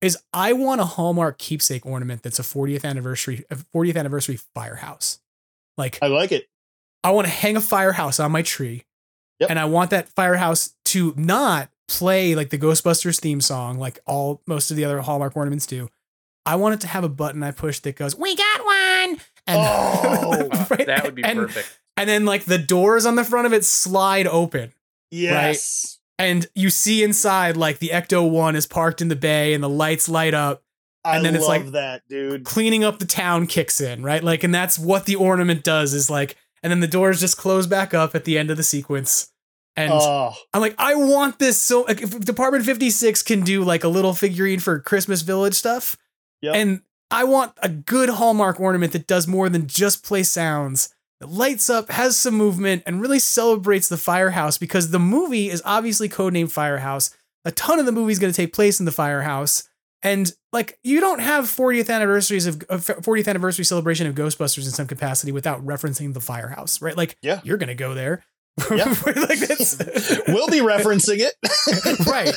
is 0.00 0.16
I 0.32 0.52
want 0.52 0.80
a 0.80 0.84
Hallmark 0.84 1.38
keepsake 1.38 1.84
ornament 1.84 2.22
that's 2.22 2.38
a 2.38 2.42
40th 2.42 2.84
anniversary, 2.84 3.44
a 3.50 3.56
40th 3.56 3.96
anniversary 3.96 4.38
firehouse. 4.54 5.18
Like 5.76 5.98
I 6.00 6.06
like 6.06 6.30
it. 6.30 6.48
I 7.02 7.10
want 7.10 7.26
to 7.26 7.32
hang 7.32 7.56
a 7.56 7.60
firehouse 7.60 8.20
on 8.20 8.30
my 8.30 8.42
tree. 8.42 8.84
Yep. 9.40 9.50
And 9.50 9.58
I 9.58 9.64
want 9.64 9.90
that 9.90 10.08
firehouse 10.10 10.74
to 10.86 11.14
not 11.16 11.68
play 11.88 12.36
like 12.36 12.50
the 12.50 12.58
Ghostbusters 12.58 13.20
theme 13.20 13.40
song, 13.40 13.78
like 13.78 13.98
all 14.06 14.40
most 14.46 14.70
of 14.70 14.76
the 14.76 14.84
other 14.84 15.00
Hallmark 15.00 15.36
ornaments 15.36 15.66
do. 15.66 15.88
I 16.46 16.56
want 16.56 16.74
it 16.74 16.80
to 16.82 16.86
have 16.86 17.04
a 17.04 17.08
button 17.08 17.42
I 17.42 17.50
push 17.50 17.80
that 17.80 17.96
goes, 17.96 18.16
"We 18.16 18.34
got 18.36 18.64
one," 18.64 19.20
and 19.46 19.58
Oh, 19.58 20.66
right? 20.70 20.86
That 20.86 21.02
would 21.04 21.14
be 21.14 21.24
and, 21.24 21.38
perfect. 21.40 21.78
And 21.96 22.08
then 22.08 22.24
like 22.24 22.44
the 22.44 22.58
doors 22.58 23.04
on 23.04 23.16
the 23.16 23.24
front 23.24 23.46
of 23.46 23.52
it 23.52 23.64
slide 23.64 24.26
open, 24.26 24.72
Yes. 25.10 25.98
and 26.18 26.46
you 26.54 26.70
see 26.70 27.02
inside 27.02 27.56
like 27.56 27.78
the 27.78 27.88
Ecto 27.88 28.28
One 28.28 28.56
is 28.56 28.66
parked 28.66 29.00
in 29.02 29.08
the 29.08 29.16
bay, 29.16 29.54
and 29.54 29.62
the 29.62 29.68
lights 29.68 30.08
light 30.08 30.34
up. 30.34 30.62
I 31.04 31.16
And 31.16 31.24
then 31.24 31.34
love 31.34 31.40
it's 31.40 31.48
like- 31.48 31.72
that, 31.72 32.02
dude. 32.08 32.44
cleaning 32.44 32.82
up 32.84 32.98
the 32.98 33.06
town 33.06 33.46
kicks 33.46 33.80
in, 33.80 34.02
right? 34.02 34.22
Like, 34.24 34.42
and 34.42 34.52
that's 34.54 34.76
what 34.78 35.06
the 35.06 35.14
ornament 35.14 35.62
does 35.62 35.94
is 35.94 36.10
like, 36.10 36.36
and 36.64 36.70
then 36.70 36.80
the 36.80 36.88
doors 36.88 37.20
just 37.20 37.36
close 37.36 37.66
back 37.68 37.94
up 37.94 38.14
at 38.16 38.24
the 38.24 38.36
end 38.36 38.50
of 38.50 38.56
the 38.56 38.64
sequence. 38.64 39.30
And 39.76 39.92
oh, 39.92 40.34
I'm 40.52 40.60
like, 40.62 40.74
I 40.78 40.94
want 40.96 41.38
this 41.38 41.60
so 41.60 41.82
like 41.82 42.00
if 42.02 42.18
Department 42.20 42.64
56 42.64 43.22
can 43.22 43.42
do 43.42 43.62
like 43.62 43.84
a 43.84 43.88
little 43.88 44.14
figurine 44.14 44.58
for 44.58 44.80
Christmas 44.80 45.22
Village 45.22 45.54
stuff, 45.54 45.96
Yep. 46.42 46.54
And 46.54 46.82
I 47.10 47.24
want 47.24 47.52
a 47.62 47.68
good 47.68 48.08
Hallmark 48.08 48.60
ornament 48.60 48.92
that 48.92 49.06
does 49.06 49.26
more 49.26 49.48
than 49.48 49.66
just 49.66 50.04
play 50.04 50.22
sounds. 50.22 50.90
That 51.20 51.30
lights 51.30 51.70
up, 51.70 51.90
has 51.90 52.16
some 52.16 52.34
movement, 52.34 52.82
and 52.84 53.00
really 53.00 53.18
celebrates 53.18 53.88
the 53.88 53.96
firehouse 53.96 54.58
because 54.58 54.90
the 54.90 54.98
movie 54.98 55.48
is 55.48 55.62
obviously 55.64 56.08
codenamed 56.10 56.50
Firehouse. 56.50 57.10
A 57.46 57.52
ton 57.52 57.78
of 57.78 57.86
the 57.86 57.92
movie 57.92 58.12
is 58.12 58.18
going 58.18 58.32
to 58.32 58.36
take 58.36 58.52
place 58.52 58.80
in 58.80 58.86
the 58.86 58.92
firehouse. 58.92 59.66
And 60.02 60.30
like 60.52 60.78
you 60.84 61.00
don't 61.00 61.20
have 61.20 61.44
40th 61.44 61.88
anniversaries 61.88 62.46
of, 62.46 62.62
uh, 62.68 62.74
of 62.74 62.84
40th 62.84 63.28
anniversary 63.28 63.64
celebration 63.64 64.06
of 64.06 64.14
Ghostbusters 64.14 64.66
in 64.66 64.72
some 64.72 64.86
capacity 64.86 65.32
without 65.32 65.64
referencing 65.64 66.12
the 66.12 66.20
firehouse, 66.20 66.82
right? 66.82 66.96
Like 66.96 67.16
yeah. 67.22 67.40
you're 67.44 67.56
gonna 67.56 67.74
go 67.74 67.94
there. 67.94 68.24
Yeah. 68.70 68.86
like 69.06 69.40
we'll 70.28 70.48
be 70.48 70.60
referencing 70.60 71.18
it. 71.20 71.34
right. 72.06 72.34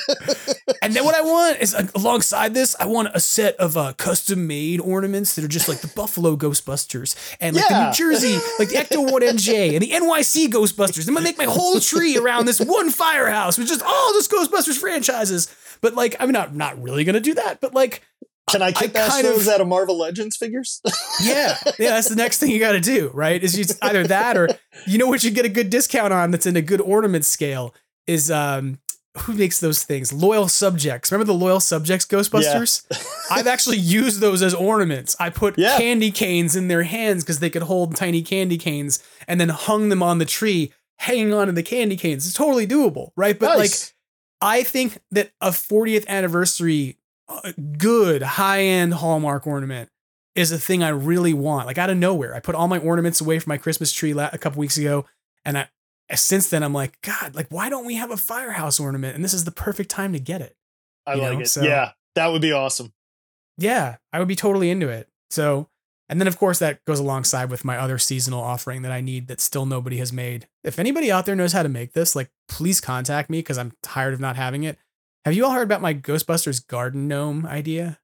And 0.82 0.94
then 0.94 1.06
what 1.06 1.16
I 1.16 1.22
want 1.22 1.60
is 1.60 1.74
alongside 1.96 2.54
this, 2.54 2.76
I 2.80 2.88
want 2.88 3.10
a 3.14 3.20
set 3.22 3.56
of 3.56 3.78
uh, 3.78 3.94
custom 3.94 4.46
made 4.46 4.82
ornaments 4.82 5.36
that 5.36 5.46
are 5.46 5.50
just 5.50 5.70
like 5.70 5.80
the 5.80 5.88
Buffalo 5.88 6.36
Ghostbusters 6.36 7.16
and 7.40 7.56
like 7.56 7.66
Yeah. 7.70 7.80
the 7.80 7.86
New 7.88 7.94
Jersey, 7.94 8.34
like 8.60 8.70
the 8.70 8.76
Ecto 8.76 9.08
1NJ 9.10 9.74
and 9.74 9.82
the 9.82 9.92
NYC 9.92 10.48
Ghostbusters. 10.50 11.08
I'm 11.08 11.14
gonna 11.14 11.24
make 11.24 11.38
my 11.38 11.46
whole 11.46 11.80
tree 11.80 12.18
around 12.18 12.46
this 12.46 12.60
one 12.60 12.90
firehouse 12.90 13.58
with 13.58 13.68
just 13.68 13.82
all 13.82 14.14
this 14.14 14.28
Ghostbusters 14.28 14.78
franchises. 14.78 15.48
But 15.82 15.96
like, 15.96 16.18
I'm 16.20 16.32
not 16.32 16.54
not 16.54 16.82
really 16.82 17.06
gonna 17.06 17.22
do 17.22 17.36
that. 17.36 17.62
But 17.62 17.74
like, 17.74 18.04
Can 18.52 18.62
I 18.62 18.72
kick 18.72 18.94
kind 18.94 19.26
those 19.26 19.48
of- 19.48 19.54
out 19.54 19.62
of 19.62 19.68
Marvel 19.68 19.98
Legends 19.98 20.38
figures? 20.38 20.82
yeah, 21.24 21.58
yeah, 21.78 21.90
that's 21.92 22.10
the 22.10 22.16
next 22.16 22.40
thing 22.40 22.52
you 22.52 22.60
got 22.60 22.74
to 22.74 22.80
do, 22.80 23.10
right? 23.14 23.42
Is 23.44 23.58
you 23.58 23.66
either 23.82 24.06
that 24.08 24.38
or 24.38 24.50
you 24.86 24.98
know 24.98 25.08
what 25.08 25.24
you 25.24 25.32
get 25.32 25.46
a 25.46 25.50
good 25.50 25.70
discount 25.70 26.14
on 26.14 26.32
that's 26.32 26.46
in 26.46 26.56
a 26.56 26.62
good 26.62 26.82
ornament 26.82 27.26
scale 27.26 27.74
is 28.08 28.30
um 28.32 28.80
who 29.18 29.34
makes 29.34 29.60
those 29.60 29.84
things? 29.84 30.14
Loyal 30.14 30.48
subjects. 30.48 31.12
Remember 31.12 31.26
the 31.34 31.38
loyal 31.38 31.60
subjects 31.60 32.06
Ghostbusters? 32.06 32.86
I've 33.32 33.48
actually 33.48 33.78
used 33.78 34.22
those 34.22 34.42
as 34.42 34.54
ornaments. 34.54 35.16
I 35.20 35.30
put 35.32 35.58
Yeah. 35.58 35.78
candy 35.78 36.12
canes 36.12 36.56
in 36.56 36.68
their 36.68 36.84
hands 36.84 37.24
because 37.24 37.40
they 37.40 37.50
could 37.50 37.64
hold 37.64 37.96
tiny 37.96 38.22
candy 38.22 38.58
canes 38.58 39.04
and 39.28 39.42
then 39.42 39.50
hung 39.50 39.90
them 39.90 40.04
on 40.04 40.20
the 40.20 40.26
tree, 40.26 40.72
hanging 41.00 41.34
on 41.34 41.48
to 41.48 41.54
the 41.54 41.64
candy 41.64 41.98
canes. 41.98 42.28
It's 42.28 42.36
totally 42.36 42.68
doable, 42.68 43.10
right? 43.18 43.38
But 43.38 43.58
like 43.58 43.72
I 44.42 44.64
think 44.64 45.00
that 45.12 45.32
a 45.42 45.50
40th 45.50 46.08
anniversary 46.08 46.98
uh, 47.30 47.52
good 47.78 48.22
high-end 48.24 48.96
Hallmark 48.96 49.46
ornament 49.48 49.90
is 50.36 50.52
a 50.52 50.58
thing 50.58 50.84
I 50.84 50.90
really 50.90 51.34
want. 51.34 51.68
Like 51.68 51.78
out 51.78 51.90
of 51.90 51.98
nowhere, 51.98 52.36
I 52.36 52.40
put 52.40 52.56
all 52.56 52.68
my 52.68 52.78
ornaments 52.80 53.22
away 53.22 53.40
from 53.40 53.52
my 53.52 53.58
Christmas 53.58 53.92
tree 53.94 54.14
la- 54.14 54.30
a 54.34 54.38
couple 54.38 54.60
weeks 54.60 54.78
ago, 54.78 55.06
and 55.46 55.58
I 55.58 55.68
since 56.16 56.50
then 56.50 56.64
I'm 56.64 56.74
like, 56.74 57.00
God, 57.02 57.36
like 57.36 57.48
why 57.50 57.70
don't 57.70 57.86
we 57.86 57.96
have 57.96 58.10
a 58.12 58.18
firehouse 58.18 58.80
ornament? 58.80 59.16
And 59.16 59.24
this 59.24 59.34
is 59.34 59.44
the 59.46 59.52
perfect 59.52 59.92
time 59.92 60.12
to 60.14 60.20
get 60.20 60.42
it. 60.42 60.56
I 61.06 61.14
You 61.16 61.22
like 61.22 61.34
know, 61.34 61.40
it. 61.42 61.48
so- 61.48 61.62
yeah, 61.64 61.92
that 62.16 62.28
would 62.28 62.42
be 62.42 62.52
awesome. 62.52 62.94
Yeah, 63.58 63.98
I 64.14 64.20
would 64.20 64.28
be 64.28 64.36
totally 64.36 64.70
into 64.72 64.90
it. 64.90 65.08
So, 65.30 65.68
and 66.08 66.20
then 66.20 66.28
of 66.28 66.38
course 66.40 66.58
that 66.60 66.84
goes 66.86 67.00
alongside 67.00 67.52
with 67.52 67.64
my 67.66 67.78
other 67.78 68.00
seasonal 68.00 68.42
offering 68.42 68.82
that 68.82 68.92
I 68.92 69.02
need 69.02 69.28
that 69.28 69.40
still 69.42 69.66
nobody 69.68 69.98
has 69.98 70.12
made. 70.12 70.48
If 70.64 70.80
anybody 70.80 71.12
out 71.12 71.26
there 71.28 71.36
knows 71.36 71.54
how 71.54 71.62
to 71.62 71.70
make 71.70 71.94
this, 71.94 72.16
like 72.16 72.32
please 72.48 72.82
contact 72.82 73.30
me 73.30 73.40
because 73.40 73.58
I'm 73.60 73.74
tired 73.84 74.14
of 74.16 74.20
not 74.20 74.36
having 74.36 74.64
it. 74.64 74.80
Have 75.30 75.36
you 75.36 75.46
all 75.46 75.52
heard 75.52 75.62
about 75.62 75.84
my 75.84 75.94
Ghostbusters 75.94 76.66
garden 76.66 77.08
gnome 77.08 77.46
idea? 77.46 78.00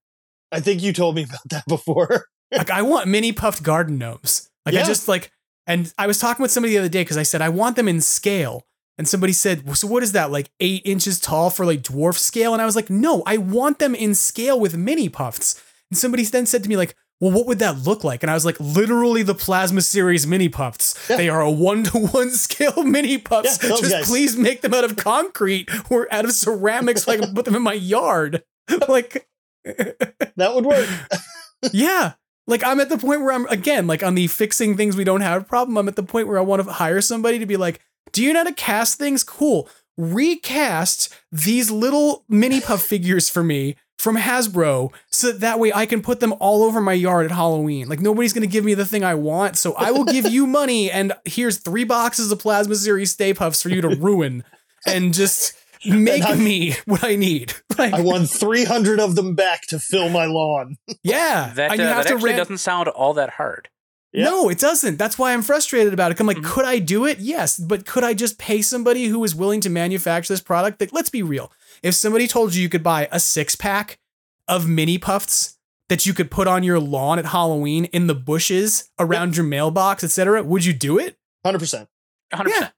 I 0.51 0.59
think 0.59 0.83
you 0.83 0.93
told 0.93 1.15
me 1.15 1.23
about 1.23 1.39
that 1.49 1.65
before. 1.67 2.27
like 2.51 2.69
I 2.69 2.83
want 2.83 3.07
mini 3.07 3.31
puffed 3.31 3.63
garden 3.63 3.97
gnomes. 3.97 4.47
Like 4.63 4.75
I 4.75 4.83
just 4.83 5.07
like, 5.07 5.31
and 5.65 5.91
I 5.97 6.05
was 6.05 6.19
talking 6.19 6.43
with 6.43 6.51
somebody 6.51 6.73
the 6.73 6.79
other 6.81 6.89
day 6.89 7.01
because 7.01 7.17
I 7.17 7.23
said 7.23 7.41
I 7.41 7.49
want 7.49 7.77
them 7.77 7.87
in 7.87 7.99
scale, 7.99 8.67
and 8.99 9.07
somebody 9.07 9.33
said, 9.33 9.65
"Well, 9.65 9.73
"So 9.73 9.87
what 9.87 10.03
is 10.03 10.11
that? 10.11 10.29
Like 10.29 10.51
eight 10.59 10.83
inches 10.85 11.19
tall 11.19 11.49
for 11.49 11.65
like 11.65 11.81
dwarf 11.81 12.19
scale?" 12.19 12.53
And 12.53 12.61
I 12.61 12.65
was 12.65 12.75
like, 12.75 12.91
"No, 12.91 13.23
I 13.25 13.37
want 13.37 13.79
them 13.79 13.95
in 13.95 14.13
scale 14.13 14.59
with 14.59 14.77
mini 14.77 15.09
puffs." 15.09 15.59
And 15.89 15.97
somebody 15.97 16.23
then 16.25 16.45
said 16.45 16.61
to 16.61 16.69
me 16.69 16.77
like. 16.77 16.95
Well, 17.21 17.31
what 17.31 17.45
would 17.47 17.59
that 17.59 17.79
look 17.79 18.03
like? 18.03 18.23
And 18.23 18.29
I 18.29 18.33
was 18.33 18.45
like, 18.45 18.59
literally 18.59 19.23
the 19.23 19.33
Plasma 19.35 19.81
Series 19.81 20.27
mini 20.27 20.49
puffs. 20.49 21.07
They 21.07 21.29
are 21.29 21.41
a 21.41 21.49
one 21.49 21.83
to 21.85 21.97
one 21.97 22.29
scale 22.31 22.83
mini 22.83 23.17
puffs. 23.17 23.63
Yeah, 23.63 23.69
Just 23.69 23.91
guys. 23.91 24.05
please 24.05 24.35
make 24.37 24.61
them 24.61 24.73
out 24.73 24.83
of 24.83 24.97
concrete 24.97 25.69
or 25.89 26.07
out 26.13 26.25
of 26.25 26.33
ceramics 26.33 27.03
so 27.03 27.13
I 27.13 27.17
can 27.17 27.33
put 27.33 27.45
them 27.45 27.55
in 27.55 27.61
my 27.61 27.73
yard. 27.73 28.43
like, 28.89 29.27
That 29.63 30.51
would 30.53 30.65
work. 30.65 30.87
yeah. 31.71 32.13
Like 32.47 32.63
I'm 32.63 32.79
at 32.79 32.89
the 32.89 32.97
point 32.97 33.21
where 33.21 33.31
I'm 33.31 33.47
again, 33.47 33.87
like 33.87 34.03
on 34.03 34.15
the 34.15 34.27
fixing 34.27 34.77
things 34.77 34.95
we 34.95 35.03
don't 35.03 35.21
have 35.21 35.47
problem. 35.47 35.77
I'm 35.77 35.87
at 35.87 35.95
the 35.95 36.03
point 36.03 36.27
where 36.27 36.37
I 36.37 36.41
want 36.41 36.63
to 36.63 36.71
hire 36.71 37.01
somebody 37.01 37.39
to 37.39 37.45
be 37.45 37.57
like, 37.57 37.79
do 38.11 38.21
you 38.21 38.33
know 38.33 38.39
how 38.41 38.43
to 38.45 38.53
cast 38.53 38.99
things? 38.99 39.23
Cool. 39.23 39.67
Recast 39.97 41.13
these 41.31 41.71
little 41.71 42.23
mini 42.29 42.61
puff 42.61 42.83
figures 42.83 43.29
for 43.29 43.43
me 43.43 43.75
from 43.97 44.17
Hasbro 44.17 44.91
so 45.09 45.31
that, 45.31 45.39
that 45.39 45.59
way 45.59 45.71
I 45.73 45.85
can 45.85 46.01
put 46.01 46.19
them 46.19 46.33
all 46.39 46.63
over 46.63 46.81
my 46.81 46.93
yard 46.93 47.25
at 47.25 47.31
Halloween. 47.31 47.87
Like 47.87 47.99
nobody's 48.01 48.33
going 48.33 48.41
to 48.47 48.51
give 48.51 48.65
me 48.65 48.73
the 48.73 48.85
thing 48.85 49.03
I 49.03 49.15
want. 49.15 49.57
So 49.57 49.73
I 49.75 49.91
will 49.91 50.03
give 50.05 50.25
you 50.27 50.45
money 50.61 50.91
and 50.91 51.13
here's 51.25 51.57
three 51.57 51.83
boxes 51.85 52.31
of 52.31 52.39
Plasma 52.39 52.75
Series 52.75 53.11
Stay 53.11 53.33
Puffs 53.33 53.61
for 53.61 53.69
you 53.69 53.81
to 53.81 53.89
ruin 53.89 54.43
and 54.85 55.13
just 55.13 55.53
make 55.85 56.23
And 56.23 56.39
I- 56.39 56.43
me 56.43 56.75
what 56.85 57.03
I 57.03 57.15
need. 57.15 57.53
Like, 57.77 57.93
I 57.93 57.99
want 58.01 58.29
300 58.29 59.01
of 59.01 59.15
them 59.15 59.35
back 59.35 59.63
to 59.63 59.79
fill 59.79 60.07
my 60.07 60.25
lawn. 60.27 60.77
yeah. 61.03 61.51
That, 61.55 61.71
uh, 61.71 61.73
and 61.73 61.81
you 61.81 61.87
have 61.87 62.05
that 62.05 62.13
actually 62.13 62.29
ran- 62.29 62.37
doesn't 62.37 62.59
sound 62.59 62.87
all 62.87 63.13
that 63.15 63.31
hard. 63.31 63.67
Yeah. 64.13 64.23
No, 64.25 64.47
it 64.47 64.59
doesn't. 64.59 64.97
That's 64.97 65.17
why 65.19 65.33
I'm 65.33 65.41
frustrated 65.41 65.93
about 65.93 66.11
it. 66.11 66.19
I'm 66.21 66.25
like, 66.25 66.37
Mhm. 66.37 66.45
could 66.45 66.63
I 66.63 66.79
do 66.79 67.05
it? 67.05 67.19
Yes, 67.19 67.57
but 67.59 67.85
could 67.85 68.05
I 68.05 68.13
just 68.13 68.37
pay 68.39 68.61
somebody 68.61 69.07
who 69.07 69.21
is 69.25 69.35
willing 69.35 69.59
to 69.59 69.69
manufacture 69.69 70.31
this 70.31 70.39
product? 70.39 70.79
Like, 70.79 70.93
let's 70.93 71.09
be 71.09 71.21
real. 71.21 71.51
If 71.83 71.95
somebody 71.95 72.27
told 72.27 72.53
you 72.55 72.61
you 72.61 72.69
could 72.69 72.83
buy 72.83 73.07
a 73.11 73.19
six 73.19 73.55
pack 73.55 73.99
of 74.47 74.67
mini 74.67 74.97
puffs 74.97 75.57
that 75.89 76.05
you 76.05 76.13
could 76.13 76.31
put 76.31 76.47
on 76.47 76.63
your 76.63 76.79
lawn 76.79 77.19
at 77.19 77.27
Halloween 77.27 77.85
in 77.85 78.07
the 78.07 78.15
bushes 78.15 78.89
around 78.99 79.35
your 79.37 79.45
mailbox, 79.45 80.03
etc., 80.03 80.41
would 80.43 80.65
you 80.65 80.73
do 80.73 80.97
it? 80.97 81.17
100%. 81.45 81.87
100%. 82.33 82.47
Yeah. 82.49 82.69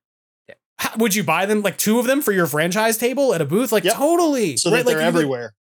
How- 0.79 0.95
would 0.97 1.15
you 1.15 1.23
buy 1.23 1.45
them 1.45 1.61
like 1.61 1.77
two 1.77 1.99
of 1.99 2.05
them 2.05 2.21
for 2.21 2.31
your 2.31 2.45
franchise 2.47 2.97
table 2.97 3.33
at 3.33 3.41
a 3.41 3.45
booth? 3.45 3.71
Like 3.71 3.83
Yep. 3.83 3.95
totally. 3.95 4.57
So 4.57 4.69
right? 4.69 4.77
that 4.77 4.85
Like, 4.85 4.95
they're 4.97 5.01
you 5.07 5.13
would- 5.13 5.17
everywhere. 5.19 5.53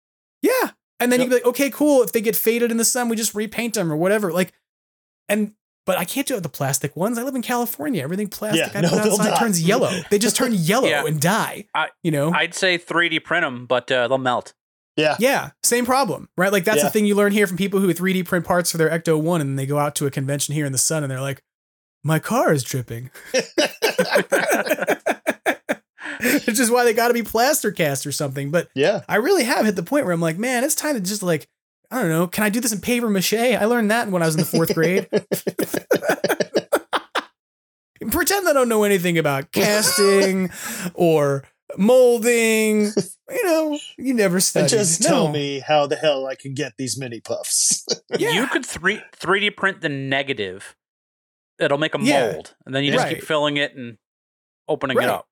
yeah. 0.42 0.70
And 1.00 1.12
then 1.12 1.20
Yep. 1.20 1.24
you'd 1.24 1.30
be 1.30 1.34
like, 1.36 1.46
okay, 1.46 1.70
cool. 1.70 2.02
If 2.02 2.12
they 2.12 2.20
get 2.20 2.36
faded 2.36 2.70
in 2.70 2.76
the 2.78 2.84
sun, 2.84 3.08
we 3.08 3.16
just 3.16 3.34
repaint 3.34 3.74
them 3.74 3.92
or 3.92 3.96
whatever. 3.96 4.32
Like, 4.32 4.52
and 5.28 5.54
but 5.86 5.96
I 5.98 6.04
can't 6.04 6.26
do 6.26 6.34
it 6.34 6.38
with 6.38 6.42
the 6.42 6.48
plastic 6.50 6.94
ones. 6.96 7.16
I 7.18 7.22
live 7.22 7.34
in 7.34 7.42
California. 7.42 8.02
Everything 8.02 8.28
plastic 8.28 8.72
Yeah, 8.72 8.78
I 8.78 8.82
no, 8.82 8.90
put 8.90 9.02
they'll 9.04 9.12
outside 9.12 9.30
die. 9.30 9.38
turns 9.38 9.62
yellow. 9.62 10.00
They 10.10 10.18
just 10.18 10.36
turn 10.36 10.52
yellow 10.54 10.88
Yeah. 10.88 11.04
and 11.06 11.18
die. 11.20 11.66
I- 11.74 11.88
you 12.02 12.10
know? 12.10 12.32
I'd 12.32 12.54
say 12.54 12.76
3D 12.78 13.24
print 13.24 13.44
them, 13.44 13.64
but 13.66 13.90
uh, 13.90 14.08
they'll 14.08 14.18
melt. 14.18 14.52
Yeah. 14.96 15.16
yeah, 15.18 15.50
same 15.62 15.84
problem, 15.84 16.28
right? 16.38 16.50
Like 16.50 16.64
that's 16.64 16.78
Yeah. 16.78 16.84
the 16.84 16.90
thing 16.90 17.04
you 17.06 17.14
learn 17.14 17.30
here 17.32 17.46
from 17.46 17.56
people 17.58 17.80
who 17.80 17.92
3D 17.92 18.24
print 18.26 18.44
parts 18.46 18.70
for 18.72 18.78
their 18.78 18.88
Ecto 18.88 19.20
One, 19.20 19.40
and 19.42 19.58
they 19.58 19.66
go 19.66 19.78
out 19.78 19.94
to 19.96 20.06
a 20.06 20.10
convention 20.10 20.54
here 20.54 20.64
in 20.64 20.72
the 20.72 20.78
sun, 20.78 21.02
and 21.04 21.10
they're 21.10 21.20
like, 21.20 21.42
"My 22.02 22.18
car 22.18 22.50
is 22.50 22.62
dripping." 22.62 23.10
Which 26.46 26.58
is 26.58 26.70
why 26.70 26.84
they 26.84 26.94
got 26.94 27.08
to 27.08 27.14
be 27.14 27.22
plaster 27.22 27.70
cast 27.72 28.06
or 28.06 28.12
something. 28.12 28.50
But 28.50 28.68
Yeah. 28.74 29.02
I 29.08 29.16
really 29.16 29.44
have 29.44 29.66
hit 29.66 29.76
the 29.76 29.82
point 29.82 30.06
where 30.06 30.14
I'm 30.14 30.20
like, 30.20 30.38
man, 30.38 30.64
it's 30.64 30.74
time 30.74 30.94
to 30.94 31.00
just 31.00 31.22
like, 31.22 31.46
I 31.90 32.00
don't 32.00 32.08
know, 32.10 32.26
can 32.26 32.44
I 32.44 32.48
do 32.50 32.60
this 32.60 32.72
in 32.72 32.80
paper 32.80 33.08
mache? 33.08 33.34
I 33.34 33.64
learned 33.64 33.90
that 33.90 34.08
when 34.08 34.22
I 34.22 34.26
was 34.26 34.34
in 34.34 34.40
the 34.40 34.46
fourth 34.46 34.74
grade. 34.74 35.08
Pretend 38.10 38.48
I 38.48 38.52
don't 38.52 38.68
know 38.68 38.84
anything 38.84 39.18
about 39.18 39.52
casting 39.52 40.50
or 40.94 41.44
molding. 41.78 42.92
You 43.30 43.44
know, 43.44 43.78
you 43.98 44.14
never 44.14 44.36
And 44.36 44.44
studied. 44.44 44.68
just 44.68 45.02
tell 45.02 45.26
No. 45.26 45.32
me 45.32 45.60
how 45.60 45.86
the 45.86 45.96
hell 45.96 46.26
I 46.26 46.34
can 46.34 46.54
get 46.54 46.74
these 46.78 46.98
mini 46.98 47.20
puffs. 47.20 47.84
Yeah. 48.18 48.30
You 48.30 48.46
could 48.46 48.64
3 48.64 49.00
3D 49.20 49.56
print 49.56 49.80
the 49.80 49.88
negative. 49.88 50.76
It'll 51.58 51.76
make 51.78 51.94
a 51.94 51.98
Yeah. 52.00 52.32
mold, 52.32 52.54
and 52.64 52.74
then 52.74 52.84
you 52.84 52.92
just 52.92 53.04
Right. 53.04 53.16
keep 53.16 53.24
filling 53.24 53.56
it 53.56 53.74
and 53.74 53.98
opening 54.68 54.96
Right. 54.96 55.04
it 55.04 55.10
up. 55.10 55.26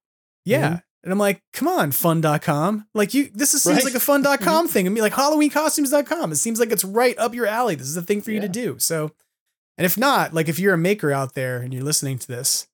Yeah. 0.45 0.67
Mm-hmm. 0.69 0.77
And 1.05 1.13
I'm 1.13 1.19
like, 1.19 1.43
come 1.53 1.69
on, 1.69 1.93
fun.com. 1.93 2.87
Like 2.95 3.15
you 3.15 3.29
this 3.33 3.55
is, 3.55 3.63
seems 3.63 3.77
Right. 3.77 3.85
like 3.85 3.95
a 3.95 4.01
fun.com 4.01 4.67
thing. 4.69 4.87
I 4.87 4.91
mean 4.91 5.03
like 5.03 5.13
HalloweenCostumes.com. 5.13 6.33
It 6.33 6.37
seems 6.37 6.59
like 6.59 6.73
it's 6.73 6.85
right 6.85 7.17
up 7.19 7.35
your 7.35 7.47
alley. 7.47 7.75
This 7.75 7.89
is 7.89 7.97
a 7.97 8.03
thing 8.03 8.23
for 8.23 8.31
you 8.31 8.41
to 8.41 8.49
do. 8.49 8.79
So 8.79 9.13
and 9.79 9.85
if 9.85 9.97
not, 9.99 10.33
like 10.33 10.49
if 10.49 10.59
you're 10.59 10.75
a 10.75 10.79
maker 10.79 11.13
out 11.13 11.35
there 11.35 11.59
and 11.59 11.73
you're 11.75 11.83
listening 11.83 12.19
to 12.21 12.27
this, 12.27 12.67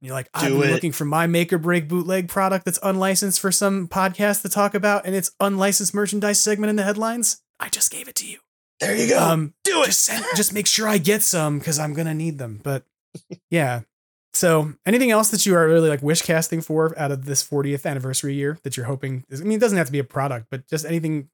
and 0.00 0.06
you're 0.08 0.14
like, 0.14 0.28
I've 0.34 0.48
Do 0.48 0.60
been 0.60 0.70
it. 0.70 0.72
looking 0.72 0.92
for 0.92 1.04
my 1.04 1.26
make 1.26 1.52
or 1.52 1.58
break 1.58 1.86
bootleg 1.88 2.28
product 2.28 2.64
that's 2.64 2.78
unlicensed 2.82 3.40
for 3.40 3.52
some 3.52 3.86
podcast 3.88 4.42
to 4.42 4.48
talk 4.48 4.74
about, 4.74 5.06
and 5.06 5.14
it's 5.14 5.30
unlicensed 5.40 5.94
merchandise 5.94 6.40
segment 6.40 6.70
in 6.70 6.76
the 6.76 6.82
headlines. 6.82 7.40
I 7.60 7.68
just 7.68 7.90
gave 7.90 8.08
it 8.08 8.14
to 8.16 8.26
you. 8.26 8.38
There 8.80 8.94
you 8.96 9.08
go. 9.08 9.18
Um, 9.22 9.54
Do 9.64 9.82
it. 9.82 9.86
just 9.86 10.02
send, 10.04 10.24
just 10.34 10.52
make 10.52 10.66
sure 10.66 10.86
I 10.88 10.98
get 10.98 11.22
some 11.22 11.58
because 11.58 11.78
I'm 11.78 11.94
gonna 11.94 12.14
need 12.14 12.36
them. 12.38 12.60
But 12.62 12.84
yeah. 13.50 13.82
So 14.36 14.74
anything 14.84 15.10
else 15.10 15.30
that 15.30 15.46
you 15.46 15.54
are 15.54 15.66
really 15.66 15.88
like 15.88 16.02
wish 16.02 16.20
casting 16.20 16.60
for 16.60 16.96
out 16.98 17.10
of 17.10 17.24
this 17.24 17.42
40th 17.42 17.86
anniversary 17.86 18.34
year 18.34 18.58
that 18.64 18.76
you're 18.76 18.84
hoping? 18.84 19.24
I 19.32 19.36
mean, 19.36 19.56
it 19.56 19.60
doesn't 19.62 19.78
have 19.78 19.86
to 19.86 19.92
be 19.92 19.98
a 19.98 20.04
product, 20.04 20.48
but 20.50 20.68
just 20.68 20.84
anything. 20.84 21.30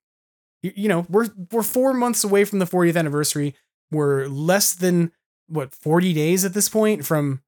You, 0.63 0.73
you 0.77 0.89
know, 0.89 1.05
we're 1.09 1.29
we're 1.51 1.65
four 1.65 1.95
months 1.95 2.23
away 2.23 2.45
from 2.45 2.61
the 2.61 2.65
40th 2.65 2.97
anniversary. 2.97 3.57
We're 3.91 4.29
less 4.29 4.73
than 4.75 5.11
what 5.49 5.75
40 5.75 6.13
days 6.13 6.45
at 6.45 6.55
this 6.55 6.69
point 6.69 7.05
from 7.05 7.43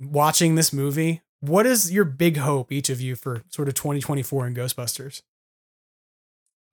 watching 0.00 0.56
this 0.56 0.72
movie. 0.72 1.22
What 1.38 1.66
is 1.66 1.92
your 1.92 2.04
big 2.04 2.38
hope, 2.38 2.72
each 2.72 2.90
of 2.90 3.00
you, 3.00 3.14
for 3.14 3.44
sort 3.48 3.68
of 3.68 3.74
2024 3.74 4.48
in 4.48 4.54
Ghostbusters? 4.54 5.22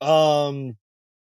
Um, 0.02 0.78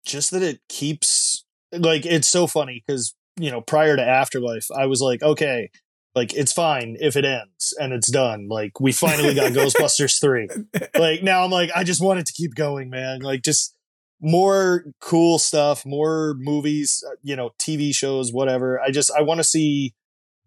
just 0.07 0.31
that 0.31 0.43
it 0.43 0.61
keeps 0.69 1.45
like 1.73 2.07
it's 2.07 2.29
so 2.29 2.47
funny 2.47 2.85
because 2.87 3.17
you 3.37 3.51
know 3.51 3.63
prior 3.63 3.97
to 3.97 4.07
Afterlife, 4.07 4.69
I 4.71 4.87
was 4.87 5.01
like, 5.01 5.25
okay, 5.25 5.71
like 6.15 6.35
it's 6.35 6.53
fine 6.53 6.97
if 7.01 7.17
it 7.17 7.25
ends 7.25 7.75
and 7.79 7.93
it's 7.93 8.11
done. 8.11 8.49
Like 8.49 8.81
we 8.81 8.93
finally 8.93 9.35
got 9.35 9.53
Ghostbusters 9.53 10.21
three. 10.21 10.49
Like 10.95 11.23
now 11.23 11.45
I'm 11.45 11.51
like, 11.51 11.71
I 11.75 11.85
just 11.85 12.03
want 12.03 12.21
it 12.21 12.27
to 12.27 12.33
keep 12.33 12.55
going, 12.55 12.91
man. 12.91 13.21
Like 13.21 13.43
just 13.43 13.75
more 14.21 14.85
cool 15.01 15.39
stuff, 15.39 15.87
more 15.87 16.35
movies, 16.39 17.03
uh, 17.07 17.15
you 17.23 17.37
know, 17.37 17.51
TV 17.59 17.95
shows, 17.95 18.33
whatever. 18.33 18.81
I 18.81 18.91
just 18.91 19.11
I 19.17 19.23
want 19.23 19.39
to 19.39 19.45
see 19.45 19.95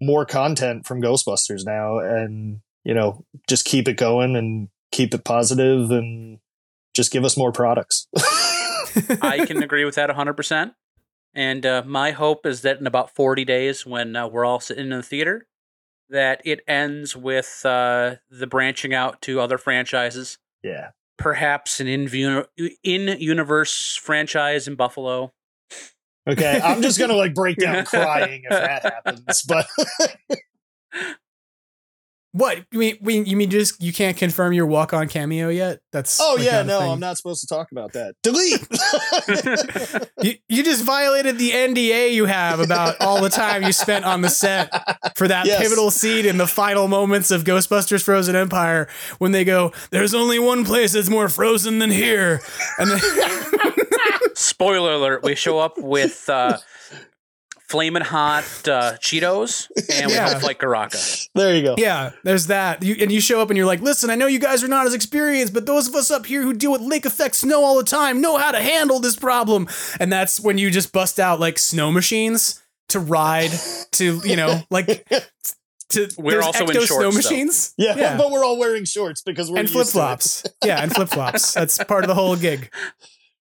more 0.01 0.25
content 0.25 0.85
from 0.85 1.01
Ghostbusters 1.01 1.65
now, 1.65 1.99
and 1.99 2.59
you 2.83 2.93
know, 2.93 3.25
just 3.47 3.65
keep 3.65 3.87
it 3.87 3.97
going 3.97 4.35
and 4.35 4.67
keep 4.91 5.13
it 5.13 5.23
positive 5.23 5.89
and 5.91 6.39
just 6.93 7.11
give 7.11 7.25
us 7.25 7.37
more 7.37 7.51
products. 7.51 8.07
I 9.21 9.45
can 9.47 9.63
agree 9.63 9.85
with 9.85 9.95
that 9.95 10.09
100%. 10.09 10.75
And 11.33 11.65
uh, 11.65 11.81
my 11.83 12.11
hope 12.11 12.45
is 12.45 12.61
that 12.61 12.79
in 12.79 12.85
about 12.85 13.15
40 13.15 13.43
days, 13.43 13.85
when 13.87 14.15
uh, 14.15 14.27
we're 14.27 14.45
all 14.45 14.59
sitting 14.59 14.91
in 14.91 14.97
the 14.97 15.01
theater, 15.01 15.47
that 16.13 16.41
it 16.45 16.61
ends 16.67 17.17
with 17.17 17.65
uh, 17.65 18.15
the 18.29 18.45
branching 18.45 18.93
out 18.93 19.19
to 19.23 19.39
other 19.39 19.57
franchises. 19.57 20.37
Yeah. 20.61 20.91
Perhaps 21.17 21.79
an 21.79 21.87
in 21.87 22.45
in 22.83 23.19
universe 23.19 23.99
franchise 24.01 24.67
in 24.67 24.75
Buffalo. 24.75 25.33
Okay, 26.27 26.61
I'm 26.63 26.81
just 26.81 26.97
gonna 26.97 27.15
like 27.15 27.33
break 27.33 27.57
down 27.57 27.85
crying 27.85 28.43
if 28.45 28.49
that 28.49 28.83
happens, 28.83 29.43
but 29.43 29.67
What 32.35 32.65
you 32.71 32.79
mean? 32.79 32.97
We, 32.99 33.19
you 33.19 33.37
mean 33.37 33.51
just 33.51 33.79
you 33.79 33.93
can't 33.93 34.17
confirm 34.17 34.53
your 34.53 34.65
walk 34.65 34.91
on 34.91 35.07
cameo 35.07 35.49
yet? 35.49 35.81
That's 35.91 36.19
oh 36.19 36.33
like 36.35 36.45
yeah, 36.45 36.63
no, 36.63 36.79
I'm 36.79 36.99
not 36.99 37.15
supposed 37.15 37.41
to 37.41 37.47
talk 37.47 37.71
about 37.71 37.93
that. 37.93 38.15
Delete. 38.23 38.59
you, 40.23 40.33
you 40.49 40.63
just 40.63 40.83
violated 40.83 41.37
the 41.37 41.51
NDA 41.51 42.11
you 42.11 42.25
have 42.25 42.59
about 42.59 42.99
all 43.01 43.21
the 43.21 43.29
time 43.29 43.61
you 43.61 43.71
spent 43.71 44.03
on 44.03 44.21
the 44.21 44.29
set 44.29 44.71
for 45.15 45.27
that 45.27 45.45
yes. 45.45 45.61
pivotal 45.61 45.91
scene 45.91 46.25
in 46.25 46.37
the 46.37 46.47
final 46.47 46.87
moments 46.87 47.29
of 47.29 47.43
Ghostbusters: 47.43 48.03
Frozen 48.03 48.35
Empire 48.35 48.87
when 49.19 49.31
they 49.31 49.45
go, 49.45 49.71
"There's 49.91 50.15
only 50.15 50.39
one 50.39 50.65
place 50.65 50.93
that's 50.93 51.09
more 51.09 51.29
frozen 51.29 51.77
than 51.77 51.91
here," 51.91 52.41
and 52.79 52.89
then. 52.89 52.99
Spoiler 54.33 54.93
alert: 54.93 55.21
We 55.21 55.35
show 55.35 55.59
up 55.59 55.77
with. 55.77 56.27
Uh, 56.27 56.57
flaming 57.73 58.03
hot 58.03 58.43
uh, 58.67 58.93
Cheetos, 58.99 59.67
and 59.91 60.05
we 60.05 60.13
yeah. 60.13 60.39
like 60.43 60.59
Garraka. 60.59 61.27
There 61.33 61.55
you 61.55 61.63
go. 61.63 61.75
Yeah, 61.75 62.11
there's 62.23 62.45
that. 62.47 62.83
You, 62.83 62.95
and 63.01 63.11
you 63.11 63.19
show 63.19 63.41
up 63.41 63.49
and 63.49 63.57
you're 63.57 63.65
like, 63.65 63.81
listen, 63.81 64.11
I 64.11 64.15
know 64.15 64.27
you 64.27 64.37
guys 64.37 64.63
are 64.63 64.67
not 64.67 64.85
as 64.85 64.93
experienced, 64.93 65.55
but 65.55 65.65
those 65.65 65.87
of 65.87 65.95
us 65.95 66.11
up 66.11 66.27
here 66.27 66.43
who 66.43 66.53
deal 66.53 66.71
with 66.71 66.81
lake 66.81 67.03
effect 67.03 67.33
snow 67.33 67.63
all 67.63 67.75
the 67.75 67.83
time 67.83 68.21
know 68.21 68.37
how 68.37 68.51
to 68.51 68.59
handle 68.59 68.99
this 68.99 69.15
problem. 69.15 69.67
And 69.99 70.13
that's 70.13 70.39
when 70.39 70.59
you 70.59 70.69
just 70.69 70.93
bust 70.93 71.19
out 71.19 71.39
like 71.39 71.57
snow 71.57 71.91
machines 71.91 72.61
to 72.89 72.99
ride 72.99 73.51
to, 73.93 74.21
you 74.23 74.35
know, 74.35 74.61
like. 74.69 75.07
To, 75.89 76.09
we're 76.17 76.41
also 76.41 76.65
in 76.65 76.73
shorts, 76.73 76.89
snow 76.89 77.11
machines. 77.11 77.75
Yeah, 77.77 77.95
yeah, 77.95 78.17
but 78.17 78.31
we're 78.31 78.43
all 78.43 78.57
wearing 78.57 78.83
shorts 78.83 79.21
because 79.21 79.51
we're 79.51 79.59
and 79.59 79.69
flip 79.69 79.85
flops. 79.85 80.43
yeah, 80.65 80.81
and 80.81 80.91
flip 80.91 81.09
flops. 81.09 81.53
That's 81.53 81.77
part 81.83 82.03
of 82.03 82.07
the 82.07 82.15
whole 82.15 82.35
gig 82.35 82.71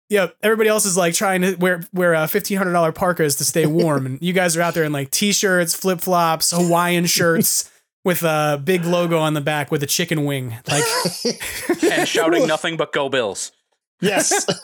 yeah, 0.09 0.27
everybody 0.43 0.69
else 0.69 0.85
is 0.85 0.95
like 0.95 1.13
trying 1.13 1.41
to 1.41 1.55
wear 1.55 1.81
wear 1.93 2.13
uh, 2.13 2.27
fifteen 2.27 2.57
hundred 2.57 2.73
dollar 2.73 2.91
parkas 2.91 3.35
to 3.37 3.45
stay 3.45 3.65
warm, 3.65 4.05
and 4.05 4.21
you 4.21 4.33
guys 4.33 4.55
are 4.55 4.61
out 4.61 4.73
there 4.73 4.83
in 4.83 4.91
like 4.91 5.09
t 5.11 5.31
shirts, 5.31 5.73
flip 5.73 5.99
flops, 6.01 6.51
Hawaiian 6.51 7.05
shirts 7.05 7.71
with 8.05 8.21
a 8.21 8.61
big 8.63 8.85
logo 8.85 9.17
on 9.17 9.33
the 9.33 9.41
back 9.41 9.71
with 9.71 9.81
a 9.81 9.87
chicken 9.87 10.25
wing, 10.25 10.55
like 10.69 10.83
and 11.83 12.07
shouting 12.07 12.45
nothing 12.47 12.77
but 12.77 12.93
"Go 12.93 13.09
Bills." 13.09 13.51
Yes. 13.99 14.45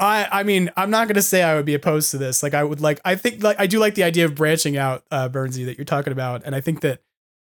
I 0.00 0.28
I 0.30 0.42
mean 0.44 0.70
I'm 0.76 0.90
not 0.90 1.08
gonna 1.08 1.22
say 1.22 1.42
I 1.42 1.56
would 1.56 1.66
be 1.66 1.74
opposed 1.74 2.12
to 2.12 2.18
this. 2.18 2.42
Like 2.42 2.54
I 2.54 2.62
would 2.62 2.80
like 2.80 3.00
I 3.04 3.16
think 3.16 3.42
like 3.42 3.58
I 3.58 3.66
do 3.66 3.78
like 3.80 3.94
the 3.96 4.04
idea 4.04 4.24
of 4.24 4.34
branching 4.36 4.76
out, 4.76 5.04
uh, 5.10 5.28
Bernsey, 5.28 5.66
that 5.66 5.76
you're 5.76 5.84
talking 5.84 6.12
about, 6.12 6.42
and 6.44 6.54
I 6.54 6.60
think 6.60 6.80
that 6.82 7.00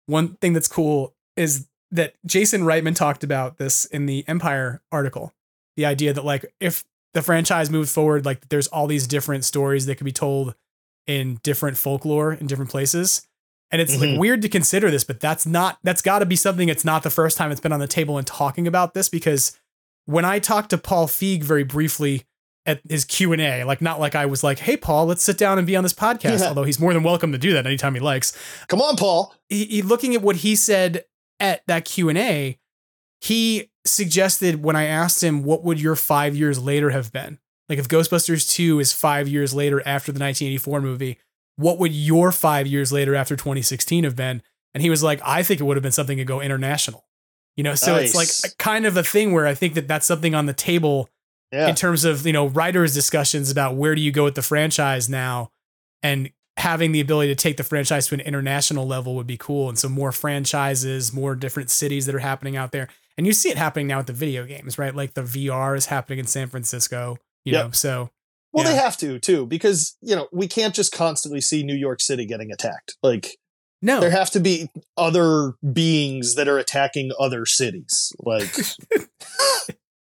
one 0.08 0.36
thing 0.36 0.54
that's 0.54 0.68
cool 0.68 1.14
is 1.38 1.68
that 1.92 2.16
Jason 2.26 2.62
Reitman 2.62 2.96
talked 2.96 3.24
about 3.24 3.58
this 3.58 3.86
in 3.86 4.06
the 4.06 4.24
Empire 4.28 4.82
article. 4.92 5.34
The 5.76 5.86
idea 5.86 6.14
that 6.14 6.26
like 6.26 6.46
if 6.60 6.84
the 7.14 7.22
franchise 7.22 7.70
moved 7.70 7.90
forward, 7.90 8.26
like 8.26 8.50
there's 8.50 8.68
all 8.68 8.88
these 8.88 9.08
different 9.08 9.46
stories 9.46 9.86
that 9.86 9.96
could 9.96 10.06
be 10.06 10.12
told 10.12 10.56
in 11.08 11.40
different 11.42 11.78
folklore 11.78 12.34
in 12.34 12.48
different 12.48 12.70
places. 12.70 13.28
And 13.72 13.82
it's 13.82 13.96
mm-hmm. 13.96 14.12
like 14.12 14.20
weird 14.20 14.42
to 14.44 14.50
consider 14.50 14.90
this, 14.92 15.04
but 15.04 15.20
that's 15.20 15.46
not 15.46 15.80
that's 15.84 16.02
got 16.02 16.20
to 16.20 16.26
be 16.26 16.36
something. 16.36 16.70
It's 16.70 16.86
not 16.86 17.04
the 17.04 17.10
first 17.10 17.38
time 17.38 17.52
it's 17.52 17.62
been 17.62 17.72
on 17.72 17.80
the 17.80 17.88
table 17.88 18.18
and 18.18 18.26
talking 18.26 18.68
about 18.68 18.94
this 18.94 19.10
because 19.10 19.58
when 20.06 20.26
I 20.26 20.40
talked 20.40 20.72
to 20.72 20.78
Paul 20.78 21.08
Feig 21.08 21.44
very 21.44 21.64
briefly 21.64 22.26
at 22.66 22.82
his 22.88 23.06
Q 23.06 23.34
and 23.34 23.42
A, 23.42 23.64
like 23.64 23.82
not 23.82 24.00
like 24.00 24.16
I 24.16 24.26
was 24.26 24.44
like, 24.44 24.60
"Hey, 24.60 24.76
Paul, 24.76 25.06
let's 25.06 25.24
sit 25.24 25.38
down 25.38 25.58
and 25.58 25.68
be 25.68 25.76
on 25.76 25.84
this 25.84 25.94
podcast." 25.94 26.40
Yeah. 26.40 26.48
Although 26.48 26.64
he's 26.64 26.80
more 26.80 26.94
than 26.94 27.04
welcome 27.04 27.32
to 27.32 27.38
do 27.38 27.54
that 27.54 27.66
anytime 27.66 27.94
he 27.94 28.00
likes. 28.00 28.36
Come 28.68 28.82
on, 28.82 28.96
Paul. 28.96 29.36
He, 29.50 29.66
he, 29.66 29.82
looking 29.82 30.16
at 30.16 30.22
what 30.22 30.38
he 30.38 30.56
said 30.56 31.06
at 31.40 31.66
that 31.68 31.86
Q&A, 31.86 32.58
he 33.22 33.70
suggested 33.86 34.64
when 34.64 34.76
I 34.76 34.86
asked 34.86 35.24
him 35.24 35.44
what 35.44 35.64
would 35.64 35.82
your 35.82 35.96
5 35.96 36.36
years 36.36 36.60
later 36.60 36.90
have 36.92 37.12
been? 37.12 37.40
Like 37.68 37.80
if 37.80 37.88
Ghostbusters 37.88 38.50
2 38.50 38.80
is 38.80 38.94
5 38.94 39.28
years 39.28 39.54
later 39.54 39.80
after 39.86 40.12
the 40.12 40.20
1984 40.20 40.82
movie, 40.82 41.18
what 41.56 41.78
would 41.78 41.92
your 41.92 42.32
5 42.32 42.68
years 42.68 42.92
later 42.92 43.16
after 43.16 43.36
2016 43.36 44.04
have 44.04 44.16
been? 44.16 44.42
And 44.74 44.82
he 44.82 44.90
was 44.90 45.04
like, 45.04 45.20
I 45.26 45.44
think 45.44 45.60
it 45.60 45.64
would 45.64 45.78
have 45.78 45.84
been 45.84 45.92
something 45.92 46.18
to 46.18 46.26
go 46.26 46.42
international. 46.42 47.06
You 47.56 47.64
know, 47.64 47.76
so 47.76 47.96
nice. 47.96 48.16
it's 48.16 48.44
like 48.44 48.58
kind 48.58 48.86
of 48.86 48.96
a 48.96 49.04
thing 49.04 49.34
where 49.34 49.46
I 49.46 49.54
think 49.54 49.74
that 49.74 49.88
that's 49.88 50.06
something 50.06 50.34
on 50.34 50.46
the 50.46 50.54
table 50.54 51.10
yeah. 51.52 51.68
in 51.68 51.76
terms 51.76 52.06
of, 52.06 52.26
you 52.26 52.32
know, 52.32 52.48
writers 52.48 52.94
discussions 52.94 53.52
about 53.52 53.76
where 53.76 53.96
do 53.96 54.02
you 54.02 54.12
go 54.12 54.24
with 54.24 54.36
the 54.36 54.42
franchise 54.42 55.10
now 55.10 55.52
and 56.02 56.32
having 56.60 56.92
the 56.92 57.00
ability 57.00 57.30
to 57.30 57.36
take 57.36 57.58
the 57.58 57.64
franchise 57.64 58.08
to 58.08 58.14
an 58.14 58.20
international 58.22 58.86
level 58.86 59.16
would 59.16 59.28
be 59.28 59.38
cool. 59.38 59.70
And 59.70 59.80
so 59.80 59.88
more 59.88 60.12
franchises, 60.12 61.14
more 61.14 61.34
different 61.34 61.70
cities 61.70 62.06
that 62.06 62.14
are 62.14 62.20
happening 62.20 62.58
out 62.58 62.72
there. 62.72 62.90
And 63.18 63.26
you 63.26 63.34
see 63.34 63.50
it 63.50 63.58
happening 63.58 63.88
now 63.88 63.98
with 63.98 64.08
the 64.08 64.14
video 64.14 64.46
games, 64.46 64.78
right? 64.78 64.94
Like 64.94 65.14
the 65.14 65.22
VR 65.22 65.78
is 65.78 65.88
happening 65.88 66.20
in 66.20 66.28
San 66.28 66.48
Francisco, 66.48 67.18
you 67.46 67.54
yep. 67.54 67.66
know. 67.66 67.72
So 67.72 68.10
well, 68.52 68.66
yeah. 68.66 68.72
they 68.72 68.78
have 68.78 68.98
to 68.98 69.20
too, 69.20 69.46
because 69.46 69.98
you 70.02 70.16
know, 70.16 70.28
we 70.32 70.48
can't 70.48 70.76
just 70.76 70.92
constantly 70.92 71.42
see 71.42 71.64
New 71.64 71.76
York 71.76 72.02
City 72.02 72.26
getting 72.26 72.52
attacked. 72.52 72.96
Like 73.02 73.38
no. 73.82 74.02
There 74.02 74.12
have 74.12 74.32
to 74.32 74.42
be 74.42 74.70
other 74.98 75.54
beings 75.72 76.36
that 76.36 76.50
are 76.50 76.58
attacking 76.58 77.12
other 77.18 77.46
cities. 77.46 78.14
Like 78.20 78.54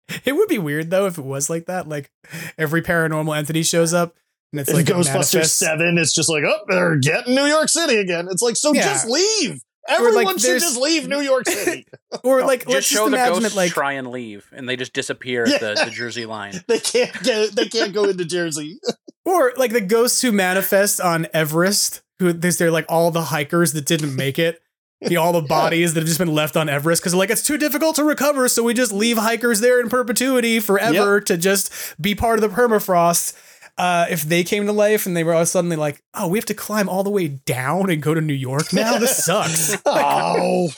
It 0.24 0.36
would 0.36 0.48
be 0.48 0.58
weird 0.58 0.90
though 0.90 1.06
if 1.06 1.18
it 1.18 1.24
was 1.24 1.50
like 1.50 1.66
that. 1.66 1.88
Like 1.88 2.10
every 2.56 2.82
paranormal 2.82 3.36
entity 3.36 3.64
shows 3.64 3.92
up 3.92 4.14
and 4.58 4.66
it's 4.66 4.72
like 4.72 4.86
Ghostbusters 4.86 5.50
Seven. 5.50 5.98
It's 5.98 6.14
just 6.14 6.30
like, 6.30 6.42
oh, 6.46 6.60
they're 6.68 6.96
getting 6.96 7.34
New 7.34 7.44
York 7.44 7.68
City 7.68 7.96
again. 7.96 8.28
It's 8.30 8.40
like, 8.40 8.56
so 8.56 8.72
yeah. 8.72 8.84
just 8.84 9.06
leave. 9.06 9.60
Everyone 9.88 10.24
like, 10.24 10.40
should 10.40 10.60
just 10.60 10.80
leave 10.80 11.06
New 11.06 11.20
York 11.20 11.46
City. 11.46 11.86
or 12.24 12.44
like, 12.44 12.60
just 12.60 12.72
let's 12.72 12.86
show 12.86 13.08
just 13.08 13.10
the 13.10 13.16
ghosts 13.16 13.54
it, 13.54 13.56
like 13.56 13.72
try 13.72 13.92
and 13.92 14.08
leave, 14.08 14.48
and 14.52 14.68
they 14.68 14.76
just 14.76 14.92
disappear 14.92 15.46
yeah. 15.46 15.54
at 15.54 15.60
the, 15.60 15.84
the, 15.84 15.90
Jersey 15.92 16.26
line. 16.26 16.54
they 16.66 16.80
can't 16.80 17.22
get. 17.22 17.54
They 17.54 17.68
can't 17.68 17.92
go 17.92 18.04
into 18.04 18.24
Jersey. 18.24 18.78
or 19.24 19.52
like 19.56 19.72
the 19.72 19.80
ghosts 19.80 20.22
who 20.22 20.32
manifest 20.32 21.00
on 21.00 21.26
Everest, 21.32 22.02
who 22.18 22.32
they're 22.32 22.70
like 22.70 22.86
all 22.88 23.10
the 23.10 23.24
hikers 23.24 23.74
that 23.74 23.86
didn't 23.86 24.16
make 24.16 24.38
it. 24.38 24.60
The, 25.02 25.18
all 25.18 25.34
the 25.34 25.42
bodies 25.42 25.92
that 25.92 26.00
have 26.00 26.06
just 26.06 26.18
been 26.18 26.34
left 26.34 26.56
on 26.56 26.70
Everest 26.70 27.02
because 27.02 27.14
like 27.14 27.28
it's 27.28 27.42
too 27.42 27.58
difficult 27.58 27.96
to 27.96 28.04
recover, 28.04 28.48
so 28.48 28.62
we 28.62 28.72
just 28.72 28.92
leave 28.92 29.18
hikers 29.18 29.60
there 29.60 29.78
in 29.78 29.90
perpetuity 29.90 30.58
forever 30.58 31.16
yep. 31.16 31.26
to 31.26 31.36
just 31.36 31.70
be 32.00 32.14
part 32.14 32.42
of 32.42 32.50
the 32.50 32.56
permafrost 32.56 33.36
uh, 33.78 34.06
if 34.10 34.22
they 34.22 34.42
came 34.42 34.66
to 34.66 34.72
life 34.72 35.06
and 35.06 35.16
they 35.16 35.24
were 35.24 35.34
all 35.34 35.46
suddenly 35.46 35.76
like, 35.76 36.02
oh, 36.14 36.28
we 36.28 36.38
have 36.38 36.46
to 36.46 36.54
climb 36.54 36.88
all 36.88 37.02
the 37.02 37.10
way 37.10 37.28
down 37.28 37.90
and 37.90 38.02
go 38.02 38.14
to 38.14 38.20
New 38.20 38.34
York 38.34 38.72
now. 38.72 38.98
This 38.98 39.16
sucks. 39.24 39.76
oh, 39.84 40.70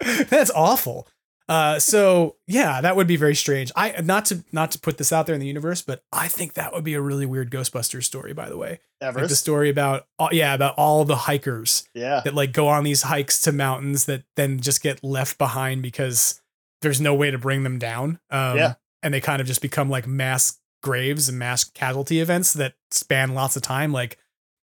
that's 0.28 0.50
awful. 0.50 1.06
Uh, 1.48 1.80
so 1.80 2.36
yeah, 2.46 2.80
that 2.80 2.94
would 2.94 3.08
be 3.08 3.16
very 3.16 3.34
strange. 3.34 3.72
I 3.74 4.00
not 4.02 4.26
to 4.26 4.44
not 4.52 4.70
to 4.70 4.78
put 4.78 4.98
this 4.98 5.12
out 5.12 5.26
there 5.26 5.34
in 5.34 5.40
the 5.40 5.48
universe, 5.48 5.82
but 5.82 6.04
I 6.12 6.28
think 6.28 6.54
that 6.54 6.72
would 6.72 6.84
be 6.84 6.94
a 6.94 7.00
really 7.00 7.26
weird 7.26 7.50
Ghostbusters 7.50 8.04
story. 8.04 8.32
By 8.32 8.48
the 8.48 8.56
way, 8.56 8.78
Like 9.22 9.28
the 9.30 9.36
story 9.36 9.68
about 9.68 10.06
yeah 10.30 10.54
about 10.54 10.74
all 10.76 11.04
the 11.04 11.16
hikers 11.16 11.88
yeah 11.92 12.20
that 12.24 12.34
like 12.36 12.52
go 12.52 12.68
on 12.68 12.84
these 12.84 13.02
hikes 13.02 13.40
to 13.42 13.52
mountains 13.52 14.04
that 14.04 14.22
then 14.36 14.60
just 14.60 14.80
get 14.80 15.02
left 15.02 15.38
behind 15.38 15.82
because 15.82 16.40
there's 16.82 17.00
no 17.00 17.14
way 17.14 17.32
to 17.32 17.38
bring 17.38 17.64
them 17.64 17.80
down. 17.80 18.20
Um, 18.30 18.56
yeah, 18.56 18.74
and 19.02 19.12
they 19.12 19.20
kind 19.20 19.40
of 19.40 19.48
just 19.48 19.60
become 19.60 19.90
like 19.90 20.06
mass 20.06 20.56
graves 20.82 21.28
and 21.28 21.38
mass 21.38 21.64
casualty 21.64 22.20
events 22.20 22.52
that 22.54 22.74
span 22.90 23.34
lots 23.34 23.56
of 23.56 23.62
time. 23.62 23.92
Like, 23.92 24.18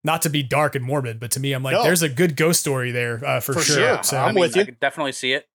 not 0.05 0.23
to 0.23 0.31
be 0.31 0.43
dark 0.43 0.74
and 0.74 0.85
morbid, 0.85 1.19
but 1.19 1.31
to 1.32 1.41
me, 1.41 1.53
I'm 1.53 1.62
like, 1.62 1.74
no. 1.74 1.82
there's 1.82 2.03
a 2.03 2.09
good 2.09 2.36
ghost 2.36 2.61
story 2.61 2.91
there 2.91 3.24
uh, 3.24 3.41
for, 3.41 3.55
for, 3.55 3.62
sure. 3.62 3.77
sure. 3.77 4.03
So 4.03 4.19
I'm 4.19 4.24
I 4.24 4.32
mean, 4.32 4.41
with 4.41 4.57
you. 4.57 4.62
I 4.62 4.65
could 4.66 4.81
definitely 4.81 5.12
see 5.12 5.32
it. 5.32 5.49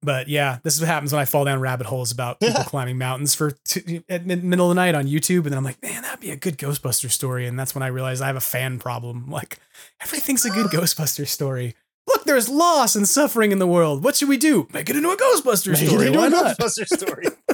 But 0.00 0.28
yeah, 0.28 0.58
this 0.62 0.76
is 0.76 0.80
what 0.80 0.86
happens 0.86 1.12
when 1.12 1.20
I 1.20 1.24
fall 1.24 1.44
down 1.44 1.60
rabbit 1.60 1.88
holes 1.88 2.12
about 2.12 2.38
people 2.38 2.62
climbing 2.66 2.98
mountains 2.98 3.34
for 3.34 3.50
t- 3.64 4.04
at 4.08 4.24
middle 4.24 4.70
of 4.70 4.76
the 4.76 4.80
night 4.80 4.94
on 4.94 5.06
YouTube, 5.06 5.38
and 5.38 5.46
then 5.46 5.58
I'm 5.58 5.64
like, 5.64 5.82
man, 5.82 6.02
that'd 6.02 6.20
be 6.20 6.30
a 6.30 6.36
good 6.36 6.56
Ghostbuster 6.56 7.10
story. 7.10 7.46
And 7.46 7.58
that's 7.58 7.74
when 7.74 7.82
I 7.82 7.88
realize 7.88 8.20
I 8.20 8.28
have 8.28 8.36
a 8.36 8.40
fan 8.40 8.78
problem. 8.78 9.28
Like, 9.28 9.58
everything's 10.00 10.44
a 10.44 10.50
good 10.50 10.66
Ghostbuster 10.70 11.26
story. 11.26 11.74
Look, 12.06 12.24
there's 12.24 12.48
loss 12.48 12.94
and 12.94 13.08
suffering 13.08 13.50
in 13.50 13.58
the 13.58 13.66
world. 13.66 14.04
What 14.04 14.16
should 14.16 14.28
we 14.28 14.38
do? 14.38 14.68
Make 14.72 14.88
it 14.88 14.96
into 14.96 15.10
a 15.10 15.16
Ghostbuster 15.16 15.72
Make 15.72 15.88
story. 15.88 16.04
It 16.04 16.08
into 16.08 16.18
Why 16.20 16.26
a 16.28 16.30
not? 16.30 16.58
Ghostbuster 16.58 16.86
story. 16.86 17.26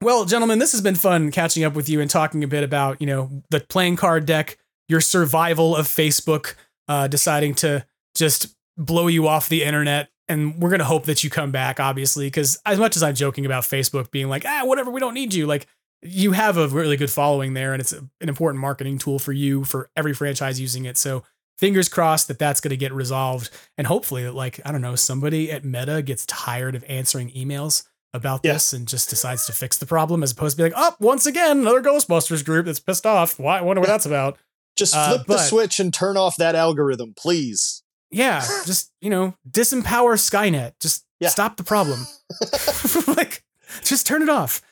Well, 0.00 0.24
gentlemen, 0.24 0.60
this 0.60 0.72
has 0.72 0.80
been 0.80 0.94
fun 0.94 1.32
catching 1.32 1.64
up 1.64 1.74
with 1.74 1.88
you 1.88 2.00
and 2.00 2.08
talking 2.08 2.44
a 2.44 2.48
bit 2.48 2.62
about, 2.62 3.00
you 3.00 3.06
know, 3.06 3.42
the 3.50 3.60
playing 3.60 3.96
card 3.96 4.26
deck, 4.26 4.56
your 4.88 5.00
survival 5.00 5.74
of 5.74 5.86
Facebook, 5.86 6.54
uh, 6.86 7.08
deciding 7.08 7.54
to 7.56 7.84
just 8.14 8.54
blow 8.76 9.08
you 9.08 9.26
off 9.26 9.48
the 9.48 9.64
internet. 9.64 10.08
And 10.28 10.60
we're 10.60 10.68
going 10.68 10.78
to 10.78 10.84
hope 10.84 11.06
that 11.06 11.24
you 11.24 11.30
come 11.30 11.50
back, 11.50 11.80
obviously, 11.80 12.26
because 12.26 12.60
as 12.64 12.78
much 12.78 12.96
as 12.96 13.02
I'm 13.02 13.14
joking 13.14 13.44
about 13.44 13.64
Facebook 13.64 14.10
being 14.12 14.28
like, 14.28 14.44
ah, 14.46 14.62
whatever, 14.64 14.90
we 14.90 15.00
don't 15.00 15.14
need 15.14 15.34
you, 15.34 15.46
like, 15.46 15.66
you 16.00 16.30
have 16.30 16.56
a 16.56 16.68
really 16.68 16.96
good 16.96 17.10
following 17.10 17.54
there 17.54 17.72
and 17.72 17.80
it's 17.80 17.92
an 17.92 18.08
important 18.20 18.60
marketing 18.60 18.98
tool 18.98 19.18
for 19.18 19.32
you, 19.32 19.64
for 19.64 19.90
every 19.96 20.14
franchise 20.14 20.60
using 20.60 20.84
it. 20.84 20.96
So 20.96 21.24
fingers 21.56 21.88
crossed 21.88 22.28
that 22.28 22.38
that's 22.38 22.60
going 22.60 22.70
to 22.70 22.76
get 22.76 22.92
resolved. 22.92 23.50
And 23.76 23.86
hopefully, 23.88 24.22
that 24.22 24.34
like, 24.34 24.60
I 24.64 24.70
don't 24.70 24.82
know, 24.82 24.94
somebody 24.94 25.50
at 25.50 25.64
Meta 25.64 26.02
gets 26.02 26.24
tired 26.26 26.76
of 26.76 26.84
answering 26.88 27.32
emails 27.32 27.82
about 28.14 28.40
yeah. 28.42 28.54
this 28.54 28.72
and 28.72 28.88
just 28.88 29.10
decides 29.10 29.46
to 29.46 29.52
fix 29.52 29.76
the 29.76 29.86
problem 29.86 30.22
as 30.22 30.32
opposed 30.32 30.56
to 30.56 30.62
be 30.62 30.70
like, 30.70 30.72
oh, 30.76 30.94
once 31.00 31.26
again, 31.26 31.58
another 31.58 31.82
Ghostbusters 31.82 32.44
group 32.44 32.66
that's 32.66 32.80
pissed 32.80 33.06
off. 33.06 33.38
Why? 33.38 33.58
I 33.58 33.62
wonder 33.62 33.80
what 33.80 33.88
that's 33.88 34.06
about. 34.06 34.38
Just 34.76 34.94
uh, 34.94 35.08
flip 35.08 35.20
uh, 35.20 35.24
but, 35.26 35.36
the 35.36 35.42
switch 35.42 35.80
and 35.80 35.92
turn 35.92 36.16
off 36.16 36.36
that 36.36 36.54
algorithm, 36.54 37.14
please. 37.16 37.82
Yeah, 38.10 38.40
just 38.64 38.90
you 39.00 39.10
know, 39.10 39.34
disempower 39.50 40.16
Skynet. 40.16 40.72
Just 40.80 41.04
yeah. 41.20 41.28
stop 41.28 41.56
the 41.56 41.64
problem. 41.64 42.06
like, 43.16 43.44
just 43.82 44.06
turn 44.06 44.22
it 44.22 44.30
off. 44.30 44.62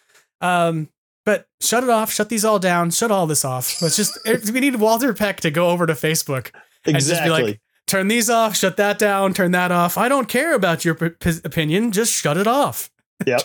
Um, 0.41 0.89
but 1.27 1.47
shut 1.61 1.83
it 1.83 1.91
off. 1.91 2.13
Shut 2.13 2.29
these 2.29 2.45
all 2.45 2.59
down. 2.59 2.91
Shut 2.91 3.11
all 3.11 3.27
this 3.27 3.45
off. 3.45 3.83
Let's 3.83 3.97
just. 3.97 4.19
we 4.53 4.61
need 4.61 4.77
Walter 4.77 5.13
Peck 5.13 5.41
to 5.41 5.51
go 5.51 5.71
over 5.71 5.87
to 5.87 5.93
Facebook 5.93 6.53
exactly. 6.85 6.93
and 6.93 7.05
just 7.05 7.25
be 7.25 7.31
like, 7.31 7.61
turn 7.87 8.09
these 8.09 8.31
off. 8.31 8.57
Shut 8.57 8.77
that 8.79 8.99
down. 8.99 9.35
Turn 9.35 9.51
that 9.51 9.73
off. 9.73 9.99
I 9.99 10.09
don't 10.09 10.29
care 10.29 10.55
about 10.55 10.85
your 10.85 10.95
p- 10.95 11.11
p- 11.11 11.41
opinion. 11.45 11.93
Just 11.93 12.13
shut 12.13 12.37
it 12.37 12.47
off. 12.47 12.91
Yeah. 13.27 13.39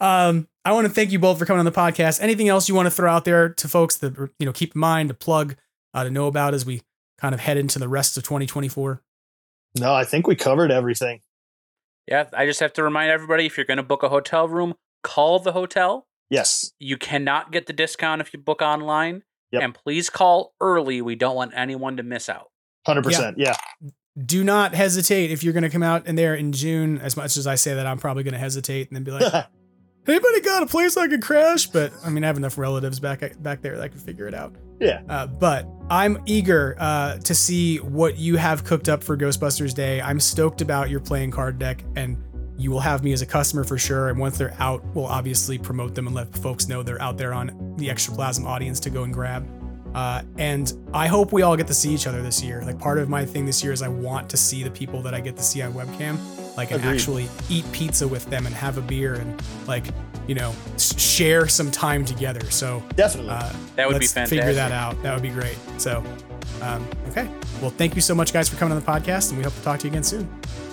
um, 0.00 0.48
I 0.64 0.72
want 0.72 0.86
to 0.86 0.92
thank 0.92 1.12
you 1.12 1.18
both 1.18 1.38
for 1.38 1.46
coming 1.46 1.60
on 1.60 1.64
the 1.64 1.72
podcast. 1.72 2.20
Anything 2.20 2.48
else 2.48 2.68
you 2.68 2.74
want 2.74 2.86
to 2.86 2.90
throw 2.90 3.10
out 3.10 3.24
there 3.24 3.50
to 3.50 3.68
folks 3.68 3.96
that 3.96 4.16
you 4.38 4.46
know 4.46 4.52
keep 4.52 4.74
in 4.74 4.80
mind 4.80 5.10
to 5.10 5.14
plug 5.14 5.56
uh, 5.94 6.02
to 6.02 6.10
know 6.10 6.26
about 6.26 6.54
as 6.54 6.66
we 6.66 6.82
kind 7.18 7.34
of 7.34 7.40
head 7.40 7.56
into 7.56 7.78
the 7.78 7.88
rest 7.88 8.16
of 8.16 8.24
2024? 8.24 9.02
No, 9.78 9.94
I 9.94 10.04
think 10.04 10.26
we 10.26 10.34
covered 10.34 10.72
everything. 10.72 11.20
Yeah, 12.08 12.24
I 12.32 12.46
just 12.46 12.60
have 12.60 12.72
to 12.74 12.82
remind 12.82 13.10
everybody 13.10 13.46
if 13.46 13.56
you're 13.56 13.66
going 13.66 13.76
to 13.76 13.82
book 13.82 14.02
a 14.02 14.08
hotel 14.08 14.48
room, 14.48 14.74
call 15.02 15.38
the 15.38 15.52
hotel. 15.52 16.06
Yes. 16.30 16.72
You 16.78 16.96
cannot 16.96 17.52
get 17.52 17.66
the 17.66 17.72
discount 17.72 18.20
if 18.20 18.32
you 18.32 18.38
book 18.40 18.62
online. 18.62 19.22
Yep. 19.52 19.62
And 19.62 19.74
please 19.74 20.10
call 20.10 20.54
early. 20.60 21.00
We 21.02 21.14
don't 21.14 21.36
want 21.36 21.52
anyone 21.54 21.96
to 21.98 22.02
miss 22.02 22.28
out. 22.28 22.50
100%. 22.86 23.34
Yeah. 23.36 23.56
yeah 23.82 23.90
do 24.24 24.42
not 24.42 24.74
hesitate 24.74 25.30
if 25.30 25.44
you're 25.44 25.52
going 25.52 25.62
to 25.62 25.70
come 25.70 25.82
out 25.82 26.06
in 26.06 26.14
there 26.16 26.34
in 26.34 26.52
June. 26.52 26.98
As 26.98 27.16
much 27.16 27.36
as 27.36 27.46
I 27.46 27.54
say 27.54 27.74
that, 27.74 27.86
I'm 27.86 27.98
probably 27.98 28.22
going 28.22 28.34
to 28.34 28.40
hesitate 28.40 28.88
and 28.88 28.96
then 28.96 29.04
be 29.04 29.10
like, 29.10 29.46
"Anybody 30.06 30.40
got 30.40 30.62
a 30.62 30.66
place 30.66 30.96
I 30.96 31.08
could 31.08 31.22
crash?" 31.22 31.66
But 31.66 31.92
I 32.04 32.10
mean, 32.10 32.24
I 32.24 32.26
have 32.28 32.36
enough 32.36 32.56
relatives 32.56 33.00
back 33.00 33.22
back 33.42 33.62
there 33.62 33.76
that 33.76 33.82
I 33.82 33.88
can 33.88 33.98
figure 33.98 34.26
it 34.26 34.34
out. 34.34 34.54
Yeah. 34.80 35.02
Uh, 35.08 35.26
but 35.26 35.68
I'm 35.90 36.22
eager 36.26 36.76
uh, 36.78 37.18
to 37.18 37.34
see 37.34 37.78
what 37.78 38.18
you 38.18 38.36
have 38.36 38.64
cooked 38.64 38.88
up 38.88 39.02
for 39.02 39.16
Ghostbusters 39.16 39.74
Day. 39.74 40.00
I'm 40.00 40.20
stoked 40.20 40.60
about 40.60 40.90
your 40.90 41.00
playing 41.00 41.30
card 41.30 41.58
deck, 41.58 41.84
and 41.96 42.22
you 42.58 42.70
will 42.70 42.80
have 42.80 43.04
me 43.04 43.12
as 43.12 43.22
a 43.22 43.26
customer 43.26 43.64
for 43.64 43.78
sure. 43.78 44.08
And 44.08 44.18
once 44.18 44.38
they're 44.38 44.54
out, 44.58 44.82
we'll 44.94 45.06
obviously 45.06 45.58
promote 45.58 45.94
them 45.94 46.06
and 46.06 46.16
let 46.16 46.34
folks 46.38 46.68
know 46.68 46.82
they're 46.82 47.00
out 47.02 47.18
there 47.18 47.34
on 47.34 47.74
the 47.76 47.88
Extraplasm 47.88 48.46
audience 48.46 48.80
to 48.80 48.90
go 48.90 49.02
and 49.02 49.12
grab. 49.12 49.46
Uh, 49.96 50.20
and 50.36 50.74
I 50.92 51.06
hope 51.06 51.32
we 51.32 51.40
all 51.40 51.56
get 51.56 51.66
to 51.68 51.74
see 51.74 51.88
each 51.92 52.06
other 52.06 52.20
this 52.20 52.42
year. 52.42 52.62
Like 52.62 52.78
part 52.78 52.98
of 52.98 53.08
my 53.08 53.24
thing 53.24 53.46
this 53.46 53.64
year 53.64 53.72
is 53.72 53.80
I 53.80 53.88
want 53.88 54.28
to 54.28 54.36
see 54.36 54.62
the 54.62 54.70
people 54.70 55.00
that 55.00 55.14
I 55.14 55.20
get 55.20 55.38
to 55.38 55.42
see 55.42 55.62
on 55.62 55.72
webcam, 55.72 56.18
like 56.54 56.70
and 56.70 56.80
Agreed. 56.80 56.94
actually 56.94 57.28
eat 57.48 57.64
pizza 57.72 58.06
with 58.06 58.26
them 58.26 58.44
and 58.44 58.54
have 58.54 58.76
a 58.76 58.82
beer 58.82 59.14
and 59.14 59.42
like 59.66 59.86
you 60.26 60.34
know 60.34 60.54
share 60.76 61.48
some 61.48 61.70
time 61.70 62.04
together. 62.04 62.42
So 62.50 62.82
definitely, 62.94 63.30
uh, 63.30 63.50
that 63.76 63.88
would 63.88 63.98
be 63.98 64.06
fantastic. 64.06 64.40
Figure 64.40 64.52
that 64.52 64.70
out. 64.70 65.02
That 65.02 65.14
would 65.14 65.22
be 65.22 65.30
great. 65.30 65.56
So, 65.78 66.04
um, 66.60 66.86
okay. 67.08 67.26
Well, 67.62 67.70
thank 67.70 67.94
you 67.94 68.02
so 68.02 68.14
much, 68.14 68.34
guys, 68.34 68.50
for 68.50 68.56
coming 68.56 68.76
on 68.76 68.80
the 68.80 68.86
podcast, 68.86 69.30
and 69.30 69.38
we 69.38 69.44
hope 69.44 69.54
to 69.54 69.62
talk 69.62 69.78
to 69.78 69.86
you 69.86 69.92
again 69.92 70.04
soon. 70.04 70.28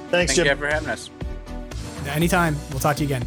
Thanks, 0.10 0.36
Thank 0.36 0.48
Jim. 0.48 0.48
you 0.48 0.56
for 0.58 0.68
having 0.68 0.90
us. 0.90 1.10
Anytime. 2.08 2.58
We'll 2.72 2.82
talk 2.82 2.98
to 2.98 3.04
you 3.04 3.08
again. 3.08 3.26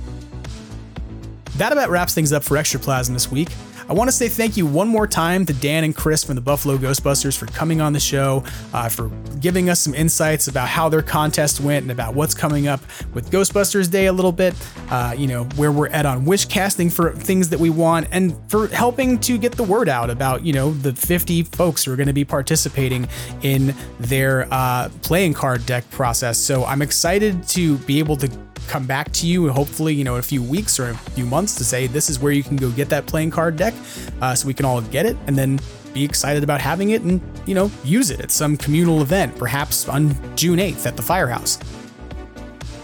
That 1.57 1.73
about 1.73 1.89
wraps 1.89 2.13
things 2.13 2.35
up 2.35 2.45
for 2.45 2.59
Extraplasm 2.59 3.15
this 3.15 3.31
week. 3.31 3.49
I 3.89 3.93
want 3.93 4.09
to 4.09 4.13
say 4.13 4.29
thank 4.29 4.57
you 4.57 4.67
one 4.67 4.89
more 4.89 5.07
time 5.07 5.47
to 5.47 5.53
Dan 5.53 5.85
and 5.85 5.95
Chris 5.95 6.25
from 6.25 6.35
the 6.35 6.41
Buffalo 6.41 6.77
Ghostbusters 6.77 7.39
for 7.39 7.47
coming 7.47 7.81
on 7.81 7.93
the 7.93 8.01
show, 8.01 8.43
uh, 8.75 8.89
for 8.89 9.11
giving 9.39 9.71
us 9.71 9.79
some 9.79 9.95
insights 9.95 10.49
about 10.49 10.67
how 10.67 10.89
their 10.89 11.03
contest 11.03 11.61
went 11.61 11.85
and 11.85 11.93
about 11.93 12.15
what's 12.15 12.35
coming 12.35 12.67
up 12.67 12.81
with 13.15 13.31
Ghostbusters 13.31 13.89
Day 13.89 14.07
a 14.07 14.13
little 14.13 14.33
bit, 14.33 14.55
uh, 14.91 15.15
you 15.17 15.29
know, 15.29 15.45
where 15.55 15.71
we're 15.71 15.87
at 15.91 16.05
on 16.05 16.25
wish 16.25 16.47
casting 16.47 16.91
for 16.91 17.13
things 17.13 17.49
that 17.51 17.61
we 17.61 17.71
want, 17.71 18.09
and 18.11 18.35
for 18.51 18.67
helping 18.67 19.21
to 19.21 19.39
get 19.39 19.53
the 19.53 19.63
word 19.63 19.89
out 19.89 20.11
about, 20.11 20.45
you 20.45 20.53
know, 20.53 20.73
the 20.73 20.93
50 20.93 21.45
folks 21.45 21.85
who 21.85 21.93
are 21.93 21.97
going 21.97 22.09
to 22.09 22.13
be 22.13 22.25
participating 22.25 23.07
in 23.43 23.73
their 24.01 24.49
uh, 24.51 24.89
playing 25.03 25.33
card 25.33 25.65
deck 25.65 25.89
process. 25.91 26.39
So 26.39 26.65
I'm 26.65 26.83
excited 26.83 27.47
to 27.51 27.79
be 27.79 28.01
able 28.01 28.17
to 28.17 28.46
come 28.67 28.87
back 28.87 29.11
to 29.13 29.27
you 29.27 29.49
hopefully 29.51 29.95
you 29.95 30.05
know 30.05 30.15
in 30.15 30.21
a 30.21 30.23
few 30.23 30.43
weeks 30.43 30.79
or 30.81 30.91
a 30.91 30.95
few 30.95 31.27
months 31.27 31.55
to 31.55 31.65
say 31.65 31.87
this 31.87 32.11
is 32.11 32.19
where 32.19 32.33
you 32.33 32.43
can 32.43 32.57
go 32.57 32.71
get 32.71 32.89
that 32.89 33.07
playing 33.07 33.31
card 33.31 33.57
deck 33.57 33.75
uh, 34.21 34.35
so 34.35 34.47
we 34.47 34.55
can 34.55 34.67
all 34.67 34.81
get 34.81 35.07
it 35.07 35.17
and 35.27 35.37
then 35.39 35.59
be 35.95 36.05
excited 36.05 36.45
about 36.45 36.61
having 36.61 36.91
it 36.91 37.03
and 37.03 37.21
you 37.47 37.55
know 37.55 37.71
use 37.85 38.11
it 38.11 38.21
at 38.21 38.31
some 38.31 38.57
communal 38.57 39.01
event 39.01 39.37
perhaps 39.39 39.89
on 39.89 40.15
june 40.37 40.59
8th 40.59 40.87
at 40.87 40.97
the 40.97 41.03
firehouse. 41.03 41.59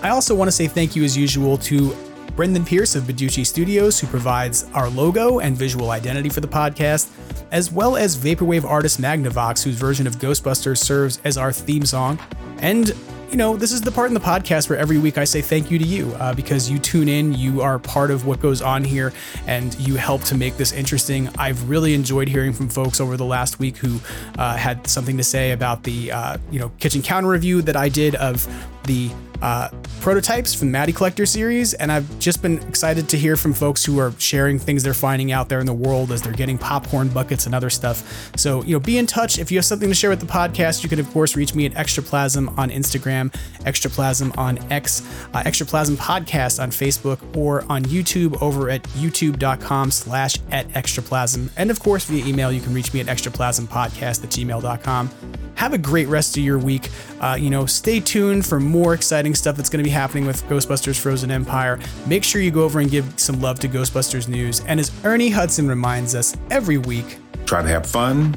I 0.02 0.08
also 0.08 0.34
want 0.34 0.48
to 0.48 0.52
say 0.52 0.66
thank 0.66 0.96
you 0.96 1.04
as 1.04 1.16
usual 1.16 1.58
to 1.58 1.94
brendan 2.36 2.64
Pearce 2.64 2.94
of 2.94 3.04
Badoochi 3.04 3.44
studios 3.44 4.00
who 4.00 4.06
provides 4.06 4.66
our 4.72 4.88
logo 4.88 5.40
and 5.40 5.56
visual 5.56 5.90
identity 5.90 6.30
for 6.30 6.40
the 6.40 6.48
podcast 6.48 7.10
as 7.50 7.70
well 7.70 7.96
as 7.96 8.16
vaporwave 8.16 8.64
artist 8.64 9.00
magnavox 9.00 9.62
whose 9.62 9.76
version 9.76 10.06
of 10.06 10.16
ghostbusters 10.16 10.78
serves 10.78 11.20
as 11.24 11.36
our 11.36 11.52
theme 11.52 11.84
song 11.84 12.18
and 12.62 12.92
you 13.32 13.38
know, 13.38 13.56
this 13.56 13.72
is 13.72 13.80
the 13.80 13.90
part 13.90 14.08
in 14.08 14.14
the 14.14 14.20
podcast 14.20 14.68
where 14.68 14.78
every 14.78 14.98
week 14.98 15.16
I 15.16 15.24
say 15.24 15.40
thank 15.40 15.70
you 15.70 15.78
to 15.78 15.84
you 15.84 16.12
uh, 16.20 16.34
because 16.34 16.70
you 16.70 16.78
tune 16.78 17.08
in, 17.08 17.32
you 17.32 17.62
are 17.62 17.78
part 17.78 18.10
of 18.10 18.26
what 18.26 18.40
goes 18.40 18.60
on 18.60 18.84
here, 18.84 19.10
and 19.46 19.74
you 19.80 19.94
help 19.94 20.22
to 20.24 20.34
make 20.34 20.58
this 20.58 20.70
interesting. 20.70 21.30
I've 21.38 21.70
really 21.70 21.94
enjoyed 21.94 22.28
hearing 22.28 22.52
from 22.52 22.68
folks 22.68 23.00
over 23.00 23.16
the 23.16 23.24
last 23.24 23.58
week 23.58 23.78
who 23.78 24.00
uh, 24.36 24.56
had 24.58 24.86
something 24.86 25.16
to 25.16 25.24
say 25.24 25.52
about 25.52 25.82
the, 25.82 26.12
uh, 26.12 26.36
you 26.50 26.58
know, 26.58 26.68
kitchen 26.78 27.00
counter 27.00 27.30
review 27.30 27.62
that 27.62 27.74
I 27.74 27.88
did 27.88 28.16
of 28.16 28.46
the 28.84 29.10
uh, 29.42 29.68
prototypes 30.00 30.54
from 30.54 30.68
the 30.68 30.72
Matty 30.72 30.92
Collector 30.92 31.26
series, 31.26 31.74
and 31.74 31.90
I've 31.90 32.18
just 32.20 32.42
been 32.42 32.58
excited 32.68 33.08
to 33.08 33.18
hear 33.18 33.36
from 33.36 33.52
folks 33.52 33.84
who 33.84 33.98
are 33.98 34.12
sharing 34.18 34.58
things 34.58 34.84
they're 34.84 34.94
finding 34.94 35.32
out 35.32 35.48
there 35.48 35.58
in 35.58 35.66
the 35.66 35.74
world 35.74 36.12
as 36.12 36.22
they're 36.22 36.32
getting 36.32 36.58
popcorn 36.58 37.08
buckets 37.08 37.46
and 37.46 37.54
other 37.54 37.68
stuff. 37.68 38.30
So, 38.36 38.62
you 38.62 38.74
know, 38.74 38.80
be 38.80 38.98
in 38.98 39.06
touch. 39.06 39.38
If 39.38 39.50
you 39.50 39.58
have 39.58 39.64
something 39.64 39.88
to 39.88 39.94
share 39.94 40.10
with 40.10 40.20
the 40.20 40.26
podcast, 40.26 40.84
you 40.84 40.88
can, 40.88 41.00
of 41.00 41.10
course, 41.10 41.34
reach 41.34 41.56
me 41.56 41.66
at 41.66 41.72
Extraplasm 41.72 42.51
on 42.58 42.70
Instagram, 42.70 43.32
Extraplasm 43.60 44.36
on 44.36 44.58
X, 44.70 45.02
uh, 45.34 45.42
Extraplasm 45.42 45.96
Podcast 45.96 46.62
on 46.62 46.70
Facebook, 46.70 47.18
or 47.36 47.64
on 47.68 47.84
YouTube 47.84 48.40
over 48.42 48.70
at 48.70 48.82
youtube.com 48.94 49.90
slash 49.90 50.36
at 50.50 50.68
Extraplasm. 50.70 51.50
And, 51.56 51.70
of 51.70 51.80
course, 51.80 52.04
via 52.04 52.24
email, 52.24 52.52
you 52.52 52.60
can 52.60 52.74
reach 52.74 52.92
me 52.92 53.00
at 53.00 53.06
extraplasmpodcast 53.06 54.24
at 54.24 54.30
gmail.com. 54.30 55.10
Have 55.54 55.74
a 55.74 55.78
great 55.78 56.08
rest 56.08 56.36
of 56.36 56.42
your 56.42 56.58
week. 56.58 56.90
Uh, 57.20 57.36
you 57.38 57.50
know, 57.50 57.66
stay 57.66 58.00
tuned 58.00 58.44
for 58.44 58.58
more 58.58 58.94
exciting 58.94 59.34
stuff 59.34 59.56
that's 59.56 59.68
going 59.68 59.82
to 59.82 59.84
be 59.84 59.90
happening 59.90 60.26
with 60.26 60.42
Ghostbusters 60.44 60.98
Frozen 60.98 61.30
Empire. 61.30 61.78
Make 62.06 62.24
sure 62.24 62.40
you 62.40 62.50
go 62.50 62.64
over 62.64 62.80
and 62.80 62.90
give 62.90 63.18
some 63.18 63.40
love 63.40 63.60
to 63.60 63.68
Ghostbusters 63.68 64.28
News. 64.28 64.60
And 64.66 64.80
as 64.80 64.90
Ernie 65.04 65.30
Hudson 65.30 65.68
reminds 65.68 66.14
us 66.14 66.36
every 66.50 66.78
week, 66.78 67.18
try 67.46 67.62
to 67.62 67.68
have 67.68 67.86
fun 67.86 68.36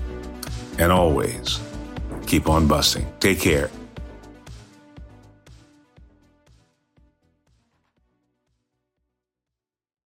and 0.78 0.92
always 0.92 1.60
keep 2.28 2.50
on 2.50 2.68
busting. 2.68 3.08
Take 3.20 3.40
care. 3.40 3.70